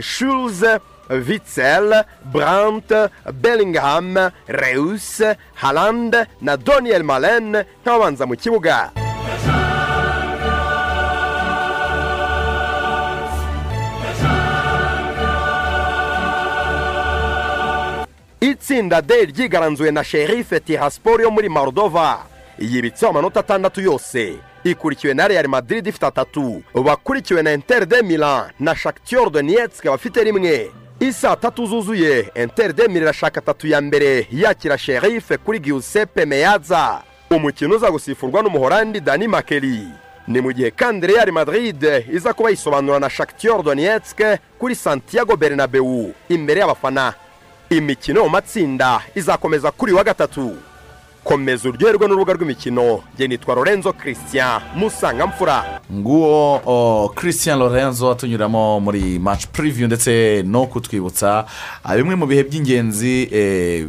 schulz 0.00 0.64
witzel 1.28 2.04
brandt 2.32 2.92
bellingham 3.32 4.30
reus 4.46 5.22
haland 5.54 6.16
na 6.42 6.56
daniel 6.56 7.02
malen 7.02 7.56
nk'ababanza 7.84 8.26
mu 8.26 8.36
kibuga. 8.36 8.90
Itsinda 18.66 19.00
d 19.02 19.26
ryigaranzuwe 19.26 19.90
na 19.90 20.04
sherife 20.04 20.60
tirasport 20.60 21.22
yo 21.22 21.30
muri 21.30 21.48
moldova. 21.48 22.18
Yibitseho 22.58 23.10
amanota 23.10 23.40
atandatu 23.40 23.80
yose. 23.80 24.34
Ikurikiwe 24.64 25.14
na 25.14 25.28
real 25.28 25.48
madrid 25.48 25.86
ifite 25.86 26.06
atatu. 26.06 26.62
Bakurikiwe 26.84 27.42
na 27.42 27.52
inter 27.52 27.86
de 27.86 28.02
milan 28.02 28.50
na 28.60 28.74
shaktior 28.74 29.30
donetsk 29.30 29.84
bafite 29.84 30.24
rimwe. 30.24 30.70
Isa 31.00 31.36
tatu 31.36 31.66
zuzuye. 31.66 32.30
Inter 32.34 32.72
de 32.72 32.88
milan 32.88 33.02
irashaka 33.02 33.40
atatu 33.40 33.66
ya 33.68 33.80
mbere. 33.80 34.26
Yakira 34.32 34.78
sherife 34.78 35.36
kuri 35.36 35.58
giuseppe 35.60 36.24
meyaza 36.26 37.02
umukino 37.30 37.76
uza 37.76 37.90
gusifurwa 37.90 38.42
n'umuhorandi 38.42 39.00
dani 39.00 39.28
makeri 39.28 39.82
ni 40.28 40.40
mu 40.40 40.52
gihe 40.52 40.70
kandi 40.70 41.06
real 41.06 41.32
madrid 41.32 41.82
iza 42.12 42.32
kuba 42.32 42.50
yisobanura 42.50 42.98
na 42.98 43.10
shaktior 43.10 43.62
donetsk 43.62 44.20
kuri 44.58 44.74
santiago 44.74 45.36
bernabeu 45.36 46.14
imbere 46.28 46.60
y'abafana. 46.60 47.14
Imikino 47.70 48.28
matsinda 48.28 49.00
izakomeza 49.14 49.70
kuri 49.70 49.92
wa 49.92 50.04
gatatu. 50.04 50.56
Komeza 51.26 51.68
uryoherwe 51.68 52.06
n'urubuga 52.08 52.32
rw'imikino. 52.32 53.00
Njye 53.14 53.28
nitwa 53.28 53.54
lorenzo 53.54 53.92
christian 53.92 54.60
musangamfura. 54.76 55.80
Nguwo 55.92 56.60
o, 56.66 57.08
christian 57.14 57.58
lorenzo 57.58 58.10
atunyuramo 58.10 58.80
muri 58.80 59.18
match 59.18 59.46
preview 59.46 59.86
ndetse 59.86 60.42
no 60.46 60.66
kutwibutsa 60.66 61.44
ah, 61.84 61.96
bimwe 61.96 62.14
mu 62.14 62.26
bihe 62.26 62.42
by'ingenzi 62.44 63.28
eh, 63.32 63.86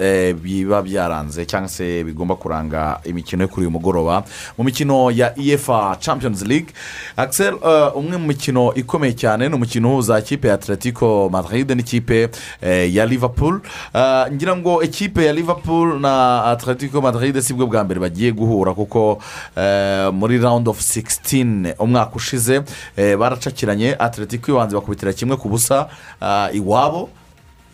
eh, 0.00 0.34
biba 0.34 0.82
byaranze 0.82 1.46
cyangwa 1.46 1.68
se 1.68 2.04
bigomba 2.04 2.34
kuranga 2.36 3.00
imikino 3.04 3.42
yo 3.42 3.48
kuri 3.48 3.66
uyu 3.66 3.70
mugoroba. 3.70 4.24
Mu 4.58 4.64
mikino 4.64 5.10
ya 5.10 5.34
efa 5.38 5.96
champions 6.00 6.42
league 6.42 6.72
axel 7.16 7.54
eh, 7.64 7.96
umwe 7.96 8.16
mu 8.16 8.26
mikino 8.26 8.74
ikomeye 8.74 9.12
cyane 9.12 9.48
ni 9.48 9.54
umukino 9.54 9.92
uhuza 9.92 10.18
ikipe 10.18 10.48
ya 10.48 10.54
atletico 10.54 11.28
madrid 11.32 11.70
n'ikipe 11.70 12.28
eh, 12.62 12.94
ya 12.94 13.06
liverpool. 13.06 13.60
Ah, 13.94 14.26
ngira 14.32 14.56
ngo 14.56 14.82
ikipe 14.82 15.24
ya 15.24 15.32
liverpool 15.32 16.00
na 16.00 16.44
atletico 16.44 16.69
madrid 17.02 17.40
si 17.40 17.54
bwo 17.54 17.66
bwa 17.66 17.84
mbere 17.84 18.00
bagiye 18.00 18.32
guhura 18.32 18.74
kuko 18.74 19.18
eh, 19.56 20.12
muri 20.12 20.38
round 20.38 20.68
of 20.68 20.80
16 20.80 21.74
umwaka 21.78 22.16
ushize 22.16 22.62
eh, 22.96 23.16
baracakiranye. 23.18 23.96
Atletico 23.98 24.50
ibanza 24.52 24.76
bakubitira 24.76 25.12
kimwe 25.12 25.36
ku 25.36 25.48
busa 25.48 25.88
ah, 26.20 26.48
iwabo. 26.52 27.08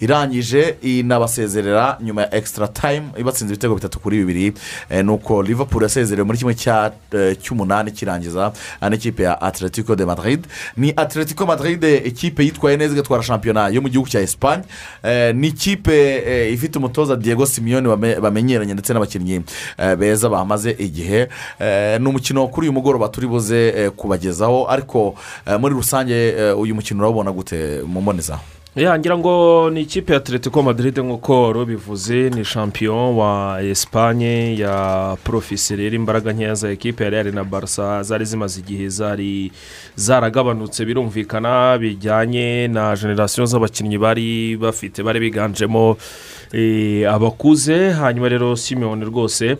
Irangije 0.01 0.77
inabasezerera 0.83 1.99
nyuma 2.03 2.23
ya 2.23 2.35
extra 2.35 2.69
time 2.69 3.03
ibatsinze 3.19 3.55
ibitego 3.55 3.75
bitatu 3.75 3.99
kuri 4.01 4.17
bibiri. 4.19 4.53
Eh, 4.91 5.05
nuko 5.05 5.43
liverpool 5.43 5.83
yasezerewe 5.83 6.27
muri 6.27 6.39
kimwe 6.39 6.57
eh, 7.13 7.37
cy'umunani 7.43 7.91
kirangiza 7.91 8.53
ah, 8.81 8.91
n'ikipe 8.91 9.23
ya 9.23 9.41
atletico 9.43 9.97
de 9.97 10.05
madrid. 10.05 10.47
Ni 10.77 10.93
atletico 10.97 11.47
madrid 11.47 11.85
ikipe 11.85 12.45
yitwaye 12.45 12.77
neza 12.77 12.93
igatwara 12.95 13.23
shampiyona 13.23 13.69
yo 13.69 13.83
mu 13.83 13.89
gihugu 13.89 14.09
cya 14.09 14.21
esipanye 14.21 14.63
Eh, 15.03 15.35
ni 15.35 15.49
ikipe 15.49 16.15
eh, 16.27 16.53
ifite 16.53 16.79
umutoza 16.79 17.17
diego 17.17 17.47
simiyoni 17.47 17.89
bame- 17.89 18.21
bamenyeranye 18.21 18.73
ndetse 18.75 18.93
n'abakinnyi 18.93 19.41
eh, 19.79 19.97
beza 19.97 20.29
bamaze 20.29 20.71
igihe. 20.79 21.29
Eh, 21.61 22.01
ni 22.01 22.09
umukino 22.09 22.49
kuri 22.49 22.67
uyu 22.67 22.73
mugoroba 22.73 23.09
turi 23.09 23.27
buze 23.27 23.69
eh, 23.69 23.91
kubagezaho. 23.91 24.67
Ariko 24.71 25.15
eh, 25.47 25.61
muri 25.61 25.75
rusange 25.75 26.29
eh, 26.29 26.59
uyu 26.59 26.75
mukino 26.75 27.01
urawubona 27.01 27.33
gute 27.33 27.83
mu 27.87 28.01
mbonezaho 28.01 28.41
ya 28.43 28.56
ngira 28.77 29.19
ngo 29.19 29.71
ni 29.71 29.81
ikipe 29.81 30.13
ya 30.13 30.19
atletico 30.19 30.63
madrid 30.63 30.99
nk'uko 30.99 31.43
wari 31.43 31.59
ubivuze 31.59 32.31
ni 32.31 32.45
champion 32.45 33.17
wa 33.17 33.59
esipanye 33.63 34.59
ya 34.59 35.17
porofisi 35.25 35.77
rero 35.77 35.97
imbaraga 35.97 36.33
nkeya 36.33 36.55
za 36.55 36.71
ekipe 36.71 37.05
ya 37.05 37.11
real 37.11 37.33
na 37.35 37.45
barca 37.45 38.03
zari 38.03 38.25
zimaze 38.25 38.61
igihe 38.61 38.89
zari 38.89 39.53
zaragabanutse. 39.97 40.85
Birumvikana 40.85 41.79
bijyanye 41.79 42.69
na 42.69 42.97
generasiyo 42.97 43.47
z'abakinnyi 43.47 43.99
bari 43.99 44.57
bafite 44.57 45.03
bari 45.03 45.21
biganjemo 45.21 45.97
eh, 46.53 47.09
abakuze. 47.13 47.91
Hanyuma 47.91 48.29
rero 48.29 48.57
simiyoni 48.57 49.05
rwose 49.05 49.57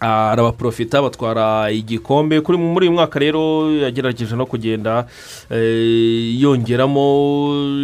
arabaprofita 0.00 1.02
batwara 1.02 1.70
igikombe 1.70 2.40
kuri 2.40 2.58
muri 2.58 2.86
uyu 2.88 2.96
mwaka 2.96 3.18
rero 3.18 3.70
yagerageje 3.72 4.36
no 4.36 4.46
kugenda 4.46 5.06
eh, 5.50 6.40
yongeramo 6.40 7.06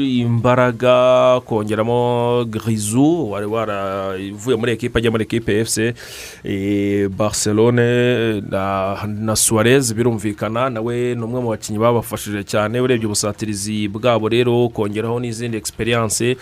imbaraga 0.01 1.41
kongeramo 1.45 2.45
girizu 2.45 3.31
wari 3.31 3.47
waravuye 3.47 4.57
muri 4.57 4.73
ekipa 4.73 4.99
ajya 4.99 5.11
muri 5.11 5.25
ekipa 5.25 5.53
efuse 5.53 5.95
barcelone 7.09 8.41
na, 8.41 9.37
suarez 9.37 9.93
birumvikana. 9.95 10.71
Nawe 10.71 11.15
ni 11.15 11.23
umwe 11.23 11.41
mu 11.41 11.49
bakinnyi 11.51 11.79
babafashije 11.79 12.45
cyane. 12.45 12.81
Urebye 12.81 13.07
ubusatirizi 13.07 13.89
bwabo 13.89 14.29
rero 14.29 14.69
kongeraho 14.69 15.21
n'izindi 15.21 15.57
egisperiyanse 15.57 16.37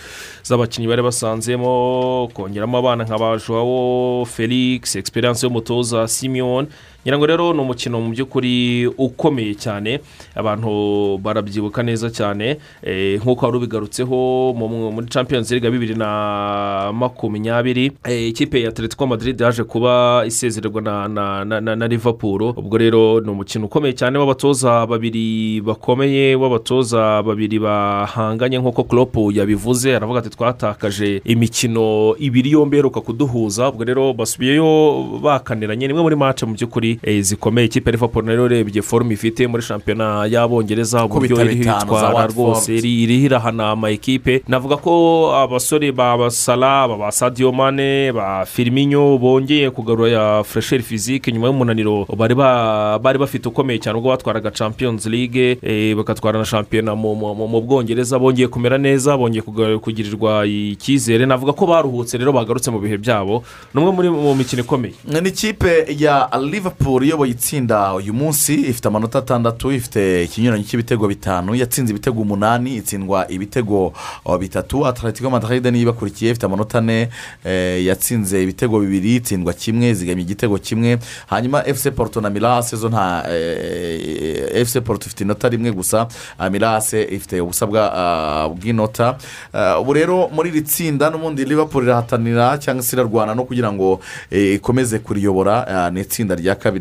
z'abakinnyi 0.45 0.89
bari 0.89 1.03
basanzemo. 1.03 2.31
Kongeramo 2.35 2.79
abana 2.79 3.05
nka 3.05 3.19
ba 3.19 3.37
joao 3.39 4.25
felix 4.25 4.97
egisperiyanse 4.97 5.49
y'umutoza 5.65 6.09
simiyoni 6.09 6.69
ngira 7.05 7.19
ngo 7.19 7.27
rero 7.27 7.53
ni 7.53 7.61
umukino 7.61 8.01
mu 8.01 8.11
by'ukuri 8.17 8.87
ukomeye 8.99 9.55
cyane. 9.55 10.01
Abantu 10.35 11.19
barabyibuka 11.21 11.83
neza 11.85 12.09
cyane. 12.11 12.57
Eh, 12.83 13.21
nk'uko 13.21 13.45
wari 13.47 13.57
ubigarutseho 13.59 14.53
mu- 14.57 14.69
mu- 14.69 14.93
muri 14.93 15.07
champions 15.13 15.51
league 15.51 15.71
bibiri 15.71 15.95
na 15.95 16.93
makumyabiri 16.93 17.93
eh, 18.09 18.29
ikipe 18.29 18.61
ya 18.63 18.69
atletico 18.69 19.07
madrid 19.07 19.41
yaje 19.41 19.65
kuba 19.65 20.25
isezererwa 20.27 20.81
na, 21.09 21.87
liverpool. 21.89 22.43
Ubwo 22.57 22.79
rero 22.79 23.21
ni 23.21 23.31
umukino 23.31 23.67
ukomeye 23.67 23.93
cyane 23.93 24.19
w'abatoza 24.19 24.87
babiri 24.87 25.61
bakomeye 25.61 26.35
w'abatoza 26.37 27.23
babiri 27.23 27.59
bahanganye. 27.59 28.59
Nk'uko 28.59 28.85
klopp 28.85 29.17
yabivuze 29.33 29.97
aravuga 29.97 30.19
ati 30.19 30.31
twatakaje 30.31 31.21
imikino 31.25 32.17
ibiri 32.19 32.51
yombi 32.51 32.77
iheruka 32.77 33.01
kuduhuza. 33.01 33.69
Ubwo 33.69 33.85
rero 33.85 34.13
basubiyeyo 34.13 35.21
bakaniranye. 35.23 35.87
Nimwe 35.87 36.03
muri 36.03 36.17
match 36.17 36.43
mu 36.43 36.55
by'ukuri 36.55 36.94
eh, 37.03 37.23
zikomeye. 37.23 37.67
Ikipe 37.67 37.91
liverpool 37.91 38.27
rero 38.27 38.45
urebye 38.45 38.83
forume 38.83 39.15
ifite 39.15 39.47
muri 39.47 39.63
shampiyona 39.63 40.27
y'abongereza 40.27 41.05
uburyo 41.05 41.37
Kubita 41.37 41.43
iriho 41.45 41.59
bitanu 41.59 41.79
za 41.81 41.85
itwara 41.85 42.09
Watford. 42.15 42.35
rwose 42.37 42.75
iri- 42.77 43.03
iriho 43.03 43.25
irahana 43.27 43.71
ama 43.71 43.91
ekipe. 43.91 44.43
Navuga 44.49 44.77
ko 44.77 45.33
abasore 45.37 45.93
ba 45.93 46.17
basara 46.19 46.89
ba 46.89 47.13
sadio 47.13 47.53
mane 47.53 48.13
ba 48.13 48.45
firiminyo 48.47 49.19
bongeye 49.19 49.71
kugarura 49.71 50.45
furesheri 50.45 50.83
fizike 50.83 51.33
nyuma 51.33 51.47
y'umunaniro. 51.47 52.07
Bari 52.17 52.35
ba- 52.35 52.99
bari 52.99 53.19
bafite 53.19 53.47
ukomeye 53.49 53.79
cyane 53.79 53.99
ubwo 53.99 54.11
batwaraga 54.11 54.51
champions 54.51 55.07
league 55.07 55.59
eh, 55.63 55.97
bagatwara 55.97 56.39
na 56.39 56.45
shampiyona 56.45 56.95
mu- 56.95 57.15
bwongereza. 57.61 58.19
Bongeye 58.19 58.49
kumera 58.49 58.79
neza 58.79 59.17
bongeye 59.17 59.43
kugirirwa 59.79 60.47
icyizere. 60.47 61.27
Navuga 61.27 61.53
ko 61.53 61.67
baruhutse 61.67 62.19
rero 62.19 62.33
bagarutse 62.33 62.71
mu 62.71 62.79
bihe 62.81 62.97
byabo. 62.99 63.43
Ni 63.75 63.81
umwe 63.81 63.93
muri 63.93 64.09
mu 64.11 64.35
mikino 64.35 64.63
ikomeye. 64.63 64.95
Ni 65.05 65.29
ikipe 65.29 65.87
ya 65.99 66.29
liverpool 66.41 66.84
iyoboye 66.85 67.31
itsinda 67.33 67.95
uyu 67.95 68.13
munsi 68.15 68.55
ifite 68.55 68.89
amanota 68.89 69.19
atandatu 69.19 69.73
ifite 69.73 70.25
ikinyuranyo 70.25 70.65
cy'ibitego 70.65 71.09
bitanu 71.09 71.55
yatsinze 71.55 71.91
ibitego 71.93 72.21
umunani 72.21 72.77
itsindwa 72.77 73.27
ibitego 73.31 73.93
oh, 74.25 74.39
bitatu. 74.39 74.87
Atletico 74.87 75.31
madrid 75.31 75.67
niyo 75.67 75.83
ibakurikiye 75.83 76.31
ifite 76.31 76.47
amanota 76.47 76.79
ane 76.79 77.09
eh, 77.45 77.85
yatsinze 77.87 78.43
ibitego 78.43 78.81
bibiri 78.81 79.17
itsindwa 79.17 79.53
kimwe 79.53 79.95
zigamye 79.95 80.23
igitego 80.23 80.59
kimwe. 80.59 80.99
Hanyuma 81.27 81.63
fc 81.63 81.91
porto 81.91 82.21
na 82.21 82.31
mirase 82.31 82.77
zo 82.77 82.89
nta 82.89 83.25
eh, 83.33 84.67
fc 84.67 84.81
porto 84.81 85.07
ifite 85.07 85.21
inota 85.25 85.49
rimwe 85.49 85.73
gusa 85.73 86.09
ah, 86.39 86.51
mirase 86.51 87.03
ifite 87.03 87.41
ubusa 87.41 87.67
bwa, 87.67 87.93
ah, 87.95 88.49
bw'inota. 88.49 89.17
Ah, 89.53 89.79
ubu 89.81 89.93
rero 89.93 90.29
muri 90.33 90.51
iri 90.51 90.63
tsinda 90.63 91.11
n'ubundi 91.11 91.45
liverpool 91.45 91.85
irahatanira 91.85 92.59
cyangwa 92.59 92.83
se 92.83 92.97
irarwana 92.97 93.35
no 93.35 93.45
kugira 93.45 93.73
ngo 93.73 94.01
eh, 94.31 94.55
ikomeze 94.55 94.99
kuriyobora 94.99 95.91
ni 95.91 96.01
itsinda 96.01 96.35
rya 96.35 96.55
kabiri. 96.55 96.74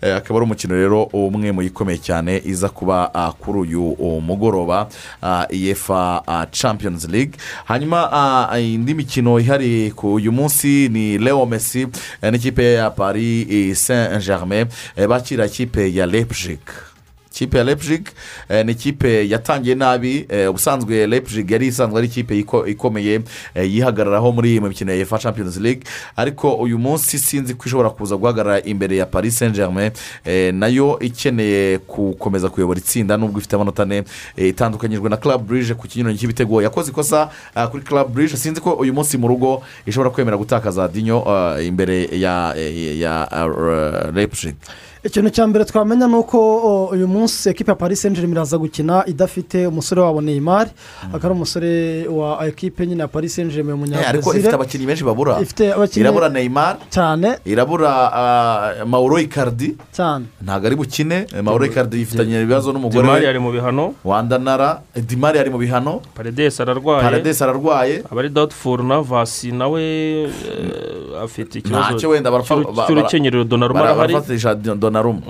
Eh, 0.00 0.16
akaba 0.16 0.38
ari 0.38 0.44
umukino 0.44 0.74
rero 0.74 1.02
umwe 1.12 1.52
mu 1.52 1.62
ikomeye 1.62 1.98
cyane 1.98 2.42
iza 2.44 2.68
kuba 2.68 3.10
ah, 3.14 3.32
kuri 3.32 3.58
uyu 3.58 3.96
oh, 3.98 4.20
mugoroba 4.20 4.88
ah, 5.22 5.46
efa 5.50 6.22
ah, 6.26 6.46
champions 6.50 7.08
league. 7.08 7.32
Hanyuma 7.64 8.48
indi 8.58 8.94
mikino 8.94 9.40
ihari 9.40 9.90
ku 9.96 10.14
uyu 10.14 10.32
munsi 10.32 10.88
ni 10.88 11.18
leo 11.18 11.46
messi 11.46 11.86
eh, 12.22 12.30
n'ikipe 12.32 12.72
ya 12.74 12.90
paris 12.90 13.78
saint 13.86 14.22
germain 14.24 14.66
eh, 14.96 15.06
bakira 15.08 15.46
ikipe 15.46 15.94
ya 15.94 16.06
leipzig. 16.06 16.60
Ikipe 17.32 17.58
ya 17.58 17.64
Leipzig 17.64 18.06
eh, 18.48 18.66
ni 18.66 18.72
ikipe 18.72 19.28
yatangiye 19.28 19.74
nabi 19.74 20.26
eh, 20.28 20.50
ubusanzwe 20.50 21.06
Leipzig 21.06 21.50
yari 21.50 21.66
isanzwe 21.66 21.98
ari 21.98 22.06
ikipe 22.06 22.38
iko- 22.38 22.66
ikomeye 22.66 23.20
eh, 23.54 23.74
yihagararaho 23.74 24.32
muri 24.32 24.60
mu 24.60 24.68
mikino 24.68 24.92
ya 24.92 24.98
efa 24.98 25.18
champions 25.18 25.56
league. 25.56 25.82
Ariko 26.16 26.54
uyu 26.54 26.78
munsi 26.78 27.18
sinzi 27.18 27.54
ko 27.54 27.62
ishobora 27.66 27.90
kuza 27.90 28.16
guhagarara 28.16 28.60
imbere 28.64 28.96
ya 28.96 29.06
paris 29.06 29.38
saint 29.38 29.54
germain 29.54 29.90
na 30.52 30.66
yo 30.68 30.98
ikeneye 31.00 31.78
gukomeza 31.88 32.48
kuyobora 32.48 32.78
itsinda 32.78 33.16
nubwo 33.16 33.38
ifite 33.38 33.54
amanota 33.56 33.82
ane 33.82 34.04
itandukanyijwe 34.36 35.08
na 35.10 35.16
club 35.16 35.46
bridge 35.46 35.74
ku 35.74 35.88
kinyuranyo 35.88 36.18
cy'ibitego. 36.18 36.62
Yakoze 36.62 36.90
ikosa 36.90 37.30
kuri 37.70 37.82
club 37.84 38.12
bridge 38.14 38.36
sinzi 38.36 38.60
ko 38.60 38.72
uyu 38.72 38.92
munsi 38.94 39.18
mu 39.18 39.28
rugo 39.28 39.62
ishobora 39.86 40.10
kwemera 40.10 40.36
gutakaza 40.36 40.88
dinyo 40.88 41.24
imbere 41.64 42.08
ya 42.12 42.52
Leipzig. 44.14 44.54
Ikintu 45.04 45.30
cya 45.34 45.46
mbere 45.46 45.64
twamenya 45.64 46.06
ni 46.06 46.14
uko 46.14 46.38
uyu 46.94 47.08
munsi 47.08 47.48
ekipa 47.50 47.72
ya 47.72 47.76
paris 47.76 48.00
saint 48.02 48.14
germain 48.16 48.36
iraza 48.36 48.58
gukina 48.58 49.02
idafite 49.06 49.66
umusore 49.66 50.00
wabo 50.00 50.20
neymar. 50.22 50.68
Akaba 51.10 51.24
ari 51.26 51.34
umusore 51.34 52.06
wa 52.08 52.46
ekipe 52.46 52.86
nyine 52.86 53.02
ya 53.02 53.08
paris 53.08 53.34
saint 53.34 53.50
germain 53.52 53.92
Eh, 53.92 54.08
ariko 54.08 54.30
ifite 54.34 54.54
abakinnyi 54.54 54.86
benshi 54.86 55.04
babura. 55.04 55.40
Ifite 55.40 55.72
abakinnyi 55.74 56.06
irabura 56.06 56.28
neymar. 56.28 56.76
Cyane. 56.90 57.38
Irabura 57.44 57.90
ah, 58.12 58.84
mauro 58.86 59.18
icardi. 59.18 59.74
Cyane. 59.92 60.24
Ntabwo 60.42 60.66
ari 60.66 60.76
bukine. 60.76 61.26
Eh, 61.34 61.42
mauro 61.42 61.66
icardi 61.66 61.98
yifitanye 61.98 62.42
ibibazo 62.42 62.72
n'umugore. 62.72 63.08
We 63.08 63.26
ari 63.28 63.38
mu 63.38 63.50
bihano. 63.50 63.94
Wandanara 64.04 64.82
Eh, 64.94 65.02
dimari 65.02 65.38
ari 65.38 65.50
mu 65.50 65.58
bihano. 65.58 66.00
Paredesi 66.14 66.62
ararwaye. 66.62 67.02
Paradesi 67.02 67.42
ararwaye. 67.42 68.02
Abari 68.10 68.28
dawutifuru 68.28 68.84
na 68.86 69.00
vasi 69.02 69.50
nawe 69.50 69.82
afite 71.24 71.58
ikibazo 71.58 71.98
cy'urukenyerero 71.98 73.44
Donnarumma 73.44 73.80
bara- 73.82 73.92
arahari. 73.92 74.14
Barafatisha 74.92 75.02
donaruma 75.02 75.20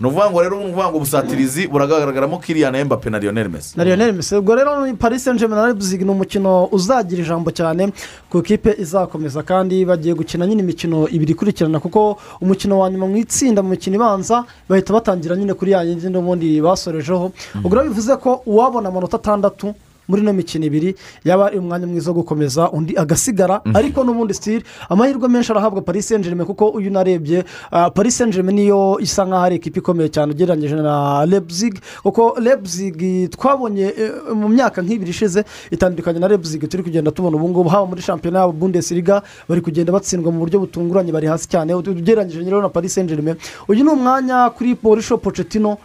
ni 0.00 0.06
ukuvuga 0.06 0.30
ngo 0.30 0.42
rero 0.42 0.56
ni 0.58 0.64
ukuvuga 0.64 0.88
ngo 0.90 0.96
ubusatirizi 0.96 1.68
buragaragaramo 1.68 2.38
kiriyani 2.38 2.78
embape 2.78 3.10
na 3.10 3.18
lionel 3.18 3.48
messi. 3.48 3.78
Na 3.78 3.84
lionel 3.84 4.12
messi. 4.12 4.36
Ubwo 4.36 4.54
rero 4.56 4.86
ni 4.86 4.94
paris 4.94 5.24
saint 5.24 5.38
germain 5.38 5.60
na 5.60 5.66
leipzig 5.66 6.02
ni 6.02 6.10
umukino 6.10 6.68
uzagira 6.72 7.22
ijambo 7.22 7.50
cyane 7.50 7.92
ku 8.30 8.38
ikipe 8.38 8.74
izakomeza. 8.78 9.42
Kandi 9.42 9.84
bagiye 9.84 10.14
gukina 10.14 10.46
nyine 10.46 10.62
imikino 10.62 11.08
ibiri 11.08 11.32
ikurikirana 11.32 11.80
kuko 11.80 12.18
umukino 12.40 12.78
wa 12.78 12.90
nyuma 12.90 13.06
mu 13.06 13.16
itsinda 13.16 13.62
mu 13.62 13.68
mikino 13.68 13.96
ibanza 13.96 14.44
bahita 14.68 14.92
batangira 14.92 15.36
nyine 15.36 15.54
kuri 15.54 15.72
ya 15.72 15.82
yindi 15.82 16.08
n'ubundi 16.08 16.60
basorejeho. 16.60 17.32
Ubwo 17.64 17.76
rero 17.76 17.88
bivuze 17.88 18.16
ko 18.16 18.42
uwabona 18.46 18.88
amanota 18.88 19.16
atandatu 19.16 19.74
muri 20.12 20.22
ino 20.22 20.32
mikino 20.36 20.64
ibiri 20.68 20.92
yaba 21.24 21.46
ari 21.48 21.56
umwanya 21.58 21.86
mwiza 21.88 22.10
wo 22.12 22.20
gukomeza 22.20 22.68
undi 22.70 22.92
agasigara 22.96 23.64
ariko 23.74 24.04
n'ubundi 24.04 24.34
sitiri 24.36 24.64
amahirwe 24.92 25.28
menshi 25.28 25.52
arahabwa 25.52 25.80
paris 25.82 26.08
saint 26.08 26.20
germain 26.24 26.44
kuko 26.46 26.68
uyu 26.68 26.90
unarebye 26.92 27.44
ah, 27.72 27.88
paris 27.90 28.16
saint 28.18 28.32
germain 28.34 28.56
niyo 28.56 28.98
isa 29.00 29.24
nk'aho 29.24 29.44
ari 29.48 29.56
ikipe 29.56 29.78
ikomeye 29.80 30.08
cyane 30.12 30.32
ugereranyije 30.36 30.74
na 30.76 31.24
leipzig 31.24 31.80
kuko 32.04 32.36
leipzig 32.40 32.96
twabonye 33.32 33.86
eh, 33.96 34.12
mu 34.36 34.48
myaka 34.48 34.82
nk'ibiri 34.84 35.10
ishize 35.10 35.44
itandukanye 35.70 36.18
na 36.20 36.28
leipzig 36.28 36.68
turi 36.68 36.82
kugenda 36.82 37.10
tubona 37.10 37.36
ubu 37.36 37.48
ngubu 37.48 37.68
haba 37.72 37.86
muri 37.86 38.02
shampiyona 38.02 38.38
yabo 38.38 38.52
bundesliga 38.52 39.22
bari 39.48 39.60
kugenda 39.64 39.92
batsindwa 39.92 40.32
mu 40.32 40.38
buryo 40.44 40.60
butunguranye 40.60 41.12
bari 41.12 41.26
hasi 41.26 41.48
cyane. 41.48 41.72
Ugereranyije 41.74 42.44
rero 42.44 42.60
na 42.62 42.68
paris 42.68 42.92
saint 42.94 43.08
germain 43.08 43.36
uyu 43.68 43.84
ni 43.84 43.90
umwanya 43.90 44.50
kuri 44.50 44.74
polisho 44.74 45.16
pocetino 45.18 45.78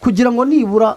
kugira 0.00 0.32
ngo 0.32 0.44
nibura 0.44 0.96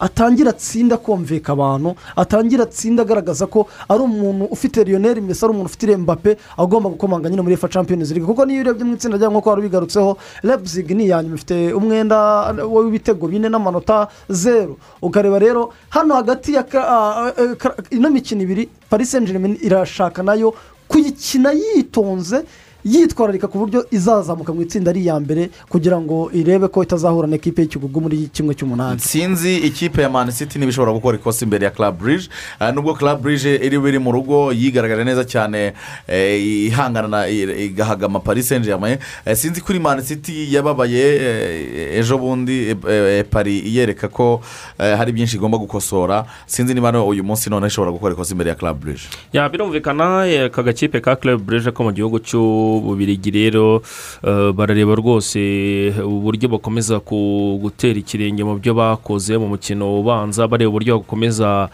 atangira 0.00 0.50
atsinda 0.50 0.96
kumvika 0.96 1.52
abantu 1.52 1.94
atangira 2.16 2.62
atsinda 2.64 3.02
agaragaza 3.02 3.46
ko 3.46 3.66
ari 3.88 4.02
umuntu 4.02 4.44
ufite 4.50 4.84
lionel 4.84 5.20
messi 5.22 5.44
ari 5.44 5.52
umuntu 5.54 5.66
ufite 5.72 5.96
mbappe 5.96 6.36
agomba 6.58 6.88
gukomanga 6.90 7.28
nyine 7.30 7.42
muri 7.42 7.54
efa 7.54 7.68
champions 7.68 8.10
league. 8.10 8.26
Kuko 8.26 8.44
niyo 8.46 8.60
urebye 8.60 8.84
mu 8.84 8.94
itsinda 8.94 9.16
rya 9.16 9.28
nk'uko 9.30 9.48
wari 9.50 9.60
ubigarutseho 9.60 10.16
leipzig 10.42 10.90
ni 10.90 11.04
iya 11.04 11.22
nyuma 11.22 11.34
ifite 11.36 11.72
umwenda 11.72 12.16
w'ibitego 12.64 13.28
bine 13.28 13.48
n'amanota 13.48 14.08
zeru 14.28 14.76
ukareba 15.02 15.38
rero 15.38 15.72
hano 15.90 16.14
hagati 16.14 16.54
ya 16.54 16.64
ino 17.90 18.10
mikino 18.10 18.42
ibiri 18.42 18.68
paris 18.90 19.10
saint 19.10 19.26
germain 19.26 19.56
irashaka 19.62 20.22
na 20.22 20.34
yo 20.34 20.54
kuyikina 20.88 21.52
yitonze 21.52 22.44
yitwararika 22.86 23.48
ku 23.50 23.58
buryo 23.58 23.82
izazamuka 23.90 24.52
mu 24.54 24.62
itsinda 24.62 24.90
ari 24.94 25.00
iya 25.02 25.18
mbere 25.20 25.50
kugira 25.68 25.98
ngo 26.00 26.30
irebe 26.32 26.68
ko 26.70 26.82
itazahura 26.86 27.26
n'ikipe 27.26 27.62
y'ikigugu 27.62 27.98
muri 28.00 28.30
kimwe 28.32 28.54
cy'umunani. 28.54 29.00
Sinzi 29.02 29.56
ikipe 29.66 30.02
ya 30.02 30.08
mani 30.10 30.32
siti 30.32 30.58
niba 30.58 30.70
ishobora 30.70 30.92
gukora 30.94 31.18
ikosa 31.18 31.44
imbere 31.44 31.64
ya 31.64 31.70
club 31.74 31.98
burije 31.98 32.28
nubwo 32.74 32.94
club 32.94 33.22
burije 33.22 33.56
iri 33.58 33.78
biri 33.78 33.98
mu 33.98 34.12
rugo 34.12 34.52
yigaragaje 34.52 35.04
neza 35.04 35.24
cyane 35.26 35.72
eh, 36.08 36.38
ihangana 36.70 37.08
na- 37.08 37.28
igahagama 37.28 38.20
paris 38.20 38.48
saint 38.48 38.64
germain 38.64 38.98
Eh, 39.26 39.34
sinzi 39.36 39.60
kuri 39.60 39.78
mani 39.80 40.02
siti 40.02 40.54
yababaye 40.54 41.02
eh, 41.16 41.98
ejo 41.98 42.18
bundi 42.18 42.70
eh, 42.70 42.76
eh, 42.88 43.24
pari 43.30 43.62
yereka 43.76 44.08
ko 44.08 44.40
eh, 44.78 44.94
hari 44.96 45.12
byinshi 45.12 45.36
igomba 45.36 45.58
gukosora. 45.58 46.24
Sinzi 46.46 46.74
niba 46.74 47.02
uyu 47.02 47.24
munsi 47.24 47.50
none 47.50 47.66
ishobora 47.66 47.90
gukora 47.92 48.14
ikosa 48.14 48.32
imbere 48.34 48.50
ya 48.50 48.56
club 48.56 48.78
burije 48.80 49.08
ya 49.32 49.48
birumvikana 49.48 50.26
eh, 50.28 50.46
aka 50.46 50.62
gakipe 50.62 51.00
ka 51.00 51.16
club 51.16 51.42
burije 51.42 51.70
ko 51.74 51.82
mu 51.84 51.92
gihugu 51.92 52.18
cy'ububirigi 52.80 53.30
rero 53.30 53.82
eh, 54.24 54.52
barareba 54.52 54.94
rwose 54.94 55.92
uburyo 56.04 56.48
bakomeza 56.48 57.00
gutera 57.00 57.98
ikirenge 57.98 58.44
mu 58.44 58.58
byo 58.60 58.74
bakoze 58.74 59.38
mu 59.38 59.48
mukino 59.48 60.00
ubanza 60.00 60.48
bareba 60.48 60.68
uburyo 60.68 60.98
bakomeza 61.00 61.68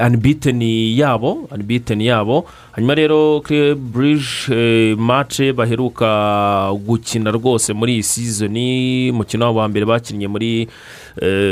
anibiteni 0.00 0.98
yabo 0.98 1.48
anibiteni 1.50 2.06
yabo. 2.06 2.44
Hanyuma 2.72 2.94
rero 2.94 3.40
club 3.40 3.78
burije 3.78 4.94
mace 4.98 5.52
baheruka 5.52 6.72
gukina 6.86 7.30
rwose 7.30 7.72
muri 7.72 7.92
iyi 7.94 8.02
sizoni 8.02 9.10
umukino 9.10 9.44
wabo 9.46 9.58
wa 9.58 9.68
mbere 9.68 9.86
bakinnye 9.86 10.28
muri 10.28 10.62
eh, 10.62 10.68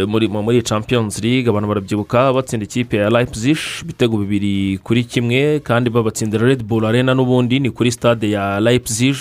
muri 0.08 0.28
muri 0.28 0.62
champions 0.62 1.22
league 1.22 1.48
abantu 1.48 1.68
barabyibuka 1.68 2.32
batsinda 2.32 2.64
ikipe 2.64 2.96
ya 2.96 3.10
leipzig 3.10 3.58
ibitego 3.82 4.16
bibiri 4.18 4.78
kuri 4.82 5.04
kimwe 5.04 5.60
kandi 5.60 5.90
babatsindira 5.90 6.46
red 6.46 6.62
bull 6.62 6.84
arena 6.86 7.14
n'ubundi 7.14 7.60
ni 7.60 7.70
kuri 7.70 7.92
stade 7.92 8.30
ya 8.30 8.60
leipzig. 8.60 9.16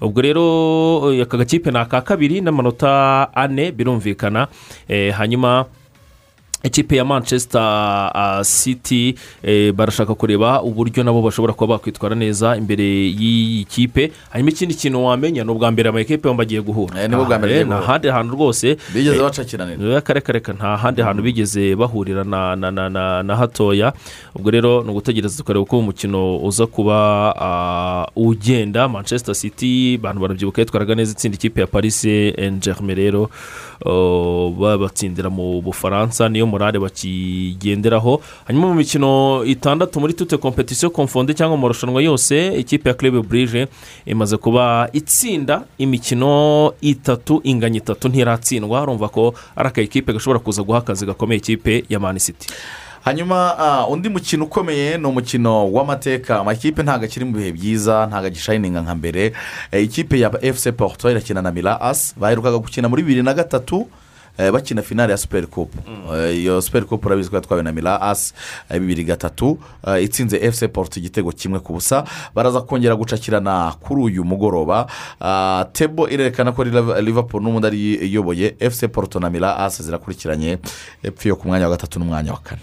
Ubwo 0.00 0.22
rero 0.22 1.12
eh, 1.12 1.22
aka 1.22 1.36
gakipe 1.38 1.70
ni 1.70 1.78
aka 1.78 2.00
kabiri 2.00 2.40
n'amanota 2.40 3.28
ane 3.34 3.72
birumvikana. 3.72 4.46
Eh, 4.88 5.10
hanyuma 5.12 5.64
ikipe 6.62 6.96
ya 6.96 7.04
manchester 7.04 8.42
city 8.44 9.14
eh, 9.42 9.72
barashaka 9.72 10.14
kureba 10.14 10.62
uburyo 10.62 11.04
nabo 11.04 11.22
bashobora 11.22 11.52
kuba 11.52 11.74
bakwitwara 11.74 12.14
neza 12.16 12.56
imbere 12.56 12.84
y'iyi 13.10 13.64
kipe. 13.64 14.12
Hanyuma 14.30 14.50
ikindi 14.50 14.74
kintu 14.74 15.04
wamenya 15.04 15.44
ni 15.44 15.50
ubwa 15.50 15.70
mbere 15.70 15.88
amakipe 15.88 16.28
yombi 16.28 16.42
agiye 16.42 16.60
guhura. 16.62 16.98
Eh, 17.02 17.04
eh, 17.12 17.26
bagiye 17.28 17.64
nta 17.64 17.76
guhura. 17.78 17.86
handi 17.86 18.08
hantu 18.08 18.34
rwose 18.34 18.76
bigeze 18.94 19.16
eh, 19.16 19.22
bacakiranira 19.22 20.54
nta 20.54 20.76
handi 20.76 21.02
hantu 21.02 21.22
bigeze 21.22 21.76
bahurira 21.76 22.24
na 22.24 22.56
na 22.56 22.70
na 22.70 22.88
na 22.88 23.22
na 23.22 23.36
hatoya. 23.36 23.92
Ubwo 24.34 24.50
rero 24.50 24.82
ni 24.82 24.90
ugutegereza 24.90 25.36
tukareba 25.36 25.62
uko 25.62 25.78
umukino 25.78 26.38
uza 26.42 26.66
kuba 26.66 28.10
ugenda. 28.16 28.88
Manchester 28.88 29.34
city 29.34 29.94
abantu 29.94 30.20
barabyibuka 30.20 30.62
yitwaraga 30.62 30.94
neza 30.94 31.12
itsinda 31.12 31.34
ikipe 31.34 31.60
ya 31.60 31.66
paris 31.66 32.02
saint 32.02 32.64
germain 32.64 32.96
rero. 32.96 33.30
Babatsindira 34.58 35.30
mu 35.30 35.62
bufaransa 35.62 36.28
niyo 36.28 36.46
morale 36.46 36.78
bakigenderaho. 36.78 38.20
Hanyuma 38.46 38.68
mu 38.68 38.74
mikino 38.74 39.44
itandatu 39.44 40.00
muri 40.00 40.14
tute 40.14 40.36
kompetisiyo 40.36 40.90
komfonde 40.90 41.34
cyangwa 41.34 41.56
mu 41.56 41.62
marushanwa 41.62 42.02
yose 42.02 42.54
ikipe 42.58 42.88
ya 42.88 42.94
club 42.94 43.26
burije 43.26 43.68
imaze 44.06 44.36
kuba 44.36 44.88
itsinda 44.92 45.62
imikino 45.78 46.72
itatu 46.80 47.40
inganya 47.44 47.78
itatu 47.78 48.08
ntiratsindwa. 48.08 48.82
Urumva 48.82 49.08
ko 49.08 49.34
ari 49.56 49.68
akayikipe 49.68 50.12
gashobora 50.12 50.38
kuza 50.38 50.62
guha 50.62 50.78
akazi 50.78 51.06
gakomeye 51.06 51.38
ikipe 51.38 51.84
ya 51.88 52.00
mani 52.00 52.20
city. 52.20 52.48
Hanyuma 53.04 53.58
ah, 53.58 53.86
undi 53.86 54.08
mukino 54.08 54.44
ukomeye 54.44 54.98
ni 54.98 55.06
umukino 55.06 55.72
w'amateka. 55.72 56.40
Amakipe 56.40 56.82
ntabwo 56.82 57.04
akiri 57.04 57.24
mu 57.24 57.32
bihe 57.38 57.52
byiza 57.52 58.06
ntabwo 58.06 58.26
agishayininga 58.26 58.80
nka 58.80 58.94
mbere. 58.94 59.32
Eh, 59.72 59.84
ikipe 59.84 60.18
ya 60.20 60.30
efuse 60.44 60.72
porto 60.72 61.10
irakina 61.10 61.42
na 61.42 61.52
mira 61.52 61.80
asi 61.80 62.14
baherukaga 62.16 62.58
gukina 62.58 62.88
muri 62.88 63.02
bibiri 63.02 63.22
na 63.22 63.34
gatatu. 63.34 63.88
Bakina 64.52 64.82
finale 64.82 65.10
ya 65.12 65.16
superi 65.18 65.46
kupu 65.46 65.78
Eh, 66.14 66.38
iyo 66.38 66.60
superi 66.60 66.86
kupu 66.86 67.06
urabizi 67.08 67.30
ko 67.30 67.36
yatwawe 67.36 67.62
na 67.62 67.72
mira 67.72 68.00
asi 68.00 68.34
eh, 68.70 68.80
bibiri 68.80 69.04
gatatu. 69.04 69.58
Eh, 69.86 70.04
itsinze 70.04 70.36
efuse 70.36 70.68
porto 70.68 71.00
igitego 71.00 71.32
kimwe 71.32 71.60
ku 71.60 71.72
busa 71.72 72.04
baraza 72.34 72.60
kongera 72.60 72.96
gucakirana 72.96 73.74
kuri 73.80 74.02
uyu 74.02 74.24
mugoroba. 74.24 74.86
Ah, 75.20 75.64
tebo 75.72 76.08
irerekana 76.08 76.52
ko 76.52 76.64
Liv- 76.64 77.00
liverpool 77.02 77.42
n'ubundi 77.42 77.66
ari 77.66 77.94
iyoboye 77.94 78.54
efuse 78.60 78.88
porto 78.88 79.20
na 79.20 79.30
mira 79.30 79.56
asi 79.56 79.82
zirakurikiranye 79.82 80.58
epfo 81.02 81.28
yo 81.28 81.36
ku 81.36 81.48
mwanya 81.48 81.64
wa 81.68 81.70
gatatu 81.76 81.98
n'umwanya 81.98 82.32
wa 82.32 82.38
kane. 82.38 82.60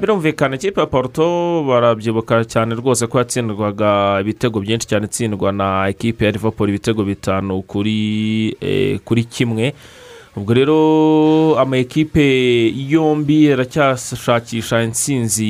Birumvikana 0.00 0.56
ikipe 0.56 0.80
ya 0.80 0.86
poruto 0.86 1.64
barabyibuka 1.68 2.44
cyane 2.44 2.74
rwose 2.74 3.06
ko 3.06 3.18
yatsindwaga 3.18 4.20
ibitego 4.20 4.60
byinshi 4.60 4.86
cyane 4.86 5.04
itsindwa 5.06 5.52
na 5.52 5.88
ekipe 5.88 6.24
ya 6.24 6.30
liverpool 6.30 6.68
ibitego 6.68 7.04
bitanu 7.04 7.62
kuri 7.62 8.56
eh, 8.60 9.00
kuri 9.04 9.24
kimwe. 9.24 9.74
Ubwo 10.36 10.52
rero 10.54 11.56
ama 11.58 11.76
ekipe 11.78 12.20
yombi 12.88 13.52
aracyashakisha 13.52 14.82
intsinzi 14.82 15.48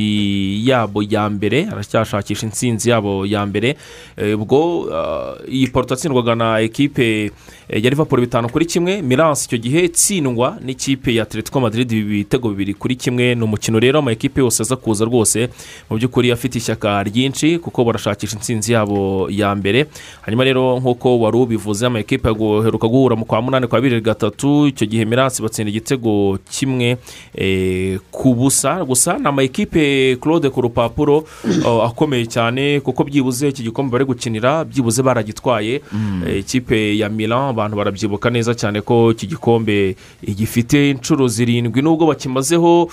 yabo 0.68 1.02
ya 1.02 1.30
mbere 1.30 1.66
aracyashakisha 1.66 2.46
intsinzi 2.46 2.90
yabo 2.90 3.26
ya 3.26 3.46
mbere. 3.46 3.76
Eh, 4.16 4.38
ubwo 4.40 4.86
ah, 4.94 5.34
iyi 5.48 5.66
poruto 5.68 5.94
yatsindwaga 5.94 6.34
na 6.34 6.60
ekipe 6.60 7.30
ya 7.68 7.90
liverpool 7.90 8.20
bitanu 8.20 8.48
kuri 8.48 8.66
kimwe. 8.66 9.02
Miransi 9.02 9.46
icyo 9.46 9.58
gihe 9.58 9.84
itsindwa 9.84 10.56
n'ikipe 10.64 11.14
ya 11.14 11.22
atletico 11.22 11.60
madrid 11.60 11.92
ibitego 11.92 12.48
bibiri 12.48 12.74
kuri 12.74 12.96
kimwe. 12.96 13.34
Ni 13.34 13.42
umukino 13.42 13.78
rero 13.80 13.98
ama 13.98 14.12
ekipe 14.12 14.40
yose 14.40 14.62
aza 14.62 14.76
kuza 14.76 15.04
rwose. 15.04 15.48
Mu 15.90 15.96
by'ukuri 15.98 16.32
afite 16.32 16.56
ishyaka 16.58 17.02
ryinshi 17.02 17.58
kuko 17.58 17.84
barashakisha 17.84 18.36
intsinzi 18.36 18.72
yabo 18.72 19.26
ya 19.30 19.54
mbere. 19.54 19.86
Hanyuma 20.22 20.44
rero 20.44 20.78
nk'uko 20.80 21.20
wari 21.20 21.36
ubivuze 21.36 21.86
ama 21.86 21.98
ekipe 21.98 22.28
aheruka 22.28 22.88
guhura 22.88 23.16
mu 23.16 23.24
kwa 23.24 23.42
munani 23.42 23.66
kwa 23.66 23.80
bibiri 23.80 24.00
gatatu. 24.00 24.66
Icyo 24.66 24.86
gihe 24.86 25.04
miransi 25.04 25.42
batsinda 25.42 25.70
igitego 25.70 26.38
kimwe 26.50 26.96
eh, 27.34 27.98
ku 28.10 28.34
busa. 28.34 28.84
Gusa 28.84 29.18
ni 29.18 29.26
ama 29.26 29.42
ekipe 29.42 30.16
claude 30.20 30.50
ku 30.50 30.60
rupapuro 30.60 31.24
oh, 31.64 31.82
akomeye 31.82 32.26
cyane 32.26 32.80
kuko 32.80 33.04
byibuze 33.04 33.48
iki 33.48 33.62
gikombe 33.62 33.92
bari 33.92 34.04
gukinira 34.04 34.64
byibuze 34.64 35.02
baragitwaye. 35.02 35.82
Eh, 36.26 36.38
ikipe 36.40 36.98
ya 36.98 37.08
milan 37.08 37.55
abantu 37.56 37.76
barabyibuka 37.80 38.28
neza 38.30 38.52
cyane 38.54 38.80
ko 38.84 39.10
iki 39.16 39.26
gikombe 39.26 39.96
gifite 40.22 40.90
inshuro 40.92 41.24
zirindwi. 41.28 41.80
Nubwo 41.82 42.06
bakimazeho 42.06 42.90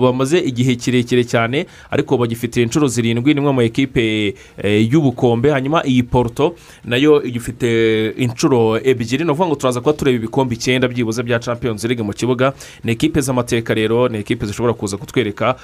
bamaze 0.00 0.38
igihe 0.40 0.74
kirekire 0.80 1.24
cyane 1.28 1.66
ariko 1.92 2.16
bagifite 2.16 2.56
inshuro 2.64 2.88
zirindwi 2.88 3.34
nimwe 3.36 3.52
mu 3.52 3.60
ekipe 3.62 4.34
eh, 4.62 4.80
y'ubukombe. 4.92 5.50
Hanyuma 5.52 5.84
iyi 5.86 6.02
poruto 6.02 6.54
na 6.84 6.96
yo 6.96 7.22
igifite 7.22 7.68
inshuro 8.16 8.80
ebyiri. 8.80 9.24
Ni 9.24 9.30
ukuvuga 9.30 9.48
ngo 9.48 9.56
turaza 9.60 9.80
kuba 9.80 9.92
tureba 9.92 10.16
ibikombe 10.16 10.54
icyenda 10.54 10.88
byibuze 10.88 11.22
bya 11.22 11.38
champions 11.38 11.84
league 11.84 12.02
mu 12.04 12.12
kibuga. 12.12 12.52
Ni 12.84 12.92
ekipe 12.92 13.20
z'amateka 13.20 13.74
rero 13.74 14.08
ni 14.08 14.18
ekipe 14.18 14.46
zishobora 14.46 14.74
kuza 14.74 14.96
kutwereka 14.96 15.56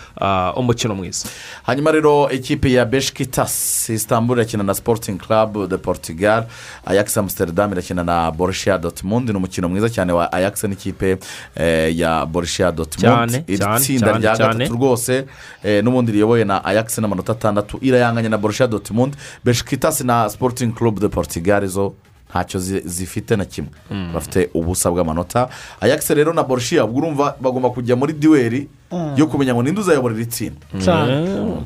umukino 0.57 0.95
mwiza. 0.95 1.29
Hanyuma 1.63 1.91
rero 1.93 2.31
ikipe 2.31 2.73
ya 2.73 2.85
beshikitasi 2.85 3.95
istanbul 3.95 4.37
irakina 4.37 4.63
na 4.63 4.75
sporting 4.75 5.19
club 5.19 5.69
de 5.69 5.77
portugal 5.79 6.45
ajax 6.87 7.17
amsterdam 7.17 7.73
irakina 7.73 8.05
na 8.05 8.18
borussia 8.37 8.79
dortmund. 8.79 9.29
Ni 9.31 9.37
umukino 9.37 9.69
mwiza 9.69 9.89
cyane 9.91 10.13
wa 10.13 10.33
ajax 10.33 10.65
n'ikipe 10.65 11.19
eh, 11.57 11.99
ya 11.99 12.27
borussia 12.27 12.73
dortmund. 12.73 13.31
Cyane, 13.31 13.45
iri 13.47 13.65
tsinda 13.81 14.13
rya 14.19 14.37
gatatu 14.37 14.73
rwose 14.73 15.25
eh, 15.65 15.85
n'ubundi 15.85 16.13
riyobowe 16.13 16.45
na 16.45 16.65
ajax 16.65 16.99
n'amanota 16.99 17.33
atandatu. 17.33 17.79
Irayanganya 17.83 18.29
na 18.29 18.39
borussia 18.39 18.67
dortmund. 18.67 19.17
Beshikitasi 19.45 20.05
na 20.05 20.29
sporting 20.29 20.73
club 20.75 21.01
de 21.01 21.09
portugal. 21.09 21.67
Zo 21.67 21.95
ntacyo 22.31 22.61
zi- 22.61 22.81
zifite 22.85 23.37
na 23.37 23.45
kimwe. 23.45 23.71
Mm. 23.91 24.11
bafite 24.15 24.51
ubusa 24.55 24.91
bw'amanota. 24.91 25.49
Ajax 25.81 26.11
rero 26.11 26.33
na 26.33 26.43
borussia 26.43 26.85
ubwo 26.85 26.99
urumva 26.99 27.37
bagomba 27.41 27.71
kujya 27.71 27.97
muri 27.97 28.13
duweri 28.13 28.69
Mm. 28.93 29.15
yo 29.17 29.27
kumenya 29.27 29.55
ngo 29.55 29.63
ninde 29.63 29.81
uzayobora 29.81 30.15
iri 30.15 30.27
tsinda 30.27 30.57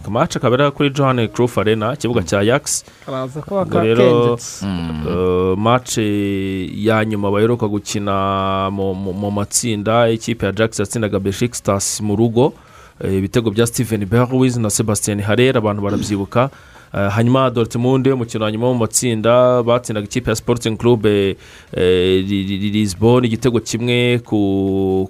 amace 0.06 0.39
kabera 0.39 0.70
kuri 0.70 0.90
john 0.90 1.28
cruf 1.28 1.59
arena 1.59 1.94
ikibuga 1.94 2.22
cya 2.22 2.44
karaza 3.06 3.40
kuba 3.43 3.62
ubwo 3.62 3.80
rero 3.80 4.39
eh, 4.62 5.59
mace 5.59 6.02
ya 6.74 7.05
nyuma 7.05 7.30
baheruka 7.30 7.68
gukina 7.68 8.70
mu- 8.70 8.94
matsinda 9.30 10.09
ikipe 10.10 10.47
ya 10.47 10.52
jax 10.52 10.78
yatsindaga 10.80 11.18
beshikisitasi 11.18 12.02
mu 12.02 12.16
rugo. 12.16 12.52
Ibitego 13.09 13.51
bya 13.51 13.66
steven 13.66 14.05
berwiz 14.07 14.57
na 14.57 14.70
sebastien 14.70 15.20
harera 15.20 15.59
abantu 15.59 15.83
barabyibuka. 15.83 16.51
Eh, 16.95 17.11
hanyuma 17.11 17.51
dortmund 17.51 18.07
umukino 18.07 18.45
wa 18.45 18.53
nyuma 18.53 18.66
mu 18.66 18.74
matsinda 18.74 19.62
batsindaga 19.62 20.05
ikipe 20.05 20.31
ya 20.31 20.37
sporting 20.37 20.77
club 20.77 21.07
eh, 21.07 21.37
eh, 21.77 22.24
Li- 22.29 22.45
Li- 22.45 22.70
lisbon 22.70 23.24
igitego 23.24 23.61
kimwe 23.61 24.19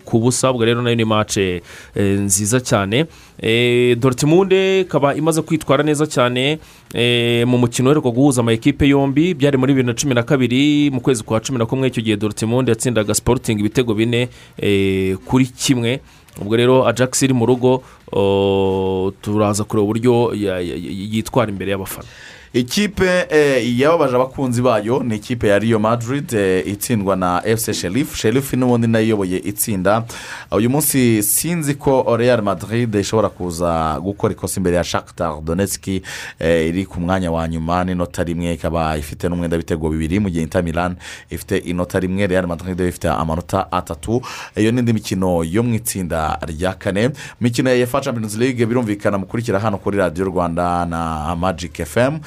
ku 0.04 0.18
busa 0.20 0.50
ubwo 0.50 0.64
rero 0.64 0.82
na 0.82 0.90
yo 0.90 0.96
ni 0.96 1.04
mace 1.04 1.62
eh, 1.94 2.18
nziza 2.20 2.60
cyane. 2.60 3.06
Eh, 3.40 3.98
dortmund 3.98 4.52
ikaba 4.52 5.14
imaze 5.14 5.42
kwitwara 5.42 5.82
neza 5.82 6.06
cyane 6.06 6.58
eh, 6.94 7.46
mu 7.48 7.58
mukino 7.58 7.90
uheruka 7.90 8.10
guhuza 8.10 8.40
ama 8.40 8.52
ekipe 8.52 8.86
yombi 8.88 9.34
byari 9.34 9.58
muri 9.58 9.72
bibiri 9.74 9.86
na 9.86 9.94
cumi 9.94 10.14
na 10.14 10.22
kabiri 10.22 10.90
mu 10.90 11.00
kwezi 11.00 11.24
kwa 11.24 11.40
cumi 11.40 11.58
na 11.58 11.66
kumwe 11.66 11.88
icyo 11.88 12.02
gihe 12.02 12.16
dortmund 12.16 12.68
yatsindaga 12.68 13.14
sporting 13.14 13.58
ibitego 13.60 13.94
bine 13.94 14.28
eh, 14.58 15.16
kuri 15.26 15.46
kimwe. 15.46 16.00
Ubwo 16.40 16.56
rero 16.56 16.86
ajax 16.88 17.22
iri 17.22 17.34
mu 17.34 17.46
rugo 17.46 17.82
oh, 18.12 19.12
turaza 19.22 19.64
kureba 19.64 19.84
uburyo 19.84 20.32
yitwara 20.34 21.50
imbere 21.50 21.70
y'abafana. 21.70 22.08
Ikipe 22.52 23.26
eh, 23.30 23.78
yababaje 23.80 24.16
abakunzi 24.16 24.62
bayo 24.62 25.02
ni 25.02 25.16
ikipe 25.16 25.48
ya 25.48 25.58
riyo 25.58 25.78
madrid 25.78 26.32
eh, 26.34 26.66
itsindwa 26.66 27.16
na 27.16 27.42
efuse 27.44 27.74
sherifu 27.74 28.16
sherifu 28.16 28.56
n'ubundi 28.56 28.86
na 28.86 28.98
yo 28.98 29.04
iyoboye 29.06 29.38
itsinda. 29.38 30.04
Uyu 30.50 30.70
munsi 30.70 31.22
sinzi 31.22 31.74
ko 31.74 32.16
real 32.16 32.42
madrid 32.42 32.94
ishobora 32.94 33.28
kuza 33.28 34.00
gukora 34.00 34.32
ikosa 34.32 34.60
imbere 34.60 34.76
ya 34.76 34.84
shakitar 34.84 35.40
donetski 35.42 36.02
eh, 36.38 36.68
iri 36.68 36.86
ku 36.86 37.00
mwanya 37.00 37.30
wa 37.30 37.48
nyuma 37.48 37.84
n'inota 37.84 38.24
rimwe 38.24 38.52
ikaba 38.54 38.96
ifite 38.96 39.28
n'umwenda 39.28 39.56
w'ibitego 39.56 39.88
bibiri 39.88 40.20
mu 40.20 40.28
gihe 40.30 40.42
inter 40.42 40.62
milan 40.64 40.96
ifite 41.30 41.56
inota 41.58 42.00
rimwe 42.00 42.26
real 42.26 42.46
madrid 42.46 42.80
ifite 42.80 43.08
amanota 43.08 43.72
atatu. 43.72 44.22
Iyo 44.56 44.72
n'indi 44.72 44.92
mikino 44.92 45.44
yo 45.44 45.62
mu 45.62 45.74
itsinda 45.74 46.38
rya 46.46 46.74
kane. 46.74 47.10
Imikino 47.40 47.70
ya 47.70 47.76
efa 47.76 48.00
champions 48.00 48.36
league 48.36 48.66
birumvikana 48.66 49.18
mukurikira 49.18 49.58
hano 49.60 49.78
kuri 49.78 49.96
radiyo 49.98 50.26
rwanda 50.26 50.84
na 50.86 51.36
magic 51.36 51.84
fm 51.84 52.18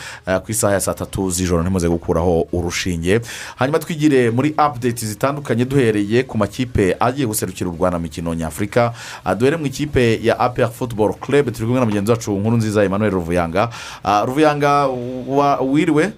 ku 0.44 0.52
isaha 0.52 0.74
ya 0.74 0.80
saa 0.80 0.94
tatu 0.94 1.30
z'ijoro. 1.32 1.62
Ntimuze 1.64 1.90
gukuraho 1.90 2.48
urushinge. 2.54 3.20
Hanyuma 3.56 3.80
twigire 3.80 4.30
muri 4.32 4.54
apudeti 4.58 5.06
zitandukanye 5.06 5.66
duhereye 5.66 6.24
ku 6.24 6.38
makipe 6.38 6.96
agiye 7.00 7.28
guserukira 7.28 7.70
u 7.70 7.74
rwanda 7.80 7.98
mu 8.00 8.04
mikino 8.04 8.34
nyafurika. 8.34 8.94
Ah, 9.26 9.36
duhere 9.36 9.58
mu 9.58 9.66
ikipe 9.66 10.20
ya 10.24 10.40
apr 10.40 10.68
football 10.72 11.14
club. 11.20 11.52
Turi 11.52 11.66
kumwe 11.66 11.80
na 11.80 11.86
mugenzi 11.86 12.12
wacu 12.12 12.32
nkuru 12.32 12.58
nziza 12.58 12.84
emmanuel 12.84 13.12
ruvuyanga. 13.12 13.70
Ah, 14.04 14.26
ruvuyanga 14.26 14.88
wa- 15.28 15.62
wiriwe? 15.62 16.12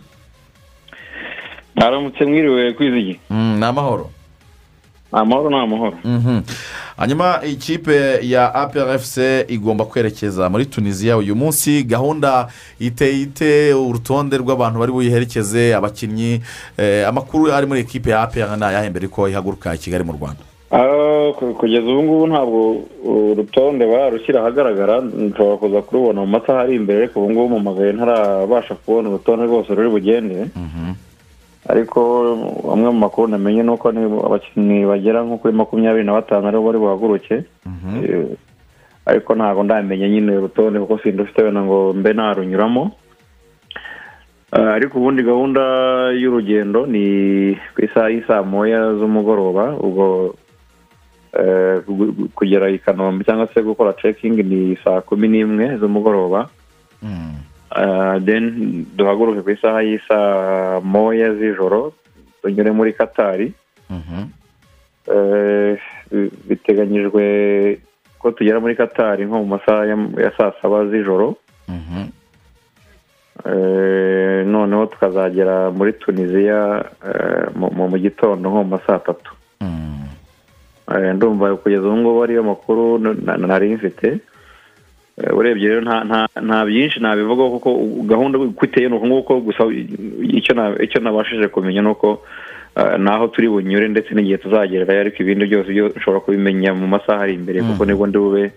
Mwaramutse 1.76 2.26
mwiriwe 2.26 2.74
kwizigi. 2.74 3.20
Mm, 3.30 3.58
ni 3.60 3.66
amahoro. 3.66 4.10
Amahoro 5.12 5.50
ni 5.50 5.56
amahoro. 5.56 5.94
Mhm. 6.06 6.42
hanyuma 6.98 7.40
ikipe 7.46 8.20
ya 8.22 8.56
APRFC 8.56 9.18
igomba 9.48 9.86
kwerekeza 9.86 10.50
muri 10.50 10.66
tunisiya 10.66 11.18
uyu 11.18 11.36
munsi. 11.36 11.84
Gahunda 11.84 12.48
iteye 12.80 13.22
ite? 13.22 13.74
Urutonde 13.74 14.38
rw'abantu 14.38 14.80
bari 14.80 14.92
buyiherekeze 14.92 15.76
abakinnyi 15.76 16.42
eh, 16.78 17.08
amakuru 17.08 17.54
ari 17.54 17.66
muri 17.68 17.80
ekipe 17.80 18.10
ya 18.10 18.22
APR 18.22 18.58
ni 18.58 18.64
ayahe 18.66 18.90
mbere 18.90 19.08
ko 19.08 19.30
ihaguruka 19.30 19.74
i 19.74 19.78
kigali 19.78 20.04
mu 20.04 20.14
rwanda? 20.14 20.42
Ah, 20.72 21.32
ku- 21.40 21.54
kugeza 21.54 21.88
ubu 21.88 22.04
ngubu 22.04 22.28
ntabwo 22.28 22.60
urutonde 23.06 23.86
barushyira 23.88 24.42
ahagaragara. 24.42 25.02
Nshobora 25.02 25.58
kuza 25.58 25.82
kurubona 25.82 26.22
mu 26.22 26.28
masaha 26.28 26.60
ari 26.62 26.76
imbere 26.76 27.00
ariko 27.00 27.20
ubu 27.24 27.32
ngubu 27.32 27.60
mpamagaye 27.60 27.94
ntarabasha 27.94 28.76
kubona 28.76 29.10
urutonde 29.10 29.46
rwose 29.46 29.70
ruri 29.76 29.90
bugende. 29.90 30.48
Ariko 31.68 32.00
amwe 32.74 32.88
mu 32.92 33.00
makuru 33.00 33.28
namenye 33.28 33.64
ni 33.64 33.70
uko 33.72 33.90
abakinnyi 34.26 34.86
bagera 34.88 35.24
nko 35.24 35.38
kuri 35.38 35.54
makumyabiri 35.54 36.06
na 36.06 36.14
batanu 36.16 36.48
ari 36.48 36.58
bo 36.58 36.64
bari 36.66 36.80
buhaguruke. 36.80 37.36
Eh, 38.04 38.26
ariko 39.06 39.36
ntabwo 39.36 39.64
ndamenya 39.64 40.08
nyine 40.10 40.32
urutonde 40.38 40.80
kuko 40.80 40.98
sindufite 41.00 41.44
wenda 41.44 41.62
ngo 41.64 41.94
mbe 41.94 42.14
narunyuramo. 42.14 42.92
Ah, 44.52 44.74
ariko 44.80 45.00
ubundi 45.00 45.24
gahunda 45.24 45.62
y'urugendo 46.16 46.86
ni 46.88 47.04
ku 47.76 47.80
isaha 47.84 48.10
y'isaa 48.10 48.44
moya 48.44 48.96
z'umugoroba. 48.96 49.76
Ubwo 49.76 50.36
eh, 51.36 51.84
kugera 52.36 52.70
i 52.72 52.80
kanombe 52.80 53.24
cyangwa 53.28 53.48
se 53.54 53.60
gukora 53.62 53.94
cekingi 54.00 54.44
ni 54.44 54.78
saa 54.84 55.02
kumi 55.02 55.28
n'imwe 55.28 55.78
z'umugoroba. 55.78 56.48
Then 57.02 57.47
duhaguruke 58.96 59.42
ku 59.44 59.50
isaha 59.52 59.82
y'isaa 59.84 60.80
moya 60.84 61.34
z'ijoro 61.36 61.94
tunyure 62.42 62.72
muri 62.72 62.94
katari 62.94 63.54
Eh, 65.08 65.80
bi- 66.12 66.32
biteganyijwe 66.48 67.24
ko 68.20 68.32
tugera 68.36 68.60
muri 68.60 68.76
katari 68.76 69.24
nko 69.24 69.40
mu 69.40 69.56
masaha 69.56 69.88
ya- 69.88 70.36
saa 70.36 70.52
saba 70.62 70.84
z'ijoro. 70.92 71.40
Eh, 73.48 74.44
noneho 74.46 74.86
tukazagera 74.92 75.72
muri 75.72 75.94
tunisiya 75.94 76.84
mu- 77.56 77.72
gitondo 77.98 78.50
nko 78.50 78.64
mu 78.64 78.70
ma 78.76 78.80
saa 78.88 79.00
tatu 79.00 79.32
Eh, 80.92 81.16
ndumva 81.16 81.56
kugeza 81.56 81.84
ubu 81.88 81.98
ngubu 81.98 82.24
ariyo 82.24 82.44
makuru 82.44 82.98
nari 83.00 83.76
mfite. 83.76 84.20
Urebye 85.18 85.68
rero 85.70 85.82
nta- 85.82 86.66
byinshi 86.66 87.00
nabivugaho 87.00 87.50
kuko 87.58 87.70
gahunda 88.06 88.38
uko 88.40 88.66
iteye 88.66 88.90
ni 88.90 88.96
uko 88.96 89.06
nguko 89.08 89.34
gusa 89.42 89.64
icyo 90.22 90.54
na- 90.56 90.78
icyo 90.84 91.02
nabashije 91.02 91.48
kumenya 91.48 91.82
ni 91.82 91.90
uko 91.90 92.22
eh, 92.78 92.98
n'aho 93.02 93.28
turi 93.34 93.50
bunyure 93.50 93.88
ndetse 93.90 94.14
n'igihe 94.14 94.38
tuzagererayo 94.38 95.00
ariko 95.02 95.18
ibindi 95.24 95.46
byose 95.50 95.70
byo 95.74 95.90
ushobora 95.98 96.20
kubimenya 96.22 96.74
mu 96.78 96.86
masaha 96.88 97.24
ari 97.26 97.34
imbere 97.34 97.62
kuko 97.66 97.86
ni 97.86 97.94
bwo 97.98 98.06
ndi 98.08 98.18
bube 98.18 98.44
eh, 98.44 98.52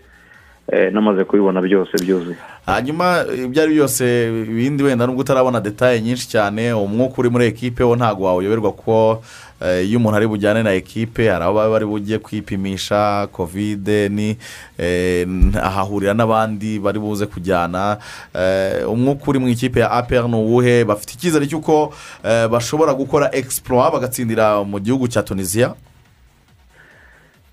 namaze 0.92 1.24
kubibona 1.24 1.60
byose 1.60 1.92
byuzuye. 2.02 2.36
Hanyuma 2.66 3.24
ibyo 3.44 3.62
ari 3.62 3.72
byo 3.72 3.82
byose 3.84 4.04
ibindi 4.46 4.82
wenda 4.82 5.06
nubwo 5.06 5.20
utarabona 5.20 5.60
detaye 5.60 6.00
nyinshi 6.00 6.28
cyane 6.28 6.72
umwuka 6.72 7.14
uri 7.18 7.30
muri 7.30 7.46
ekipe 7.46 7.84
wo 7.84 7.96
ntabwo 7.96 8.24
wawuyoberwa 8.26 8.72
kuko 8.72 9.22
eh, 9.60 9.88
iyo 9.88 9.98
umuntu 9.98 10.16
ari 10.16 10.26
bujyane 10.26 10.62
na 10.62 10.72
ekipe 10.72 11.28
hari 11.28 11.44
abo 11.44 11.70
bari 11.70 11.86
bujye 11.86 12.18
kwipimisha 12.18 13.26
kovide 13.32 14.08
ni 14.08 14.36
eh, 14.78 15.26
ahahurira 15.62 16.14
n'abandi 16.14 16.78
bari 16.78 16.98
buze 16.98 17.26
kujyana. 17.26 17.98
Eh, 18.34 18.86
umwuka 18.86 19.24
uri 19.26 19.38
mu 19.38 19.48
ikipe 19.48 19.80
ya 19.80 19.90
apr 19.90 20.28
ni 20.28 20.36
uwuhe? 20.36 20.84
Bafite 20.84 21.14
icyizere 21.14 21.46
cy'uko 21.46 21.92
eh, 22.24 22.46
bashobora 22.48 22.94
gukora 22.94 23.34
egisipuro 23.34 23.90
bagatsindira 23.90 24.62
mu 24.62 24.78
gihugu 24.78 25.08
cya 25.08 25.22
tunisiya 25.22 25.74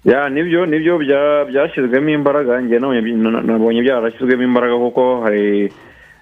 ya 0.07 0.29
ni 0.29 0.43
byo 0.43 0.65
ni 0.65 0.79
byo 0.79 0.97
bya- 0.97 1.45
byashyizwemo 1.51 2.09
imbaraga. 2.09 2.61
Nabonye 2.63 3.11
na- 3.11 3.41
nabonye 3.43 3.81
byarashyizwemo 3.83 4.43
imbaraga 4.43 4.75
kuko 4.79 5.21
hari 5.21 5.67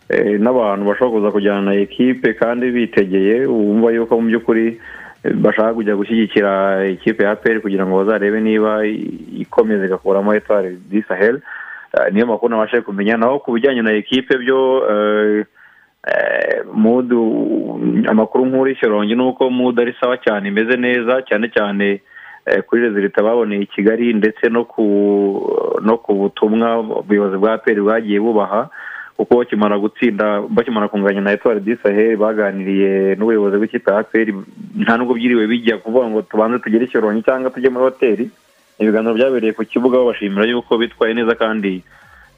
eh, 0.10 0.38
n'abantu 0.42 0.86
bashobora 0.90 1.12
kuza 1.14 1.32
kujyana 1.32 1.62
na 1.62 1.74
ekipe 1.78 2.34
kandi 2.34 2.72
bitegeye. 2.74 3.46
Wumva 3.46 3.92
yuko 3.94 4.18
mu 4.22 4.28
by'ukuri 4.30 4.78
eh, 5.24 5.34
bashaka 5.38 5.74
kujya 5.74 5.96
gushyigikira 5.96 6.86
ikipe 6.90 7.24
ya 7.24 7.36
peri 7.36 7.62
kugira 7.62 7.86
ngo 7.86 7.98
bazarebe 8.02 8.42
niba 8.42 8.82
ikomeza 9.38 9.86
igakuramo 9.86 10.34
etwari 10.34 10.78
di 10.90 11.02
sahel. 11.06 11.42
Eh, 11.94 12.10
niyo 12.14 12.26
makuru 12.26 12.50
nabashije 12.58 12.82
kumenya. 12.82 13.18
Naho 13.18 13.40
ku 13.40 13.52
bijyanye 13.54 13.82
na 13.82 13.94
ekipe 13.94 14.38
byo 14.38 14.82
mudu 16.74 17.22
amakuru 18.08 18.46
nk'uri 18.46 18.76
shyorongi 18.76 19.16
ni 19.16 19.24
uko 19.24 19.50
mudu 19.50 19.82
ari 19.82 19.94
sawa 20.02 20.18
cyane 20.18 20.48
imeze 20.50 20.78
neza 20.78 21.22
cyane 21.26 21.50
cyane 21.50 22.02
kuri 22.68 22.82
rezilita 22.82 23.24
baboneye 23.24 23.62
i 23.62 23.66
kigali 23.66 24.14
ndetse 24.14 24.50
no 24.50 24.66
ku 24.66 24.84
no 25.82 25.98
ku 25.98 26.14
butumwa 26.14 26.80
ubuyobozi 26.80 27.38
bwa 27.38 27.58
peri 27.58 27.82
bwagiye 27.82 28.20
bubaha 28.20 28.70
kuko 29.18 29.38
bakimara 29.38 29.78
gutsinda 29.80 30.42
bakimara 30.50 30.88
kunganya 30.88 31.22
na 31.22 31.32
etuwari 31.32 31.60
disaheli 31.60 32.16
baganiriye 32.16 33.16
n'ubuyobozi 33.16 33.58
bw'ikipe 33.58 33.92
ya 33.92 33.98
aperi 33.98 34.34
nta 34.78 34.98
nubwo 34.98 35.14
byiriwe 35.16 35.48
bijya 35.48 35.78
kuvuga 35.78 36.08
ngo 36.08 36.22
tubanze 36.22 36.60
tugere 36.60 36.86
ikironyi 36.86 37.24
cyangwa 37.24 37.50
tujye 37.50 37.70
muri 37.70 37.84
hoteli. 37.86 38.30
Ibiganiro 38.80 39.14
byabereye 39.16 39.54
ku 39.56 39.64
kibuga 39.66 39.98
babashimira 39.98 40.46
yuko 40.46 40.78
bitwaye 40.78 41.14
neza 41.16 41.36
kandi 41.36 41.80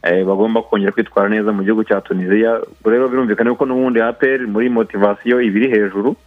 eh, 0.05 0.21
bagomba 0.25 0.61
kongera 0.61 0.91
kwitwara 0.93 1.29
neza 1.29 1.49
mu 1.51 1.63
gihugu 1.65 1.83
cya 1.83 2.01
tunisiya 2.01 2.61
rero 2.85 3.07
birumvikana 3.09 3.49
yuko 3.49 3.65
n'ubundi 3.65 3.99
aperi 4.01 4.45
muri 4.47 4.69
motivasiyo 4.69 5.41
ibiri 5.41 5.67
hejuru 5.69 6.15
Eh, 6.15 6.25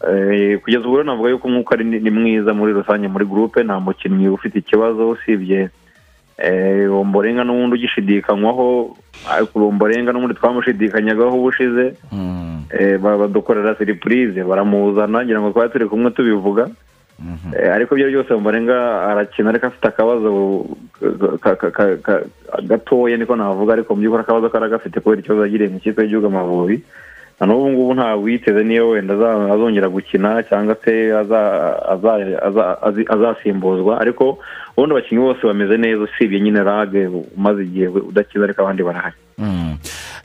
kugeza 0.00 0.84
ubu 0.86 0.96
rero 0.96 1.04
navuga 1.04 1.30
yuko 1.30 1.48
umwuka 1.48 1.76
ni 1.76 2.10
mwiza 2.10 2.54
muri 2.54 2.72
rusange 2.72 3.08
muri 3.08 3.24
gurupe 3.24 3.62
nta 3.62 3.80
mukinnyi 3.80 4.28
ufite 4.28 4.58
ikibazo 4.58 5.08
usibye 5.10 5.68
eh, 6.40 6.88
omborenga 6.92 7.44
n'ubundi 7.44 7.76
ugishidikanywaho 7.76 8.96
ariko 9.28 9.68
omborenga 9.68 10.12
n'ubundi 10.12 10.34
twamushidikanyagaho 10.40 11.36
ubushize. 11.36 11.94
Eh, 12.70 12.98
ba- 13.02 13.18
badukorera 13.18 13.74
siripurize 13.76 14.40
baramuzana 14.44 15.24
ngira 15.24 15.40
ngo 15.40 15.50
twari 15.52 15.70
turi 15.70 15.86
kumwe 15.86 16.10
tubivuga. 16.10 16.68
Eh, 17.52 17.68
ariko 17.74 17.92
ibyo 17.94 18.08
byose 18.08 18.32
omborenga 18.32 19.04
arakina 19.12 19.50
ariko 19.52 19.66
afite 19.66 19.84
akabazo 19.88 20.30
ka- 21.44 21.56
ka- 21.60 21.70
ka- 21.70 21.96
ka- 22.00 22.24
gatoya 22.64 23.16
niko 23.20 23.36
navuga 23.36 23.72
ariko 23.76 23.92
mu 23.94 24.00
by'ukuri 24.00 24.22
akabazo 24.24 24.48
kari 24.48 24.64
agafite 24.64 24.96
kubera 25.04 25.20
ikibazo 25.20 25.44
yagiriye 25.44 25.68
mu 25.68 25.76
ikipe 25.76 26.00
y'igihugu 26.00 26.26
amavubi. 26.32 26.80
Na 27.40 27.46
n'ubu 27.46 27.70
ngubu 27.70 27.94
ntabwo 27.94 28.24
witeze 28.24 28.64
niyo 28.64 28.88
wenda 28.88 29.14
azongera 29.52 29.88
gukina 29.88 30.42
cyangwa 30.42 30.76
se 30.84 30.92
azasimbuzwa. 33.08 34.00
Ariko 34.00 34.38
ubundi 34.76 34.92
abakinnyi 34.94 35.20
bose 35.22 35.46
bameze 35.46 35.76
neza 35.76 36.02
usibye 36.02 36.40
nyine 36.40 36.62
rage 36.62 37.06
umaze 37.36 37.62
igihe 37.62 37.86
udakiza 37.88 38.44
ariko 38.44 38.62
abandi 38.62 38.82
barahari. 38.82 39.16
Mm. 39.38 39.76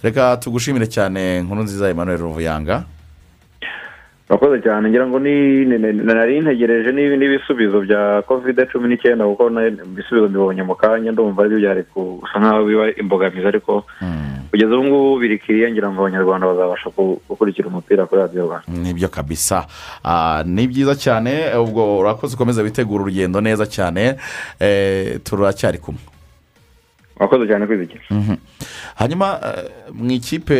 reka 0.03 0.37
tugushimire 0.37 0.87
cyane 0.87 1.41
nkuru 1.41 1.63
nziza 1.63 1.89
emmanuel 1.89 2.17
ruvuyanga. 2.19 2.83
Urakoze 4.30 4.61
cyane 4.61 4.89
ngira 4.89 5.06
ngo 5.07 5.19
nari 5.19 6.41
ntegereje 6.41 6.89
n'ibi- 6.91 7.18
n'ibisubizo 7.18 7.81
bya 7.85 8.22
kovide 8.27 8.65
cumi 8.65 8.89
n'icyenda 8.89 9.26
kuko 9.26 9.49
ibisubizo 9.53 10.27
mbibonye 10.30 10.64
mu 10.65 10.76
kanya 10.76 11.11
ndumva 11.14 11.41
ari 11.45 11.49
byo 11.49 11.60
byari 11.61 11.81
gusa 11.93 12.35
nk'aho 12.41 12.65
biba 12.65 12.85
imbogamizi 12.97 13.45
ariko 13.47 13.85
kugeza 14.49 14.73
ubu 14.73 14.84
ngubu 14.85 15.19
birikiriye 15.22 15.69
ngira 15.72 15.91
ngo 15.93 16.02
abanyarwanda 16.02 16.47
bazabasha 16.47 16.89
ku- 16.89 17.22
gukurikira 17.30 17.68
umupira 17.69 18.06
kuri 18.10 18.22
radiyo 18.22 18.45
rwanda. 18.49 18.65
Nibyo 18.68 19.07
kabisa. 19.14 19.68
Ah, 20.03 20.41
ni 20.45 20.65
byiza 20.68 20.95
cyane 20.97 21.53
ubwo 21.61 21.99
urakoze 22.02 22.34
ukomeza 22.35 22.65
witegura 22.65 23.03
urugendo 23.06 23.41
neza 23.41 23.65
cyane 23.69 24.18
Eh, 24.60 25.19
turacyari 25.23 25.77
kumwe. 25.77 26.02
Urakoze 27.19 27.45
cyane 27.47 27.68
kwizigera 27.69 28.02
Mhm. 28.10 28.35
hanyuma 28.97 29.38
eh, 29.43 29.69
mu 29.93 30.10
ikipe 30.11 30.57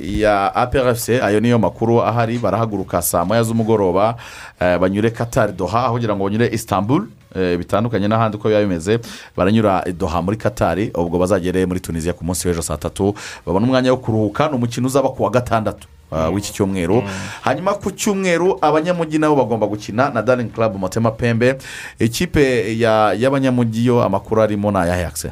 ya 0.00 0.54
APRFC 0.54 1.08
ayo 1.22 1.40
niyo 1.40 1.58
makuru 1.58 2.02
ahari 2.02 2.38
barahaguruka 2.38 3.02
saa 3.02 3.24
moya 3.24 3.42
z'umugoroba 3.42 4.16
eh, 4.60 4.78
banyure 4.78 5.10
katari 5.10 5.52
doha 5.52 5.90
kugira 5.90 6.16
ngo 6.16 6.24
banyure 6.24 6.48
istanbul 6.52 7.06
eh, 7.36 7.58
bitandukanye 7.58 8.08
n'ahandi 8.08 8.36
uko 8.36 8.48
biba 8.48 8.60
bimeze 8.60 8.98
baranyura 9.36 9.84
doha 9.98 10.22
muri 10.22 10.36
katari 10.36 10.90
ubwo 10.94 11.18
bazagere 11.18 11.66
muri 11.66 11.80
tunisiya 11.80 12.12
ku 12.14 12.24
munsi 12.24 12.48
w'ejo 12.48 12.62
saa 12.62 12.76
tatu 12.76 13.14
babona 13.46 13.66
umwanya 13.66 13.90
wo 13.92 13.96
kuruhuka 13.96 14.48
ni 14.48 14.54
umukino 14.54 14.86
uzaba 14.86 15.08
ku 15.08 15.22
wa 15.22 15.30
gatandatu 15.30 15.88
uh, 16.10 16.34
w'iki 16.34 16.52
cyumweru. 16.52 17.02
Hanyuma 17.42 17.74
ku 17.74 17.90
cyumweru 17.90 18.58
abanyamujyi 18.60 19.18
nabo 19.18 19.36
bagomba 19.36 19.66
gukina 19.66 20.10
na 20.10 20.22
daring 20.22 20.50
club 20.50 20.76
motema 20.76 21.10
pembe. 21.10 21.58
Ikipe 21.98 22.78
ya- 22.78 23.12
y'abanyamujyi 23.14 23.86
yo 23.86 24.02
amakuru 24.02 24.42
arimo 24.42 24.70
ni 24.70 24.78
ayahe 24.78 25.06
akise 25.06 25.30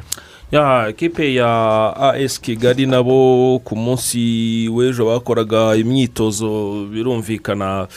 ya 0.51 0.87
ekipe 0.89 1.33
ya 1.33 1.93
as 1.95 2.41
kigali 2.41 2.85
nabo 2.85 3.59
ku 3.63 3.75
munsi 3.75 4.65
w'ejo 4.69 5.05
bakoraga 5.05 5.75
imyitozo 5.75 6.85
birumvikana. 6.89 7.87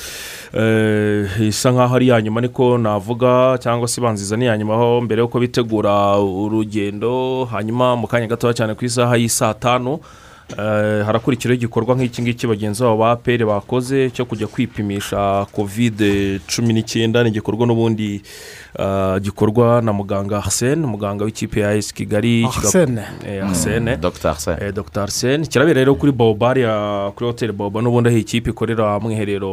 Eh, 0.52 1.48
isa 1.48 1.72
nkaho 1.72 1.96
ari 1.96 2.06
iya 2.06 2.20
nyuma 2.22 2.40
niko 2.40 2.78
navuga 2.78 3.56
cyangwa 3.58 3.88
se 3.88 4.00
ibanziza 4.00 4.36
n'iya 4.36 4.58
nyuma 4.58 4.74
aho 4.74 5.00
mbere 5.00 5.22
y'uko 5.22 5.40
bitegura 5.40 6.20
urugendo. 6.20 7.44
Hanyuma 7.48 7.96
mu 7.96 8.06
kanya 8.06 8.26
gatoya 8.26 8.54
cyane 8.54 8.74
ku 8.74 8.84
isaha 8.84 9.16
y'i 9.16 9.32
tanu 9.60 10.00
eh, 10.58 11.04
harakurikiraho 11.06 11.54
igikorwa 11.54 11.96
nk'iki 11.96 12.22
ngiki 12.22 12.46
bagenzi 12.46 12.82
babo 12.82 12.96
ba 12.96 13.16
pere 13.16 13.44
bakoze 13.44 14.10
cyo 14.10 14.24
kujya 14.24 14.46
kwipimisha 14.46 15.46
kovide 15.52 16.40
cumi 16.46 16.72
n'icyenda. 16.72 17.22
Ni 17.22 17.28
igikorwa 17.28 17.66
n'ubundi 17.66 18.22
eh, 18.78 19.16
gikorwa 19.20 19.82
na 19.82 19.92
muganga 19.92 20.40
hasene 20.40 20.84
umuganga 20.84 21.24
w'ikipe 21.24 21.60
ya 21.60 21.74
esi 21.74 21.94
kigali 21.94 22.44
Arsene. 22.44 23.02
Eh, 23.26 23.48
Arsene. 23.48 23.96
dr. 23.96 25.02
Arsene 25.02 25.46
kirabera 25.46 25.80
rero 25.80 25.94
kuri 25.94 26.12
bobari 26.12 26.62
ya 26.62 27.10
kuri 27.14 27.26
hoteli 27.26 27.52
boba 27.52 27.82
n'ubundi 27.82 28.08
aho 28.08 28.16
iyi 28.16 28.24
kipe 28.24 28.50
ikorera 28.50 29.00
mwiherero 29.00 29.50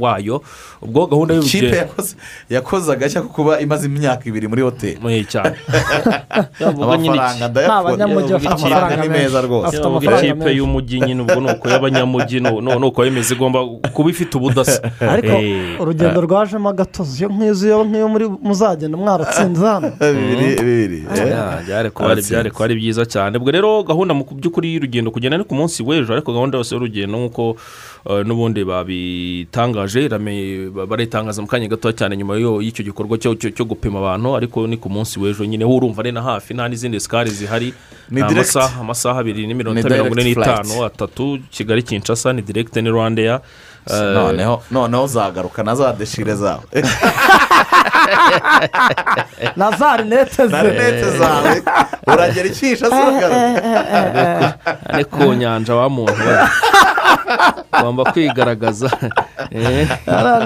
wayo. 0.00 0.42
Ubwo 0.82 1.06
gahunda 1.06 1.34
ikipe 1.34 1.56
y'urugendo 1.56 1.76
yakoze 1.76 2.16
yakoze 2.50 2.92
agashya 2.92 3.22
ko 3.22 3.28
kuba 3.28 3.60
imaze 3.60 3.86
imyaka 3.86 4.28
ibiri 4.28 4.48
muri 4.48 4.62
hoteli 4.62 5.24
cyane. 5.24 5.56
Amafaranga 6.64 7.48
ndayakora 7.48 8.04
amafaranga 8.04 8.96
ni 8.96 9.08
meza 9.08 9.40
rwose. 9.40 9.76
Ikipe 10.34 10.56
y'umujyi 10.56 11.00
nyine 11.00 11.22
ubwo 11.22 11.40
ni 11.40 11.50
uko 11.52 11.68
y'abanyamujyi 11.68 12.40
ni 12.40 12.86
uko 12.86 13.04
yemeza 13.04 13.34
igomba 13.34 13.60
kuba 13.92 14.10
ifite 14.10 14.36
ubudasa. 14.36 14.82
Ariko 15.12 15.34
Eh, 15.34 15.80
urugendo 15.80 16.20
rwajemo 16.20 16.68
agatozi 16.68 17.18
iyo 17.24 17.28
nk'izo 17.28 17.66
iyo 17.66 17.84
nk'iyo 17.84 18.08
muri 18.08 18.24
muzagenda 18.42 18.96
mwaratsinze 18.98 19.66
hano. 19.66 19.92
Bibiri 20.00 21.06
byari 21.66 21.90
kuba 21.90 22.10
ari- 22.12 22.22
byari 22.22 22.50
kuba 22.50 22.64
ari 22.64 22.74
byiza 22.74 23.06
cyane. 23.06 23.38
Ubwo 23.38 23.50
rero 23.50 23.82
gahunda 23.82 24.14
mu 24.14 24.24
by'ukuri 24.24 24.74
y'urugendo 24.74 25.10
kugenda 25.10 25.38
ni 25.38 25.44
ku 25.44 25.54
munsi 25.54 25.82
w'ejo 25.82 26.12
ariko 26.12 26.32
gahunda 26.32 26.58
yose 26.58 26.74
y'urugendo 26.74 27.18
nk'uko 27.18 27.42
eh, 27.50 27.93
n'ubundi 28.04 28.64
babitangaje 28.64 30.08
baritangaza 30.88 31.40
mu 31.42 31.48
kanya 31.48 31.68
gato 31.68 31.92
cyane 31.92 32.16
nyuma 32.16 32.36
yo- 32.36 32.60
y'icyo 32.60 32.84
gikorwa 32.84 33.16
cyo 33.18 33.64
gupima 33.64 33.98
abantu 33.98 34.36
ariko 34.36 34.66
ni 34.66 34.76
ku 34.76 34.88
munsi 34.92 35.16
w'ejo 35.20 35.44
nyine 35.44 35.64
wo 35.64 35.76
urumva 35.76 36.00
ari 36.04 36.12
na 36.12 36.22
hafi 36.22 36.54
nta 36.54 36.68
n'izindi 36.68 37.00
sikari 37.00 37.30
zihari. 37.30 37.72
Ni 38.10 38.20
amasaha 38.80 39.20
abiri 39.20 39.46
n'iminota 39.46 39.80
Ni 39.80 39.88
mirongo 39.88 40.14
ine 40.20 40.24
n'itanu 40.24 40.84
atatu 40.84 41.38
kigali 41.50 41.82
kinshasa 41.82 42.32
ni 42.32 42.42
direkite 42.42 42.82
ni 42.82 42.90
rwandeya. 42.90 43.40
Eh, 43.90 43.96
noneho 44.70 45.06
zagaruka 45.06 45.62
na 45.62 45.74
za 45.74 45.92
deshire 45.92 46.34
zawe. 46.34 46.62
na 49.56 49.70
za 49.70 49.96
rinete 49.96 50.48
ze 50.48 50.62
rinete 50.62 51.10
zawe 51.18 51.62
uragera 52.06 52.46
icisha 52.48 52.86
se 52.90 52.96
uragaruka 52.96 54.54
ari 54.88 55.04
ku 55.04 55.22
nyanja 55.34 55.74
wa 55.74 55.88
muntu 55.88 56.12
we 56.28 56.38
ugomba 57.80 58.04
kwigaragaza 58.12 58.90
Eh. 59.50 59.88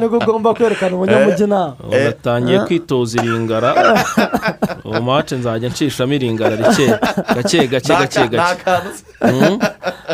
ni 0.00 0.08
bwo 0.08 0.18
ugomba 0.18 0.54
kwerekana 0.54 0.96
umunyamujyi 0.96 1.46
nawe. 1.46 1.72
Ugatangiye 1.86 2.58
kwitoza 2.60 3.22
iringara. 3.22 3.70
Ubu 4.84 5.02
mace 5.02 5.36
nzajya 5.36 5.68
nshishamo 5.68 6.14
iringara 6.14 6.56
rike 6.56 6.86
gake 7.34 7.66
gake 7.68 7.92
gake 7.94 8.28
gake. 8.28 8.62
kantu 8.64 8.90
Mm, 9.22 9.58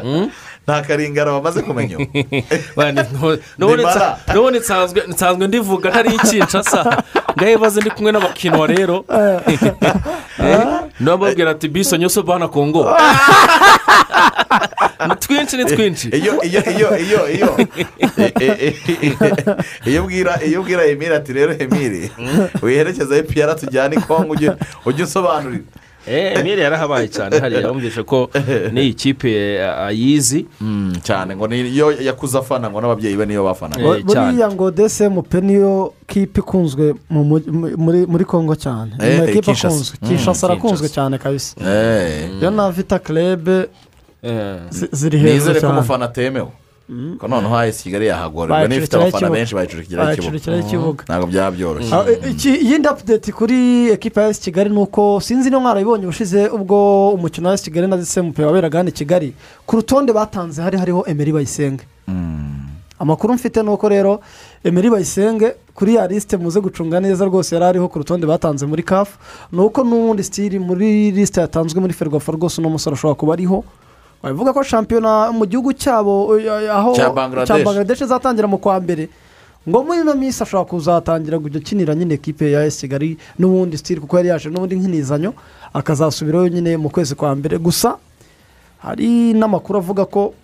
mm. 0.04 0.30
Nta 0.66 0.82
karingara 0.82 1.32
wamaze 1.32 1.62
kumenya 1.62 1.96
n'ubundi 3.58 4.58
nsanzwe 5.08 5.46
ndivuga 5.46 5.90
ntari 5.90 6.14
ikinshasa 6.14 7.02
ngahibaze 7.36 7.80
ndi 7.80 7.90
kumwe 7.90 8.12
n'abakinwa 8.12 8.66
rero. 8.66 9.04
Nababwira 11.00 11.50
ati 11.50 11.68
biso 11.68 11.96
nyose 11.96 12.22
bana 12.22 12.48
kongo 12.48 12.96
ni 15.08 15.16
twinshi 15.16 15.56
ni 15.56 15.64
twinshi. 15.64 16.08
Iyo 16.08 16.42
iyo 16.42 16.62
iyo 16.70 16.98
iyo 16.98 17.20
iyo. 17.34 17.50
Iyo 19.86 20.02
ubwira 20.02 20.42
iyo 20.46 20.60
ubwira 20.60 20.86
emile 20.86 21.16
ati 21.16 21.32
rero 21.32 21.52
emile 21.58 22.10
wiherekeza 22.62 23.16
epiyara 23.16 23.54
tujyane 23.54 23.96
kongo 23.96 24.36
ujye 24.84 25.04
usobanurira. 25.04 25.64
Eh, 25.64 25.83
emile 26.06 26.62
yarahabaye 26.62 27.08
cyane. 27.08 27.38
Hariya 27.40 27.60
yumvise 27.60 28.02
ko 28.02 28.30
n'iyi 28.72 28.94
kipe 28.94 29.28
eh, 29.32 29.78
ayizi. 29.86 30.46
Cyane. 31.02 31.36
Ngo 31.36 31.46
niyo 31.48 31.92
yakuze 31.92 32.38
afana 32.38 32.70
ngo 32.70 32.80
n'ababyeyi 32.80 33.16
be 33.16 33.26
niyo 33.26 33.44
bafana. 33.44 33.74
Eh, 33.78 34.04
cyane. 34.06 34.32
buriya 34.32 34.48
ngo 34.52 34.70
desemupe 34.70 35.40
niyo 35.40 35.92
kipe 36.06 36.40
ikunzwe 36.40 36.94
mu 37.10 37.24
mu- 37.24 38.06
muri 38.08 38.24
kongo 38.24 38.54
cyane. 38.54 38.92
Ni 38.98 39.06
Eh, 39.06 39.18
mu 39.18 39.24
ekipe 39.24 39.42
Kinshasa. 39.52 39.68
akunzwe 39.68 39.96
Mm, 40.02 40.08
kinshasa 40.08 40.46
arakunzwe 40.46 40.88
cyane 40.88 41.18
kabisa. 41.18 41.56
Eh. 41.60 42.30
iyo 42.40 42.50
na 42.50 42.70
vita 42.70 42.98
kerebe 42.98 43.68
Eh, 44.22 44.56
zi- 44.70 44.88
ziri 44.92 45.18
hejuru 45.18 45.34
nizere 45.34 45.54
ko 45.54 45.60
cyane. 45.60 45.72
umufana 45.78 46.04
atemewe 46.04 46.48
ko 47.18 47.28
noneho 47.28 47.54
hasi 47.56 47.82
kigali 47.82 48.06
yahagorerwa 48.06 48.68
niba 48.68 48.74
ifite 48.76 48.96
Bayicurikiraho 48.96 49.08
abafana 49.08 49.30
benshi 49.32 49.54
Bayicurikiraho 49.54 50.60
ikibuga. 50.60 51.04
ntabwo 51.08 51.26
byaba 51.26 51.50
byoroshye 51.56 51.94
Ah, 51.94 52.04
i- 52.12 52.30
iki- 52.30 52.60
iyindi 52.64 52.88
apudeti 52.88 53.32
kuri 53.32 53.88
ekipa 53.96 54.22
ya 54.22 54.34
kigali 54.34 54.70
ni 54.70 54.78
uko 54.78 55.20
sinzi 55.20 55.48
niba 55.50 55.60
mwarabibonye 55.60 56.04
ubushize 56.04 56.48
ubwo 56.48 57.10
umukino 57.16 57.48
wa 57.48 57.54
esi 57.54 57.64
kigali 57.64 57.86
na 57.88 57.96
desemupe 57.96 58.44
waberaga 58.44 58.78
hano 58.78 58.88
i 58.88 58.92
kigali. 58.92 59.32
Ku 59.66 59.76
rutonde 59.76 60.12
batanze 60.12 60.62
hari 60.62 60.76
hariho 60.78 61.04
emeri 61.06 61.32
bayisenge. 61.32 61.84
Amakuru 62.98 63.34
mfite 63.34 63.62
ni 63.62 63.68
uko 63.70 63.88
rero 63.88 64.20
emeri 64.64 64.90
bayisenge 64.90 65.54
kuri 65.74 65.94
ya 65.94 66.06
lisite 66.06 66.36
muze 66.36 66.60
gucunga 66.60 67.00
neza 67.00 67.24
rwose 67.24 67.54
yari 67.54 67.64
ariho 67.64 67.88
ku 67.88 67.98
rutonde 67.98 68.26
batanze 68.26 68.66
muri 68.66 68.82
kafu 68.82 69.18
ni 69.52 69.60
uko 69.60 69.84
n'ubundi 69.84 70.22
sitiri 70.24 70.58
muri 70.58 71.10
lisite 71.10 71.40
yatanzwe 71.40 71.80
muri 71.80 71.92
ferwafa 71.92 72.32
rwose 72.32 72.60
uno 72.60 72.70
musore 72.70 72.94
ashobora 72.94 73.14
kuba 73.18 73.32
ariho. 73.34 73.64
Bavuga 74.24 74.52
ko 74.56 74.62
shampiyona 74.62 75.32
mu 75.32 75.44
gihugu 75.46 75.72
cyabo 75.76 76.38
eh, 76.40 76.72
aho 76.72 76.94
Cya 76.96 77.10
Bangladesh. 77.12 78.00
izatangira 78.00 78.48
mu 78.48 78.56
kwa 78.58 78.80
mbere 78.80 79.08
ngo 79.68 79.78
muri 79.84 80.00
ino 80.00 80.14
minsi 80.16 80.42
ashobora 80.42 80.64
kuzatangira 80.68 81.38
kujya 81.38 81.60
akinira 81.60 81.94
nyine 81.94 82.14
ekipe 82.14 82.50
ya 82.50 82.64
kigali 82.70 83.16
n'ubundi 83.38 83.76
sitiri 83.76 84.00
kuko 84.00 84.16
yari 84.16 84.28
yaje 84.28 84.48
n'ubundi 84.48 84.76
nk'inizanyo 84.76 85.32
akazasubirayo 85.72 86.48
nyine 86.48 86.76
mu 86.76 86.88
kwezi 86.90 87.14
kwa 87.14 87.32
mbere 87.36 87.58
gusa 87.58 87.96
hari 88.80 89.32
n'amakuru 89.32 89.78
avuga 89.78 90.04
ko 90.04 90.34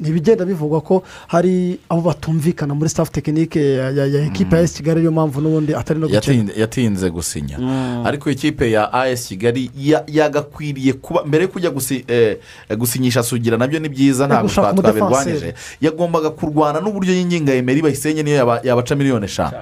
ntibigenda 0.00 0.44
bivugwa 0.44 0.80
ko 0.80 1.02
hari 1.28 1.78
abo 1.88 2.00
batumvikana 2.00 2.74
muri 2.74 2.90
staff 2.90 3.10
tekinike 3.10 3.60
ya, 3.74 3.90
ya, 3.90 4.06
ya 4.06 4.20
ya 4.56 4.60
esi 4.62 4.76
kigali 4.82 5.00
niyo 5.00 5.12
mpamvu 5.12 5.40
n'ubundi 5.40 5.74
atari 5.74 6.00
no 6.00 6.06
gukina. 6.08 6.20
Yatinze- 6.20 7.10
gusinya. 7.10 7.56
Ariko 8.04 8.30
ikipe 8.30 8.70
ya 8.70 8.92
as 8.92 9.26
kigali 9.28 9.70
ya- 9.76 10.04
yagakwiriye 10.06 10.92
kuba 10.92 11.24
mbere 11.24 11.42
yo 11.44 11.48
kujya 11.48 11.70
gusi- 11.70 12.04
eh, 12.08 12.38
gusinyisha 12.78 13.22
sugira 13.22 13.56
na 13.56 13.66
byo 13.66 13.78
ni 13.80 13.88
byiza 13.88 14.26
ntabwo 14.26 14.48
twabirwanyije 14.82 15.54
yagombaga 15.80 16.30
kurwana 16.30 16.80
n'uburyo 16.80 17.12
y'inginga 17.14 17.52
yemera 17.54 17.82
bayisenye 17.82 18.22
niyo 18.22 18.36
yaba- 18.36 18.60
yabaca 18.64 18.94
miliyoni 18.96 19.24
eshanu. 19.24 19.56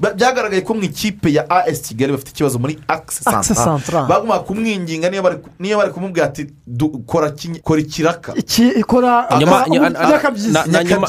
Byagaragaye 0.00 0.60
ko 0.62 0.74
mu 0.74 0.82
ikipe 0.82 1.32
ya 1.32 1.48
as 1.50 1.80
kigali 1.82 2.12
bafite 2.12 2.30
ikibazo 2.30 2.58
muri 2.58 2.78
akisi 2.88 3.24
santara 3.24 3.64
bagomba 4.08 4.38
kumwinginga 4.44 5.10
niyo 5.10 5.76
bari 5.78 5.90
kumubwira 5.92 6.26
ati 6.26 6.46
"Du- 6.66 7.02
kora 7.06 7.30
kinyi- 7.30 7.60
kora 7.62 7.80
ikiraka. 7.80 8.34
Ikora 9.30 9.30
Na- 10.52 10.66
nyuma- 10.82 11.06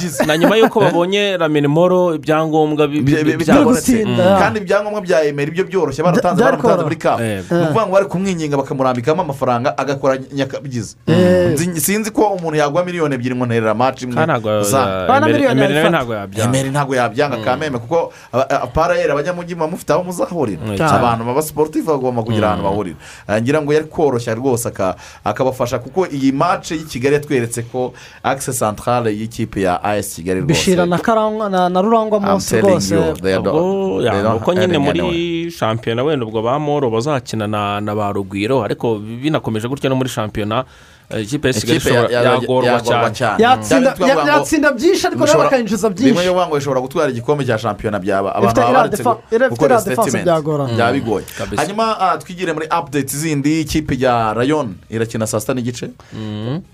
y'uko 0.58 0.80
babonye 0.80 1.38
ramenimoro 1.38 2.16
ibyangombwa 2.16 2.88
byabonetse 2.88 3.46
byabonetse 3.46 3.92
kandi 4.40 4.60
ibyangombwa 4.60 5.02
bya 5.02 5.24
emera 5.24 5.50
ibyo 5.52 5.64
byoroshye 5.66 6.04
baratanze 6.04 6.44
baramutanze 6.44 6.84
muri 6.84 6.96
kafu 6.96 7.24
Eh. 7.24 7.44
ni 7.52 7.64
ukuvuga 7.64 7.86
ngo 7.86 7.92
bari 7.94 8.06
kumwinginga 8.06 8.58
bakamurambikamo 8.58 9.22
amafaranga 9.22 9.78
agakora 9.78 10.18
nyakabyizi 10.34 10.96
Eh. 11.08 11.54
Nzi- 11.56 11.80
sinzi 11.80 12.12
ko 12.12 12.22
umuntu 12.36 12.58
yagwa 12.58 12.86
miliyoni 12.86 13.16
ebyiri 13.16 13.36
ngo 13.36 13.46
nterera 13.46 13.74
maci 13.74 14.04
imwe. 14.06 14.16
Kandi 16.52 16.70
ntabwo 16.70 16.94
yabyanga 16.96 17.36
yabyanga 17.36 17.38
kameme 17.46 17.78
kuko 17.80 18.12
parayeri 18.74 19.12
abanyamujyi 19.12 19.56
muba 19.56 19.68
mufite 19.68 19.94
aho 19.94 20.04
muzahurira. 20.04 20.62
Mm, 20.66 20.76
abantu 20.98 21.24
baba 21.26 21.42
siporutifu 21.42 21.88
bagomba 21.88 22.24
kugira 22.24 22.48
ahantu 22.48 22.64
bahurira. 22.64 22.98
Ah, 23.28 23.42
ngira 23.42 23.62
ngo 23.62 23.74
yari 23.74 23.86
koroshya 23.88 24.36
rwose 24.36 24.68
aka- 24.68 24.96
akabafasha 25.24 25.80
kuko 25.80 26.08
iyi 26.08 26.32
maci 26.32 26.74
y'i 26.76 26.84
kigali 26.86 27.16
yatweretse 27.16 27.62
ko 27.72 27.94
akise 28.36 28.53
santarare 28.53 29.12
y'ikipe 29.16 29.62
ya 29.62 29.80
as 29.84 30.16
kigali 30.16 30.40
rwose. 30.44 30.48
Bishira 30.53 30.86
na 30.86 30.98
karangwa 30.99 31.49
na 31.49 31.70
na 31.70 31.82
rurangwa 31.82 32.20
munsi 32.20 32.60
rwose. 32.62 32.95
ubwo 32.95 34.53
nyine 34.53 34.78
muri 34.78 35.52
shampiyona 35.52 36.03
wenda 36.03 36.26
ubwo 36.26 36.41
ba 36.44 36.60
moro 36.60 36.90
bazakina 36.91 37.48
na 37.48 37.82
na 37.82 37.95
ba 37.95 38.12
rugwiro 38.12 38.64
ariko 38.64 38.99
binakomeje 38.99 39.68
gutya 39.68 39.90
no 39.90 39.95
muri 39.95 40.10
shampiyona. 40.10 40.66
Ikipe 41.22 41.48
ya 41.48 41.53
kigali 41.53 41.77
Ikipe 41.77 41.90
ya- 41.94 42.02
ishobora- 42.02 42.14
ya- 42.14 42.22
ya- 42.23 42.32
yagorwa 42.34 42.65
yagorwa 42.72 43.11
cyane 43.11 43.44
yatsinda 43.44 44.72
byinshi 44.72 45.07
ariko 45.07 45.26
nawe 45.26 45.38
bakayinjiza 45.44 45.90
byinshi 45.90 46.26
yo 46.26 46.34
kuvuga 46.34 46.48
ngo 46.48 46.57
ishobora 46.57 46.82
gutwara 46.82 47.10
igikombe 47.11 47.45
cya 47.45 47.57
shampiyona 47.57 47.99
byaba 47.99 48.36
abantu 48.36 48.61
baba 48.61 48.73
baretse 48.73 49.03
gukora 49.49 49.82
byagorana. 50.23 50.73
byaba 50.73 50.91
bigoye 50.94 51.26
hanyuma 51.57 52.18
twigire 52.23 52.53
muri 52.53 52.65
update 52.80 53.11
zindi 53.18 53.61
ikipe 53.61 53.95
ya 53.99 54.34
rayon 54.34 54.76
irakina 54.90 55.27
saa 55.27 55.40
sita 55.40 55.53
n'igice 55.53 55.90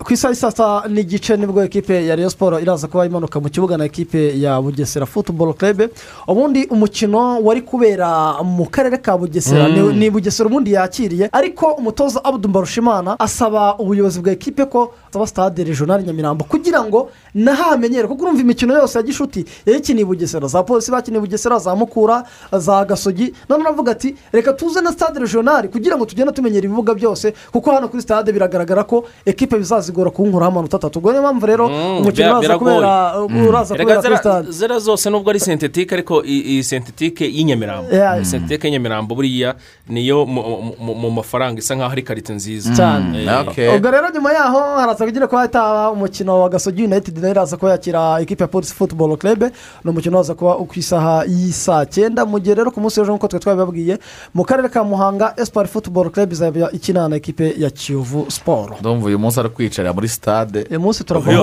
ku 0.03 0.13
isaha 0.13 0.35
saa 0.35 0.51
sita 0.51 0.83
n'igice 0.89 1.37
ni 1.37 1.45
bwo 1.45 1.63
ekipe 1.63 2.05
ya 2.05 2.15
Rayon 2.15 2.29
siporo 2.29 2.59
iraza 2.59 2.87
kuba 2.87 3.05
imanuka 3.05 3.39
mu 3.39 3.49
kibuga 3.49 3.77
na 3.77 3.85
ekipe 3.85 4.39
ya 4.39 4.61
bugesera 4.61 5.05
futuboro 5.05 5.53
kerebe 5.53 5.89
ubundi 6.27 6.65
umukino 6.69 7.41
wari 7.43 7.61
kubera 7.61 8.39
mu 8.43 8.65
karere 8.65 8.97
ka 8.97 9.17
bugesera 9.17 9.67
ni- 9.67 9.93
ni 9.93 10.09
bugesera 10.09 10.47
ubundi 10.49 10.71
yakiriye 10.73 11.29
ariko 11.31 11.65
umutoza 11.75 12.23
abudu 12.23 12.49
mbarushimana 12.49 13.19
asaba 13.19 13.75
ubuyobozi 13.77 14.20
bwa 14.22 14.31
ekipe 14.31 14.65
ko 14.65 14.93
asaba 15.10 15.27
stade 15.27 15.64
regional 15.64 16.03
nyamirambo 16.03 16.45
kugira 16.45 16.84
ngo 16.84 17.10
nahamenyere 17.34 18.07
kuko 18.07 18.23
urumva 18.23 18.41
imikino 18.41 18.73
yose 18.73 18.98
ya 18.98 19.03
gishuti 19.03 19.45
yayikiniye 19.65 20.02
i 20.03 20.06
bugesera 20.06 20.48
za 20.48 20.64
polisi 20.64 20.91
bakiniye 20.91 21.18
i 21.19 21.22
bugesera 21.26 21.60
za 21.60 21.76
mukura 21.76 22.23
za 22.52 22.85
gasogi 22.85 23.34
none 23.49 23.64
aravuga 23.64 23.91
ati 23.91 24.15
reka 24.31 24.53
tuze 24.53 24.81
na 24.81 24.91
stade 24.91 25.19
regional 25.19 25.68
kugira 25.69 25.98
ngo 25.98 26.06
tugende 26.06 26.31
tumenyera 26.31 26.65
ibibuga 26.65 26.93
byose 26.93 27.34
kuko 27.52 27.72
hano 27.72 27.88
kuri 27.88 28.02
stade 28.02 28.31
biragaragara 28.31 28.84
ko 28.84 29.03
ekipe 29.26 29.57
bizazigora 29.57 30.10
kunkuraho 30.11 30.52
amanota 30.52 30.77
atatu. 30.77 30.99
Ubwo 30.99 31.11
niyo 31.11 31.22
mpamvu 31.23 31.45
rero 31.45 31.65
umukino 31.68 32.39
uraza 32.39 32.57
kubera 32.57 33.22
uraza 33.49 33.76
Erega 33.76 33.95
kubera 33.95 34.02
kuri 34.02 34.15
zera- 34.15 34.19
stade. 34.19 34.52
zera 34.52 34.80
zose 34.80 35.10
nubwo 35.10 35.30
ari 35.30 35.39
sentetike 35.39 35.95
ariko 35.95 36.23
i- 36.23 36.45
iyi 36.52 36.64
sentetike 36.64 37.26
y'inyamirambo 37.26 37.89
Yeah. 37.91 38.23
sentetike 38.26 38.68
y'inyamirambo 38.68 39.15
buriya 39.15 39.56
niyo 39.89 40.26
mu- 40.26 41.11
mafaranga 41.11 41.60
isa 41.60 41.76
nkaho 41.76 41.91
ari 41.91 42.03
karite 42.03 42.34
nziza. 42.34 42.73
Cyane. 42.76 43.26
Okay. 43.48 43.76
ubwo 43.76 43.91
rero 43.91 44.10
nyuma 44.13 44.33
yaho 44.33 44.59
haraza 44.77 45.05
kugira 45.05 45.27
ko 45.27 45.38
hataba 45.38 45.91
umukino 45.91 46.41
wa 46.41 46.49
gasogi 46.49 46.83
united 46.83 47.17
na 47.17 47.27
yo 47.27 47.31
iraza 47.33 47.57
kuba 47.57 47.71
yakira 47.71 48.19
ekipe 48.21 48.43
ya 48.43 48.47
polisi 48.47 48.73
futuboro 48.73 49.17
kerebe 49.17 49.51
ni 49.83 49.89
umukino 49.91 50.17
waza 50.17 50.33
kuba 50.35 50.55
ku 50.55 50.73
isaha 50.75 51.23
y'isaa 51.27 51.85
cyenda 51.85 52.25
mu 52.25 52.39
gihe 52.39 52.55
rero 52.55 52.71
ku 52.71 52.79
munsi 52.81 52.99
w'ejo 52.99 53.11
nk'uko 53.11 53.27
twe 53.27 53.39
twabibabwiye 53.39 53.99
mu 54.33 54.43
karere 54.43 54.69
ka 54.69 54.83
muhanga 54.83 55.33
esipari 55.38 55.67
futuboro 55.67 56.09
kerebe 56.09 56.33
izaba 56.33 56.71
ikina 56.71 57.07
na 57.09 57.15
ekipe 57.15 57.53
ya 57.57 57.69
kiyovu 57.69 58.25
siporo 58.31 58.75
ndumva 58.79 59.07
uyu 59.07 59.19
munsi 59.19 59.39
ari 59.39 59.49
kwicarira 59.49 59.93
muri 59.93 60.07
stade. 60.07 60.65
Uyu 60.69 60.79
munsi 60.79 61.03
kumi 61.03 61.35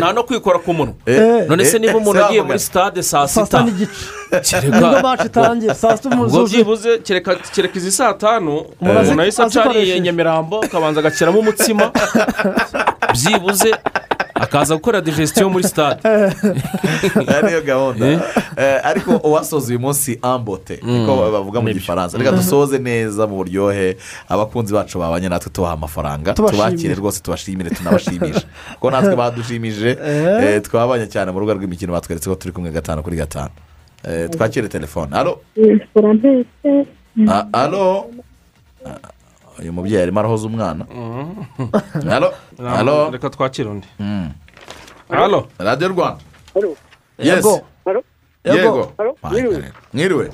nta- 0.00 0.14
no 0.14 0.22
kwikora 0.24 0.58
ku 0.58 0.72
munwa. 0.74 0.94
Eh, 1.06 1.46
none 1.48 1.64
se 1.64 1.76
eh, 1.76 1.80
niba 1.80 1.92
eh, 1.92 1.96
umuntu 2.00 2.18
se 2.18 2.24
agiye 2.24 2.42
muri 2.42 2.58
stade 2.58 3.02
saa 3.02 3.26
sita 3.28 3.62
n'igice. 3.62 3.90
Ni 4.62 4.70
bwo 4.80 5.00
maci 5.02 5.26
itangira 5.26 5.74
saa 5.74 5.96
sita 5.96 6.08
ubwo 6.08 6.24
umuzuzi 6.24 6.54
byibuze 6.56 6.98
kereka 6.98 7.38
izi 7.74 7.92
saa 7.92 8.12
tanu 8.14 8.64
Umuntu 8.80 9.20
ahise 9.22 9.42
acariye 9.42 10.00
nyamirambo 10.00 10.60
akabanza 10.64 11.00
agashyiramo 11.00 11.38
umutsima 11.38 11.90
byibuze 13.12 13.70
akaza 14.34 14.74
gukora 14.74 15.00
digestion 15.00 15.52
muri 15.52 15.64
stade 15.64 16.00
aya 17.28 17.42
niyo 17.42 17.60
gahunda 17.62 18.20
Eh, 18.56 18.80
ariko 18.86 19.16
uwasoza 19.16 19.68
uyu 19.68 19.80
munsi 19.80 20.18
ambote. 20.22 20.78
Niko 20.82 21.16
bavuga 21.32 21.60
mu 21.60 21.72
gifaransa. 21.72 22.18
Reka 22.18 22.32
dusoze 22.32 22.78
neza 22.78 23.26
mu 23.26 23.36
buryohe. 23.36 23.96
Abakunzi 24.28 24.72
bacu 24.74 24.98
babanye 24.98 25.28
natwe 25.28 25.50
tubaha 25.52 25.74
amafaranga. 25.74 26.34
Tubakire 26.34 26.94
rwose 26.94 27.20
tubashimire 27.22 27.70
tunabashimishe. 27.70 28.46
Kuko 28.74 28.90
natwe 28.90 29.16
badushimije 29.16 29.98
eh, 30.42 30.62
twabanye 30.62 31.06
cyane 31.10 31.32
mu 31.34 31.38
rubuga 31.42 31.58
rw'imikino 31.58 31.92
batweretse 31.92 32.30
ko 32.30 32.34
turi 32.38 32.52
kumwe 32.54 32.70
gatanu 32.70 33.02
kuri 33.02 33.16
gatanu. 33.16 33.50
Eh, 33.50 33.73
twakire 34.30 34.68
telefone 34.68 35.16
alo 35.16 35.40
Ah, 37.28 37.46
alo 37.52 38.10
uyu 39.60 39.72
mubyeyi 39.72 40.02
arimo 40.02 40.20
arahoza 40.20 40.46
umwana 40.46 40.86
alo 42.10 42.32
alo 42.78 43.10
reka 43.10 43.30
twakire 43.30 43.68
undi 43.70 43.86
halo 45.08 45.48
radiyo 45.58 45.88
rwanda 45.88 46.20
Yego. 47.18 47.60
Yego 48.44 48.92
mwiriwe 49.92 50.30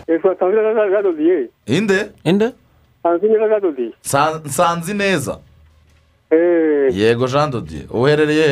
inde? 1.67 2.11
Inde? 2.25 2.53
Nsanzi 4.45 4.95
neza 4.95 5.39
Eh, 6.31 6.97
yego 6.97 7.27
jean 7.29 7.51
dodiye 7.51 7.85
uherereye 7.91 8.49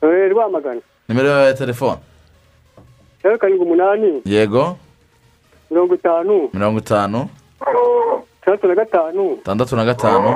he 0.00 0.28
Rwamagana. 0.28 0.80
nimero 1.08 1.28
yawe 1.28 1.46
ya 1.46 1.54
telefone 1.54 1.98
Zeru 3.22 3.38
karindwi 3.38 3.64
umunani. 3.64 4.22
Yego. 4.24 4.76
Mirongo 5.70 5.94
itanu. 5.94 6.50
Mirongo 6.52 6.78
itanu. 6.78 7.28
Itandatu 8.42 8.66
na 8.68 8.74
gatanu. 8.74 9.32
Itandatu 9.32 9.76
na 9.76 9.84
gatanu. 9.84 10.28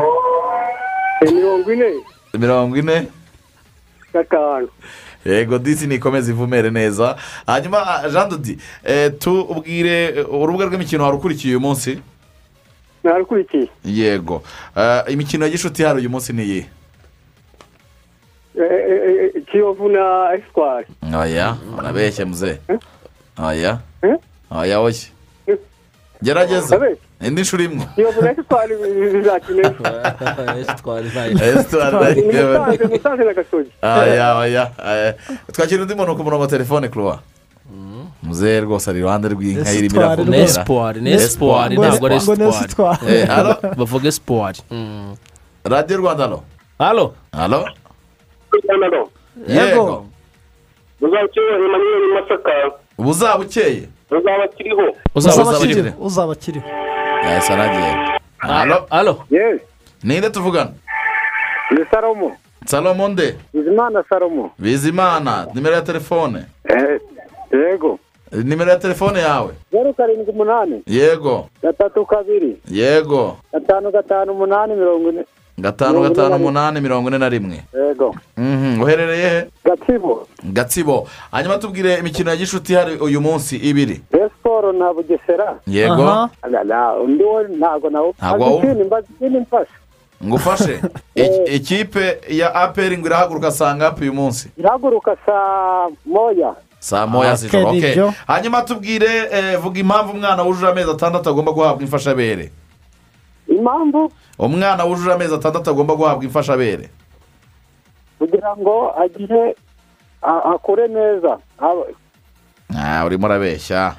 Eh, 1.21 1.33
mirongo 1.33 1.73
ine. 1.73 1.93
Mirongo 2.39 2.77
ine. 2.77 3.09
Gatanu. 4.13 4.69
yego 5.25 5.59
disi 5.59 5.87
nikomeze 5.87 6.33
ivumere 6.33 6.71
neza. 6.71 7.17
Hanyuma 7.47 7.79
ah, 7.87 8.09
jean 8.09 8.29
dodi 8.31 8.59
eh, 8.85 9.13
tubwire 9.19 10.05
eh, 10.05 10.35
urubuga 10.35 10.65
rw'imikino 10.67 11.05
wari 11.05 11.17
ukurikiye 11.17 11.55
uyu 11.57 11.61
munsi? 11.61 11.99
Narukurikiye. 13.05 13.69
yego. 13.85 14.43
Imikino 15.09 15.45
ya 15.45 15.51
gishuti 15.51 15.83
hari 15.83 15.99
uyu 16.01 16.11
munsi 16.11 16.33
ni 16.33 16.43
iyihe? 16.43 16.67
Kiyovu 19.51 19.89
na 19.89 20.35
Espoir. 20.35 20.85
oya 21.21 21.57
urabeshye 21.79 22.25
muze 22.25 22.59
oya 23.43 23.79
Eh? 24.03 24.17
oya 24.51 24.81
oya 24.81 24.95
gerageza 26.23 26.79
indi 27.21 27.43
nshuro 27.43 27.65
imwe 27.65 27.87
Kiyovu 27.95 28.23
na 28.23 28.31
Espoir 28.31 28.69
bizakina. 29.13 29.75
Esitwari 30.59 31.11
Ni 32.23 32.89
Musanze, 32.95 33.25
na 33.25 33.33
Gasogi. 33.35 33.71
aya 33.83 34.39
aya 34.39 34.71
aya. 34.79 35.15
twakira 35.53 35.83
undi 35.83 35.95
muntu 35.95 36.17
ku 36.17 36.23
murongo 36.25 36.43
wa 36.43 36.49
telefone 36.49 36.89
kuruwa 36.89 37.19
muzehe 38.23 38.61
rwose 38.61 38.91
ari 38.91 38.99
iruhande 38.99 39.29
rw'inka 39.29 39.73
irimo 39.73 39.97
iravumera 40.01 40.39
ni 40.39 40.43
espoir 40.45 40.95
ni 41.03 41.11
Espoir. 41.13 41.71
ntabwo 41.73 42.07
ari 42.07 42.19
Eh, 43.09 43.29
halo? 43.29 43.57
Bavuga 43.77 44.09
espoir 44.09 44.55
radiyo 45.65 45.99
rwanda 45.99 46.23
halo? 46.79 47.15
Halo? 47.33 47.65
Halo. 48.69 49.09
yego. 49.49 50.07
Muzakiriho 51.01 51.55
Emmanuel 51.55 52.15
Masaka. 52.15 52.51
ubu 52.99 53.11
uzaba 53.11 53.45
kiriho. 53.45 53.83
uzaba 56.05 56.33
akiriho 56.33 56.67
yahise 57.25 57.53
anagiye 57.53 58.21
halo 58.39 58.87
halo 58.91 59.25
Yes. 59.31 59.61
ninde 60.03 60.31
tuvugana? 60.31 60.71
Ni 61.71 61.85
salomo. 61.91 62.37
Salomo 62.67 63.09
nde? 63.09 63.35
Bizimana 63.55 64.05
salomo. 64.09 64.51
Bizimana 64.59 65.47
nimero 65.55 65.75
ya 65.75 65.83
telefone? 65.83 66.45
Eh, 66.69 67.01
yego. 67.53 67.99
Nimero 68.33 68.71
ya 68.71 68.77
telefone 68.79 69.21
yawe? 69.21 69.53
Zeru 69.73 69.95
karindwi 69.95 70.33
umunani. 70.33 70.83
Yego. 70.87 71.49
Gatatu 71.63 72.07
kabiri. 72.07 72.57
Yego. 72.71 73.37
Gatanu 73.53 73.91
gatanu 73.91 74.33
umunani 74.33 74.75
mirongo 74.75 75.09
ine. 75.11 75.25
Gatanu 75.59 76.03
gatanu 76.03 76.37
umunani 76.37 76.81
mirongo 76.81 77.09
ine 77.09 77.19
na 77.19 77.29
rimwe. 77.29 77.65
Yego. 77.89 78.15
Mhm, 78.37 78.83
uherereye? 78.83 79.29
He 79.29 79.47
gatsibo. 79.65 80.27
Gatsibo. 80.43 81.09
Hanyuma 81.31 81.59
tubwire 81.59 81.95
imikino 81.99 82.31
ya 82.31 82.37
gishuti 82.37 82.73
ihari 82.73 82.97
uyu 82.97 83.21
munsi 83.21 83.57
ibiri. 83.57 84.03
Siporo 84.11 84.73
na 84.73 84.93
bugesera. 84.93 85.59
Yego. 85.67 86.29
Undi 87.05 87.25
wo 87.25 87.43
ntabwo 87.43 87.91
nawo 87.91 88.15
Ntabwo 88.19 88.45
wawu- 88.45 88.59
ikindi 88.59 88.85
mbaza 88.85 89.07
ikindi 89.17 89.39
mfasha 89.39 89.71
ngufashe. 90.25 90.81
I- 91.15 91.57
ikipe 91.57 92.19
ya 92.29 92.55
aperi 92.55 92.99
ngo 92.99 93.07
irahaguruka 93.07 93.51
saa 93.51 93.75
ngapi 93.77 94.03
uyu 94.03 94.15
munsi? 94.15 94.49
Irahaguruka 94.59 95.17
saa 95.27 95.89
moya. 96.07 96.55
Saa 96.81 97.07
moya 97.07 97.31
Ah, 97.31 97.35
z'ijoro. 97.37 98.13
hanyuma 98.27 98.63
tubwire 98.63 99.29
eh, 99.33 99.59
vuga 99.61 99.81
impamvu 99.81 100.13
umwana 100.13 100.43
wujuje 100.43 100.67
amezi 100.67 100.91
atandatu 100.91 101.29
agomba 101.31 101.53
guhabwa 101.53 101.83
imfashabere. 101.83 102.51
Impamvu? 103.49 104.13
Umwana 104.39 104.85
wujuje 104.85 105.13
amezi 105.13 105.35
atandatu 105.35 105.71
agomba 105.71 105.95
guhabwa 105.95 106.25
imfashabere. 106.25 106.91
Kugira 108.19 108.57
ngo 108.57 108.95
agire 109.03 109.57
akure 110.23 110.89
neza. 110.89 111.39
Ah, 112.77 113.05
urimo 113.05 113.27
urabeshya. 113.27 113.95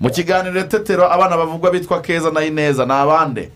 Mu 0.00 0.10
kiganiro 0.10 0.62
tetero 0.62 1.12
abana 1.12 1.36
bavugwa 1.36 1.70
bitwa 1.70 2.00
keza 2.00 2.30
na 2.30 2.44
ineza 2.44 2.86
ni 2.86 2.92
abande? 2.92 3.50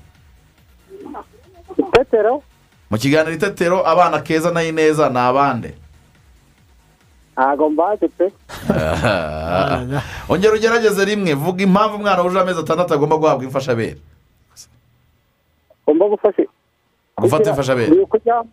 Tetero? 1.93 2.43
Mu 2.91 2.99
kiganiro 2.99 3.35
itetero 3.35 3.87
abana 3.87 4.21
keza 4.21 4.51
na 4.51 4.63
ineza 4.63 5.09
ni 5.09 5.19
abande? 5.19 5.75
Ntabwo 7.33 7.71
mbazi 7.71 8.09
pe. 8.09 8.33
Ongera 10.29 10.55
ugerageze 10.55 11.05
rimwe. 11.05 11.35
Vuga 11.35 11.63
impamvu 11.65 11.97
umwana 11.97 12.23
wujuje 12.23 12.41
amezi 12.41 12.61
atandatu 12.61 12.95
agomba 12.95 13.17
guhabwa 13.17 13.45
imfashabere. 13.45 13.97
Ugomba 15.87 16.05
gufasha 16.09 16.43
gufata 17.21 17.51
imfashabere 17.51 18.07
kugira 18.07 18.45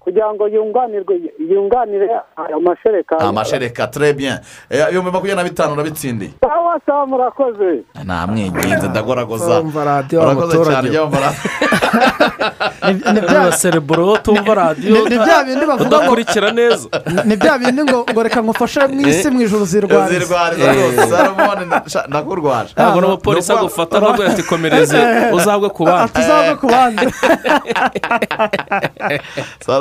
kugira 0.00 0.32
ngo 0.34 0.48
yunganirwe 0.48 1.14
yunganire 1.50 2.08
amashereka 2.56 3.18
amashereka 3.20 3.84
très 3.86 4.12
bien. 4.16 4.38
Eh, 4.70 4.86
ibihumbi 4.88 5.10
makumyabiri 5.10 5.36
na 5.36 5.44
bitanu 5.44 5.72
urabitsindiye? 5.74 6.30
Sawa 6.40 6.80
sawa 6.86 7.06
murakoze. 7.06 7.82
Namwinginze 8.04 8.88
ndagoragoza. 8.88 9.60
Urumva 9.60 9.84
radiyo 9.84 10.22
urakoze 10.22 10.56
abaturage. 10.56 10.72
cyane 10.74 10.90
jya 10.90 11.02
wumva 11.02 11.20
radiyo 11.20 13.10
ni 13.14 13.20
bya 13.20 13.52
sereburo 13.52 14.16
tumva 14.16 14.54
radiyo 14.54 15.08
Ni- 15.08 15.18
bya 15.18 15.44
bindi 15.44 15.66
bavuga 15.66 15.88
ngo- 15.88 15.96
udakurikira 15.96 16.50
neza. 16.50 16.88
Ni 17.24 17.36
bya 17.36 17.58
bindi 17.58 17.82
ngo 17.84 18.06
ngo 18.12 18.22
reka 18.22 18.42
ngufashe 18.42 18.86
mu 18.86 19.08
isi 19.08 19.30
mu 19.30 19.40
ijoro 19.42 19.64
zirwariza 19.64 20.18
zirwariza 20.18 20.72
rwose. 20.72 21.10
Salomoni 21.10 21.64
nda- 21.66 22.06
ndakurwaje. 22.08 22.72
Ntabwo 22.72 23.00
n'umupolisi 23.00 23.52
agufata 23.52 23.96
ahubwo 23.98 24.24
yatikomereze. 24.24 24.98
Uzagwe 25.32 25.68
ku 25.70 25.84
bandi. 25.84 26.12
Tuzagwe 26.12 26.54
ku 26.56 26.66
bandi. 26.66 27.06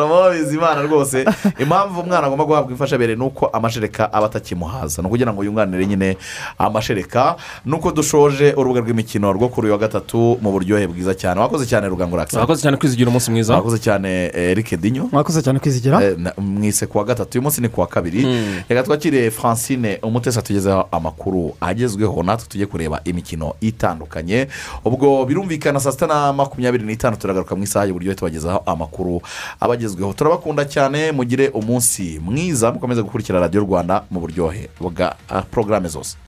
salomo 0.09 0.31
bizimana 0.31 0.81
rwose. 0.81 1.25
Impamvu 1.59 2.01
umwana 2.01 2.27
agomba 2.27 2.45
guhabwa 2.45 2.71
imfashabere 2.71 3.15
ni 3.15 3.23
uko 3.23 3.45
amashereka 3.47 4.13
aba 4.13 4.25
atakimuhaza 4.25 5.01
ni 5.01 5.07
ukugira 5.07 5.33
ngo 5.33 5.43
yunganire 5.43 5.85
nyine 5.85 6.17
amashereka 6.57 7.35
ni 7.65 7.73
uko 7.73 7.91
dushoje 7.91 8.53
urubuga 8.57 8.81
rw'imikino 8.81 9.33
rwo 9.33 9.49
kuri 9.49 9.65
uyu 9.67 9.73
wa 9.73 9.79
gatatu 9.79 10.37
mu 10.41 10.51
buryohe 10.51 10.87
bwiza 10.87 11.13
cyane. 11.15 11.39
Wakoze 11.41 11.65
cyane 11.65 11.87
ruganguraka 11.87 12.39
wakoze 12.39 12.61
cyane 12.61 12.77
kwizigira 12.77 13.09
umunsi 13.09 13.31
mwiza. 13.31 13.55
Wakoze 13.55 13.77
cyane 13.79 14.31
eric 14.33 14.75
dinyo 14.77 15.09
mwakoze 15.11 15.41
cyane 15.41 15.59
kwizigira. 15.59 16.03
Eh, 16.03 16.17
mwise 16.37 16.87
ku 16.87 16.97
wa 16.97 17.03
gatatu. 17.03 17.37
Uyu 17.37 17.41
munsi 17.43 17.61
ni 17.61 17.69
ku 17.69 17.81
wa 17.81 17.87
kabiri. 17.87 18.27
Reka 18.69 18.83
twakire 18.83 19.31
francine 19.31 19.99
umutesi 20.01 20.39
atugezeho 20.39 20.87
amakuru 20.91 21.55
agezweho. 21.61 22.23
Natwe 22.23 22.47
tujye 22.49 22.65
kureba 22.65 23.01
imikino 23.05 23.53
itandukanye. 23.61 24.47
Ubwo 24.85 25.25
birumvikana 25.25 25.79
saa 25.79 25.91
sita 25.91 26.07
na 26.07 26.33
makumyabiri 26.33 26.83
n'itanu 26.83 27.17
turagaruka 27.17 27.55
mu 27.55 27.63
isaha 27.63 27.85
y'uburyohe 27.85 28.15
tubagezaho 28.15 28.63
amakuru 28.65 29.21
abagezweho. 29.59 29.98
Turabakunda 30.07 30.65
cyane 30.65 31.11
mugire 31.11 31.47
umunsi 31.49 32.19
mwiza 32.23 32.71
mukomeze 32.71 33.01
gukurikira 33.01 33.39
radiyo 33.39 33.61
rwanda 33.63 34.03
mu 34.11 34.19
buryohe 34.19 34.69
bwa 34.79 35.15
ah, 35.29 35.41
porogaramu 35.41 35.87
zose. 35.87 36.17